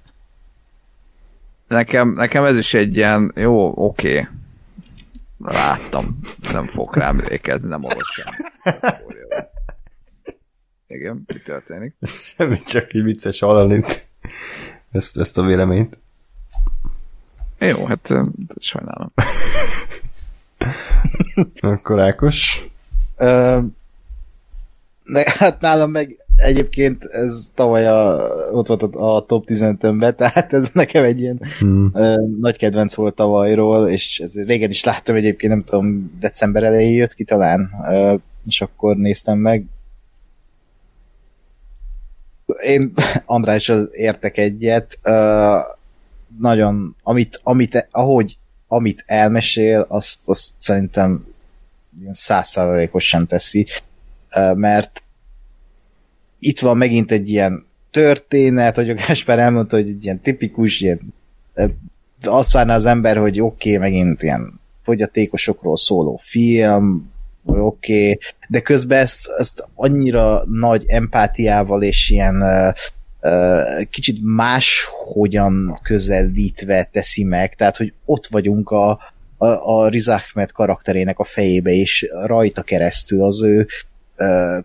[1.68, 4.40] Nekem, nekem ez is egy ilyen, jó, oké, okay
[5.42, 6.18] Láttam.
[6.52, 8.26] Nem fog rá emlékezni, nem olvas sem.
[10.86, 11.94] Igen, mi történik?
[12.02, 13.84] Semmi, csak így vicces hallani
[14.90, 15.98] ezt, ezt a véleményt.
[17.58, 18.12] Jó, hát
[18.56, 19.12] sajnálom.
[21.60, 22.66] Akkor Ákos?
[23.18, 23.64] Uh,
[25.24, 28.18] hát nálam meg egyébként ez tavaly a,
[28.52, 31.90] ott volt a, a top 15-ömbe, tehát ez nekem egy ilyen hmm.
[31.92, 36.96] uh, nagy kedvenc volt tavalyról, és ez régen is láttam egyébként, nem tudom, december elején
[36.96, 39.64] jött ki talán, uh, és akkor néztem meg.
[42.64, 42.92] Én
[43.24, 45.60] Andrással értek egyet, uh,
[46.38, 48.36] nagyon, amit, amit, ahogy
[48.68, 51.26] amit elmesél, azt, azt szerintem
[52.10, 53.66] százszázalékosan teszi,
[54.54, 55.02] mert
[56.44, 61.14] itt van megint egy ilyen történet, hogy a Gáspár elmondta, hogy egy ilyen tipikus, ilyen,
[62.22, 67.10] azt várná az ember, hogy oké, okay, megint ilyen fogyatékosokról szóló film,
[67.44, 72.44] oké, okay, de közben ezt, ezt annyira nagy empátiával és ilyen
[73.90, 78.90] kicsit más hogyan közelítve teszi meg, tehát hogy ott vagyunk a,
[79.36, 80.10] a, a Riz
[80.52, 83.66] karakterének a fejébe, és rajta keresztül az ő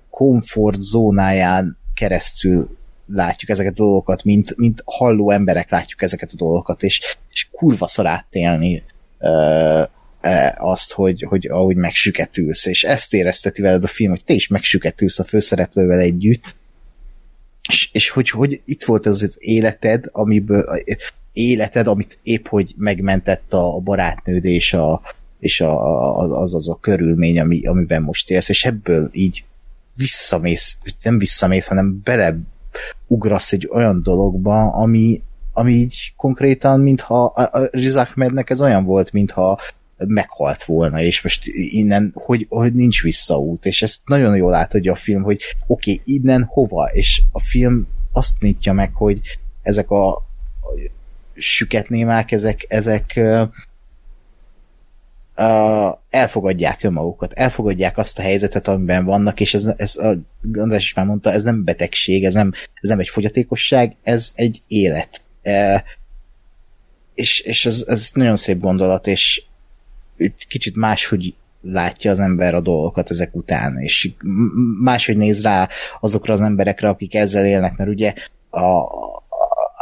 [0.10, 2.78] komfort zónáján keresztül
[3.14, 7.88] látjuk ezeket a dolgokat, mint, mint halló emberek látjuk ezeket a dolgokat, és, és kurva
[7.88, 8.84] szar átélni
[9.20, 9.84] uh,
[10.58, 15.20] azt, hogy, hogy ahogy megsüketülsz, és ezt érezteti veled a film, hogy te is megsüketülsz
[15.20, 16.56] a főszereplővel együtt,
[17.70, 20.66] és, és hogy, hogy itt volt az az életed, amiből
[21.34, 25.02] életed, amit épp hogy megmentett a barátnőd és, a,
[25.40, 29.46] és a, az az a körülmény, ami, amiben most élsz, és ebből így
[29.96, 32.38] visszamész, nem visszamész, hanem bele
[33.08, 35.22] ugrasz egy olyan dologba, ami,
[35.54, 39.60] ami így konkrétan, mintha a, a Riz Ahmednek ez olyan volt, mintha
[39.98, 44.96] meghalt volna, és most innen, hogy, hogy nincs visszaút, és ezt nagyon jól átadja a
[44.96, 49.20] film, hogy oké, okay, innen hova, és a film azt nyitja meg, hogy
[49.62, 50.24] ezek a, a
[51.34, 53.20] süketnémák, ezek, ezek
[55.38, 60.14] uh, elfogadják önmagukat, elfogadják azt a helyzetet, amiben vannak, és ez, ez a
[60.54, 62.52] András is már mondta, ez nem betegség, ez nem,
[62.82, 65.22] ez nem egy fogyatékosság, ez egy élet.
[65.44, 65.82] Uh,
[67.14, 69.44] és, és ez, ez nagyon szép gondolat, és
[70.48, 74.10] kicsit máshogy látja az ember a dolgokat ezek után, és
[74.82, 78.14] máshogy néz rá azokra az emberekre, akik ezzel élnek, mert ugye
[78.50, 78.84] a,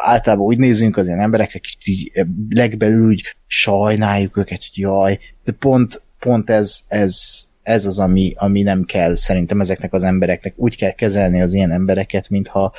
[0.05, 2.11] általában úgy nézünk az ilyen emberekre, kicsit így
[2.49, 7.17] legbelül úgy sajnáljuk őket, hogy jaj, de pont, pont ez, ez,
[7.63, 10.53] ez az, ami, ami nem kell szerintem ezeknek az embereknek.
[10.55, 12.73] Úgy kell kezelni az ilyen embereket, mintha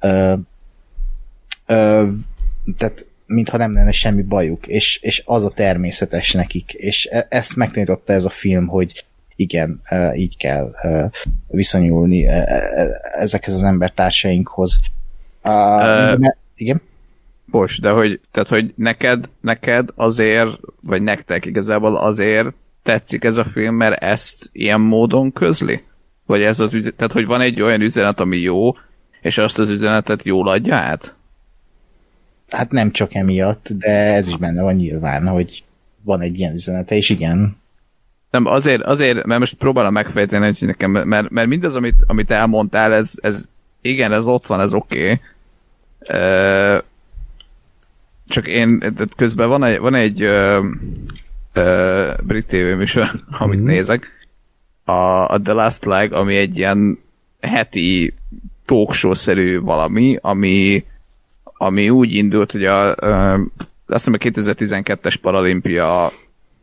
[0.00, 0.34] ö,
[1.66, 2.08] ö,
[2.76, 7.56] tehát mintha nem lenne semmi bajuk, és, és az a természetes nekik, és e, ezt
[7.56, 9.04] megtanította ez a film, hogy
[9.36, 9.80] igen,
[10.14, 10.74] így kell
[11.46, 14.80] viszonyulni e, e, ezekhez az embertársainkhoz.
[15.44, 16.80] Uh, igen?
[17.44, 20.50] Bocs, de hogy, tehát, hogy neked, neked azért,
[20.82, 22.48] vagy nektek igazából azért
[22.82, 25.82] tetszik ez a film, mert ezt ilyen módon közli?
[26.26, 28.72] Vagy ez az üzenet, tehát hogy van egy olyan üzenet, ami jó,
[29.20, 31.14] és azt az üzenetet jól adja át?
[32.50, 35.64] Hát nem csak emiatt, de ez is benne van nyilván, hogy
[36.02, 37.56] van egy ilyen üzenete, és igen.
[38.30, 42.92] Nem, azért, azért mert most próbálom megfejteni, hogy nekem, mert, mert mindaz, amit, amit elmondtál,
[42.92, 43.50] ez, ez
[43.80, 45.02] igen, ez ott van, ez oké.
[45.02, 45.20] Okay.
[48.28, 50.64] Csak én, közben van egy, van egy uh,
[51.56, 53.64] uh, brit tévéműsor, amit mm.
[53.64, 54.10] nézek,
[54.84, 54.92] a,
[55.32, 56.98] a The Last Flag, ami egy ilyen
[57.40, 58.14] heti
[58.64, 60.84] talkshow-szerű valami, ami
[61.62, 63.40] ami úgy indult, hogy a, uh,
[63.86, 66.12] azt hiszem a 2012-es paralimpia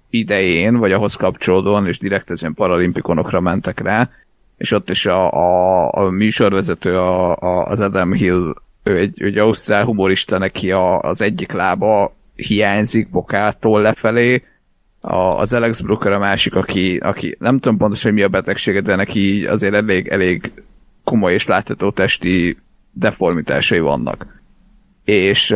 [0.09, 4.09] idején, vagy ahhoz kapcsolódóan, és direkt az ilyen paralimpikonokra mentek rá,
[4.57, 8.53] és ott is a, a, a műsorvezető, a, a, az Adam Hill,
[8.83, 14.43] ő egy, egy ausztrál humorista, neki a, az egyik lába hiányzik bokától lefelé,
[15.01, 18.81] a, az Alex Brooker a másik, aki, aki nem tudom pontosan, hogy mi a betegsége,
[18.81, 20.51] de neki azért elég, elég
[21.03, 22.57] komoly és látható testi
[22.91, 24.41] deformitásai vannak.
[25.03, 25.55] És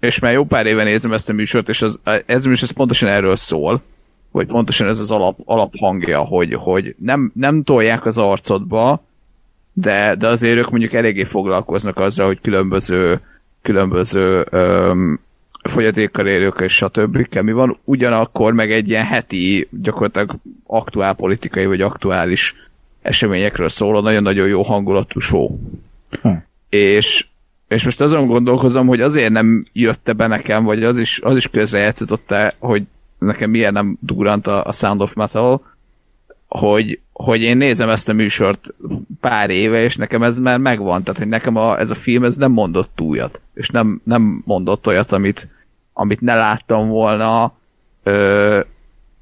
[0.00, 2.74] és már jó pár éve nézem ezt a műsort, és az, ez a műsor ez
[2.74, 3.82] pontosan erről szól,
[4.30, 9.02] hogy pontosan ez az alap, alaphangja, hogy, hogy nem, nem tolják az arcodba,
[9.80, 13.20] de, de azért ők mondjuk eléggé foglalkoznak azzal, hogy különböző,
[13.62, 15.20] különböző öm,
[15.62, 17.38] fogyatékkal élők és stb.
[17.42, 20.36] mi van, ugyanakkor meg egy ilyen heti, gyakorlatilag
[20.66, 22.54] aktuál politikai vagy aktuális
[23.02, 25.58] eseményekről szóló nagyon-nagyon jó hangulatú show.
[26.22, 26.32] Hm.
[26.68, 27.24] És
[27.68, 31.48] és most azon gondolkozom, hogy azért nem jött be nekem, vagy az is, az is
[31.48, 32.82] közrejátszott hogy
[33.18, 35.62] nekem milyen nem durant a, a Sound of Metal,
[36.58, 38.74] hogy, hogy én nézem ezt a műsort
[39.20, 42.36] pár éve, és nekem ez már megvan, tehát hogy nekem a, ez a film ez
[42.36, 45.48] nem mondott újat, és nem, nem mondott olyat, amit,
[45.92, 47.52] amit ne láttam volna,
[48.02, 48.60] ö,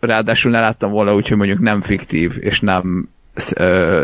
[0.01, 3.09] ráadásul ne láttam volna úgy, hogy mondjuk nem fiktív, és nem
[3.55, 4.03] ö,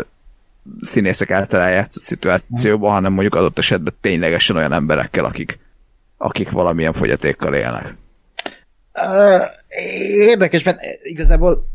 [0.81, 5.59] színészek által eljátszott szituációban, hanem mondjuk adott esetben ténylegesen olyan emberekkel, akik,
[6.17, 7.95] akik valamilyen fogyatékkal élnek.
[10.07, 11.74] Érdekes, mert igazából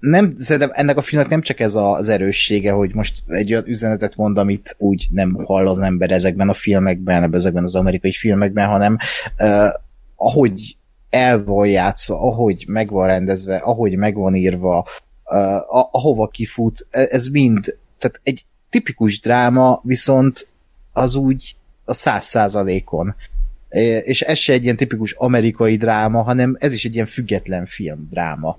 [0.00, 4.16] nem, szerintem ennek a filmnek nem csak ez az erőssége, hogy most egy olyan üzenetet
[4.16, 8.96] mond, amit úgy nem hall az ember ezekben a filmekben, ezekben az amerikai filmekben, hanem
[9.38, 9.68] uh,
[10.16, 10.76] ahogy
[11.10, 14.86] el van játszva, ahogy meg van rendezve, ahogy meg van írva,
[15.24, 20.48] uh, ahova kifut, e, ez mind tehát egy tipikus dráma, viszont
[20.92, 23.14] az úgy a száz százalékon.
[24.04, 28.08] És ez se egy ilyen tipikus amerikai dráma, hanem ez is egy ilyen független film
[28.10, 28.58] dráma.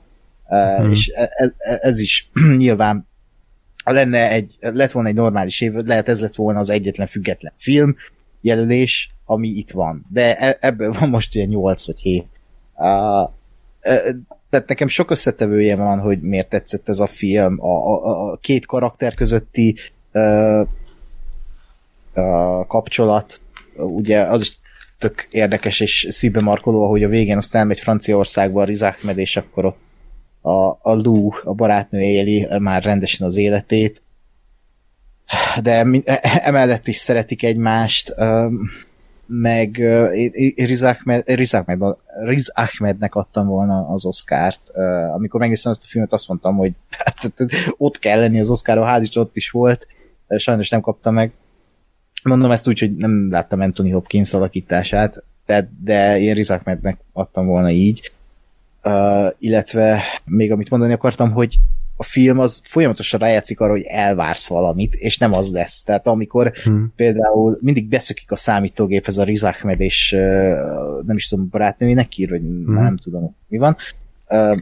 [0.52, 0.92] Hmm.
[0.92, 3.08] És ez, e, ez is nyilván
[3.84, 7.96] lenne egy, lett volna egy normális év, lehet ez lett volna az egyetlen független film
[8.42, 10.06] jelölés, ami itt van.
[10.10, 12.26] De e, ebből van most ilyen 8 vagy 7.
[12.76, 13.30] Uh,
[14.50, 18.66] tehát nekem sok összetevője van, hogy miért tetszett ez a film, a, a, a két
[18.66, 19.76] karakter közötti
[20.14, 20.68] uh,
[22.14, 23.42] a kapcsolat,
[23.76, 24.60] ugye az is
[24.98, 29.38] tök érdekes és szívbe markoló, hogy a végén azt elmegy Franciaországba a Riz Ahmed, és
[29.38, 29.80] akkor ott
[30.42, 34.02] a, a Lou, a barátnő éli már rendesen az életét,
[35.62, 38.14] de e, emellett is szeretik egymást.
[39.26, 39.84] meg
[40.56, 44.70] Riz, Ahmed, Riz, Ahmed, Riz Ahmednek adtam volna az Oscárt.
[45.14, 47.32] Amikor megnéztem ezt a filmet, azt mondtam, hogy hát,
[47.78, 49.88] ott kell lenni az Oscaron, hál' is ott is volt.
[50.38, 51.32] Sajnos nem kapta meg.
[52.24, 57.46] Mondom ezt úgy, hogy nem láttam Anthony Hopkins alakítását, de, de én Riz Ahmednek adtam
[57.46, 58.12] volna így.
[58.84, 61.60] Uh, illetve még amit mondani akartam, hogy
[61.98, 65.84] a film az folyamatosan rájátszik arra, hogy elvársz valamit, és nem az lesz.
[65.84, 66.94] Tehát amikor hmm.
[66.96, 72.30] például mindig beszökik a számítógéphez a Riz Ahmed, és uh, nem is tudom, barátnőjének ír,
[72.30, 72.74] vagy hmm.
[72.74, 73.76] nem tudom, mi van.
[74.30, 74.56] Uh,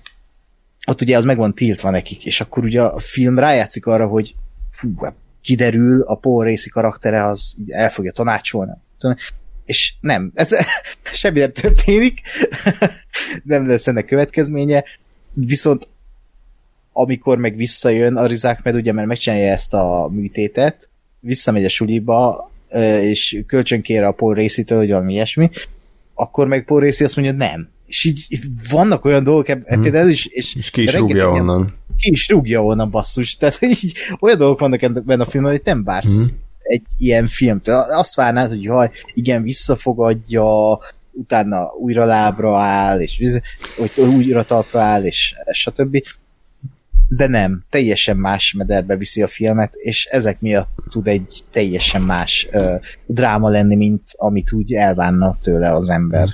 [0.87, 4.35] ott ugye az meg van tiltva nekik, és akkor ugye a film rájátszik arra, hogy
[4.71, 4.93] fú,
[5.41, 8.71] kiderül, a Paul Racy karaktere az el fogja tanácsolni.
[9.69, 10.55] És nem, ez
[11.21, 12.21] semmi nem történik,
[13.43, 14.83] nem lesz ennek következménye,
[15.33, 15.87] viszont
[16.93, 20.89] amikor meg visszajön a Rizák, mert ugye mert megcsinálja ezt a műtétet,
[21.19, 22.51] visszamegy a suliba,
[23.01, 25.49] és kölcsönkér a Paul Racy-től, hogy valami ilyesmi,
[26.13, 27.69] akkor meg Paul Racy azt mondja, nem.
[27.85, 28.39] És így
[28.69, 29.81] vannak olyan dolgok, hmm.
[29.81, 30.25] például ez is...
[30.25, 31.73] És, és ki is rúgja onnan.
[31.97, 33.37] Ki is rúgja onnan, basszus.
[33.37, 36.47] Tehát így olyan dolgok vannak ebben a filmben, hogy nem vársz hmm.
[36.69, 37.75] Egy ilyen filmtől.
[37.75, 40.79] Azt várnád, hogy jaj, igen, visszafogadja,
[41.11, 43.41] utána újra lábra áll, és
[43.77, 46.03] hogy újra talpra áll, és stb
[47.07, 52.47] de nem, teljesen más mederbe viszi a filmet, és ezek miatt tud egy teljesen más
[52.51, 56.27] uh, dráma lenni, mint amit úgy elvánna tőle az ember.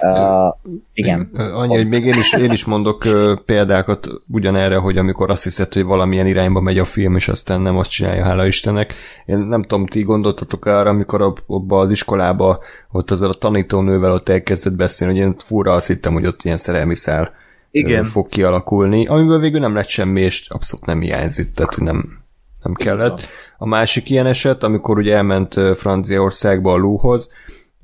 [0.00, 1.30] Uh, igen.
[1.34, 3.06] Annyi, hogy még én is, én is mondok
[3.44, 7.78] példákat ugyanerre, hogy amikor azt hiszed, hogy valamilyen irányba megy a film, és aztán nem
[7.78, 8.94] azt csinálja, hála Istennek.
[9.26, 14.28] Én nem tudom, ti gondoltatok arra, amikor abba az iskolába, ott az a tanítónővel ott
[14.28, 17.32] elkezdett beszélni, hogy én fura azt hittem, hogy ott ilyen szerelmi szál
[17.70, 18.04] igen.
[18.04, 22.18] fog kialakulni, amiből végül nem lett semmi, és abszolút nem hiányzik, tehát nem,
[22.62, 23.20] nem kellett.
[23.58, 27.32] A másik ilyen eset, amikor ugye elment Franciaországba a Lúhoz,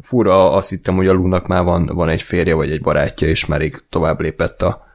[0.02, 3.46] fura azt hittem, hogy a Lúnak már van, van egy férje vagy egy barátja, és
[3.46, 4.86] már rég tovább lépett a,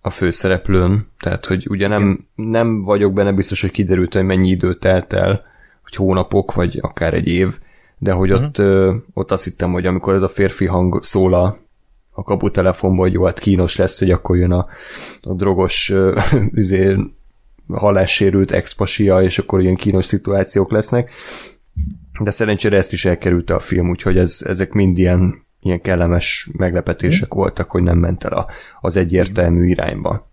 [0.00, 1.04] a főszereplőn.
[1.20, 5.42] Tehát, hogy ugye nem, nem vagyok benne biztos, hogy kiderült, hogy mennyi idő telt el,
[5.82, 7.58] hogy hónapok, vagy akár egy év,
[7.98, 8.46] de hogy uh-huh.
[8.46, 11.58] ott, ö, ott azt hittem, hogy amikor ez a férfi hang szól a,
[12.10, 14.66] a kaputelefonból, hogy jó, hát kínos lesz, hogy akkor jön a,
[15.22, 15.92] a drogos
[16.52, 16.96] üzé,
[17.68, 21.10] halássérült expasia, és akkor ilyen kínos szituációk lesznek.
[22.20, 27.34] De szerencsére ezt is elkerülte a film, úgyhogy ez, ezek mind ilyen, ilyen kellemes meglepetések
[27.34, 27.38] mm.
[27.38, 28.46] voltak, hogy nem ment el a,
[28.80, 30.30] az egyértelmű irányba.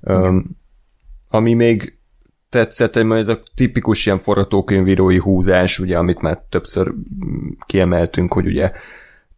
[0.00, 0.56] Um,
[1.28, 1.98] ami még
[2.48, 6.92] tetszett, hogy ez a tipikus ilyen forgatókönyvírói húzás, ugye, amit már többször
[7.66, 8.72] kiemeltünk, hogy ugye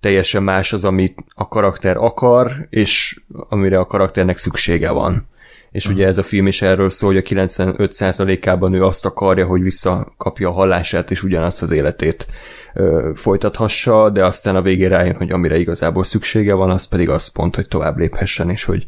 [0.01, 5.29] teljesen más az, amit a karakter akar, és amire a karakternek szüksége van.
[5.71, 5.99] És uh-huh.
[5.99, 10.49] ugye ez a film is erről szól, hogy a 95%-ában ő azt akarja, hogy visszakapja
[10.49, 12.27] a hallását, és ugyanazt az életét
[12.75, 17.33] ö, folytathassa, de aztán a végén rájön, hogy amire igazából szüksége van, az pedig az
[17.33, 18.85] pont, hogy tovább léphessen, és hogy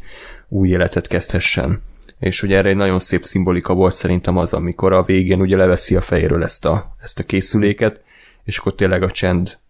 [0.48, 1.82] új életet kezdhessen.
[2.18, 5.96] És ugye erre egy nagyon szép szimbolika volt szerintem az, amikor a végén ugye leveszi
[5.96, 8.00] a fejéről ezt a, ezt a készüléket,
[8.44, 9.60] és akkor tényleg a csend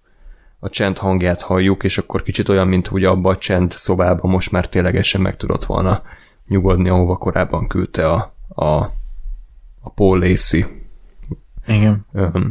[0.64, 4.50] a csend hangját halljuk, és akkor kicsit olyan, mint hogy abba a csend szobában most
[4.50, 6.02] már ténylegesen meg tudott volna
[6.48, 8.64] nyugodni, ahova korábban küldte a, a,
[9.80, 10.64] a Paul Lacey.
[11.66, 12.06] Igen.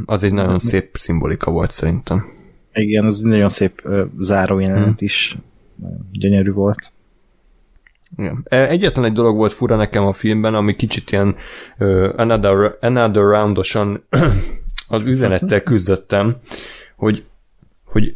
[0.06, 2.26] Az egy nagyon szép szimbolika volt szerintem.
[2.74, 3.90] Igen, az egy nagyon szép
[4.20, 4.96] zárójelenet hmm.
[4.98, 5.38] is.
[6.12, 6.92] Gyönyörű volt.
[8.18, 8.46] Igen.
[8.50, 11.36] Egyetlen egy dolog volt fura nekem a filmben, ami kicsit ilyen
[11.80, 14.04] uh, another, another roundosan
[14.88, 16.38] az üzenettel küzdöttem,
[16.96, 17.26] hogy
[17.92, 18.16] hogy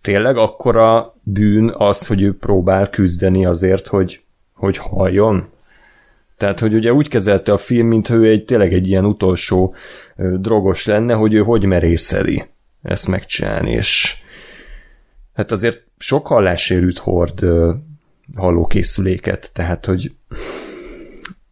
[0.00, 4.22] tényleg akkora bűn az, hogy ő próbál küzdeni azért, hogy,
[4.58, 5.48] hogy halljon?
[6.36, 9.74] Tehát, hogy ugye úgy kezelte a film, mintha ő egy, tényleg egy ilyen utolsó
[10.16, 12.44] ö, drogos lenne, hogy ő hogy merészeli
[12.82, 14.16] ezt megcsinálni, és
[15.34, 17.72] hát azért sok hallássérült hord ö,
[18.36, 20.14] hallókészüléket, tehát, hogy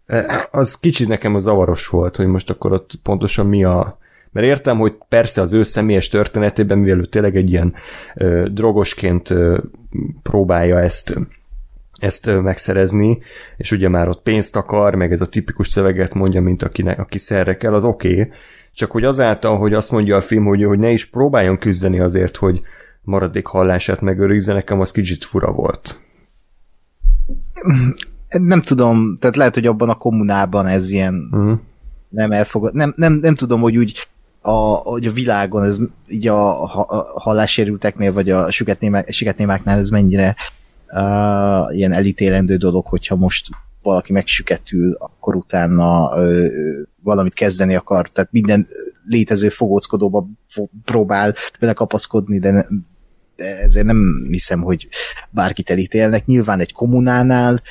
[0.06, 3.98] e, az kicsit nekem az zavaros volt, hogy most akkor ott pontosan mi a,
[4.30, 7.74] mert értem, hogy persze az ő személyes történetében, mivel ő tényleg egy ilyen
[8.14, 9.58] ö, drogosként ö,
[10.22, 11.16] próbálja ezt
[11.98, 13.18] ezt megszerezni,
[13.56, 17.18] és ugye már ott pénzt akar, meg ez a tipikus szöveget mondja, mint akinek, aki
[17.18, 18.32] szerre kell, az oké, okay.
[18.72, 22.36] csak hogy azáltal, hogy azt mondja a film, hogy, hogy ne is próbáljon küzdeni azért,
[22.36, 22.60] hogy
[23.02, 26.00] maradék hallását megőrizze, nekem az kicsit fura volt.
[28.28, 31.58] Nem tudom, tehát lehet, hogy abban a kommunában ez ilyen uh-huh.
[32.08, 34.08] nem elfogad, nem, nem, nem tudom, hogy úgy
[34.40, 38.50] a, hogy a világon ez így a, a hallássérülteknél, vagy a
[39.06, 40.36] süketnémáknál ez mennyire
[40.90, 43.46] uh, ilyen elítélendő dolog, hogyha most
[43.82, 46.46] valaki megsüketül, akkor utána ö,
[47.02, 48.66] valamit kezdeni akar, tehát minden
[49.04, 50.26] létező fogóckodóba
[50.84, 52.62] próbál belekapaszkodni, de, ne,
[53.36, 54.88] de ezért nem hiszem, hogy
[55.30, 56.26] bárkit elítélnek.
[56.26, 57.62] Nyilván egy kommunánál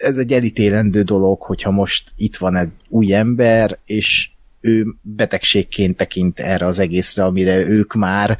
[0.00, 6.40] ez egy elítélendő dolog, hogyha most itt van egy új ember, és ő betegségként tekint
[6.40, 8.38] erre az egészre, amire ők már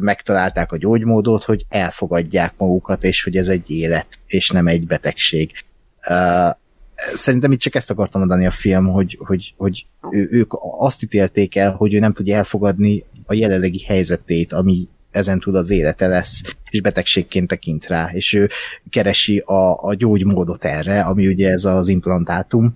[0.00, 5.52] megtalálták a gyógymódot, hogy elfogadják magukat, és hogy ez egy élet, és nem egy betegség.
[6.08, 6.50] Uh,
[7.14, 11.56] szerintem itt csak ezt akartam mondani a film, hogy, hogy, hogy ő, ők azt ítélték
[11.56, 16.42] el, hogy ő nem tudja elfogadni a jelenlegi helyzetét, ami ezen tud az élete lesz,
[16.70, 18.48] és betegségként tekint rá, és ő
[18.90, 22.74] keresi a, a gyógymódot erre, ami ugye ez az implantátum,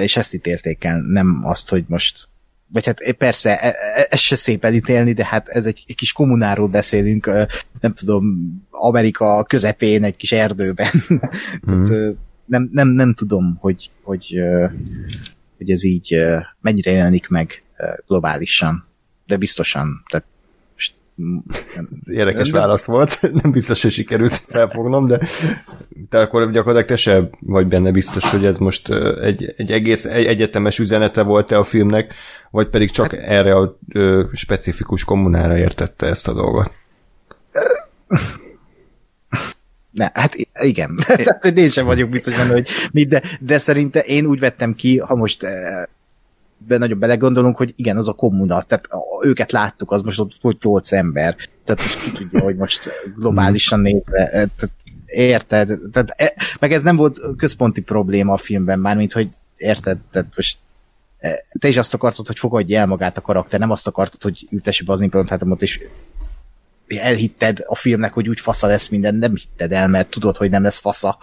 [0.00, 2.28] és ezt ítélték el, nem azt, hogy most
[2.72, 6.12] vagy hát persze, e, e, ez se szép elítélni, de hát ez egy, egy kis
[6.12, 7.26] kommunáról beszélünk,
[7.80, 10.90] nem tudom, Amerika közepén, egy kis erdőben.
[11.70, 11.84] Mm.
[11.84, 14.34] Tehát, nem, nem, nem tudom, hogy, hogy,
[15.56, 16.16] hogy ez így
[16.60, 17.62] mennyire jelenik meg
[18.06, 18.86] globálisan,
[19.26, 20.04] de biztosan.
[20.10, 20.24] Tehát
[22.06, 25.20] Érdekes nem, válasz volt, nem biztos, hogy sikerült felfognom, de
[26.08, 28.88] te akkor gyakorlatilag te se vagy benne biztos, hogy ez most
[29.20, 32.14] egy, egy egész egy egyetemes üzenete volt-e a filmnek,
[32.50, 36.72] vagy pedig csak hát, erre a ö, specifikus kommunára értette ezt a dolgot.
[39.90, 40.96] Ne, hát igen.
[41.06, 44.98] Tehát én sem vagyok biztos benne, hogy mit, de, de szerintem én úgy vettem ki,
[44.98, 45.46] ha most
[46.66, 48.88] be, nagyon belegondolunk, hogy igen, az a kommuna, tehát
[49.22, 53.80] őket láttuk, az most ott volt 8 ember, tehát most ki tudja, hogy most globálisan
[53.80, 54.70] nézve, e, tehát
[55.06, 55.78] érted?
[55.92, 60.58] Tehát, e, meg ez nem volt központi probléma a filmben, mármint, hogy érted, tehát most
[61.18, 64.46] e, te is azt akartad, hogy fogadja el magát a karakter, nem azt akartad, hogy
[64.52, 65.80] ültesse be az implantátumot, és
[66.86, 70.62] elhitted a filmnek, hogy úgy fasza lesz minden, nem hitted el, mert tudod, hogy nem
[70.62, 71.18] lesz fasza,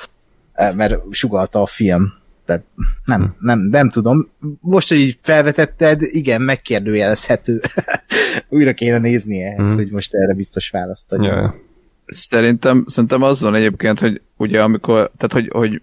[0.54, 2.14] mert sugalta a film
[2.48, 2.64] tehát
[3.06, 3.46] nem, hm.
[3.46, 4.30] nem, nem tudom.
[4.60, 7.62] Most, hogy így felvetetted, igen, megkérdőjelezhető.
[8.50, 9.76] Újra kéne nézni ehhez, hmm.
[9.76, 11.34] hogy most erre biztos választ adjunk.
[11.34, 11.54] Yeah.
[12.06, 15.82] Szerintem, szerintem az van egyébként, hogy ugye amikor, tehát hogy, hogy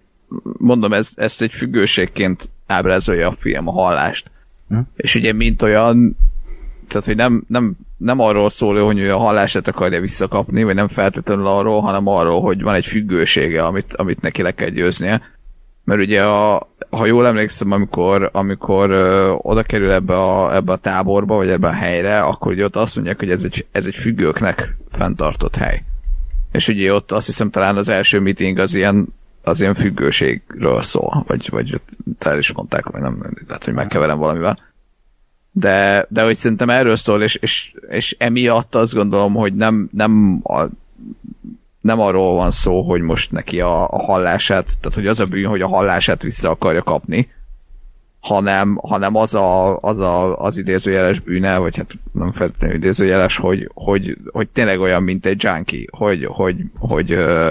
[0.57, 4.31] mondom, ez, ezt egy függőségként ábrázolja a film, a hallást.
[4.67, 4.87] Hmm.
[4.95, 6.17] És ugye mint olyan,
[6.87, 10.87] tehát hogy nem, nem, nem arról szól, hogy ő a hallását akarja visszakapni, vagy nem
[10.87, 15.21] feltétlenül arról, hanem arról, hogy van egy függősége, amit, amit neki le kell győznie
[15.85, 20.77] mert ugye a, ha jól emlékszem, amikor, amikor ö, oda kerül ebbe a, ebbe a
[20.77, 23.95] táborba, vagy ebbe a helyre, akkor ugye ott azt mondják, hogy ez egy, ez egy
[23.95, 25.81] függőknek fenntartott hely.
[26.51, 29.07] És ugye ott azt hiszem talán az első meeting az ilyen,
[29.41, 31.81] az ilyen függőségről szól, vagy, vagy
[32.19, 34.59] el is mondták, vagy nem, lehet, hogy megkeverem valamivel.
[35.51, 40.39] De, de hogy szerintem erről szól, és, és, és emiatt azt gondolom, hogy nem, nem
[40.43, 40.65] a,
[41.85, 45.47] nem arról van szó, hogy most neki a, a hallását, tehát hogy az a bűn,
[45.47, 47.27] hogy a hallását vissza akarja kapni,
[48.19, 53.69] hanem, hanem az, a, az, a, az idézőjeles bűne, vagy hát nem feltétlenül idézőjeles, hogy,
[53.73, 57.49] hogy, hogy tényleg olyan, mint egy junkie, hogy, hogy, hogy ö,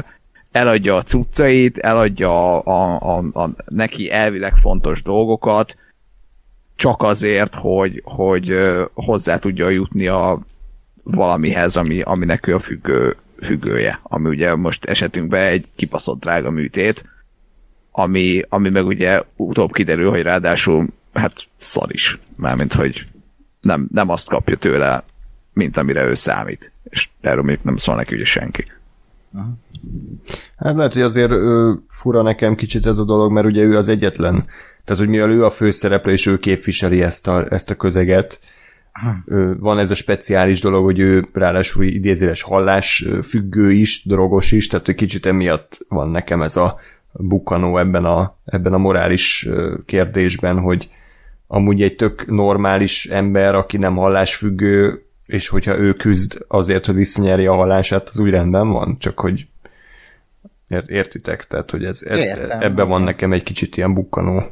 [0.52, 5.76] eladja a cuccait, eladja a, a, a, a neki elvileg fontos dolgokat,
[6.76, 8.56] csak azért, hogy, hogy
[8.94, 10.40] hozzá tudja jutni a
[11.02, 17.04] valamihez, ami, aminek ő a függő, függője, ami ugye most esetünkben egy kipaszott drága műtét,
[17.90, 23.06] ami, ami meg ugye utóbb kiderül, hogy ráadásul hát szar is, mármint hogy
[23.60, 25.04] nem, nem azt kapja tőle,
[25.52, 26.72] mint amire ő számít.
[26.84, 28.64] És erről még nem szól neki ugye senki.
[30.56, 33.88] Hát lehet, hogy azért ő, fura nekem kicsit ez a dolog, mert ugye ő az
[33.88, 34.46] egyetlen.
[34.84, 38.40] Tehát, hogy mivel ő a főszereplő, és ő képviseli ezt a, ezt a közeget,
[39.58, 44.86] van ez a speciális dolog, hogy ő ráadásul idézéles hallás függő is, drogos is, tehát
[44.86, 46.78] hogy kicsit emiatt van nekem ez a
[47.12, 49.48] bukkanó ebben a, ebben a morális
[49.86, 50.88] kérdésben, hogy
[51.46, 57.46] amúgy egy tök normális ember, aki nem hallásfüggő, és hogyha ő küzd azért, hogy visszanyeri
[57.46, 59.46] a hallását, az úgy rendben van, csak hogy
[60.86, 61.46] értitek?
[61.46, 62.28] Tehát, hogy ez, ez
[62.60, 64.42] ebben van nekem egy kicsit ilyen bukkanó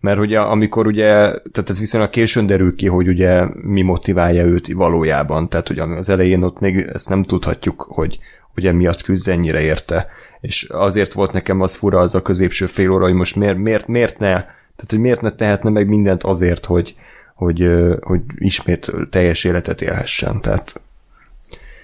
[0.00, 4.72] mert ugye amikor ugye, tehát ez viszonylag későn derül ki, hogy ugye mi motiválja őt
[4.72, 8.18] valójában, tehát hogy az elején ott még ezt nem tudhatjuk, hogy
[8.56, 10.06] ugye miatt küzd ennyire érte.
[10.40, 13.86] És azért volt nekem az fura az a középső fél óra, hogy most miért, miért,
[13.86, 16.94] miért ne, tehát hogy miért ne tehetne meg mindent azért, hogy,
[17.34, 17.68] hogy,
[18.00, 20.40] hogy ismét teljes életet élhessen.
[20.40, 20.80] Tehát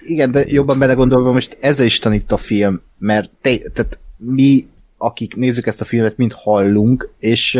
[0.05, 5.35] igen, de jobban belegondolva most ezzel is tanít a film, mert te, tehát mi, akik
[5.35, 7.59] nézzük ezt a filmet, mind hallunk, és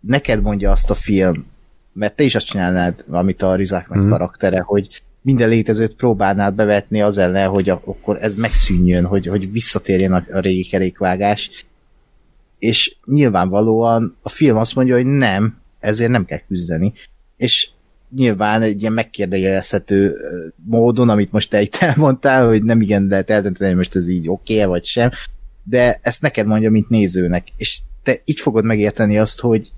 [0.00, 1.46] neked mondja azt a film,
[1.92, 4.08] mert te is azt csinálnád, amit a Rizáknak mm.
[4.08, 10.12] karaktere, hogy minden létezőt próbálnád bevetni az ellen, hogy akkor ez megszűnjön, hogy, hogy visszatérjen
[10.12, 11.66] a, a régi kerékvágás.
[12.58, 16.92] És nyilvánvalóan a film azt mondja, hogy nem, ezért nem kell küzdeni.
[17.36, 17.68] És
[18.14, 20.14] nyilván egy ilyen megkérdőjelezhető
[20.64, 24.28] módon, amit most te itt elmondtál, hogy nem igen lehet eldönteni, hogy most ez így
[24.28, 25.10] oké okay vagy sem,
[25.62, 29.70] de ezt neked mondja, mint nézőnek, és te így fogod megérteni azt, hogy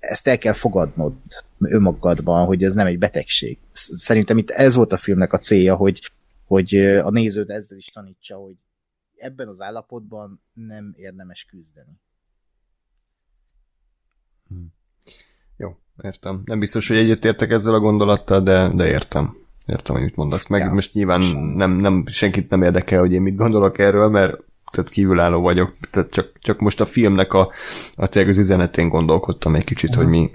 [0.00, 1.14] ezt el kell fogadnod
[1.58, 3.58] önmagadban, hogy ez nem egy betegség.
[3.72, 6.12] Szerintem itt ez volt a filmnek a célja, hogy,
[6.44, 8.56] hogy a nézőt ezzel is tanítsa, hogy
[9.16, 12.00] ebben az állapotban nem érdemes küzdeni.
[14.48, 14.72] Hmm.
[15.56, 16.42] Jó, értem.
[16.44, 19.36] Nem biztos, hogy egyetértek ezzel a gondolattal, de, de értem.
[19.66, 20.60] Értem, hogy mit mondasz meg.
[20.60, 20.72] Ja.
[20.72, 25.40] Most nyilván nem, nem, senkit nem érdekel, hogy én mit gondolok erről, mert tehát kívülálló
[25.40, 27.50] vagyok, tehát csak, csak most a filmnek a,
[27.96, 30.30] a tényleg az üzenetén gondolkodtam egy kicsit, hogy mi,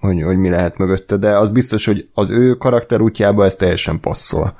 [0.00, 4.00] hogy, hogy mi lehet mögötte, de az biztos, hogy az ő karakter útjába ez teljesen
[4.00, 4.58] passzol.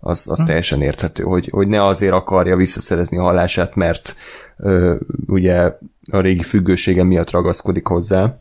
[0.00, 4.16] Az, az teljesen érthető, hogy, hogy ne azért akarja visszaszerezni a hallását, mert
[4.56, 4.94] ö,
[5.26, 5.72] ugye
[6.10, 8.36] a régi függősége miatt ragaszkodik hozzá,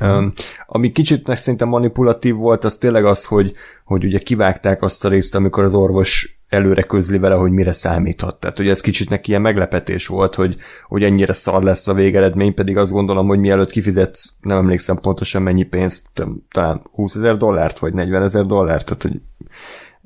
[0.00, 0.32] Um,
[0.66, 3.52] ami kicsit szerintem manipulatív volt, az tényleg az, hogy,
[3.84, 8.40] hogy ugye kivágták azt a részt, amikor az orvos előre közli vele, hogy mire számíthat.
[8.40, 10.56] Tehát, hogy ez kicsit neki ilyen meglepetés volt, hogy,
[10.86, 15.42] hogy ennyire szar lesz a végeredmény, pedig azt gondolom, hogy mielőtt kifizetsz, nem emlékszem pontosan
[15.42, 16.08] mennyi pénzt,
[16.50, 19.20] talán 20 ezer dollárt, vagy 40 ezer dollárt, tehát, hogy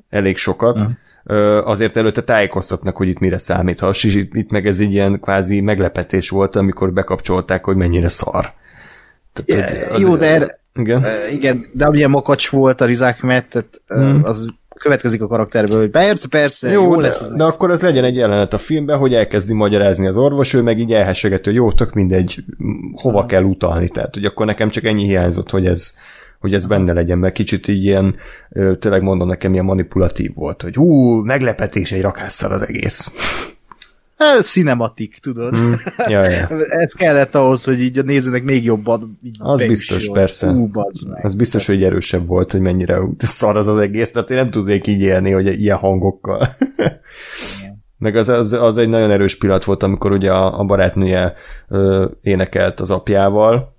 [0.09, 0.79] elég sokat.
[0.79, 0.91] Uh-huh
[1.63, 5.61] azért előtte tájékoztatnak, hogy itt mire számíthass, és itt, itt meg ez egy ilyen kvázi
[5.61, 8.53] meglepetés volt, amikor bekapcsolták, hogy mennyire szar.
[9.33, 11.05] Tehát, yeah, az, jó, de erre, igen.
[11.31, 16.27] Igen, de amilyen makacs volt a Rizák tehát uh, az következik a karakterből, hogy persze,
[16.27, 17.27] persze, jó, jó de, lesz.
[17.35, 20.79] De akkor az legyen egy jelenet a filmben, hogy elkezdi magyarázni az orvos, ő meg
[20.79, 22.43] így elhessegető, hogy jó, tök mindegy,
[22.93, 23.89] hova kell utalni.
[23.89, 25.93] Tehát, hogy akkor nekem csak ennyi hiányzott, hogy ez,
[26.39, 28.15] hogy ez benne legyen, mert kicsit így ilyen,
[28.79, 33.13] tényleg mondom nekem, ilyen manipulatív volt, hogy hú, meglepetés egy rakásszal az egész.
[34.41, 35.57] Cinematik, tudod?
[35.57, 35.73] Mm,
[36.07, 36.47] ja, ja.
[36.83, 40.49] Ez kellett ahhoz, hogy így a nézőnek még jobban így Az biztos, persze.
[40.49, 40.69] Hú,
[41.07, 41.25] meg.
[41.25, 44.87] Az biztos, hogy erősebb volt, hogy mennyire szar az az egész, tehát én nem tudnék
[44.87, 46.47] így élni, hogy ilyen hangokkal.
[47.97, 51.33] Meg az, az, az egy nagyon erős pillanat volt, amikor ugye a, a barátnője
[51.67, 53.75] ö, énekelt az apjával,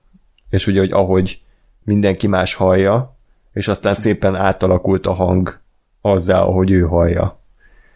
[0.51, 1.41] és ugye, hogy ahogy
[1.85, 3.17] mindenki más hallja,
[3.53, 5.61] és aztán szépen átalakult a hang
[6.01, 7.41] azzal, ahogy ő hallja.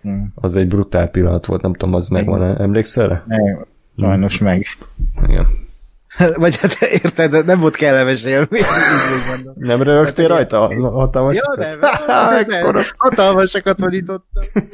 [0.02, 0.32] Hmm.
[0.34, 3.24] Az egy brutál pillanat volt, nem tudom, az megvan, emlékszel rá?
[3.26, 3.66] Nem,
[3.98, 4.46] sajnos hmm.
[4.46, 4.66] meg.
[5.28, 5.46] Igen.
[6.42, 8.62] Vagy hát érted, nem volt kellemes élmény.
[9.54, 10.58] Nem rögtél rajta?
[10.90, 11.56] Hatalmasokat?
[11.58, 12.82] Ja, nem, nem, nem.
[12.96, 14.42] hatalmasokat vonítottam.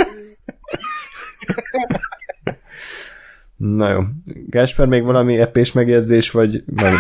[3.56, 4.00] Na jó.
[4.46, 6.94] Gásper, még valami epés megjegyzés, vagy meg,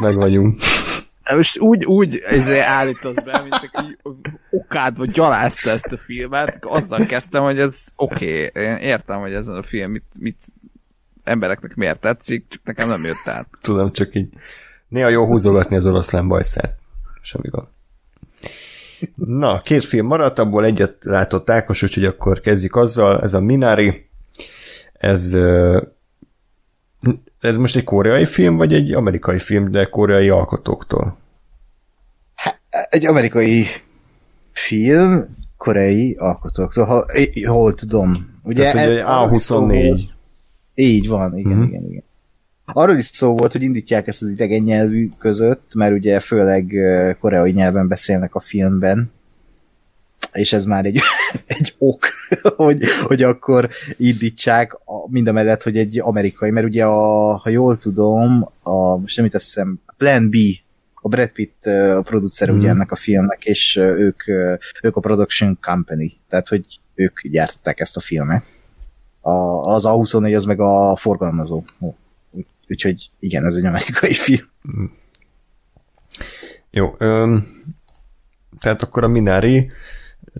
[0.00, 0.60] meg vagyunk?
[1.30, 2.22] Most úgy, úgy
[2.64, 3.96] állítasz be, mint aki
[4.50, 8.62] okád, vagy gyalázta ezt a filmet, azzal kezdtem, hogy ez oké, okay.
[8.62, 10.44] én értem, hogy ez a film mit, mit
[11.24, 13.46] embereknek miért tetszik, csak nekem nem jött át.
[13.60, 14.28] Tudom, csak így
[14.88, 16.78] néha jó húzogatni az oroszlán bajszát.
[17.22, 17.66] Semmi gond.
[19.14, 23.22] Na, két film maradt, abból egyet látott Ákos, úgyhogy akkor kezdjük azzal.
[23.22, 24.08] Ez a Minari,
[24.92, 25.36] ez
[27.42, 31.16] ez most egy koreai film, vagy egy amerikai film, de koreai alkotóktól?
[32.88, 33.66] Egy amerikai
[34.52, 37.04] film, koreai alkotóktól, ha,
[37.46, 38.30] hol tudom.
[38.42, 40.00] Ugye, Tehát, ugye A24.
[40.74, 41.62] Így van, igen, mm-hmm.
[41.62, 42.02] igen, igen.
[42.64, 46.72] Arról is szó volt, hogy indítják ezt az idegen nyelvű között, mert ugye főleg
[47.20, 49.12] koreai nyelven beszélnek a filmben,
[50.32, 51.00] és ez már egy,
[51.46, 52.06] egy ok,
[52.56, 57.78] hogy, hogy akkor indítsák mind a mellett, hogy egy amerikai, mert ugye a, ha jól
[57.78, 60.36] tudom, a, most nem hiszem, Plan B,
[60.94, 62.58] a Brad Pitt a producer mm.
[62.58, 64.28] ugye ennek a filmnek, és ők,
[64.82, 68.44] ők a production company, tehát hogy ők gyártották ezt a filmet.
[69.20, 69.30] A,
[69.72, 71.64] az A24 az meg a forgalmazó.
[72.68, 74.46] Úgyhogy igen, ez egy amerikai film.
[74.76, 74.84] Mm.
[76.70, 77.46] Jó, öm,
[78.58, 79.70] tehát akkor a Minari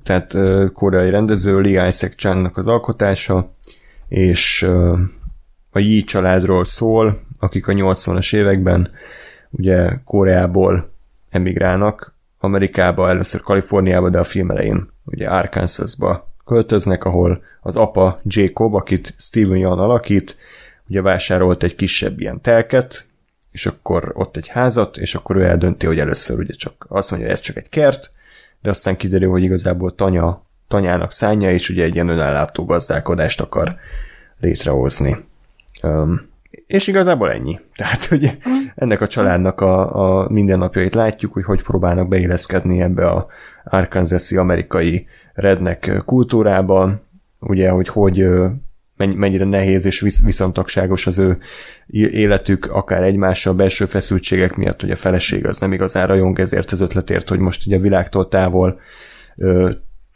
[0.02, 0.36] tehát
[0.72, 3.52] koreai rendező Lee Isaac Changnak az alkotása,
[4.08, 4.62] és
[5.70, 8.90] a Yi családról szól, akik a 80-as években
[9.50, 10.90] ugye Koreából
[11.30, 18.74] emigrálnak, Amerikába, először Kaliforniába, de a film elején ugye Arkansasba költöznek, ahol az apa Jacob,
[18.74, 20.36] akit Steven Yeun alakít,
[20.88, 23.06] ugye vásárolt egy kisebb ilyen telket,
[23.50, 27.28] és akkor ott egy házat, és akkor ő eldönti, hogy először ugye csak azt mondja,
[27.28, 28.10] hogy ez csak egy kert,
[28.62, 33.76] de aztán kiderül, hogy igazából tanya, tanyának szánja, és ugye egy ilyen önállátó gazdálkodást akar
[34.40, 35.16] létrehozni.
[35.82, 36.30] Um,
[36.66, 37.60] és igazából ennyi.
[37.76, 38.38] Tehát, hogy
[38.74, 43.26] ennek a családnak a, a mindennapjait látjuk, hogy hogy próbálnak beilleszkedni ebbe a
[43.64, 47.00] arkansas amerikai rednek kultúrába,
[47.38, 48.28] ugye, hogy hogy
[49.08, 51.38] mennyire nehéz és viszontagságos az ő
[51.86, 56.80] életük, akár egymással, belső feszültségek miatt, hogy a feleség az nem igazán rajong ezért az
[56.80, 58.80] ötletért, hogy most ugye a világtól távol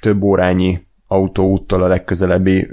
[0.02, 2.68] több órányi autóúttal a legközelebbi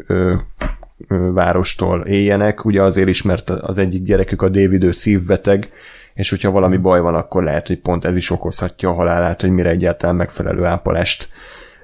[1.33, 5.71] várostól éljenek, ugye azért is, mert az egyik gyerekük a David ő szívbeteg,
[6.13, 9.51] és hogyha valami baj van, akkor lehet, hogy pont ez is okozhatja a halálát, hogy
[9.51, 11.29] mire egyáltalán megfelelő ápolást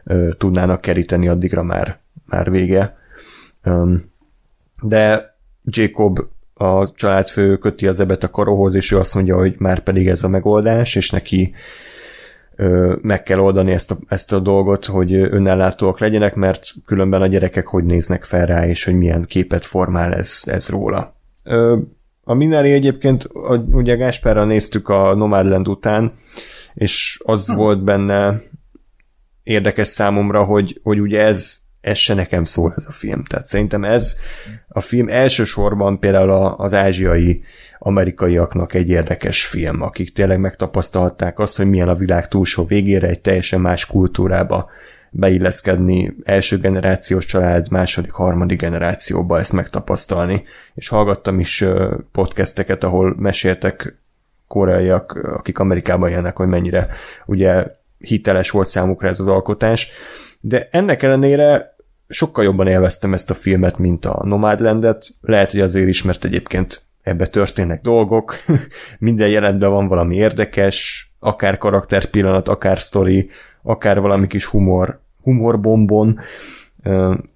[0.04, 2.98] ö, tudnának keríteni, addigra már, már vége.
[3.66, 4.09] Um,
[4.82, 6.20] de Jacob
[6.54, 10.24] a családfő köti az ebet a karóhoz, és ő azt mondja, hogy már pedig ez
[10.24, 11.54] a megoldás, és neki
[13.02, 17.68] meg kell oldani ezt a, ezt a dolgot, hogy önellátóak legyenek, mert különben a gyerekek
[17.68, 21.16] hogy néznek fel rá, és hogy milyen képet formál ez, ez róla.
[22.24, 23.30] A Minari egyébként,
[23.72, 26.14] ugye Gáspárra néztük a Nomadland után,
[26.74, 27.56] és az hm.
[27.56, 28.42] volt benne
[29.44, 33.24] érdekes számomra, hogy, hogy ugye ez, ez se nekem szól ez a film.
[33.24, 34.20] Tehát szerintem ez
[34.68, 37.44] a film elsősorban például az ázsiai
[37.80, 43.22] amerikaiaknak egy érdekes film, akik tényleg megtapasztalták azt, hogy milyen a világ túlsó végére egy
[43.22, 44.70] teljesen más kultúrába
[45.12, 50.44] beilleszkedni, első generációs család, második, harmadik generációba ezt megtapasztalni.
[50.74, 51.66] És hallgattam is
[52.12, 53.98] podcasteket, ahol meséltek
[54.48, 56.88] koreaiak, akik Amerikában élnek, hogy mennyire
[57.26, 57.66] ugye
[57.98, 59.92] hiteles volt számukra ez az alkotás.
[60.40, 61.76] De ennek ellenére
[62.08, 65.08] sokkal jobban élveztem ezt a filmet, mint a Nomadlandet.
[65.22, 68.36] Lehet, hogy azért is, mert egyébként ebbe történnek dolgok,
[69.00, 73.30] minden jelentben van valami érdekes, akár karakterpillanat, akár sztori,
[73.64, 76.20] akár valami kis humor, humorbombon,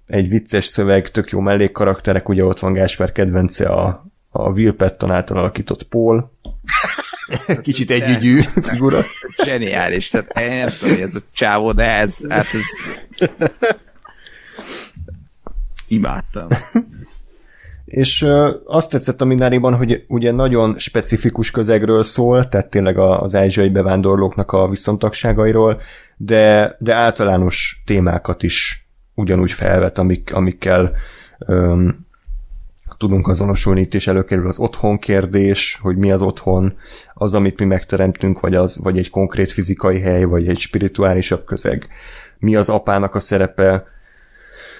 [0.06, 4.04] egy vicces szöveg, tök jó mellékkarakterek, ugye ott van Gáspár kedvence a,
[4.36, 6.30] a Will Patton által alakított Paul,
[7.62, 9.04] kicsit együgyű figura.
[9.44, 12.64] Zseniális, tehát én nem tudom, hogy ez a csávó, de ez, hát ez
[15.88, 16.46] imádtam.
[17.84, 23.34] És ö, azt tetszett a Mináriban, hogy ugye nagyon specifikus közegről szól, tehát tényleg az
[23.34, 25.80] ázsiai bevándorlóknak a viszontagságairól,
[26.16, 30.96] de, de általános témákat is ugyanúgy felvet, amik, amikkel
[31.38, 31.88] ö,
[33.04, 36.76] tudunk azonosulni, itt is előkerül az otthon kérdés, hogy mi az otthon,
[37.14, 41.88] az, amit mi megteremtünk, vagy, az, vagy egy konkrét fizikai hely, vagy egy spirituálisabb közeg.
[42.38, 43.86] Mi az apának a szerepe,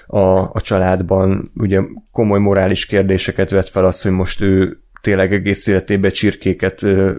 [0.07, 1.81] a, a családban ugye
[2.11, 7.11] komoly morális kérdéseket vet fel az, hogy most ő tényleg egész életében csirkéket ö,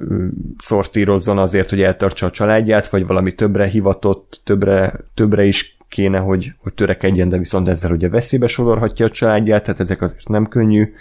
[0.59, 6.53] szortírozzon azért, hogy eltartsa a családját, vagy valami többre hivatott, többre, többre is kéne, hogy,
[6.59, 10.95] hogy törekedjen, de viszont ezzel ugye veszélybe sodorhatja a családját, tehát ezek azért nem könnyű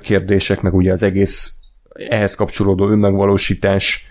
[0.00, 1.58] kérdések, meg ugye az egész
[1.94, 4.06] ehhez kapcsolódó önmegvalósítás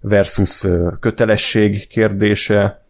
[0.00, 0.66] versus
[1.00, 2.84] kötelesség kérdése,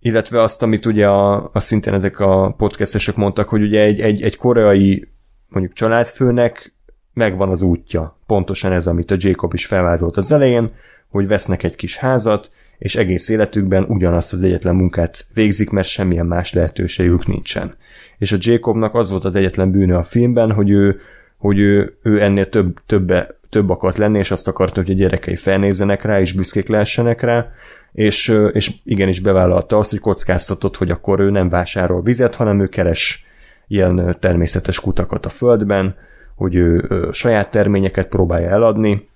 [0.00, 4.22] illetve azt, amit ugye a, a szintén ezek a podcastesek mondtak, hogy ugye egy, egy,
[4.22, 5.08] egy koreai
[5.48, 6.74] mondjuk családfőnek
[7.12, 8.18] megvan az útja.
[8.26, 10.72] Pontosan ez, amit a Jacob is felvázolt az elején,
[11.08, 16.26] hogy vesznek egy kis házat, és egész életükben ugyanazt az egyetlen munkát végzik, mert semmilyen
[16.26, 17.74] más lehetőségük nincsen.
[18.18, 21.00] És a Jacobnak az volt az egyetlen bűnő a filmben, hogy ő,
[21.36, 25.36] hogy ő, ő ennél több, többe, több akart lenni, és azt akarta, hogy a gyerekei
[25.36, 27.50] felnézzenek rá, és büszkék lehessenek rá,
[27.92, 32.66] és, és igenis bevállalta azt, hogy kockáztatott, hogy akkor ő nem vásárol vizet, hanem ő
[32.66, 33.26] keres
[33.68, 35.96] ilyen természetes kutakat a földben,
[36.34, 39.09] hogy ő saját terményeket próbálja eladni,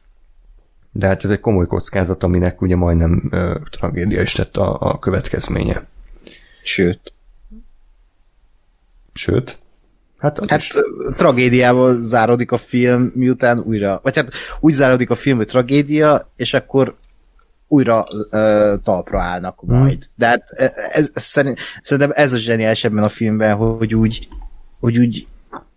[0.96, 4.98] de hát ez egy komoly kockázat, aminek ugye majdnem ö, tragédia is tett a, a
[4.98, 5.86] következménye.
[6.62, 7.12] Sőt.
[9.12, 9.58] Sőt?
[10.18, 10.74] Hát, hát is.
[11.16, 16.54] tragédiával záródik a film, miután újra, vagy hát úgy záródik a film, hogy tragédia, és
[16.54, 16.94] akkor
[17.68, 19.78] újra uh, talpra állnak hmm.
[19.78, 20.04] majd.
[20.14, 20.42] De hát
[20.92, 24.28] ez, ez, szerint, szerintem ez a zseniális ebben a filmben, hogy úgy,
[24.80, 25.26] hogy úgy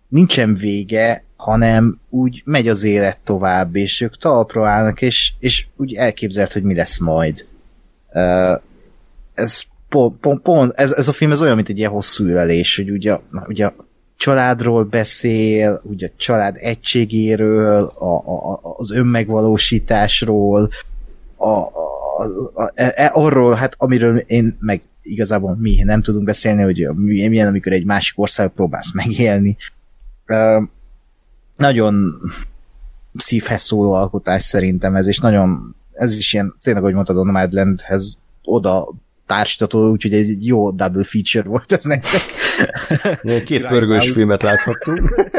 [0.07, 5.93] nincsen vége, hanem úgy megy az élet tovább, és ők talpra állnak, és, és úgy
[5.93, 7.45] elképzelt, hogy mi lesz majd.
[9.33, 12.75] Ez, pont, pont, pont, ez, ez a film ez olyan, mint egy ilyen hosszú ülelés,
[12.75, 13.17] hogy ugye,
[13.47, 13.73] ugye a
[14.17, 20.69] családról beszél, ugye a család egységéről, a, a, az önmegvalósításról,
[21.35, 21.67] a, a,
[22.55, 26.87] a, a, e, arról, hát amiről én meg igazából mi nem tudunk beszélni, hogy
[27.29, 29.57] milyen, amikor egy másik ország próbálsz megélni.
[30.27, 30.63] Uh,
[31.57, 32.21] nagyon
[33.15, 38.17] szívhez szóló alkotás szerintem ez, és nagyon, ez is ilyen, tényleg, ahogy mondtad, a Nomadlandhez
[38.43, 38.93] oda
[39.25, 42.21] társítató, úgyhogy egy jó double feature volt ez nektek.
[43.45, 45.29] Két pörgős filmet láthattunk.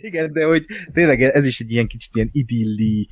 [0.00, 3.08] Igen, de hogy tényleg ez is egy ilyen kicsit ilyen idilli,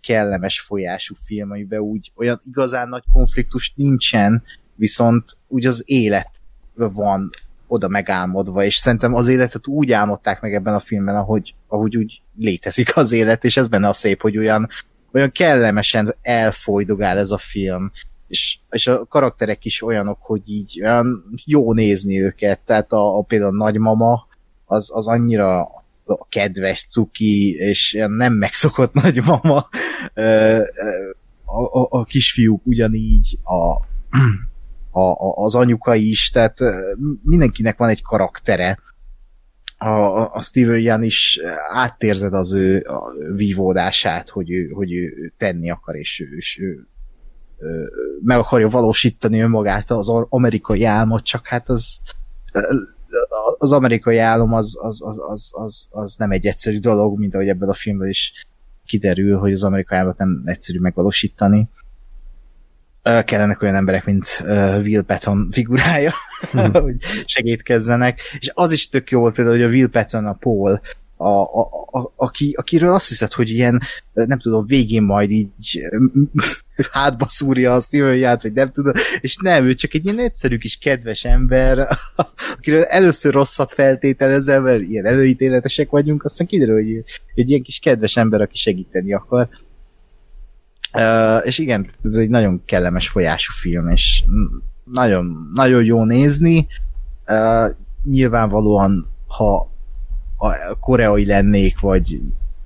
[0.00, 4.42] kellemes folyású film, amiben úgy olyan igazán nagy konfliktus nincsen,
[4.74, 6.30] viszont úgy az élet
[6.74, 7.30] van
[7.66, 12.20] oda megálmodva, és szerintem az életet úgy álmodták meg ebben a filmben, ahogy, ahogy úgy
[12.38, 14.68] létezik az élet, és ez benne a szép, hogy olyan,
[15.12, 17.92] olyan kellemesen elfolydogál ez a film,
[18.28, 23.22] és, és a karakterek is olyanok, hogy így olyan jó nézni őket, tehát a, a
[23.22, 24.26] például a nagymama,
[24.64, 25.60] az, az annyira
[26.04, 29.68] a kedves cuki, és nem megszokott nagymama,
[31.44, 33.86] a, a, a kisfiúk ugyanígy, a,
[35.04, 36.58] a, az anyuka is, tehát
[37.22, 38.78] mindenkinek van egy karaktere.
[39.78, 41.40] A, a Steven Jan is
[41.72, 42.82] átérzed az ő
[43.36, 46.88] vívódását, hogy ő, hogy ő tenni akar, és ő, és ő
[48.24, 52.00] meg akarja valósítani önmagát az amerikai álmot, csak hát az
[53.58, 57.48] az amerikai álom az, az, az, az, az, az nem egy egyszerű dolog, mint ahogy
[57.48, 58.46] ebből a filmben is
[58.84, 61.68] kiderül, hogy az amerikai álmot nem egyszerű megvalósítani.
[63.24, 64.42] Kellenek olyan emberek, mint
[64.82, 66.12] Will Patton figurája,
[66.50, 66.72] hmm.
[66.84, 68.20] hogy segítkezzenek.
[68.38, 70.80] És az is tök jó volt például, hogy a Will Patton, a Paul,
[71.16, 73.80] a, a, a, aki, akiről azt hiszed, hogy ilyen,
[74.12, 75.80] nem tudom, végén majd így
[76.92, 80.76] hátba szúrja a Steven vagy nem tudom, és nem, ő csak egy ilyen egyszerű kis
[80.76, 81.88] kedves ember,
[82.56, 87.04] akiről először rosszat feltételezel, mert ilyen előítéletesek vagyunk, aztán kiderül, hogy
[87.34, 89.48] egy ilyen kis kedves ember, aki segíteni akar.
[90.96, 94.24] Uh, és igen, ez egy nagyon kellemes folyású film, és
[94.84, 96.66] nagyon, nagyon jó nézni.
[97.26, 97.70] Uh,
[98.04, 99.70] nyilvánvalóan, ha
[100.36, 102.20] a koreai lennék, vagy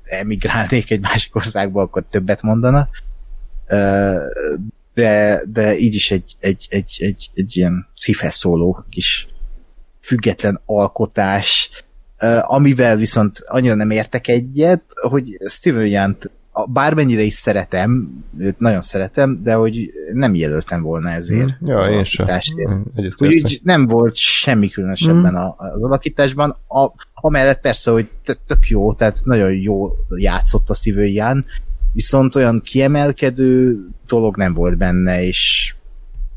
[0.05, 2.89] emigrálnék egy másik országba, akkor többet mondana.
[4.95, 9.29] De, de így is egy, egy, egy, egy, egy ilyen szívhez szóló kis
[10.01, 11.71] független alkotás,
[12.41, 16.31] amivel viszont annyira nem értek egyet, hogy Steven Yant
[16.67, 18.09] bármennyire is szeretem,
[18.39, 21.49] őt nagyon szeretem, de hogy nem jelöltem volna ezért.
[21.65, 22.27] Mm, ja, az én sem.
[22.95, 25.37] Úgyhogy nem volt semmi különösebben mm.
[25.57, 26.57] az alakításban.
[26.69, 28.09] A, amellett persze, hogy
[28.47, 31.45] tök jó, tehát nagyon jó játszott a Jan,
[31.93, 35.75] viszont olyan kiemelkedő dolog nem volt benne, és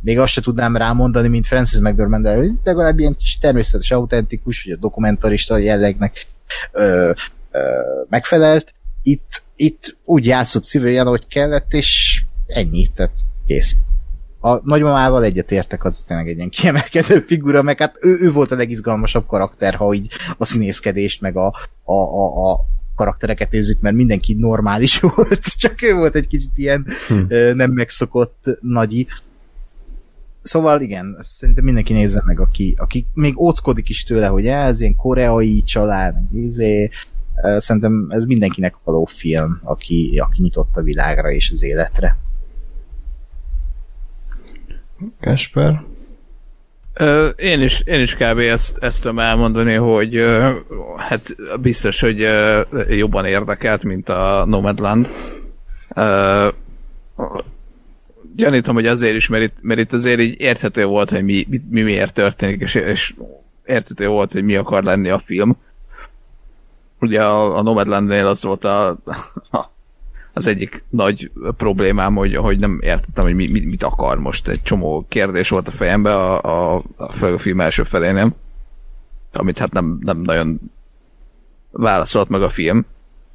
[0.03, 4.73] még azt se tudnám rámondani, mint Francis McDormand, de legalább ilyen kis természetes, autentikus, vagy
[4.73, 6.27] a dokumentarista jellegnek
[6.71, 7.11] ö,
[7.51, 7.59] ö,
[8.09, 8.73] megfelelt.
[9.01, 13.75] Itt itt úgy játszott szívőján, hogy kellett, és ennyi, tehát kész.
[14.39, 18.55] A nagymamával egyetértek, az tényleg egy ilyen kiemelkedő figura, meg hát ő, ő volt a
[18.55, 21.47] legizgalmasabb karakter, ha így a színészkedést, meg a,
[21.83, 22.59] a, a, a
[22.95, 27.35] karaktereket nézzük, mert mindenki normális volt, csak ő volt egy kicsit ilyen hm.
[27.55, 29.07] nem megszokott nagyi.
[30.41, 34.95] Szóval igen, szerintem mindenki nézze meg, aki, aki még óckodik is tőle, hogy ez ilyen
[34.95, 36.89] koreai család, izé,
[37.57, 42.17] Szerintem ez mindenkinek való film, aki, aki nyitott a világra és az életre.
[45.19, 45.83] Kasper?
[47.35, 48.37] Én is, én is kb.
[48.37, 50.25] ezt, ezt tudom elmondani, hogy
[50.97, 52.27] hát biztos, hogy
[52.89, 55.07] jobban érdekelt, mint a Nomadland.
[58.35, 61.61] Gyanítom, hogy azért is, mert itt, mert itt azért így érthető volt, hogy mi, mi,
[61.69, 63.13] mi miért történik, és, és
[63.65, 65.57] érthető volt, hogy mi akar lenni a film
[67.03, 68.87] ugye a, a Nomadlandnél az volt a,
[69.51, 69.71] a,
[70.33, 74.47] az egyik nagy problémám, hogy, hogy nem értettem, hogy mi, mit, mit akar most.
[74.47, 76.41] Egy csomó kérdés volt a fejembe a,
[76.75, 78.35] a, a, film első felénél,
[79.33, 80.59] amit hát nem, nem nagyon
[81.71, 82.85] válaszolt meg a film.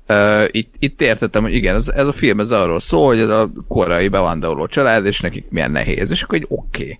[0.08, 3.28] Uh, itt, itt értettem, hogy igen, ez, ez a film ez arról szól, hogy ez
[3.28, 6.82] a korai bevándorló család, és nekik milyen nehéz, és akkor egy oké.
[6.82, 6.98] Okay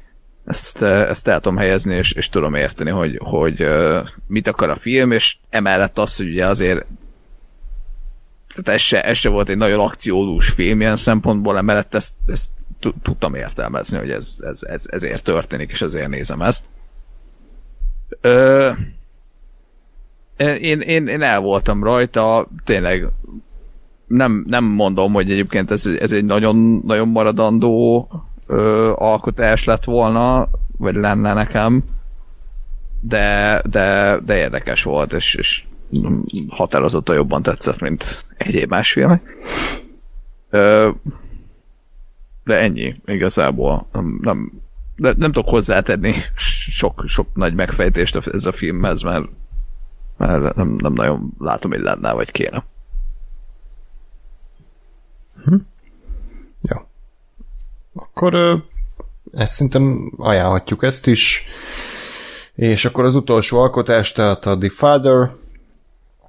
[0.48, 3.66] ezt, ezt el tudom helyezni, és, és tudom érteni, hogy, hogy
[4.26, 6.86] mit akar a film, és emellett az, hogy ugye azért
[8.48, 12.50] tehát ez se, ez se volt egy nagyon akciódús film ilyen szempontból, emellett ezt, ezt
[13.02, 16.64] tudtam értelmezni, hogy ez, ez, ez, ezért történik, és ezért nézem ezt.
[18.20, 18.70] Ö,
[20.60, 23.08] én, én, én el voltam rajta, tényleg
[24.06, 28.08] nem, nem mondom, hogy egyébként ez, ez egy nagyon, nagyon maradandó
[28.48, 31.82] ö, alkotás lett volna, vagy lenne nekem,
[33.00, 35.64] de, de, de érdekes volt, és, és
[36.48, 39.22] határozottan jobban tetszett, mint egyéb más filmek.
[40.50, 40.90] Ö,
[42.44, 43.86] de ennyi, igazából.
[43.92, 44.52] Nem, nem,
[44.96, 49.26] de nem tudok hozzátenni sok, sok nagy megfejtést ez a filmhez, mert,
[50.16, 52.64] mert nem, nem nagyon látom, hogy lenne, vagy kéne.
[55.44, 55.54] Hm.
[57.98, 58.62] Akkor
[59.32, 61.46] ezt szerintem ajánlhatjuk ezt is.
[62.54, 65.30] És akkor az utolsó alkotás, tehát a The Father,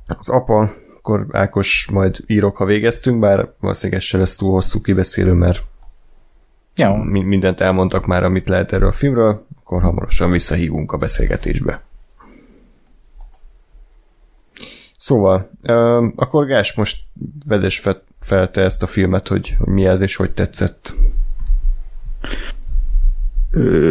[0.07, 4.81] az apa, akkor Ákos majd írok, ha végeztünk, bár valószínűleg ez se lesz túl hosszú
[4.81, 5.63] kibeszélő, mert
[6.75, 11.81] Jó, mi- mindent elmondtak már, amit lehet erről a filmről, akkor hamarosan visszahívunk a beszélgetésbe.
[14.97, 15.51] Szóval,
[16.15, 16.97] akkor Gás, most
[17.45, 20.93] vezess fel, fel te ezt a filmet, hogy, hogy mi ez és hogy tetszett.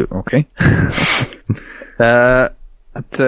[0.09, 0.47] Oké.
[1.97, 2.45] Ö,
[2.93, 3.23] hát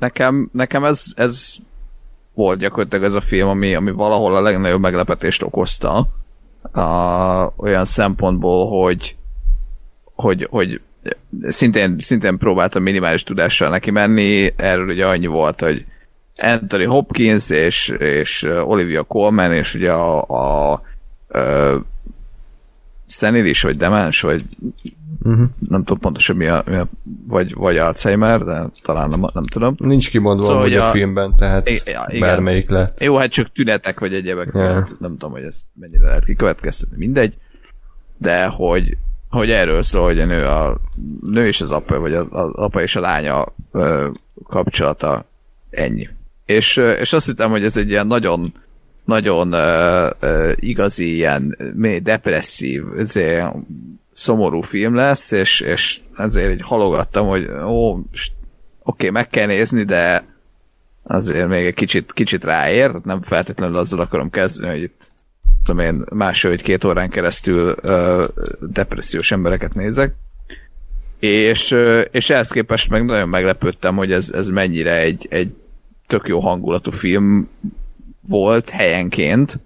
[0.00, 1.54] nekem, nekem ez, ez
[2.34, 6.08] volt gyakorlatilag ez a film, ami, ami valahol a legnagyobb meglepetést okozta.
[6.72, 9.16] A, olyan szempontból, hogy,
[10.14, 10.80] hogy, hogy
[11.46, 15.84] szintén, szintén próbáltam minimális tudással neki menni, erről ugye annyi volt, hogy
[16.36, 20.82] Anthony Hopkins és, és Olivia Colman, és ugye a, a, a
[23.06, 24.44] szenilis, vagy demens, vagy
[25.22, 25.48] Uh-huh.
[25.68, 26.88] nem tudom pontosan mi a, mi a
[27.26, 29.74] vagy, vagy Alzheimer, de talán nem, nem tudom.
[29.78, 32.20] Nincs kimondva Szóval, hogy a, a- filmben, tehát igen.
[32.20, 33.00] bármelyik lehet.
[33.00, 34.88] Jó, hát csak tünetek, vagy egyebek, yeah.
[34.98, 37.34] nem tudom, hogy ezt mennyire lehet kikövetkeztetni, mindegy,
[38.16, 38.96] de hogy,
[39.28, 40.76] hogy erről szól, hogy a nő, a
[41.20, 44.08] nő és az apa, vagy az, az apa és a lánya ö,
[44.44, 45.24] kapcsolata
[45.70, 46.08] ennyi.
[46.44, 48.52] És, és azt hittem, hogy ez egy ilyen nagyon
[49.04, 51.56] nagyon ö, ö, igazi, ilyen
[52.02, 53.46] depresszív, ezért
[54.12, 57.98] szomorú film lesz, és, és ezért így halogattam, hogy ó,
[58.82, 60.24] oké, meg kell nézni, de
[61.02, 65.10] azért még egy kicsit, kicsit ráér, nem feltétlenül azzal akarom kezdeni, hogy itt
[65.64, 68.26] tudom én, másfél vagy két órán keresztül ö,
[68.60, 70.14] depressziós embereket nézek.
[71.18, 75.54] És, ö, és ehhez képest meg nagyon meglepődtem, hogy ez, ez mennyire egy, egy
[76.06, 77.48] tök jó hangulatú film
[78.28, 79.58] volt helyenként,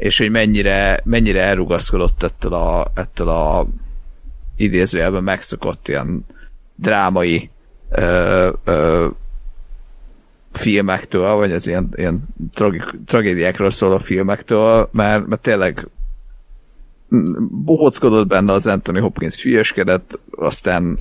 [0.00, 3.66] és hogy mennyire, mennyire elrugaszkodott ettől a, ettől a
[4.56, 6.26] idézőjelben megszokott ilyen
[6.74, 7.50] drámai
[7.90, 9.06] ö, ö,
[10.52, 15.88] filmektől, vagy az ilyen, ilyen tragik, tragédiákról szóló filmektől, mert, mert tényleg
[17.64, 20.98] bohóckodott benne az Anthony Hopkins hülyeskedett, aztán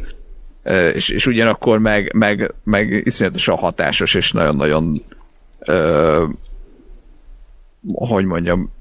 [0.93, 5.03] és, és ugyanakkor meg, meg, meg iszonyatosan hatásos, és nagyon-nagyon
[7.93, 8.72] hogy mondjam,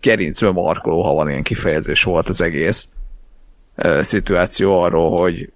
[0.00, 2.88] gerincbe markoló, ha van ilyen kifejezés volt az egész
[3.74, 5.52] ö, szituáció arról, hogy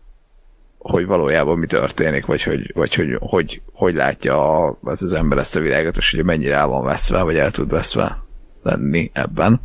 [0.79, 5.39] hogy valójában mi történik, vagy hogy hogy, hogy, hogy, hogy látja a, az az ember
[5.39, 8.23] ezt a világot, és hogy mennyire el van veszve, vagy el tud veszve
[8.63, 9.61] lenni ebben.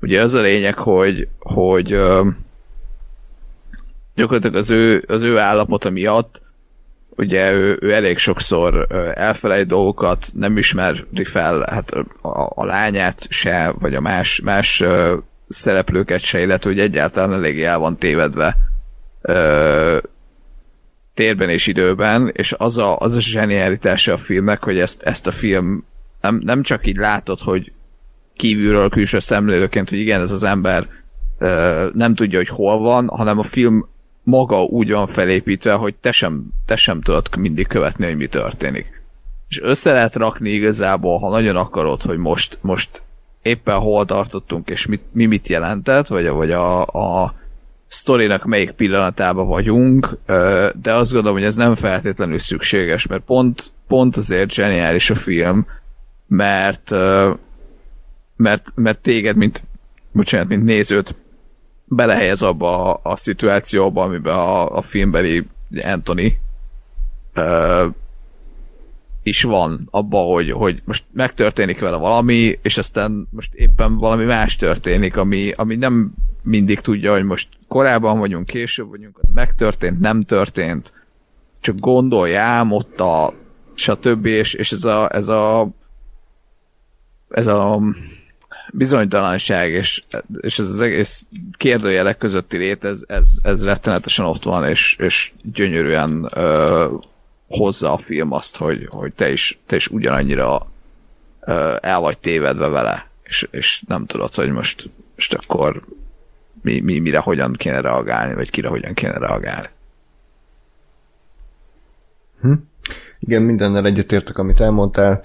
[0.00, 2.28] Ugye az a lényeg, hogy, hogy ö,
[4.14, 6.42] gyakorlatilag az ő, az ő állapota miatt
[7.20, 11.90] ugye ő, ő elég sokszor elfelejt dolgokat, nem ismeri fel hát
[12.22, 14.84] a, a lányát se, vagy a más, más
[15.48, 18.56] szereplőket se, illetve hogy egyáltalán eléggé el van tévedve
[19.22, 19.98] ö,
[21.14, 25.32] térben és időben, és az a, az a zsenialitása a filmnek, hogy ezt, ezt a
[25.32, 25.84] film
[26.20, 27.72] nem, nem csak így látod, hogy
[28.36, 30.88] kívülről külső szemlélőként, hogy igen, ez az ember
[31.38, 33.88] ö, nem tudja, hogy hol van, hanem a film
[34.22, 39.02] maga úgy van felépítve, hogy te sem, te sem tudod mindig követni, hogy mi történik.
[39.48, 43.02] És össze lehet rakni igazából, ha nagyon akarod, hogy most, most
[43.42, 47.34] éppen hol tartottunk, és mit, mi mit jelentett, vagy, vagy a, a
[47.86, 50.18] sztorinak melyik pillanatában vagyunk,
[50.82, 55.66] de azt gondolom, hogy ez nem feltétlenül szükséges, mert pont, pont azért zseniális a film,
[56.26, 56.94] mert
[58.40, 59.62] mert, mert téged, mint
[60.12, 61.14] bocsánat, mint nézőt
[61.90, 65.46] belehelyez abba a, a szituációba, amiben a, a filmbeli
[65.82, 66.36] Anthony
[67.34, 67.86] ö,
[69.22, 74.56] is van abba, hogy, hogy most megtörténik vele valami, és aztán most éppen valami más
[74.56, 76.12] történik, ami, ami nem
[76.42, 80.92] mindig tudja, hogy most korábban vagyunk, később vagyunk, az megtörtént, nem történt,
[81.60, 83.32] csak gondoljám ott a
[83.74, 84.26] stb.
[84.26, 85.68] És, és ez a, ez a
[87.30, 87.80] ez a
[88.72, 90.02] bizonytalanság és,
[90.40, 91.26] és ez az egész
[91.56, 96.86] kérdőjelek közötti lét, ez, ez, ez rettenetesen ott van, és, és gyönyörűen ö,
[97.48, 100.66] hozza a film azt, hogy, hogy te, is, te is ugyanannyira
[101.40, 105.84] ö, el vagy tévedve vele, és, és nem tudod, hogy most, most akkor
[106.62, 109.68] mi, mi, mire hogyan kéne reagálni, vagy kire hogyan kéne reagálni.
[113.18, 115.22] Igen, mindennel egyetértek, amit elmondtál.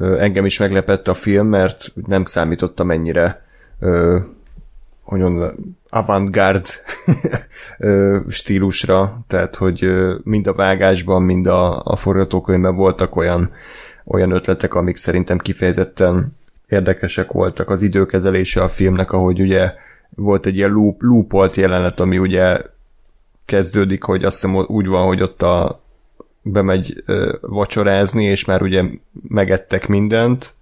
[0.00, 3.44] Engem is meglepett a film, mert nem számítottam ennyire
[3.80, 4.18] ö,
[5.12, 6.66] hogy mondjam, avantgárd
[8.28, 9.88] stílusra, tehát hogy
[10.22, 13.50] mind a vágásban, mind a, a forgatókönyvben voltak olyan,
[14.04, 16.36] olyan ötletek, amik szerintem kifejezetten
[16.68, 17.70] érdekesek voltak.
[17.70, 19.70] Az időkezelése a filmnek, ahogy ugye
[20.10, 22.58] volt egy ilyen loop, loopolt jelenet, ami ugye
[23.44, 25.81] kezdődik, hogy azt hiszem úgy van, hogy ott a
[26.42, 28.84] bemegy ö, vacsorázni, és már ugye
[29.28, 30.54] megettek mindent,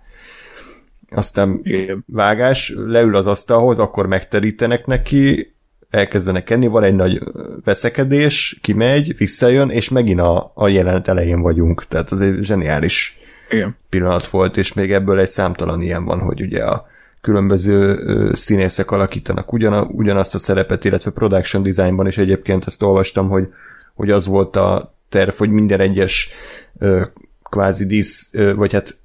[1.11, 2.05] aztán Igen.
[2.07, 5.55] vágás, leül az asztalhoz, akkor megterítenek neki,
[5.91, 7.23] elkezdenek enni, van egy nagy
[7.65, 11.85] veszekedés, kimegy, visszajön, és megint a, a jelenet elején vagyunk.
[11.85, 13.19] Tehát az egy zseniális
[13.51, 13.77] Igen.
[13.89, 16.89] pillanat volt, és még ebből egy számtalan ilyen van, hogy ugye a
[17.21, 17.99] különböző
[18.35, 23.49] színészek alakítanak ugyan, ugyanazt a szerepet, illetve production designban is egyébként ezt olvastam, hogy,
[23.95, 26.33] hogy az volt a terv, hogy minden egyes
[26.79, 27.03] ö,
[27.43, 28.97] kvázi dísz, ö, vagy hát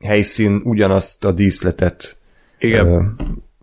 [0.00, 2.16] helyszín ugyanazt a díszletet
[2.58, 2.86] Igen.
[2.86, 3.02] Ö,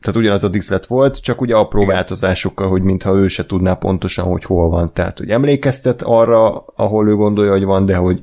[0.02, 4.26] tehát ugyanaz a díszlet volt, csak ugye apró változásokkal, hogy mintha ő se tudná pontosan,
[4.26, 4.94] hogy hol van.
[4.94, 8.22] Tehát, hogy emlékeztet arra, ahol ő gondolja, hogy van, de hogy,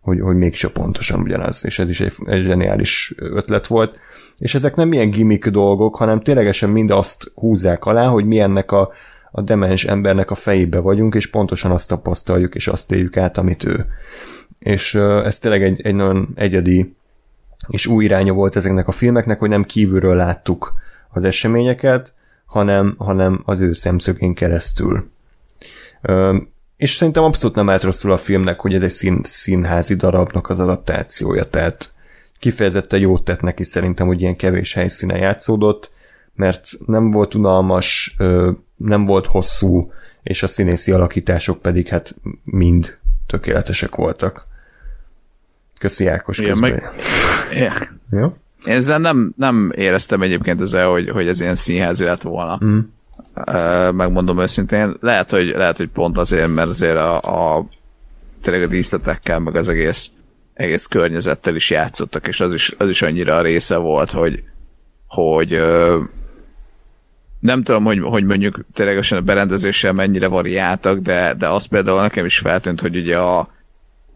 [0.00, 1.64] hogy, hogy mégse pontosan ugyanaz.
[1.64, 3.98] És ez is egy, egy zseniális ötlet volt.
[4.38, 8.72] És ezek nem ilyen gimmick dolgok, hanem ténylegesen mind azt húzzák alá, hogy mi ennek
[8.72, 8.90] a,
[9.30, 13.64] a demens embernek a fejébe vagyunk, és pontosan azt tapasztaljuk, és azt éljük át, amit
[13.64, 13.86] ő.
[14.58, 16.94] És ez tényleg egy, egy nagyon egyedi
[17.68, 20.72] és új iránya volt ezeknek a filmeknek, hogy nem kívülről láttuk
[21.08, 22.14] az eseményeket,
[22.46, 25.10] hanem, hanem az ő szemszögén keresztül.
[26.76, 30.58] És szerintem abszolút nem állt rosszul a filmnek, hogy ez egy szín, színházi darabnak az
[30.58, 31.92] adaptációja, tehát
[32.38, 35.92] kifejezetten jót tett neki szerintem, hogy ilyen kevés helyszínen játszódott,
[36.34, 38.16] mert nem volt unalmas,
[38.84, 39.92] nem volt hosszú,
[40.22, 44.42] és a színészi alakítások pedig hát mind tökéletesek voltak.
[45.80, 46.70] Köszi Ákos Igen, közben.
[46.70, 46.90] meg-
[47.52, 47.76] Yeah.
[48.10, 48.36] Jó?
[48.64, 52.60] Ezzel nem, nem éreztem egyébként ezzel, hogy, hogy ez ilyen színházi lett volna.
[52.64, 52.78] Mm.
[53.34, 54.96] Uh, megmondom őszintén.
[55.00, 57.20] Lehet hogy, lehet, hogy pont azért, mert azért a,
[57.56, 57.66] a
[58.42, 60.10] tényleg a díszletekkel, meg az egész,
[60.54, 64.42] egész környezettel is játszottak, és az is, az is annyira a része volt, hogy,
[65.06, 65.94] hogy uh,
[67.40, 72.24] nem tudom, hogy, hogy mondjuk ténylegesen a berendezéssel mennyire variáltak, de, de az például nekem
[72.24, 73.38] is feltűnt, hogy ugye a,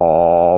[0.04, 0.56] a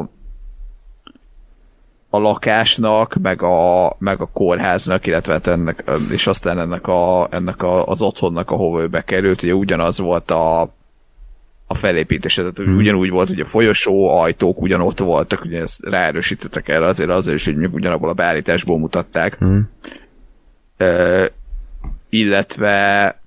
[2.10, 7.62] a lakásnak, meg a, meg a kórháznak, illetve hát ennek, és aztán ennek, a, ennek
[7.62, 10.60] a, az otthonnak, ahova ő bekerült, ugye ugyanaz volt a,
[11.66, 12.76] a felépítése, tehát hmm.
[12.76, 17.44] ugyanúgy volt, hogy a folyosó, ajtók ugyanott voltak, ugye ezt ráerősítettek erre azért azért is,
[17.44, 19.36] hogy ugyanabból a beállításból mutatták.
[19.38, 19.70] Hmm.
[20.76, 21.24] Ö,
[22.16, 23.20] illetve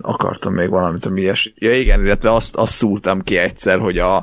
[0.00, 1.52] akartam még valamit, ami ilyes.
[1.56, 4.16] Ja igen, illetve azt, azt szúrtam ki egyszer, hogy a,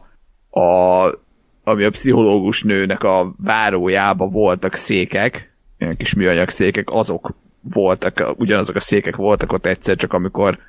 [0.50, 1.28] a
[1.64, 8.76] ami a pszichológus nőnek a várójába voltak székek, ilyen kis műanyag székek, azok voltak, ugyanazok
[8.76, 10.60] a székek voltak ott egyszer, csak amikor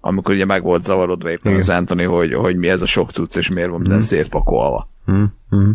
[0.00, 1.60] amikor ugye meg volt zavarodva éppen Igen.
[1.60, 4.90] az Anthony, hogy, hogy mi ez a sok cucc, és miért van minden szétpakolva.
[5.10, 5.24] Mm.
[5.56, 5.70] Mm.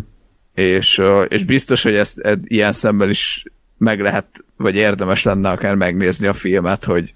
[0.54, 3.44] És, és biztos, hogy ezt ed, ilyen szemmel is
[3.82, 7.12] meg lehet, vagy érdemes lenne akár megnézni a filmet, hogy,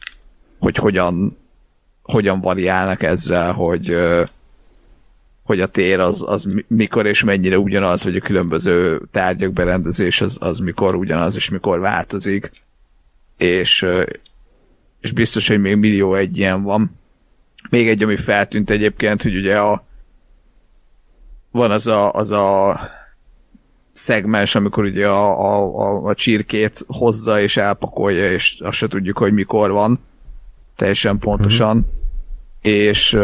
[0.58, 1.36] hogy hogyan,
[2.02, 3.96] hogyan variálnak ezzel, hogy,
[5.42, 10.20] hogy a tér az, az mi- mikor és mennyire ugyanaz, vagy a különböző tárgyak berendezés
[10.20, 12.52] az, az mikor ugyanaz, és mikor változik.
[13.36, 13.86] És,
[15.00, 16.90] és biztos, hogy még millió egy ilyen van.
[17.70, 19.84] Még egy, ami feltűnt egyébként, hogy ugye a
[21.50, 22.80] van az a, az a
[23.97, 29.18] szegmens, amikor ugye a, a, a, a csirkét hozza és elpakolja, és azt se tudjuk,
[29.18, 30.00] hogy mikor van
[30.76, 31.76] teljesen pontosan.
[31.76, 31.94] Mm-hmm.
[32.60, 33.18] És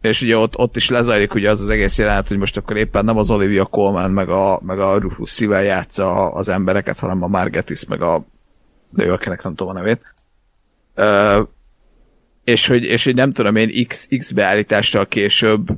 [0.00, 3.04] és ugye ott, ott is lezajlik ugye az az egész jelenet, hogy most akkor éppen
[3.04, 7.26] nem az Olivia Colman meg a, meg a Rufus Szível játsza az embereket, hanem a
[7.26, 8.24] Margetis meg a
[8.90, 10.14] nő, akinek nem tudom a nevét.
[10.94, 11.42] Ö,
[12.44, 15.68] és hogy, és hogy nem tudom én X, X beállítással később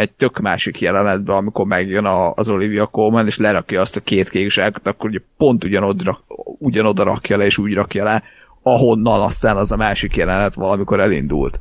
[0.00, 4.28] egy tök másik jelenetben, amikor megjön a, az Olivia Colman, és lerakja azt a két
[4.28, 6.20] kék zsákot, akkor ugye pont ugyanodra,
[6.58, 8.22] ugyanoda rakja le, és úgy rakja le,
[8.62, 11.60] ahonnan aztán az a másik jelenet valamikor elindult.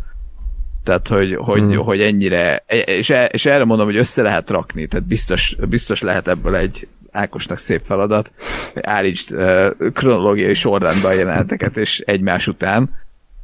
[0.83, 1.75] Tehát, hogy, hogy, hmm.
[1.75, 6.27] hogy ennyire, és, e- és erre mondom, hogy össze lehet rakni, tehát biztos, biztos lehet
[6.27, 8.33] ebből egy Ákosnak szép feladat,
[8.81, 12.89] állítsd uh, kronológiai sorrendben a jeleneteket, és egymás után,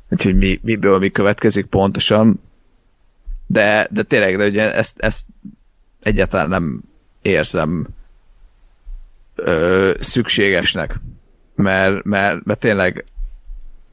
[0.09, 2.39] úgyhogy mi, miből mi következik pontosan,
[3.47, 5.25] de, de tényleg, de ugye ezt, ezt
[6.01, 6.81] egyáltalán nem
[7.21, 7.87] érzem
[9.35, 10.99] ö, szükségesnek,
[11.55, 13.05] mert, mert, mert tényleg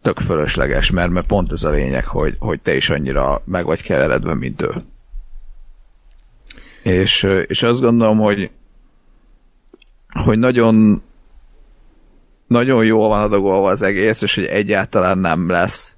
[0.03, 3.83] tök fölösleges, mert, mert pont ez a lényeg, hogy, hogy te is annyira meg vagy
[3.83, 4.73] keveredve, mint ő.
[6.83, 8.51] És, és azt gondolom, hogy
[10.13, 11.03] hogy nagyon
[12.47, 15.97] nagyon jól van adagolva az egész, és hogy egyáltalán nem lesz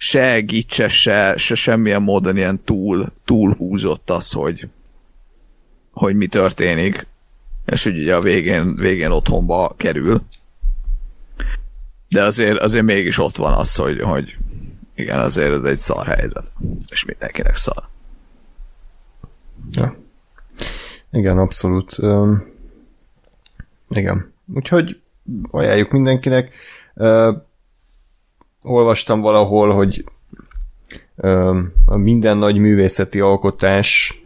[0.00, 4.68] se egítse, se, se semmilyen módon ilyen túl, túl húzott az, hogy,
[5.90, 7.06] hogy mi történik,
[7.66, 10.22] és hogy ugye a végén, végén otthonba kerül.
[12.08, 14.36] De azért, azért mégis ott van az, hogy, hogy
[14.94, 16.50] igen, azért ez egy szar helyzet,
[16.88, 17.88] és mindenkinek szar.
[19.70, 19.96] Ja.
[21.10, 21.98] Igen, abszolút.
[21.98, 22.52] Um,
[23.88, 24.32] igen.
[24.54, 25.00] Úgyhogy
[25.50, 26.54] ajánljuk mindenkinek.
[26.94, 27.46] Uh,
[28.62, 30.04] olvastam valahol, hogy
[31.14, 34.20] um, a minden nagy művészeti alkotásnak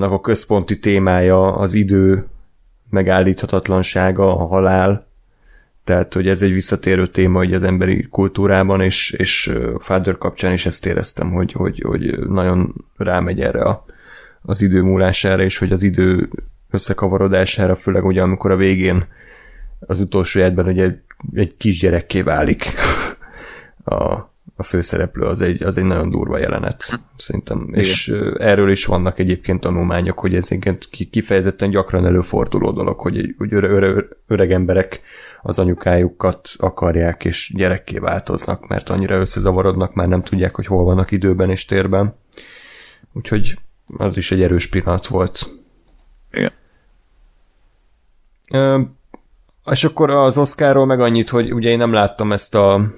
[0.00, 2.26] a központi témája az idő
[2.90, 5.08] megállíthatatlansága, a halál,
[5.84, 10.66] tehát, hogy ez egy visszatérő téma hogy az emberi kultúrában, és, és Father kapcsán is
[10.66, 13.84] ezt éreztem, hogy, hogy, hogy nagyon rámegy erre a,
[14.42, 16.28] az idő múlására, és hogy az idő
[16.70, 19.04] összekavarodására, főleg ugye amikor a végén
[19.78, 21.02] az utolsó életben ugye
[21.34, 22.72] egy, kisgyerekké válik
[23.84, 27.64] a, a főszereplő, az egy, az egy nagyon durva jelenet, szerintem.
[27.68, 27.80] Igen.
[27.80, 28.08] És
[28.38, 30.48] erről is vannak egyébként tanulmányok, hogy ez
[31.10, 35.00] kifejezetten gyakran előforduló dolog, hogy, hogy öre, öre, öreg emberek
[35.42, 41.10] az anyukájukat akarják, és gyerekké változnak, mert annyira összezavarodnak, már nem tudják, hogy hol vannak
[41.10, 42.14] időben és térben.
[43.12, 43.58] Úgyhogy
[43.96, 45.50] az is egy erős pillanat volt.
[46.30, 46.52] Igen.
[49.70, 52.92] És akkor az Oscarról meg annyit, hogy ugye én nem láttam ezt a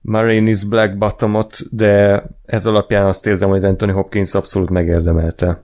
[0.00, 5.62] Marinis Black Bottomot, de ez alapján azt érzem, hogy Anthony Hopkins abszolút megérdemelte.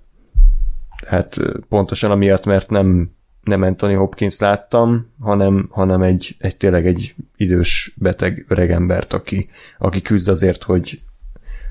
[1.00, 1.36] Tehát
[1.68, 3.10] pontosan amiatt, mert nem,
[3.42, 9.48] nem Anthony Hopkins láttam, hanem, hanem egy, egy tényleg egy idős, beteg öregembert, aki,
[9.78, 11.00] aki küzd azért, hogy,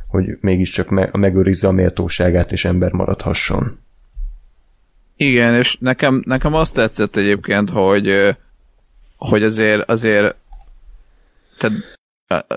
[0.08, 3.80] hogy mégiscsak me, megőrizze a méltóságát és ember maradhasson.
[5.18, 8.36] Igen, és nekem, nekem azt tetszett egyébként, hogy,
[9.18, 10.36] hogy azért, azért
[11.58, 11.96] tehát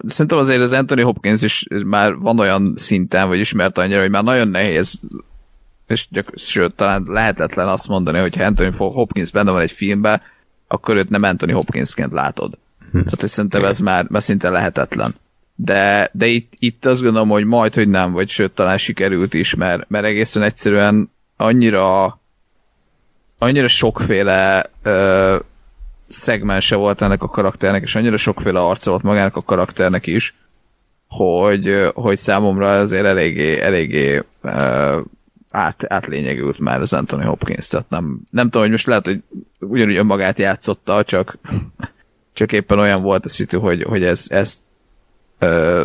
[0.02, 4.24] Szerintem azért az Anthony Hopkins is már van olyan szinten, vagy ismert annyira, hogy már
[4.24, 5.00] nagyon nehéz,
[5.86, 10.20] és gyak, sőt, talán lehetetlen azt mondani, hogy ha Anthony Hopkins benne van egy filmben,
[10.66, 12.58] akkor őt nem Anthony Hopkinsként látod.
[12.92, 12.98] Hm.
[12.98, 15.14] Tehát hogy szerintem ez már, már szinte lehetetlen.
[15.54, 19.54] De, de itt, itt azt gondolom, hogy majd, hogy nem, vagy sőt, talán sikerült is,
[19.54, 22.17] mert, mert egészen egyszerűen annyira
[23.38, 25.36] annyira sokféle ö,
[26.08, 30.34] szegmense volt ennek a karakternek, és annyira sokféle arca volt magának a karakternek is,
[31.08, 34.98] hogy, hogy számomra azért eléggé, eléggé uh,
[35.50, 39.22] át, átlényegült már az Anthony Hopkins, tehát nem, nem tudom, hogy most lehet, hogy
[39.58, 41.38] ugyanúgy önmagát játszotta, csak,
[42.32, 44.60] csak éppen olyan volt a szitu, hogy, hogy ez, ez
[45.40, 45.82] uh,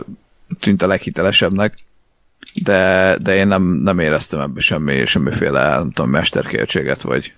[0.60, 1.78] tűnt a leghitelesebbnek,
[2.54, 7.34] de, de én nem, nem éreztem ebbe semmi, semmiféle, nem tudom, mesterkértséget, vagy,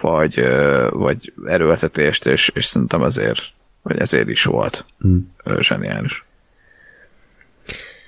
[0.00, 0.48] vagy,
[0.90, 3.40] vagy erőltetést, és, és szerintem ezért,
[3.82, 5.34] vagy ezért is volt hmm.
[5.58, 6.24] zseniális.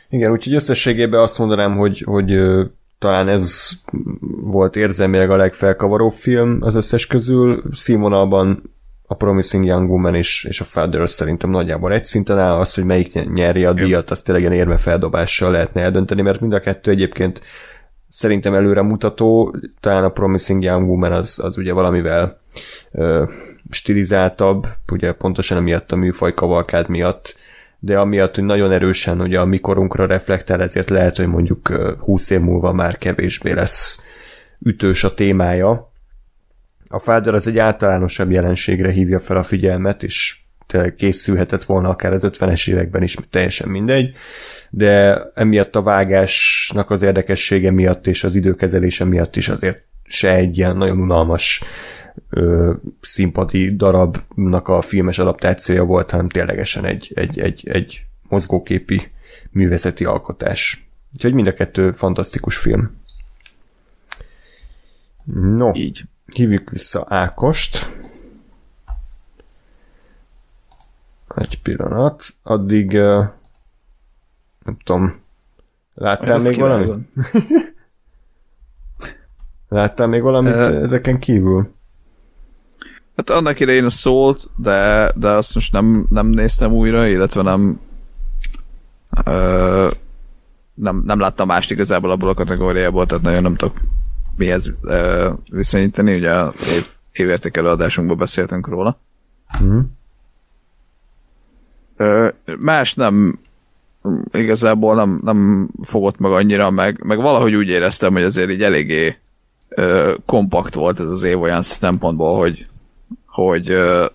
[0.08, 2.42] Igen, úgyhogy összességében azt mondanám, hogy, hogy
[2.98, 3.70] talán ez
[4.42, 7.62] volt érzelmileg a legfelkavaróbb film az összes közül.
[7.72, 8.62] Színvonalban
[9.06, 12.84] a Promising Young Woman és, és a Father szerintem nagyjából egy szinten áll, az, hogy
[12.84, 16.90] melyik nyeri a díjat, azt tényleg ilyen érme feldobással lehetne eldönteni, mert mind a kettő
[16.90, 17.42] egyébként
[18.14, 22.40] szerintem előre mutató, talán a Promising Young Woman az, az ugye valamivel
[22.92, 23.24] ö,
[23.70, 27.36] stilizáltabb, ugye pontosan amiatt a műfaj kavalkád miatt,
[27.78, 31.68] de amiatt, hogy nagyon erősen ugye a mikorunkra reflektál, ezért lehet, hogy mondjuk
[31.98, 34.04] 20 év múlva már kevésbé lesz
[34.62, 35.92] ütős a témája.
[36.88, 40.36] A Father az egy általánosabb jelenségre hívja fel a figyelmet, és
[40.96, 44.14] készülhetett volna akár az 50-es években is, teljesen mindegy,
[44.76, 50.58] de emiatt a vágásnak az érdekessége miatt és az időkezelése miatt is azért se egy
[50.58, 51.62] ilyen nagyon unalmas
[52.30, 59.02] ö, színpadi darabnak a filmes adaptációja volt, hanem ténylegesen egy, egy, egy, egy mozgóképi
[59.50, 60.88] művészeti alkotás.
[61.12, 62.96] Úgyhogy mind a kettő fantasztikus film.
[65.34, 66.04] No, Így.
[66.32, 67.90] hívjuk vissza Ákost.
[71.36, 72.24] Egy pillanat.
[72.42, 73.24] Addig uh,
[74.64, 75.14] nem tudom,
[75.94, 77.08] láttál még valamit?
[79.68, 81.72] láttál még valamit uh, ezeken kívül?
[83.16, 87.80] Hát annak idején a szólt, de, de azt most nem, nem néztem újra, illetve nem
[89.26, 89.92] uh,
[90.74, 93.76] nem, nem láttam mást igazából abból a kategóriából, tehát nagyon nem tudok
[94.36, 98.98] mihez uh, viszonyítani, ugye a év, évértékelő adásunkban beszéltünk róla.
[99.62, 99.80] Mm.
[101.98, 102.28] Uh,
[102.58, 103.38] más nem
[104.32, 109.16] igazából nem, nem fogott meg annyira, meg, meg valahogy úgy éreztem, hogy azért így eléggé
[109.68, 112.66] ö, kompakt volt ez az év olyan szempontból, hogy,
[113.26, 114.06] hogy ö,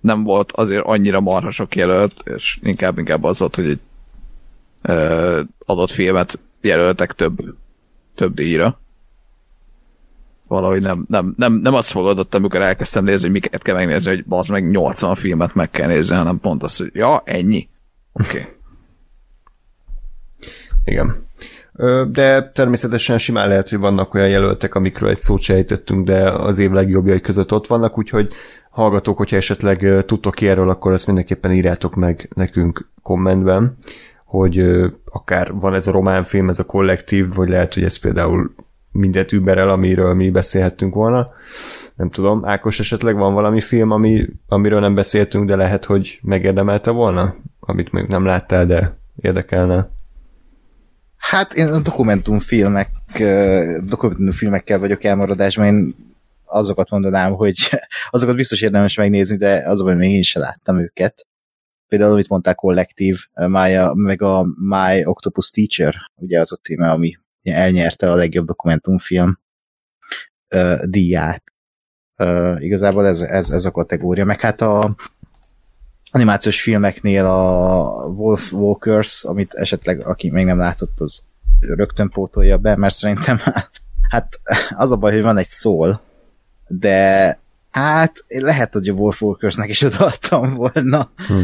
[0.00, 3.80] nem volt azért annyira marha sok jelölt, és inkább inkább az volt, hogy egy
[4.82, 7.54] ö, adott filmet jelöltek több,
[8.14, 8.80] több díjra.
[10.48, 14.24] Valahogy nem, nem, nem, nem azt fogadott, amikor elkezdtem nézni, hogy miket kell megnézni, hogy
[14.28, 17.68] az meg 80 filmet meg kell nézni, hanem pont az, hogy ja, ennyi
[18.12, 18.38] Oké.
[18.38, 18.52] Okay.
[20.84, 21.26] Igen.
[22.10, 26.70] De természetesen simán lehet, hogy vannak olyan jelöltek, amikről egy szót sejtettünk, de az év
[26.70, 28.32] legjobbjai között ott vannak, úgyhogy
[28.70, 33.76] hallgatók, hogyha esetleg tudtok ki erről, akkor ezt mindenképpen írjátok meg nekünk kommentben,
[34.24, 34.64] hogy
[35.04, 38.54] akár van ez a román film, ez a kollektív, vagy lehet, hogy ez például
[38.92, 41.30] mindent überel, amiről mi beszélhettünk volna.
[41.94, 46.90] Nem tudom, Ákos esetleg van valami film, ami, amiről nem beszéltünk, de lehet, hogy megérdemelte
[46.90, 47.34] volna?
[47.64, 49.90] Amit még nem láttál, de érdekelne.
[51.16, 52.90] Hát én a dokumentumfilmek,
[53.84, 55.94] dokumentumfilmekkel vagyok elmaradásban, én
[56.44, 57.56] azokat mondanám, hogy
[58.10, 61.26] azokat biztos érdemes megnézni, de azokban még én sem láttam őket.
[61.88, 67.18] Például, amit mondták, kollektív, Maya, meg a My Octopus Teacher, ugye az a címe, ami
[67.42, 69.38] elnyerte a legjobb dokumentumfilm
[70.82, 71.42] díját.
[72.56, 74.24] Igazából ez, ez, ez a kategória.
[74.24, 74.96] Meg hát a
[76.12, 81.22] animációs filmeknél a Wolf Walkers, amit esetleg aki még nem látott, az
[81.60, 83.40] rögtön pótolja be, mert szerintem
[84.10, 84.40] hát
[84.76, 86.00] az a baj, hogy van egy szól,
[86.66, 87.38] de
[87.70, 91.10] hát lehet, hogy a Wolf Walkersnek is odaadtam volna.
[91.26, 91.42] Hm.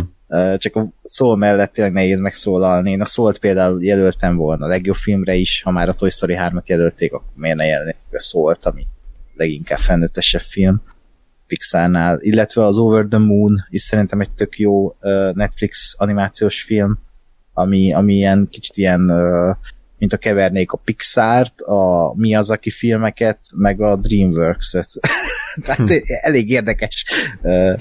[0.56, 2.90] Csak a szól mellett tényleg nehéz megszólalni.
[2.90, 6.36] Én a szólt például jelöltem volna a legjobb filmre is, ha már a Toy Story
[6.38, 8.86] 3-at jelölték, akkor miért ne jelölnék a szólt, ami
[9.36, 10.82] leginkább felnőttesebb film
[11.48, 14.96] Pixarnál, illetve az Over the Moon is szerintem egy tök jó
[15.32, 16.98] Netflix animációs film,
[17.52, 19.00] ami, ami ilyen kicsit ilyen,
[19.98, 24.88] mint a kevernék a Pixart, a Miyazaki filmeket, meg a Dreamworks-et.
[25.64, 27.04] Tehát elég érdekes
[27.42, 27.80] uh,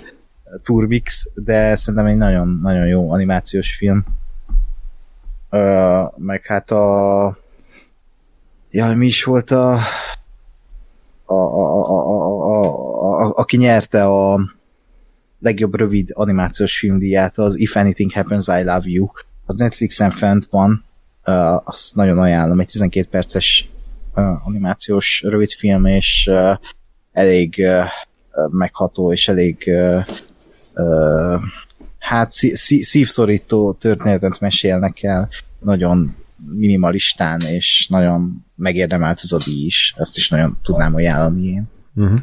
[0.63, 4.05] turmix, de szerintem egy nagyon, nagyon jó animációs film.
[5.49, 7.37] Uh, meg hát a
[8.71, 9.79] Jaj, mi is volt a
[11.27, 14.39] a, a, a, a, a, aki nyerte a
[15.39, 19.07] legjobb rövid animációs filmdíját, az If Anything Happens, I Love You.
[19.45, 20.85] Az Netflixen fent van,
[21.25, 23.69] uh, azt nagyon ajánlom, egy 12 perces
[24.15, 26.51] uh, animációs rövid film, és uh,
[27.11, 30.05] elég uh, megható, és elég uh,
[30.73, 31.41] uh,
[31.99, 36.15] hát szí- szívszorító történetet mesélnek el, nagyon
[36.45, 39.93] minimalistán, és nagyon megérdemelt ez a díj is.
[39.97, 41.67] Ezt is nagyon tudnám ajánlani én.
[41.95, 42.19] Uh-huh.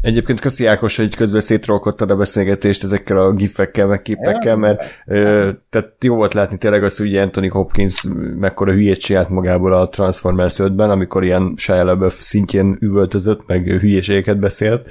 [0.00, 5.50] Egyébként köszi Ákos, hogy közben szétrolkodtad a beszélgetést ezekkel a gifekkel, meg képekkel, mert ö,
[5.70, 8.04] tehát jó volt látni tényleg az, hogy Anthony Hopkins
[8.38, 14.38] mekkora hülyét csinált magából a Transformers 5-ben, amikor ilyen Shia LaBeouf szintjén üvöltözött, meg hülyeségeket
[14.38, 14.88] beszélt,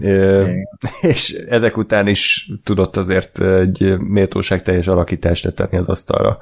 [0.00, 0.44] ö,
[1.10, 6.38] és ezek után is tudott azért egy méltóságteljes alakítást tenni az asztalra.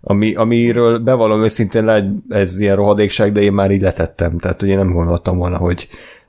[0.00, 4.76] Ami, amiről bevallom őszintén, ez ilyen rohadékság, de én már így letettem, tehát hogy én
[4.76, 5.88] nem gondoltam volna, hogy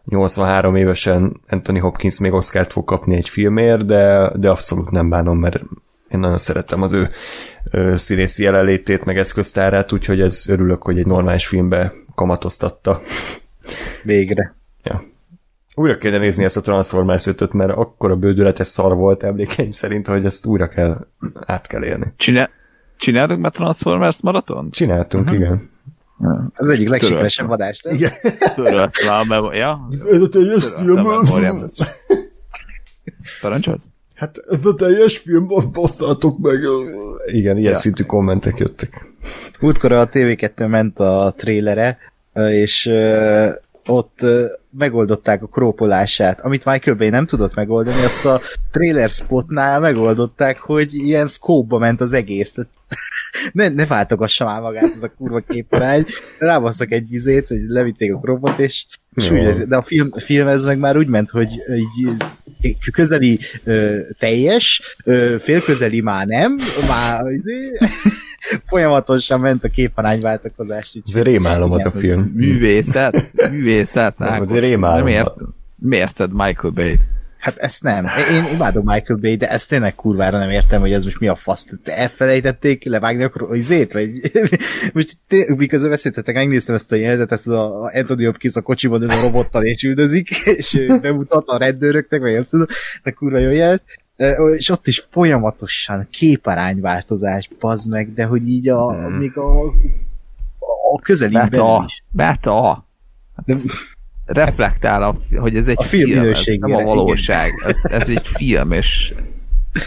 [0.09, 5.39] 83 évesen Anthony Hopkins még Oscárt fog kapni egy filmért, de, de abszolút nem bánom,
[5.39, 5.61] mert
[6.09, 7.09] én nagyon szerettem az ő,
[7.71, 13.01] ő színészi jelenlétét, meg eszköztárát, úgyhogy ez örülök, hogy egy normális filmbe kamatoztatta.
[14.03, 14.55] Végre.
[14.83, 15.03] Ja.
[15.75, 20.07] Újra kéne nézni ezt a Transformers 5 mert akkor a bődületes szar volt emlékeim szerint,
[20.07, 21.07] hogy ezt újra kell,
[21.45, 22.13] át kell élni.
[22.15, 22.49] Csinál,
[22.97, 24.71] csináltuk már Transformers maraton?
[24.71, 25.39] Csináltunk, uh-huh.
[25.39, 25.69] igen.
[26.53, 27.95] Az egyik legsikeresebb adás, nem?
[27.95, 28.11] Igen.
[28.55, 29.89] Törölt le a ja?
[30.11, 31.85] Ez a teljes film az...
[33.41, 33.83] Parancsolsz?
[34.15, 36.57] Hát ez a teljes film, basszáltok meg.
[37.25, 37.77] Igen, ilyen ja.
[37.77, 39.05] szintű kommentek jöttek.
[39.59, 41.97] Múltkor a TV2 ment a trélere,
[42.33, 42.85] és
[43.89, 44.25] ott
[44.77, 50.93] megoldották a krópolását, amit Michael Bay nem tudott megoldani, azt a trailer spotnál megoldották, hogy
[50.93, 52.55] ilyen scope ment az egész.
[53.53, 56.05] ne, ne váltogassa már magát ez a kurva képarány.
[56.39, 58.85] Rábasztak egy izét, hogy levitték a krópot, és,
[59.15, 61.49] és úgy, de a film, a film ez meg már úgy ment, hogy
[62.61, 67.23] így közeli ö, teljes, ö, félközeli már nem, már
[68.65, 70.97] folyamatosan ment a képarányváltakozás.
[71.05, 72.31] Azért rémálom az a film.
[72.35, 74.17] Művészet, művészet.
[74.17, 74.97] Nem, azért rémálom.
[74.97, 75.35] Nem ért,
[75.89, 77.01] érted Michael Bay-t.
[77.39, 78.05] Hát ezt nem.
[78.31, 81.35] Én imádom Michael Bay, de ezt tényleg kurvára nem értem, hogy ez most mi a
[81.35, 81.67] fasz.
[81.83, 83.93] Te elfelejtették levágni a izét?
[83.93, 84.11] Vagy
[84.93, 85.17] most
[85.57, 89.63] miközben beszéltetek, megnéztem ezt a jelenetet, ezt a Anthony Hopkins a kocsiban ez a robottal
[89.63, 92.65] és üldözik, és bemutat a rendőröknek, vagy nem tudom,
[93.03, 93.83] de kurva jó jelent
[94.57, 99.13] és ott is folyamatosan képarányváltozás, bazd meg, de hogy így a, hmm.
[99.13, 99.65] még a,
[100.93, 102.03] a közelében Beta, is.
[102.09, 102.85] Beta.
[103.45, 103.55] De,
[104.25, 107.53] reflektál, a, hogy ez egy a film, film ez nem a valóság.
[107.65, 109.13] Ez, ez egy film, és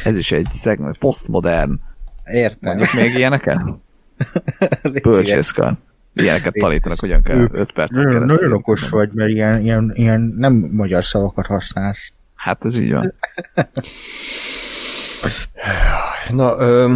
[0.05, 1.81] ez is egy szegmény, posztmodern.
[2.25, 2.77] Értem.
[2.77, 3.61] Mondjuk még ilyeneket?
[5.03, 5.75] Bölcsészkar.
[6.15, 7.91] Ilyeneket tanítanak, hogyan kell 5 perc.
[7.91, 12.13] Nagyon, nagyon okos vagy, mert ilyen, ilyen, ilyen nem magyar szavakat használsz.
[12.43, 13.15] Hát ez így van.
[16.31, 16.95] Na, ö,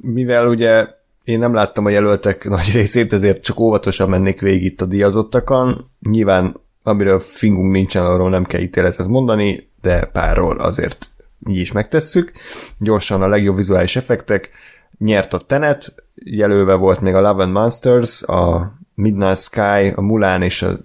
[0.00, 0.86] mivel ugye
[1.24, 5.90] én nem láttam a jelöltek nagy részét, ezért csak óvatosan mennék végig itt a díjazottakon.
[6.00, 11.10] Nyilván, amiről fingunk nincsen, arról nem kell ítéletet mondani, de párról azért
[11.48, 12.32] így is megtesszük.
[12.78, 14.50] Gyorsan a legjobb vizuális effektek.
[14.98, 20.42] Nyert a Tenet, jelölve volt még a Love and Monsters, a Midnight Sky, a Mulan
[20.42, 20.78] és a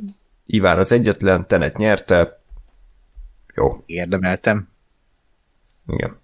[0.45, 2.39] Iván az egyetlen, Tenet nyerte.
[3.60, 4.68] Jó, Érdemeltem.
[5.88, 6.18] igen.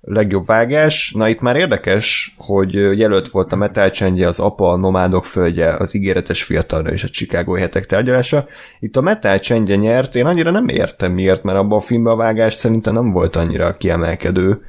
[0.00, 4.76] Legjobb vágás, na itt már érdekes, hogy jelölt volt a Metal Csendje, az Apa, a
[4.76, 8.46] Nomádok Földje, az Ígéretes Fiatalnő és a Chicago hetek tárgyalása.
[8.80, 12.16] Itt a Metal Csendje nyert, én annyira nem értem miért, mert abban a filmben a
[12.16, 14.64] vágás szerintem nem volt annyira kiemelkedő.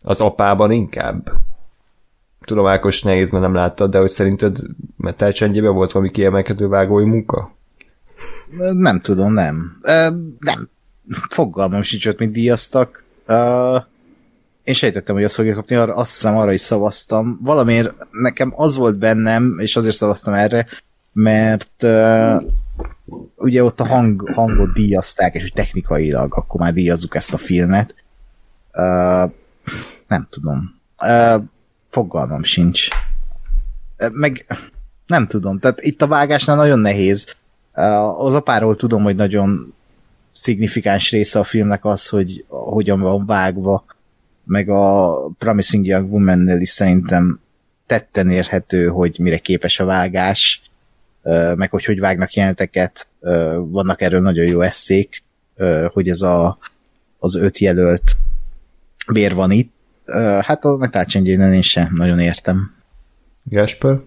[0.00, 1.32] Az apában inkább.
[2.40, 4.56] Tudom, Ákos nehéz, mert nem láttad, de hogy szerinted
[4.96, 7.56] Metal Csendjében volt valami kiemelkedő vágói munka?
[8.72, 9.78] Nem tudom, nem.
[9.82, 10.68] Ö, nem.
[11.28, 13.04] Fogalmam sincs ott, mit díjaztak.
[13.26, 13.78] Ö,
[14.68, 17.38] én sejtettem, hogy azt fogja kapni, arra, azt hiszem arra is szavaztam.
[17.42, 20.66] Valamiért nekem az volt bennem, és azért szavaztam erre,
[21.12, 22.42] mert uh,
[23.36, 27.94] ugye ott a hang, hangot díjazták, és hogy technikailag akkor már díjazzuk ezt a filmet.
[28.72, 29.30] Uh,
[30.06, 30.80] nem tudom.
[31.02, 31.42] Uh,
[31.90, 32.88] fogalmam sincs.
[33.98, 34.46] Uh, meg
[35.06, 37.36] nem tudom, tehát itt a vágásnál nagyon nehéz.
[37.74, 39.74] Uh, az apáról tudom, hogy nagyon
[40.38, 43.84] szignifikáns része a filmnek az, hogy hogyan van vágva,
[44.44, 47.40] meg a Promising Young Woman-nél is szerintem
[47.86, 50.62] tetten érhető, hogy mire képes a vágás,
[51.56, 53.08] meg hogy hogy vágnak jeleneteket,
[53.58, 55.22] vannak erről nagyon jó eszék,
[55.92, 56.58] hogy ez a,
[57.18, 58.16] az öt jelölt
[59.12, 59.72] miért van itt.
[60.40, 61.04] Hát a Metal
[61.52, 62.74] én sem nagyon értem.
[63.42, 63.98] Gáspár?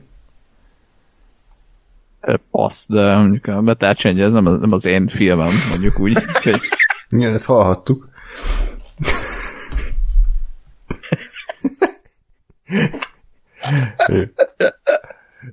[2.51, 6.17] Passz, de mondjuk a Metal Change ez nem, az- nem az én filmem, mondjuk úgy.
[6.35, 6.59] Úgyhogy
[7.09, 8.09] Igen, ezt hallhattuk.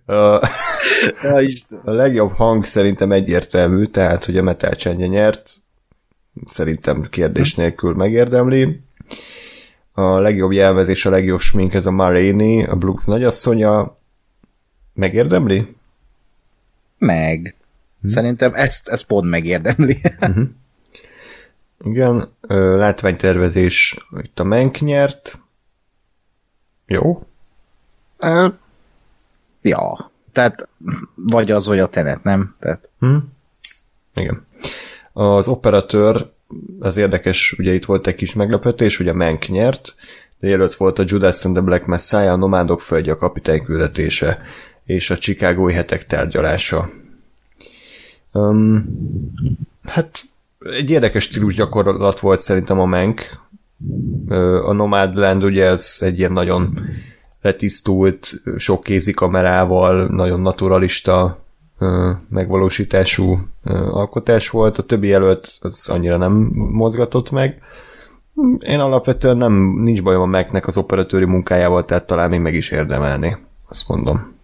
[0.07, 0.13] a,
[1.85, 5.51] a legjobb hang szerintem egyértelmű, tehát, hogy a Metal Csendje nyert,
[6.47, 8.81] szerintem kérdés nélkül megérdemli.
[9.93, 13.97] A legjobb jelmezés, a legjobb smink, ez a Marini, a Brooks nagyasszonya.
[14.95, 15.77] Megérdemli?
[16.99, 17.57] Meg.
[18.05, 20.01] Szerintem ezt, ezt pont megérdemli.
[21.85, 22.33] Igen.
[22.41, 25.39] Ö, Látványtervezés, itt a Menk nyert.
[26.87, 27.27] Jó.
[28.19, 28.49] Ö,
[29.63, 30.11] ja.
[30.33, 30.69] Tehát
[31.15, 32.57] vagy az, vagy a tenet, nem?
[32.59, 33.17] Tehát Hm?
[34.15, 34.47] Igen.
[35.13, 36.31] Az operatőr,
[36.81, 39.95] az érdekes, ugye itt volt egy kis meglepetés, ugye Menk nyert,
[40.41, 44.43] de jelölt volt a Judas and the Black Messiah, a Nomádok földje, a kapitány küldetése,
[44.89, 46.91] és a Chicagói hetek tárgyalása.
[48.33, 48.85] Um,
[49.85, 50.21] hát
[50.59, 53.41] egy érdekes stílus gyakorlat volt szerintem a Menk.
[54.65, 56.81] A Nomadland ugye ez egy ilyen nagyon
[57.43, 61.45] letisztult, sok kézi kamerával, nagyon naturalista
[62.29, 63.39] megvalósítású
[63.91, 67.63] alkotás volt, a többi jelölt az annyira nem mozgatott meg.
[68.59, 72.71] Én alapvetően nem, nincs bajom a Mac-nek az operatőri munkájával, tehát talán még meg is
[72.71, 73.37] érdemelni,
[73.69, 74.37] azt mondom.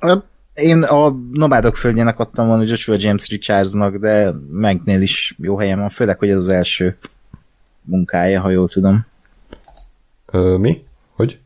[0.00, 0.16] Ö,
[0.54, 5.88] Én a Nomádok földjének adtam volna Joshua James Richardsnak, de Megnél is jó helyen van,
[5.88, 6.96] főleg, hogy ez az első
[7.82, 9.06] munkája, ha jól tudom.
[10.26, 10.84] Ö, mi?
[11.14, 11.38] Hogy?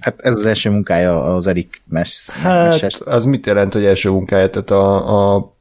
[0.00, 2.30] Hát ez az első munkája az Eric Mess.
[2.30, 4.50] Hát, Mess- az mit jelent, hogy első munkája?
[4.50, 5.52] Tehát a, a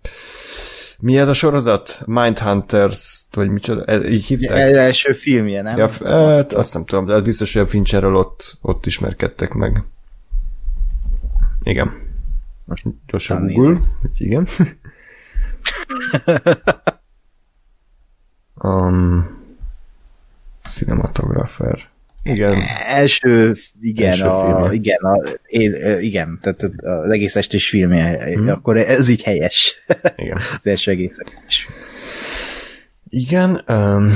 [0.99, 2.01] mi ez a sorozat?
[2.05, 3.83] Mindhunters, vagy micsoda?
[3.83, 4.57] Ez, így hívták?
[4.59, 5.77] El- első filmje, nem?
[5.77, 9.53] Ja, f- hát azt nem tudom, de az biztos, hogy a Fincherrel ott, ott ismerkedtek
[9.53, 9.83] meg.
[11.63, 11.91] Igen.
[12.65, 13.77] Most gyorsan Google.
[14.17, 14.47] Igen.
[18.63, 19.37] um,
[20.69, 21.89] cinematographer.
[22.23, 22.55] Igen.
[22.87, 24.73] Első, igen, Első a, filmje.
[24.73, 28.47] igen, a, én, igen, tehát az egész estés filmje, hmm.
[28.47, 29.75] akkor ez így helyes.
[30.15, 30.37] Igen.
[30.61, 31.67] az első egész estés.
[33.09, 33.63] Igen.
[33.67, 34.13] Um,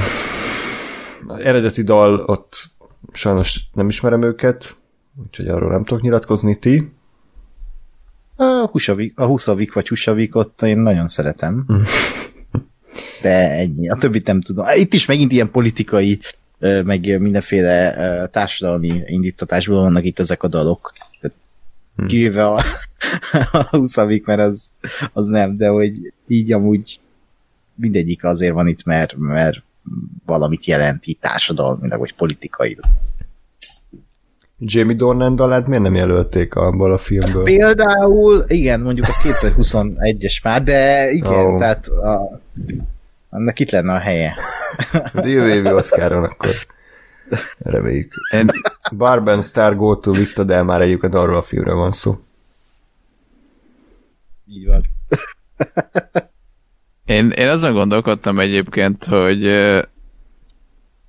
[1.43, 2.69] eredeti dal ott
[3.11, 4.75] sajnos nem ismerem őket,
[5.23, 6.59] úgyhogy arról nem tudok nyilatkozni.
[6.59, 6.91] Ti?
[8.41, 11.65] A Husavik, a Huszavik vagy Husavikot én nagyon szeretem.
[13.21, 13.89] De ennyi.
[13.89, 14.65] A többit nem tudom.
[14.75, 16.19] Itt is megint ilyen politikai,
[16.59, 20.93] meg mindenféle társadalmi indítatásból vannak itt ezek a dalok.
[21.21, 21.37] Tehát
[22.07, 22.63] Kivéve a,
[23.51, 24.71] a Huszavik, mert az,
[25.13, 26.99] az nem, de hogy így amúgy
[27.75, 29.61] mindegyik azért van itt, mert, mert
[30.25, 32.77] valamit jelent itt társadalmilag, vagy politikai.
[34.63, 37.43] Jamie Dornan dalát miért nem jelölték abból a filmből?
[37.43, 41.59] Például, igen, mondjuk az 2021-es már, de igen, oh.
[41.59, 42.39] tehát a,
[43.29, 44.35] annak itt lenne a helye.
[45.13, 46.49] De jövő évi Oscaron akkor.
[47.57, 48.13] Reméljük.
[48.97, 52.15] Barben Star Go to Lista, de már egyébként arról a filmről van szó.
[54.47, 54.83] Így van.
[57.05, 59.45] én, én azon gondolkodtam egyébként, hogy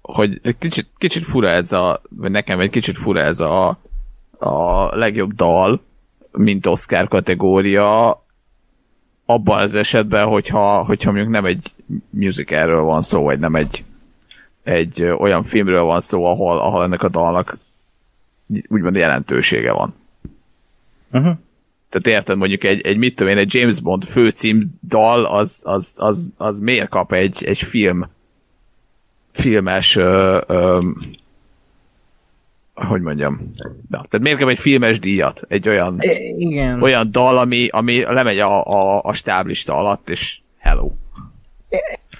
[0.02, 3.78] hogy kicsit, kicsit fura ez a, vagy nekem egy kicsit fura ez a,
[4.38, 5.82] a legjobb dal,
[6.32, 8.22] mint Oscar kategória,
[9.26, 11.72] abban az esetben, hogyha, hogyha mondjuk nem egy
[12.10, 13.84] musicalről van szó, vagy nem egy,
[14.62, 17.58] egy olyan filmről van szó, ahol, ahol ennek a dalnak
[18.68, 19.94] úgymond jelentősége van.
[21.12, 21.36] Uh-huh.
[21.88, 25.94] Tehát érted, mondjuk egy, egy mit tudom én, egy James Bond főcím dal, az, az,
[25.96, 28.08] az, az miért kap egy, egy film
[29.32, 30.80] filmes ö, ö,
[32.74, 33.52] hogy mondjam,
[33.88, 35.42] Na, tehát miért kap egy filmes díjat?
[35.48, 35.98] Egy olyan,
[36.36, 36.82] Igen.
[36.82, 40.90] olyan dal, ami, ami lemegy a, a, a stáblista alatt, és hello.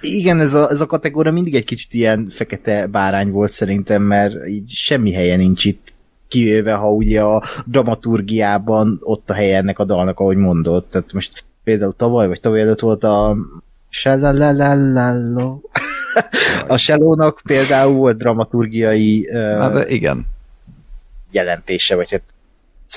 [0.01, 4.47] Igen, ez a, ez a kategória mindig egy kicsit ilyen fekete bárány volt szerintem, mert
[4.47, 5.93] így semmi helye nincs itt,
[6.29, 10.91] kivéve ha ugye a dramaturgiában ott a helye ennek a dalnak, ahogy mondott.
[10.91, 13.37] Tehát most például tavaly vagy tavaly előtt volt a
[13.93, 15.61] Shalalalalalo.
[16.67, 20.27] A Shellónak például volt dramaturgiai Hát, uh, de igen.
[21.31, 22.23] jelentése, vagy hát
[22.87, 22.97] C,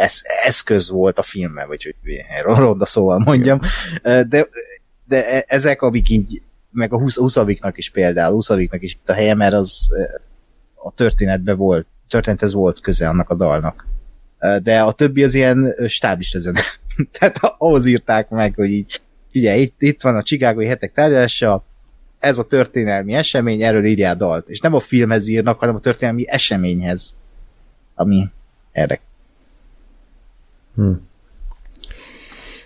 [0.00, 1.94] esz, eszköz volt a filmben, vagy hogy
[2.42, 3.60] ronda szóval mondjam.
[4.02, 4.48] De,
[5.04, 7.36] de e- ezek, amik így, meg a 20, 20
[7.74, 9.88] is például, 20 is itt a helye, mert az
[10.74, 13.86] a történetben volt, történethez volt köze annak a dalnak.
[14.62, 16.60] De a többi az ilyen ö, stáblista zene.
[17.18, 19.00] Tehát ahhoz írták meg, hogy így,
[19.34, 21.64] ugye itt, itt van a Csikágoi hetek tárgyalása,
[22.18, 24.48] ez a történelmi esemény, erről írjál dalt.
[24.48, 27.16] És nem a filmhez írnak, hanem a történelmi eseményhez.
[27.94, 28.28] Ami
[28.72, 29.00] erre.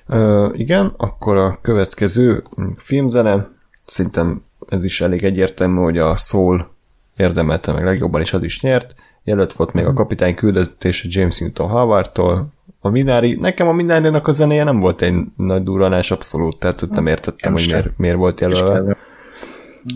[0.07, 2.43] Ö, igen, akkor a következő
[2.76, 3.49] filmzene,
[3.83, 6.73] szerintem ez is elég egyértelmű, hogy a Soul
[7.17, 8.94] érdemelte meg legjobban, és az is nyert.
[9.25, 12.52] Jelölt volt még a kapitány küldetése James Newton Howardtól.
[12.85, 16.91] A Minari, nekem a Minari-nak a zenéje nem volt egy nagy durranás abszolút, tehát ott
[16.91, 17.79] nem értettem, hogy sem.
[17.79, 18.97] miért, miért volt jelölve.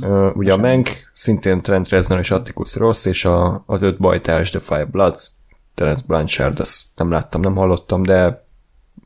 [0.02, 4.50] Ö, ugye a Menk, szintén Trent Reznor és Atticus Ross, és a, az öt bajtárs
[4.50, 5.30] The Five Bloods,
[5.74, 8.44] Terence Blanchard, azt nem láttam, nem hallottam, de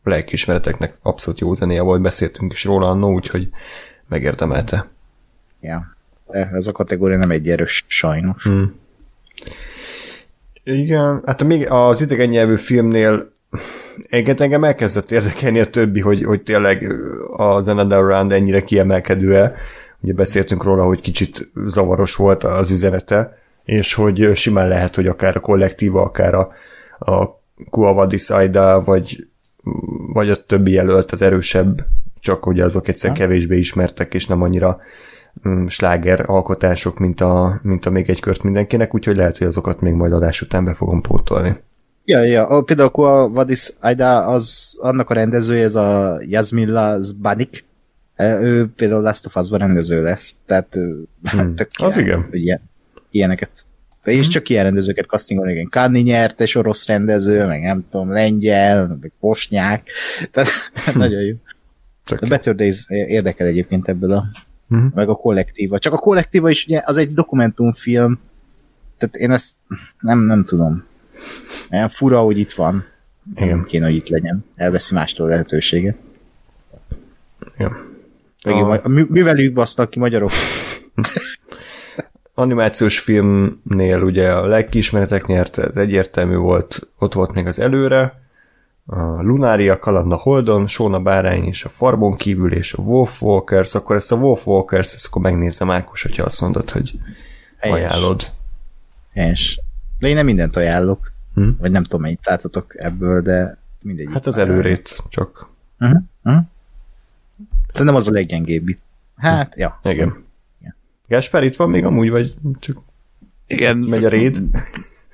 [0.05, 3.49] lelkiismereteknek abszolút jó zenéje volt, beszéltünk is róla annó, úgyhogy
[4.09, 4.89] megérdemelte.
[5.61, 5.95] Ja.
[6.27, 8.43] De Ez a kategória nem egy erős, sajnos.
[8.43, 8.75] Hmm.
[10.65, 13.31] Igen, hát még az idegen nyelvű filmnél
[14.09, 16.93] engem, engem elkezdett érdekelni a többi, hogy, hogy tényleg
[17.37, 19.53] a Another Round ennyire kiemelkedő-e.
[20.01, 25.37] Ugye beszéltünk róla, hogy kicsit zavaros volt az üzenete, és hogy simán lehet, hogy akár
[25.37, 26.53] a kollektíva, akár a,
[26.99, 27.41] a
[27.71, 29.27] Kuavadis Aida, vagy,
[30.13, 31.87] vagy a többi jelölt az erősebb,
[32.21, 34.81] csak ugye azok egyszer kevésbé ismertek, és nem annyira
[35.49, 39.81] mm, sláger alkotások, mint a, mint a még egy kört mindenkinek, úgyhogy lehet, hogy azokat
[39.81, 41.57] még majd adás után be fogom pótolni.
[42.05, 42.47] Ja, ja.
[42.47, 47.65] A, például a Vadis Aida, az annak a rendezője, ez a Yazmilla Zbanik.
[48.19, 50.37] Ő például Last of Us-ban rendező lesz.
[50.47, 50.79] Tehát
[51.31, 51.55] Hmm.
[51.55, 52.29] tök Az király, igen.
[52.31, 52.61] Ilyen,
[53.11, 53.51] ilyeneket.
[54.05, 55.69] És csak ilyen rendezőket castingolni, igen.
[55.69, 59.87] Kanni nyertes orosz rendező, meg nem tudom, lengyel, meg posnyák.
[60.33, 60.49] Tehát
[60.95, 61.35] nagyon jó.
[62.05, 64.25] Tök A Better Days érdekel egyébként ebből a
[64.67, 64.87] Mhm.
[64.95, 65.79] meg a kollektíva.
[65.79, 68.21] Csak a kollektíva is ugye az egy dokumentumfilm,
[68.99, 69.53] tehát én ezt
[70.01, 70.85] nem, nem tudom.
[71.71, 72.85] Olyan fura, hogy itt van.
[73.35, 73.49] Igen.
[73.49, 74.45] Nem kéne, hogy itt legyen.
[74.57, 75.97] Elveszi mástól a lehetőséget.
[77.59, 77.77] Igen.
[78.45, 80.31] Megint, A- mű- művelők basztak ki magyarok.
[82.35, 88.21] animációs filmnél ugye a legkiismeretek nyert, ez egyértelmű volt, ott volt még az előre,
[88.87, 93.75] a Lunária, Kaland a Holdon, Sóna Bárány és a Farbon kívül, és a Wolf Walkers,
[93.75, 96.93] akkor ezt a Wolf Walkers, ezt akkor megnézem Ákos, hogyha azt mondod, hogy
[97.59, 97.77] Helyes.
[97.77, 98.23] ajánlod.
[99.15, 99.61] Helyes.
[99.99, 101.12] De én nem mindent ajánlok.
[101.35, 101.49] Hm?
[101.59, 104.09] Vagy nem tudom, mennyit látotok ebből, de mindegy.
[104.13, 105.49] Hát az előrét csak.
[105.81, 106.03] Uh-huh.
[106.23, 106.43] Uh-huh.
[107.73, 108.83] Szerintem az a leggyengébb itt.
[109.17, 109.81] Hát, ja.
[109.83, 110.25] Igen.
[110.61, 110.75] Igen.
[111.07, 112.77] Gáspár itt van még amúgy, vagy csak
[113.47, 113.77] Igen.
[113.77, 114.39] megy a réd?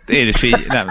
[0.06, 0.86] Én is így, nem.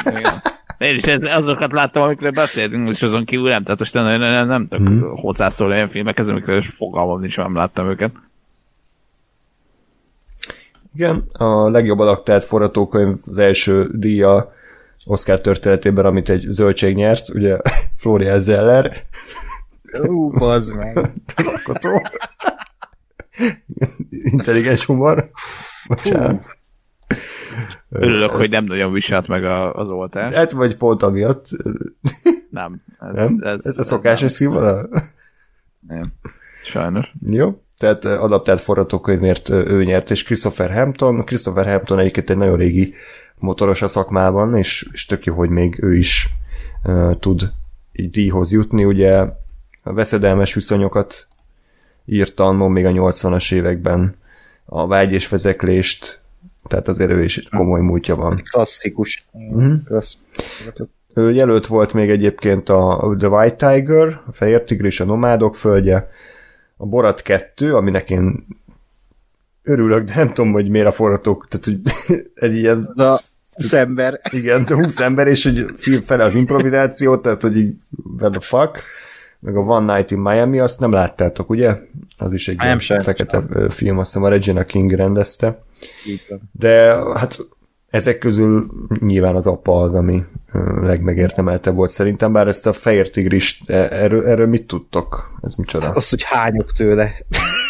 [0.78, 4.48] Én is azokat láttam, amikről beszéltünk, és azon kívül nem, tehát most nem, nem, nem,
[4.48, 5.16] nem tudok hmm.
[5.16, 8.12] hozzászólni olyan filmekhez, amikről fogalmam nincs, nem láttam őket.
[10.96, 14.54] Igen, a legjobb adaptált forgatókönyv az első díja
[15.08, 17.58] Oscar történetében, amit egy zöldség nyert, ugye
[18.02, 19.04] Florian Zeller,
[20.08, 21.12] Ú, bazd meg.
[21.36, 22.02] alkotó.
[24.10, 25.30] Intelligens humor.
[25.88, 26.44] Bocsánat.
[27.90, 30.34] Örülök, hogy nem nagyon viselt meg a, az oltár.
[30.34, 31.46] Hát vagy pont amiatt,
[32.50, 32.82] Nem.
[33.00, 33.40] Ez, nem?
[33.42, 34.90] Ez, ez a szokásos színvonal?
[34.92, 35.98] Nem.
[36.00, 36.14] nem.
[36.64, 37.12] Sajnos.
[37.30, 37.62] Jó.
[37.78, 41.24] tehát adaptált forgatókönyvért ő nyert, és Christopher Hampton.
[41.26, 42.94] Christopher Hampton egyébként egy nagyon régi
[43.40, 46.30] motoros a szakmában, és, és tök jó, hogy még ő is
[46.84, 47.52] uh, tud
[47.92, 48.86] így díjhoz jutni.
[48.86, 49.26] Ugye
[49.84, 51.28] a veszedelmes viszonyokat
[52.06, 54.16] írta annó még a 80-as években
[54.66, 56.22] a vágy és vezeklést,
[56.68, 58.42] tehát azért ő is komoly múltja van.
[58.50, 59.26] Klasszikus.
[59.32, 59.74] Mhm.
[59.86, 60.88] Klasszikus.
[61.14, 66.10] Ő jelölt volt még egyébként a The White Tiger, a Fehér Tigris, a Nomádok földje,
[66.78, 68.46] a Borat 2, aminek én
[69.68, 71.80] örülök, de nem tudom, hogy miért a forgatók, tehát hogy
[72.46, 73.22] egy ilyen De a
[73.72, 74.22] ember.
[74.32, 77.74] igen, de 20 ember, és hogy film fele az improvizáció, tehát hogy így,
[78.20, 78.84] what the fuck,
[79.40, 81.78] meg a One Night in Miami, azt nem láttátok, ugye?
[82.18, 83.70] Az is egy Nem, sajnos fekete nem.
[83.70, 85.64] film, azt hiszem a Regina King rendezte.
[86.52, 87.38] De hát
[87.90, 88.68] ezek közül
[89.00, 90.24] nyilván az apa az, ami
[90.54, 95.38] ö, legmegérdemelte volt szerintem, bár ezt a fehér tigris, e- erről, erről mit tudtok?
[95.42, 95.90] Ez micsoda?
[95.90, 97.12] Az, hogy hányok tőle.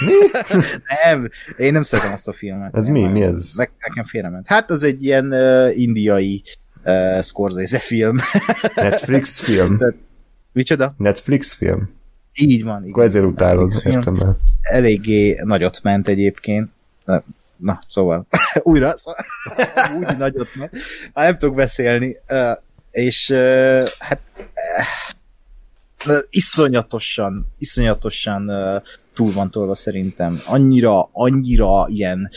[1.06, 2.76] nem, én nem szeretem azt a filmet.
[2.76, 3.08] Ez Nem, mi?
[3.08, 3.54] Mi ez?
[3.56, 4.48] Ne, nekem félrement.
[4.48, 6.44] Hát az egy ilyen uh, indiai
[6.84, 8.18] uh, Scorsese film.
[8.76, 9.80] Netflix film?
[10.52, 10.94] Micsoda?
[10.98, 11.96] Netflix film?
[12.34, 12.86] Így van.
[12.90, 14.38] Akkor ezért utálod, értem el.
[14.62, 16.70] Eléggé nagyot ment egyébként.
[17.06, 17.24] Na,
[17.58, 18.26] na szóval,
[18.64, 19.26] újra, szóval,
[20.00, 20.72] úgy nagyot ment.
[21.14, 22.18] Már nem tudok beszélni.
[22.30, 22.58] Uh,
[22.92, 24.22] és uh, hát
[26.06, 28.82] uh, iszonyatosan, iszonyatosan uh,
[29.18, 30.42] túl van tolva szerintem.
[30.46, 32.30] Annyira, annyira ilyen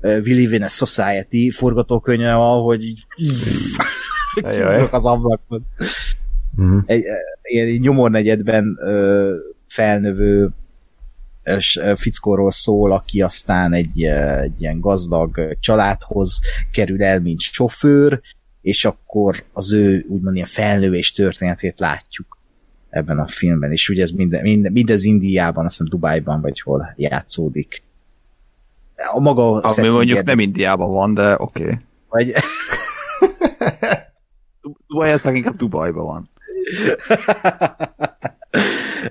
[0.00, 3.06] uh, We Live in a Society forgatókönyve van, hogy így
[4.90, 5.66] az ablakon.
[6.56, 6.78] Mhm.
[6.86, 9.34] Egy, eh, ilyen nyomornegyedben ö,
[9.68, 10.50] felnövő
[11.94, 14.02] fickóról szól, aki aztán egy,
[14.42, 16.40] egy ilyen gazdag családhoz
[16.72, 18.20] kerül el, mint sofőr,
[18.60, 22.39] és akkor az ő úgymond ilyen felnövés történetét látjuk
[22.90, 26.92] ebben a filmben, és ugye ez minden, minden, mindez Indiában, azt hiszem Dubájban, vagy hol
[26.96, 27.82] játszódik.
[29.14, 31.62] A maga Ami mondjuk érdekes, nem Indiában van, de oké.
[31.62, 31.78] Okay.
[32.08, 32.32] vagy,
[34.88, 36.28] Dubaj, ez inkább Dubajban van.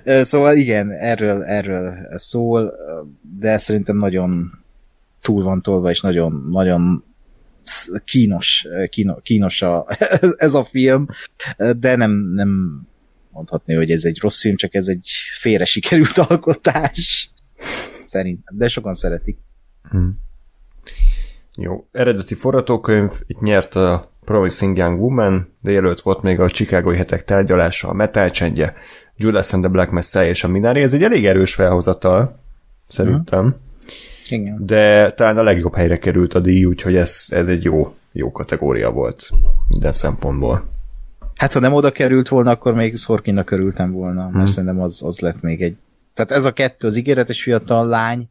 [0.04, 2.72] Szóval igen, erről, erről szól,
[3.38, 4.58] de szerintem nagyon
[5.20, 7.04] túl van tolva, és nagyon, nagyon
[8.04, 9.86] kínos, kínos, kínos a,
[10.36, 11.06] ez a film,
[11.78, 12.82] de nem, nem
[13.32, 17.30] mondhatni, hogy ez egy rossz film, csak ez egy félre sikerült alkotás.
[18.04, 19.38] Szerintem, de sokan szeretik.
[21.56, 26.96] Jó, eredeti forgatókönyv, itt nyert a Promising Young Woman, de jelölt volt még a Chicagói
[26.96, 28.74] hetek tárgyalása, a Metal Csendje,
[29.16, 30.82] Judas and the Black Messiah és a Minari.
[30.82, 32.38] Ez egy elég erős felhozatal,
[32.88, 33.56] szerintem.
[34.28, 34.66] Igen.
[34.66, 38.90] De talán a legjobb helyre került a díj, úgyhogy ez, ez egy jó, jó kategória
[38.90, 39.30] volt
[39.68, 40.68] minden szempontból.
[41.40, 44.46] Hát, ha nem oda került volna, akkor még Szorkinnak örültem volna, mert Hmm.
[44.46, 45.76] szerintem az, az lett még egy...
[46.14, 48.28] Tehát ez a kettő, az ígéretes fiatal lány,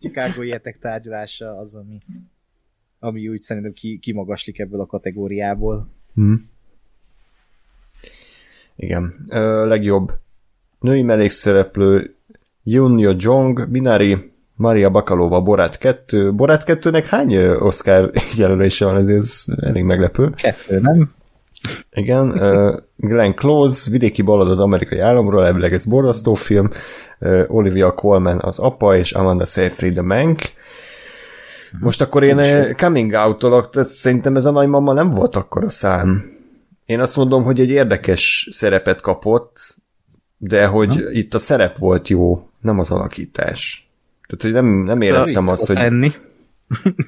[0.00, 1.98] Chicago hetek tárgyalása az, ami,
[2.98, 5.88] ami úgy szerintem ki, kimagaslik ebből a kategóriából.
[6.14, 6.50] Hmm.
[8.76, 9.26] Igen.
[9.28, 10.12] Ö, legjobb
[10.80, 12.14] női mellékszereplő
[12.62, 16.32] Yun Jong, Minari, Maria Bakalova, Borát 2.
[16.32, 18.96] Borát 2-nek hány Oscar jelölése van?
[18.96, 20.30] Ez, ez elég meglepő.
[20.30, 21.14] Kettő, nem?
[21.92, 22.42] Igen.
[22.42, 26.70] ö, Glenn Close, Vidéki ballad az amerikai államról, elvileg ez borzasztó film.
[27.18, 30.40] Ö, Olivia Colman az apa, és Amanda Seyfried a Mank.
[31.80, 33.38] Most akkor én ö, coming out
[33.70, 36.34] tehát szerintem ez a nagymama nem volt akkor a szám.
[36.86, 39.76] Én azt mondom, hogy egy érdekes szerepet kapott,
[40.38, 41.10] de hogy ha?
[41.10, 43.90] itt a szerep volt jó, nem az alakítás.
[44.26, 45.76] Tehát, hogy nem, nem éreztem azt, hogy...
[45.76, 46.12] Enni.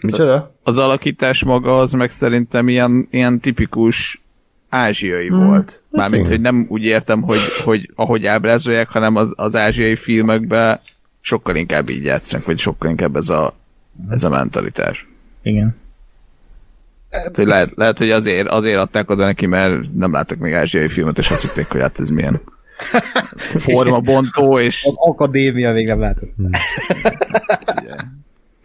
[0.01, 0.55] Micsoda?
[0.63, 4.23] Az alakítás maga az meg szerintem ilyen, ilyen tipikus
[4.69, 5.83] ázsiai Hmm, volt.
[5.91, 6.33] Mármint, igen.
[6.33, 10.81] hogy nem úgy értem, hogy, hogy ahogy ábrázolják, hanem az, az ázsiai filmekben
[11.21, 13.55] sokkal inkább így játszanak, vagy sokkal inkább ez a,
[14.11, 15.09] ez a mentalitás.
[15.43, 15.77] Igen.
[17.11, 20.89] Tehát, hogy lehet, lehet, hogy azért, azért adták oda neki, mert nem láttak még ázsiai
[20.89, 22.41] filmet, és azt hitték, hogy hát ez milyen
[23.67, 26.35] formabontó, és Az akadémia még nem látott.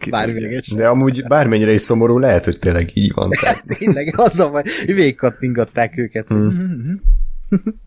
[0.04, 0.68] Ki Bármilyeges.
[0.68, 3.30] De amúgy bármennyire is szomorú, lehet, hogy tényleg így van.
[3.30, 6.28] Tehát, Tényleg, az a baj, végigkattingatták őket.
[6.28, 7.00] Hmm.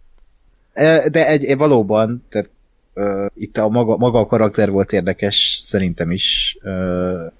[0.73, 2.49] Eh, De egy, egy valóban, tehát
[2.93, 6.57] uh, itt a maga, maga a karakter volt érdekes, szerintem is.
[6.63, 7.31] Uh,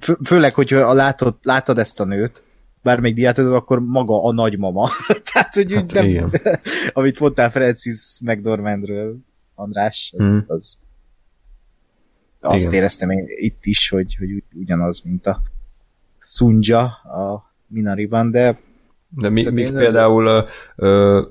[0.00, 2.42] fő, főleg, hogyha a látod, látod ezt a nőt,
[2.82, 4.88] bármelyik diátodó, akkor maga a nagymama.
[5.32, 6.30] tehát, hogy Hát nem, igen.
[6.92, 9.16] amit mondtál Francis McDormandről,
[9.54, 10.38] András, Mhm.
[10.46, 10.76] az
[12.46, 12.74] azt Igen.
[12.74, 15.42] éreztem én itt is, hogy, hogy ugy- ugyanaz, mint a
[16.18, 18.58] Sunja a Minariban, de
[19.08, 21.22] de mi, Tehát mik például ö,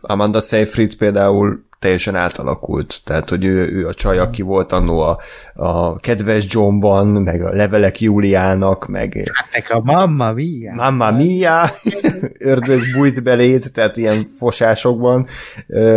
[0.00, 3.00] Amanda Seyfried például teljesen átalakult.
[3.04, 5.18] Tehát, hogy ő, ő a csaj, aki volt annó a,
[5.54, 10.74] a kedves Johnban, meg a levelek Júliának, meg Hát a mamma mia.
[10.74, 11.70] Mamma mia,
[12.52, 15.26] ördög bújt belét, tehát ilyen fosásokban.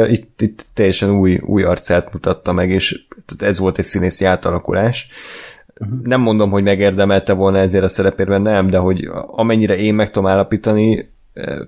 [0.08, 5.10] Itt, itt teljesen új, új arcát mutatta meg, és tehát ez volt egy színészi átalakulás.
[6.04, 10.30] Nem mondom, hogy megérdemelte volna ezért a szerepérben, nem, de hogy amennyire én meg tudom
[10.30, 11.10] állapítani,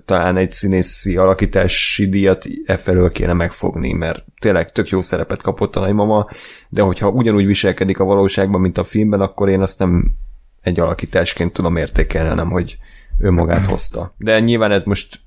[0.04, 5.76] talán egy színészi alakítási díjat e felől kéne megfogni, mert tényleg tök jó szerepet kapott
[5.76, 6.26] a nagymama,
[6.68, 10.12] de hogyha ugyanúgy viselkedik a valóságban, mint a filmben, akkor én azt nem
[10.62, 12.78] egy alakításként tudom értékelni, hanem hogy
[13.18, 14.14] ő magát hozta.
[14.16, 15.20] De nyilván ez most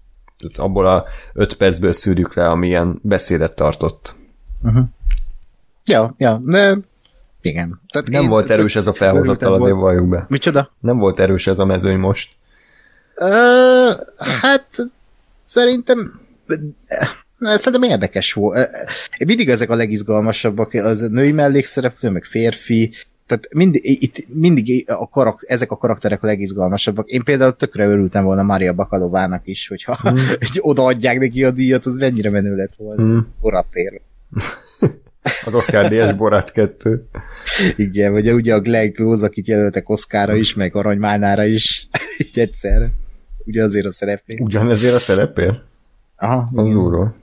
[0.55, 4.15] abból a öt percből szűrjük le, amilyen beszédet tartott.
[4.63, 4.83] Uh-huh.
[5.85, 6.77] Ja, ja, de
[7.41, 7.81] igen.
[7.87, 10.25] Tehát nem én, volt erős ez a felhozatal, azért valljuk be.
[10.29, 10.71] Micsoda?
[10.79, 12.31] Nem volt erős ez a mezőny most.
[13.17, 14.77] Uh, hát
[15.43, 16.21] szerintem
[17.39, 18.69] szerintem érdekes volt.
[19.25, 22.93] Mindig ezek a legizgalmasabbak, az női mellékszereplő, meg férfi,
[23.27, 27.09] tehát mindig, itt mindig a karak, ezek a karakterek a legizgalmasabbak.
[27.09, 30.17] Én például tökre örültem volna Maria Bakalovának is, hogyha hmm.
[30.59, 33.01] odaadják neki a díjat, az mennyire menő lett volna.
[33.01, 33.27] Hmm.
[33.41, 34.01] Boratér.
[35.45, 37.07] az Oscar díjas Borat 2.
[37.75, 41.87] Igen, vagy ugye a Glenn Close, akit jelöltek Oscarra is, meg Aranymálnára is,
[42.25, 42.91] így egyszer.
[43.45, 44.39] Ugyanazért a szerepért.
[44.39, 45.63] Ugyanezért a szerepért?
[46.15, 46.47] Aha.
[46.55, 47.15] Az úrról.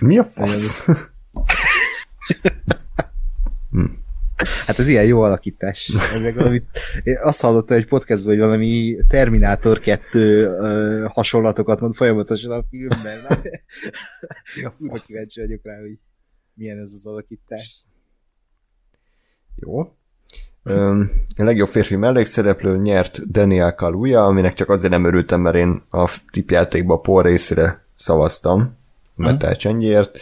[0.00, 0.86] Mi a fasz?
[4.66, 5.92] Hát ez ilyen jó alakítás.
[6.14, 6.64] Ezek valamit,
[7.02, 13.18] én azt hallottam egy podcastban, hogy valami Terminátor 2 uh, hasonlatokat mond folyamatosan a filmben.
[14.78, 15.98] Úgy kíváncsi vagyok rá, hogy
[16.54, 17.84] milyen ez az alakítás.
[19.54, 19.96] Jó.
[21.36, 26.10] A legjobb férfi mellékszereplő nyert Daniel Kaluuya, aminek csak azért nem örültem, mert én a
[26.30, 28.76] tipjátékban a Paul részére szavaztam,
[29.14, 30.18] Metal Csendjért.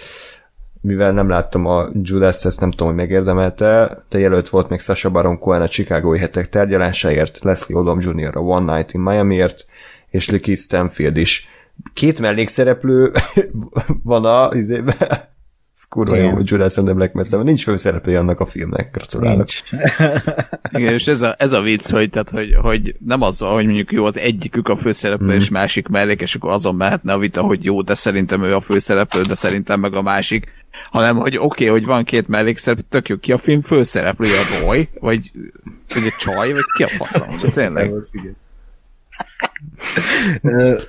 [0.81, 5.11] Mivel nem láttam a Judas-t, ezt nem tudom, hogy megérdemelte, de jelölt volt még Sasha
[5.11, 8.37] Baron Cohen a Chicagói hetek tárgyalásáért, Leslie Odom Jr.
[8.37, 9.67] a One Night in Miami-ért,
[10.09, 11.49] és Licky Stanfield is.
[11.95, 13.13] Két mellékszereplő
[14.03, 15.29] van a izében,
[15.75, 19.49] ez kurva jó, hogy Judas and the Black Mesa, nincs főszereplője annak a filmnek, gratulálok.
[20.73, 23.93] Igen, és ez a, ez a vicc, hogy, tehát, hogy, hogy nem az, hogy mondjuk
[23.93, 25.37] jó, az egyikük a főszereplő, mm.
[25.37, 28.61] és másik mellék, és akkor azon mehetne a vita, hogy jó, de szerintem ő a
[28.61, 30.47] főszereplő, de szerintem meg a másik,
[30.91, 34.65] hanem, hogy oké, okay, hogy van két mellékszereplő, tök jó, ki a film főszereplője, a
[34.65, 35.31] Roy, vagy,
[35.95, 37.93] vagy a csaj, vagy ki a faszom, tényleg.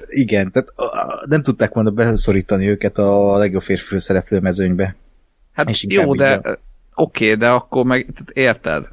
[0.08, 0.74] Igen, tehát
[1.28, 4.96] nem tudták volna beszorítani őket a legjobb férfi szereplő mezőnybe.
[5.54, 6.38] Hát és jó, de
[6.96, 8.88] oké, okay, de akkor meg, tehát érted?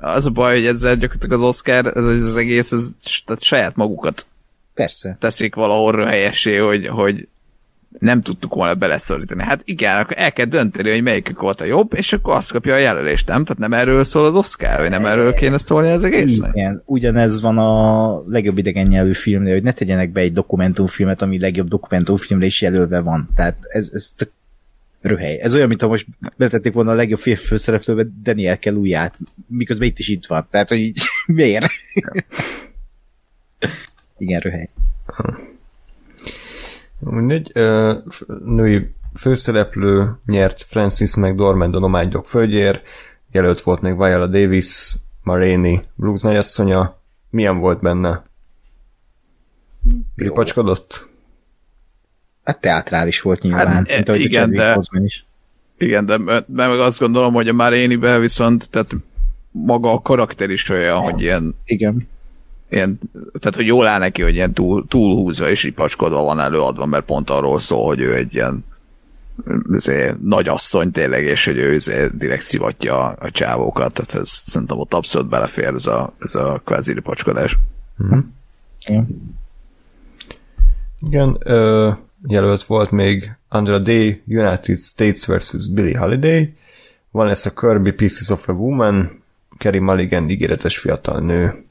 [0.00, 2.90] Az a baj, hogy ezzel gyakorlatilag az Oscar, ez az egész, ez,
[3.24, 4.26] tehát saját magukat
[4.74, 5.16] Persze.
[5.20, 7.28] teszik valahol helyesé, hogy, hogy
[7.98, 9.42] nem tudtuk volna beleszorítani.
[9.42, 12.74] Hát igen, akkor el kell dönteni, hogy melyikük volt a jobb, és akkor azt kapja
[12.74, 13.44] a jelölést, nem?
[13.44, 16.54] Tehát nem erről szól az Oscar, vagy nem erről kéne szólni az egésznek?
[16.54, 21.40] Igen, ugyanez van a legjobb idegen nyelvű filmnél, hogy ne tegyenek be egy dokumentumfilmet, ami
[21.40, 23.28] legjobb dokumentumfilmre is jelölve van.
[23.36, 24.30] Tehát ez, ez tök
[25.00, 25.38] röhely.
[25.40, 30.08] Ez olyan, mintha most betették volna a legjobb férfi főszereplőbe Daniel Keluját, miközben itt is
[30.08, 30.46] itt van.
[30.50, 31.66] Tehát, hogy így, miért?
[34.18, 34.68] Igen, röhely.
[36.98, 37.52] Mindegy,
[38.44, 42.82] női főszereplő nyert Francis McDormand a Nomádjog földjér,
[43.32, 47.00] jelölt volt még Viola Davis, Marini, Blues nagyasszonya.
[47.30, 48.24] Milyen volt benne?
[50.16, 51.08] Ripacskodott?
[52.44, 55.26] Hát teátrális volt nyilván, hát, mint ahogy igen, a de, is.
[55.78, 58.90] Igen, de, de meg azt gondolom, hogy a Marini-be viszont tehát
[59.50, 62.08] maga a karakter is olyan, hogy ilyen igen
[62.70, 67.04] ilyen, tehát hogy jól áll neki, hogy ilyen túl, túlhúzva és ipaskodva van előadva, mert
[67.04, 68.64] pont arról szól, hogy ő egy ilyen
[69.72, 74.78] azért, nagy asszony tényleg, és hogy ő azért direkt szivatja a csávókat, tehát ez szerintem
[74.78, 77.58] ott abszolút belefér ez a, ez a kvázi ripacskodás.
[78.02, 78.18] Mm-hmm.
[78.92, 79.02] Mm.
[81.00, 81.90] Igen, ö,
[82.26, 85.68] jelölt volt még Under Day United States vs.
[85.70, 86.54] Billie Holiday,
[87.10, 89.22] van ez a Kirby Pieces of a Woman,
[89.58, 91.67] Kerry Mulligan ígéretes fiatal nő,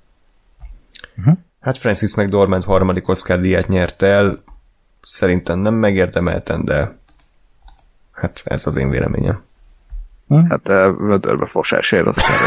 [1.18, 1.38] Uh-huh.
[1.60, 4.44] Hát Francis McDormand harmadik Oscar díját nyert el,
[5.02, 6.98] szerintem nem megérdemelten, de
[8.12, 9.44] hát ez az én véleményem.
[10.28, 10.46] Hm?
[10.50, 12.36] Hát vödörbe fosásért Oscar.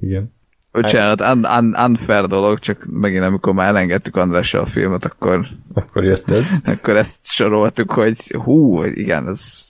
[0.00, 0.32] Igen.
[0.72, 6.04] Bocsánat, un, un, unfair dolog, csak megint amikor már elengedtük Andrással a filmet, akkor akkor
[6.04, 6.60] jött ez.
[6.64, 9.68] Akkor ezt soroltuk, hogy hú, igen, ez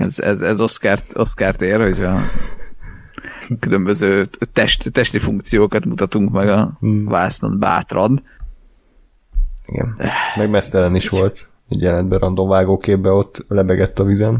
[0.00, 2.20] ez, ez, ez Oscar-t, Oscar-t ér, hogyha
[3.58, 7.04] különböző test, testi funkciókat mutatunk meg a Hmm.
[7.04, 8.22] vásznon bátran.
[9.66, 9.96] Igen.
[10.36, 11.50] Meg mesztelen is volt.
[11.68, 14.38] Egy jelentben random vágóképbe ott lebegett a vizem.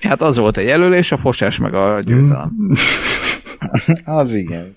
[0.00, 2.56] Hát az volt a jelölés, a fosás meg a győzelem.
[4.04, 4.76] Az igen.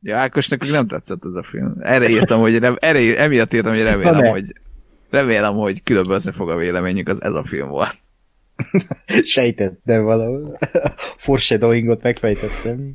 [0.00, 1.74] Ja, Ákos, nekünk nem tetszett ez a film.
[1.80, 4.60] Erre írtam, hogy rem, erre, emiatt írtam, hogy remélem, hogy
[5.10, 7.94] remélem, hogy különbözni fog a véleményük, az ez a film volt.
[9.24, 10.58] Sejtettem valahol.
[10.96, 12.94] Foreshadowingot megfejtettem.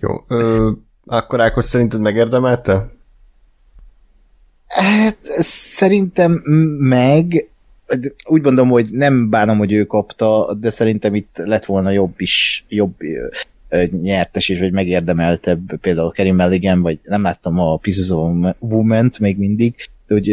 [0.00, 0.24] Jó.
[0.28, 0.70] Ö,
[1.06, 2.96] akkor Ákos szerinted megérdemelte?
[4.66, 6.32] Hát szerintem
[6.78, 7.48] meg,
[8.24, 12.64] úgy mondom, hogy nem bánom, hogy ő kapta, de szerintem itt lett volna jobb is,
[12.68, 12.94] jobb
[13.90, 19.38] nyertes is, vagy megérdemeltebb, például Kerry Mulligan, vagy nem láttam a Pieces of Woman-t még
[19.38, 19.74] mindig,
[20.08, 20.30] hogy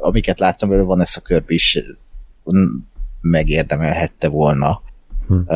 [0.00, 1.78] amiket láttam belőle, van ez a körbe is
[3.20, 4.82] megérdemelhette volna.
[5.26, 5.52] Hm.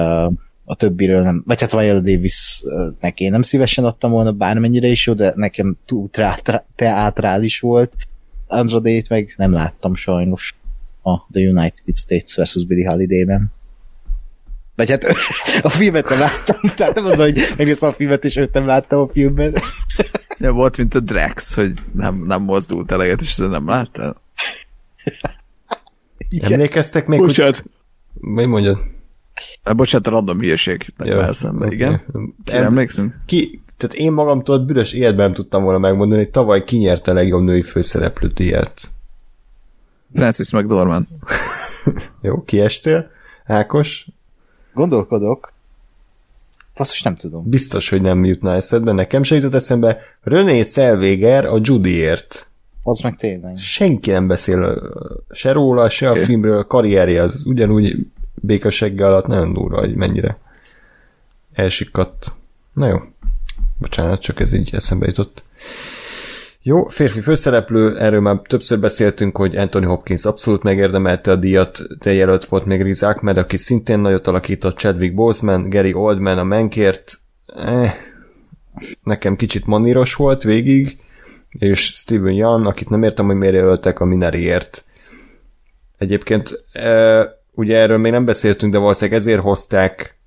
[0.66, 5.12] A többiről nem, vagy hát Viola Davisnek én nem szívesen adtam volna bármennyire is jó,
[5.12, 6.10] de nekem túl
[6.76, 7.94] teátrális volt.
[8.46, 10.54] Andrade-t meg nem láttam sajnos
[11.02, 12.64] a The United States vs.
[12.66, 13.52] Billie Holiday-ben.
[14.76, 15.04] Vagy hát
[15.62, 19.00] a filmet nem láttam, tehát nem az, hogy megnéztem a filmet, és őt nem láttam
[19.00, 19.54] a filmben.
[20.38, 24.22] Ja, volt, mint a Drex, hogy nem, nem mozdult eleget, és ezt nem láttál?
[26.40, 27.28] Emlékeztek még, hogy...
[27.28, 27.64] Bocsánat.
[28.12, 28.78] Mi mondjad?
[29.76, 30.92] Bocsánat, a random hülyeség.
[30.98, 31.74] Ja, szemben, oké.
[31.74, 32.02] igen.
[32.44, 33.14] Em- emlékszünk?
[33.26, 37.14] Ki, tehát én magamtól büdös életben nem tudtam volna megmondani, hogy tavaly ki nyerte a
[37.14, 38.80] legjobb női főszereplő díjat.
[40.14, 41.06] Francis McDormand.
[42.22, 43.10] Jó, kiestél?
[43.44, 44.06] Ákos?
[44.74, 45.52] Gondolkodok.
[46.74, 47.48] Basszus, nem tudom.
[47.48, 49.98] Biztos, hogy nem jutna eszedbe, nekem se jutott eszembe.
[50.22, 52.48] René Selvéger a Judyért.
[52.82, 53.56] Az meg tényleg.
[53.56, 54.92] Senki nem beszél
[55.30, 60.38] se róla, se a filmről, a karrierje az ugyanúgy békasegge alatt nagyon durva, hogy mennyire
[61.52, 62.32] elsikadt.
[62.72, 62.98] Na jó.
[63.78, 65.42] Bocsánat, csak ez így eszembe jutott.
[66.66, 72.12] Jó, férfi főszereplő, erről már többször beszéltünk, hogy Anthony Hopkins abszolút megérdemelte a díjat, de
[72.12, 77.18] jelölt volt még Riz Ahmed, aki szintén nagyot alakított, Chadwick Boseman, Gary Oldman a Menkért,
[77.46, 77.94] eh,
[79.02, 80.98] nekem kicsit maníros volt végig,
[81.50, 84.84] és Steven Young, akit nem értem, hogy miért jelöltek a Minariért.
[85.98, 90.18] Egyébként e, ugye erről még nem beszéltünk, de valószínűleg ezért hozták,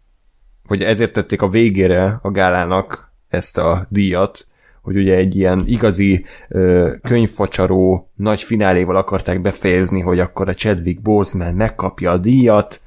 [0.65, 4.47] hogy ezért tették a végére a gálának ezt a díjat,
[4.87, 11.01] hogy ugye egy ilyen igazi ö, könyvfacsaró nagy fináléval akarták befejezni, hogy akkor a Chadwick
[11.01, 12.81] Boseman megkapja a díjat,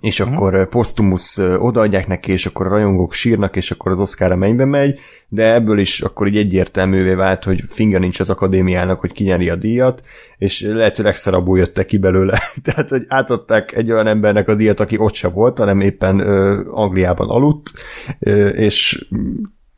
[0.00, 0.68] és akkor uh-huh.
[0.68, 4.64] Postumus ö, odaadják neki, és akkor a rajongók sírnak, és akkor az Oscar a mennybe
[4.64, 9.48] megy, de ebből is akkor így egyértelművé vált, hogy finga nincs az akadémiának, hogy kinyeri
[9.48, 10.02] a díjat,
[10.38, 12.40] és lehetőleg szarabul jöttek ki belőle.
[12.64, 16.60] Tehát, hogy átadták egy olyan embernek a díjat, aki ott se volt, hanem éppen ö,
[16.70, 17.72] Angliában aludt,
[18.18, 19.06] ö, és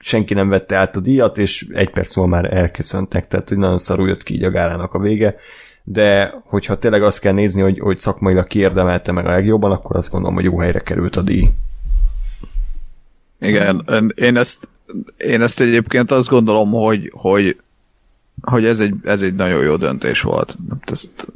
[0.05, 3.79] senki nem vette át a díjat, és egy perc múlva már elköszöntek, tehát hogy nagyon
[3.79, 5.37] szarul jött ki így a gálának a vége,
[5.85, 10.11] de hogyha tényleg azt kell nézni, hogy, hogy szakmailag kiérdemelte meg a legjobban, akkor azt
[10.11, 11.49] gondolom, hogy jó helyre került a díj.
[13.41, 13.85] Igen,
[14.15, 14.69] én ezt,
[15.17, 17.61] én ezt egyébként azt gondolom, hogy, hogy,
[18.43, 20.57] hogy ez, egy, ez egy nagyon jó döntés volt.
[20.85, 21.27] Ezt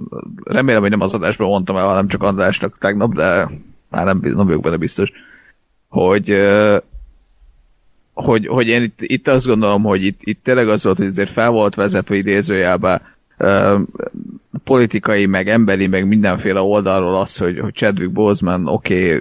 [0.45, 3.49] remélem, hogy nem az adásban mondtam el, hanem csak Andrásnak tegnap, de
[3.89, 5.13] már nem, nem vagyok benne biztos,
[5.89, 6.31] hogy,
[8.25, 11.31] hogy, hogy én itt, itt azt gondolom, hogy itt, itt tényleg az volt, hogy azért
[11.31, 13.03] fel volt vezetve idézőjelbe
[13.37, 13.79] ö,
[14.65, 19.21] politikai, meg emberi, meg mindenféle oldalról az, hogy, hogy Chadwick Boseman oké, okay,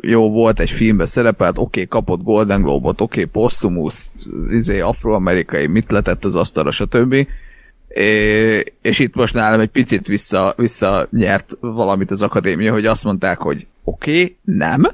[0.00, 4.06] jó volt egy filmbe szerepelt, oké, okay, kapott Golden Globe-ot, oké, okay, Postumus,
[4.50, 7.26] izé, afroamerikai, mit letett az asztalra, stb.
[7.88, 13.04] É, és itt most nálam egy picit vissza, vissza nyert valamit az akadémia, hogy azt
[13.04, 14.92] mondták, hogy oké, okay, nem,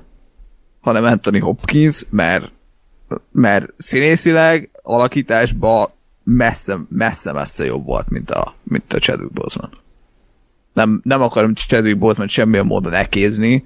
[0.80, 2.50] hanem Anthony Hopkins, mert,
[3.32, 5.90] mert színészileg, alakításban
[6.24, 9.70] messze, messze, messze jobb volt, mint a, mint a Chadwick Boseman.
[10.72, 13.64] Nem, nem akarom Chadwick Boseman semmilyen módon ekézni,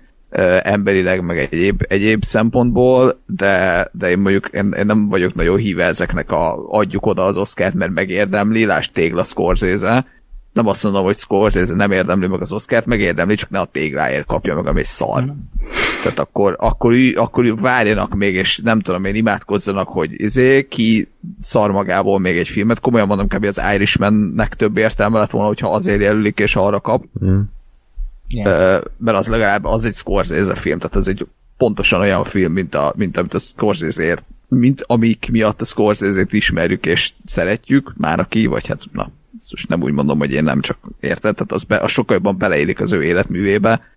[0.62, 5.84] emberileg, meg egyéb, egyéb szempontból, de, de én mondjuk én, én nem vagyok nagyon híve
[5.84, 10.06] ezeknek a adjuk oda az Oscárt, mert megérdemli, lásd tégla Scorsese,
[10.54, 14.26] nem azt mondom, hogy Scorsese nem érdemli meg az Oscárt, megérdemli, csak ne a tégláért
[14.26, 15.34] kapja meg, ami szar.
[16.02, 21.08] Tehát akkor, akkor, akkor várjanak még, és nem tudom én, imádkozzanak, hogy izé, ki
[21.38, 22.80] szar magából még egy filmet.
[22.80, 23.44] Komolyan mondom, kb.
[23.44, 27.04] az Irishmannek több értelme lett volna, hogyha azért jelölik, és arra kap.
[27.24, 27.40] Mm.
[28.44, 31.26] Ö, mert az legalább az egy Scorsese film, tehát az egy
[31.56, 34.18] pontosan olyan film, mint, a, mint amit a Scorsese
[34.48, 39.10] mint amik miatt a Scorsese-t ismerjük és szeretjük, már aki, vagy hát na,
[39.50, 42.38] most nem úgy mondom, hogy én nem csak érted, tehát az, be, az sokkal jobban
[42.38, 43.92] beleélik az ő életművébe,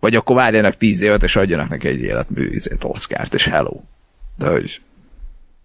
[0.00, 3.80] Vagy akkor várjanak tíz évet, és adjanak neki egy életmű izét, Oscárt, és hello.
[4.36, 4.80] De hogy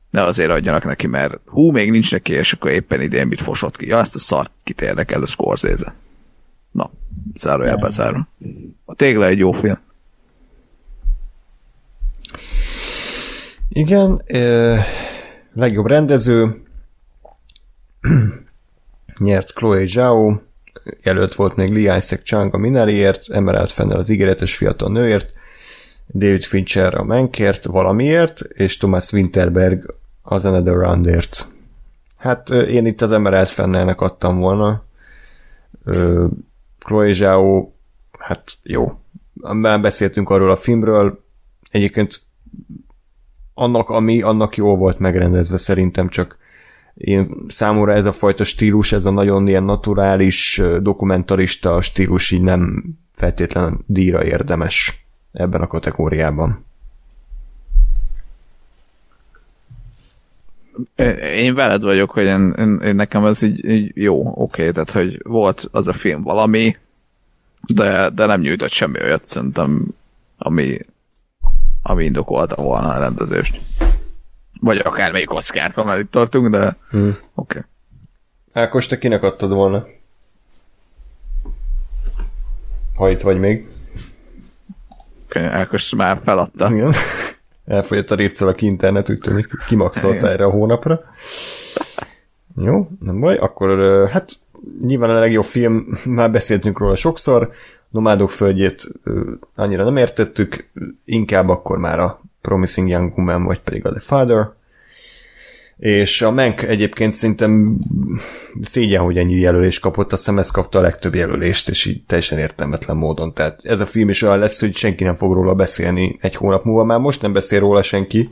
[0.09, 3.77] ne azért adjanak neki, mert hú, még nincs neki, és akkor éppen idén mit fosott
[3.77, 3.87] ki.
[3.87, 5.93] Ja, ezt a szart kit érdekel, a Scorsese.
[6.71, 6.91] Na,
[7.35, 8.27] zárójelben zárva.
[8.85, 9.79] A tégla egy jó film.
[13.69, 14.77] Igen, ö,
[15.53, 16.63] legjobb rendező
[19.17, 20.37] nyert Chloe Zhao,
[21.03, 25.33] jelölt volt még Lee Isaac Chung a Minariért, Emerald Fennel az ígéretes fiatal nőért,
[26.13, 31.47] David Fincher a Mankért valamiért, és Thomas Winterberg az Another Roundért.
[32.17, 34.83] Hát én itt az Emerald Fennelnek adtam volna.
[36.79, 37.71] Chloe Zhao,
[38.19, 38.99] hát jó.
[39.33, 41.23] Már beszéltünk arról a filmről,
[41.69, 42.21] egyébként
[43.53, 46.37] annak, ami annak jó volt megrendezve szerintem, csak
[46.95, 52.83] én számomra ez a fajta stílus, ez a nagyon ilyen naturális, dokumentarista stílus így nem
[53.13, 56.65] feltétlen díjra érdemes ebben a kategóriában.
[61.35, 64.91] Én veled vagyok, hogy én, én, én nekem ez így, így jó, oké, okay, tehát
[64.91, 66.77] hogy volt az a film valami,
[67.67, 69.87] de, de nem nyújtott semmi olyat szerintem,
[70.37, 70.77] ami,
[71.81, 73.59] ami indokolta volna a rendezést.
[74.65, 77.17] Vagy akármelyik oszkárt, ha már itt tartunk, de hmm.
[77.35, 77.57] oké.
[77.57, 77.61] Okay.
[78.63, 79.85] Ákos, te kinek adtad volna?
[82.95, 83.67] Ha itt vagy még.
[85.25, 86.69] Oké, okay, Ákos már feladta.
[86.71, 86.93] Igen.
[87.65, 91.01] Elfogyott a répcelak internet, úgy tűnik, kimaxolta erre a hónapra.
[92.55, 93.69] Jó, nem baj, akkor
[94.09, 94.31] hát
[94.81, 97.53] nyilván a legjobb film, már beszéltünk róla sokszor,
[97.89, 98.87] Nomádok földjét
[99.55, 100.69] annyira nem értettük,
[101.05, 104.49] inkább akkor már a Promising Young Woman, vagy pedig a The Father.
[105.77, 107.77] És a Menk egyébként szerintem
[108.61, 112.37] szégyen, hogy ennyi jelölést kapott, azt hiszem ez kapta a legtöbb jelölést, és így teljesen
[112.37, 113.33] értelmetlen módon.
[113.33, 116.63] Tehát ez a film is olyan lesz, hogy senki nem fog róla beszélni egy hónap
[116.63, 118.27] múlva, már most nem beszél róla senki.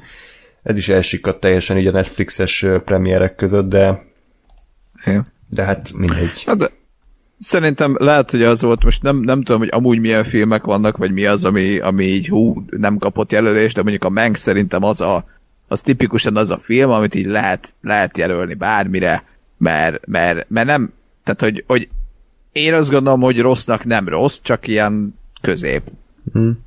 [0.63, 4.11] Ez is elsikadt teljesen így a Netflixes premierek között, de
[5.49, 6.43] de hát mindegy.
[6.45, 6.69] Hát de
[7.37, 11.11] Szerintem lehet, hogy az volt, most nem, nem tudom, hogy amúgy milyen filmek vannak, vagy
[11.11, 15.01] mi az, ami, ami így hú, nem kapott jelölést, de mondjuk a Mank szerintem az
[15.01, 15.23] a,
[15.73, 19.23] az tipikusan az a film, amit így lehet, lehet jelölni bármire,
[19.57, 20.93] mert, mert, mert nem,
[21.23, 21.89] tehát hogy, hogy
[22.51, 25.81] én azt gondolom, hogy rossznak nem rossz, csak ilyen közép.
[26.31, 26.63] Hmm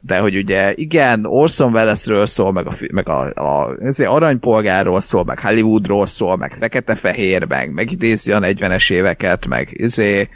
[0.00, 5.40] de hogy ugye igen, Orson Wellesről szól, meg a, meg a, a aranypolgárról szól, meg
[5.40, 10.28] Hollywoodról szól, meg fekete-fehér, meg megidézi a 40-es éveket, meg izé,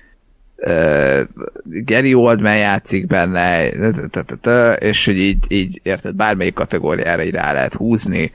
[0.57, 1.20] uh,
[1.65, 3.68] Gary Oldman játszik benne,
[4.78, 8.33] és hogy így, így érted, bármelyik kategóriára így rá lehet húzni,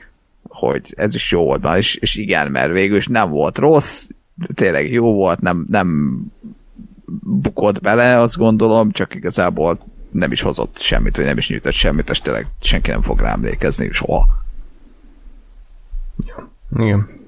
[0.48, 4.08] hogy ez is jó volt, és, és igen, mert végül is nem volt rossz,
[4.54, 6.20] tényleg jó volt, nem, nem
[7.22, 9.78] bukott bele, azt gondolom, csak igazából
[10.10, 13.32] nem is hozott semmit, vagy nem is nyújtott semmit, és tényleg senki nem fog rá
[13.32, 14.28] emlékezni soha.
[16.76, 17.19] Igen.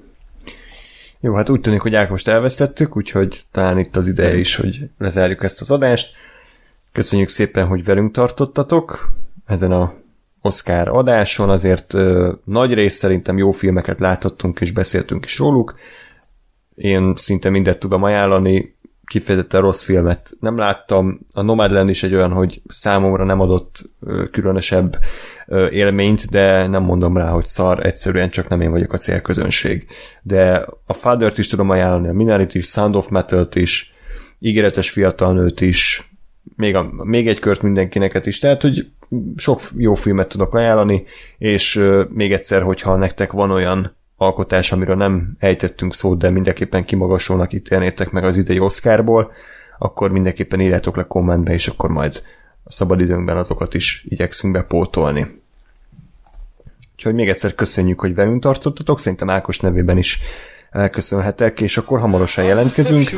[1.23, 5.43] Jó, hát úgy tűnik, hogy Ákost elvesztettük, úgyhogy talán itt az ideje is, hogy lezárjuk
[5.43, 6.15] ezt az adást.
[6.91, 9.13] Köszönjük szépen, hogy velünk tartottatok
[9.45, 9.93] ezen a
[10.41, 15.75] Oscar adáson, azért ö, nagy rész szerintem jó filmeket láthattunk és beszéltünk is róluk.
[16.75, 18.75] Én szinte mindet tudom ajánlani,
[19.05, 21.19] kifejezetten rossz filmet nem láttam.
[21.33, 23.89] A Nomadland is egy olyan, hogy számomra nem adott
[24.31, 24.99] különösebb
[25.69, 29.87] élményt, de nem mondom rá, hogy szar, egyszerűen csak nem én vagyok a célközönség.
[30.21, 33.93] De a Father-t is tudom ajánlani, a Minority Sound of Metal-t is,
[34.39, 36.11] ígéretes fiatal nőt is,
[36.55, 38.91] még, a, még egy kört mindenkinek is, tehát, hogy
[39.35, 41.03] sok jó filmet tudok ajánlani,
[41.37, 47.53] és még egyszer, hogyha nektek van olyan alkotás, amiről nem ejtettünk szót, de mindenképpen kimagasolnak
[47.53, 49.31] ítélnétek meg az idei Oscarból,
[49.77, 52.23] akkor mindenképpen írjátok le kommentbe, és akkor majd
[52.63, 55.41] a szabadidőnkben azokat is igyekszünk bepótolni.
[56.95, 60.19] Úgyhogy még egyszer köszönjük, hogy velünk tartottatok, szerintem Ákos nevében is
[60.71, 63.09] elköszönhetek, és akkor hamarosan jelentkezünk,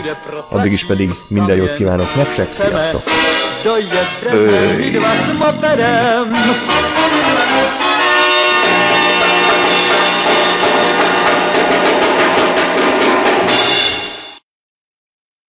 [0.50, 3.04] addig is pedig minden jót kívánok nektek, sziasztok!
[3.64, 4.26] Dojet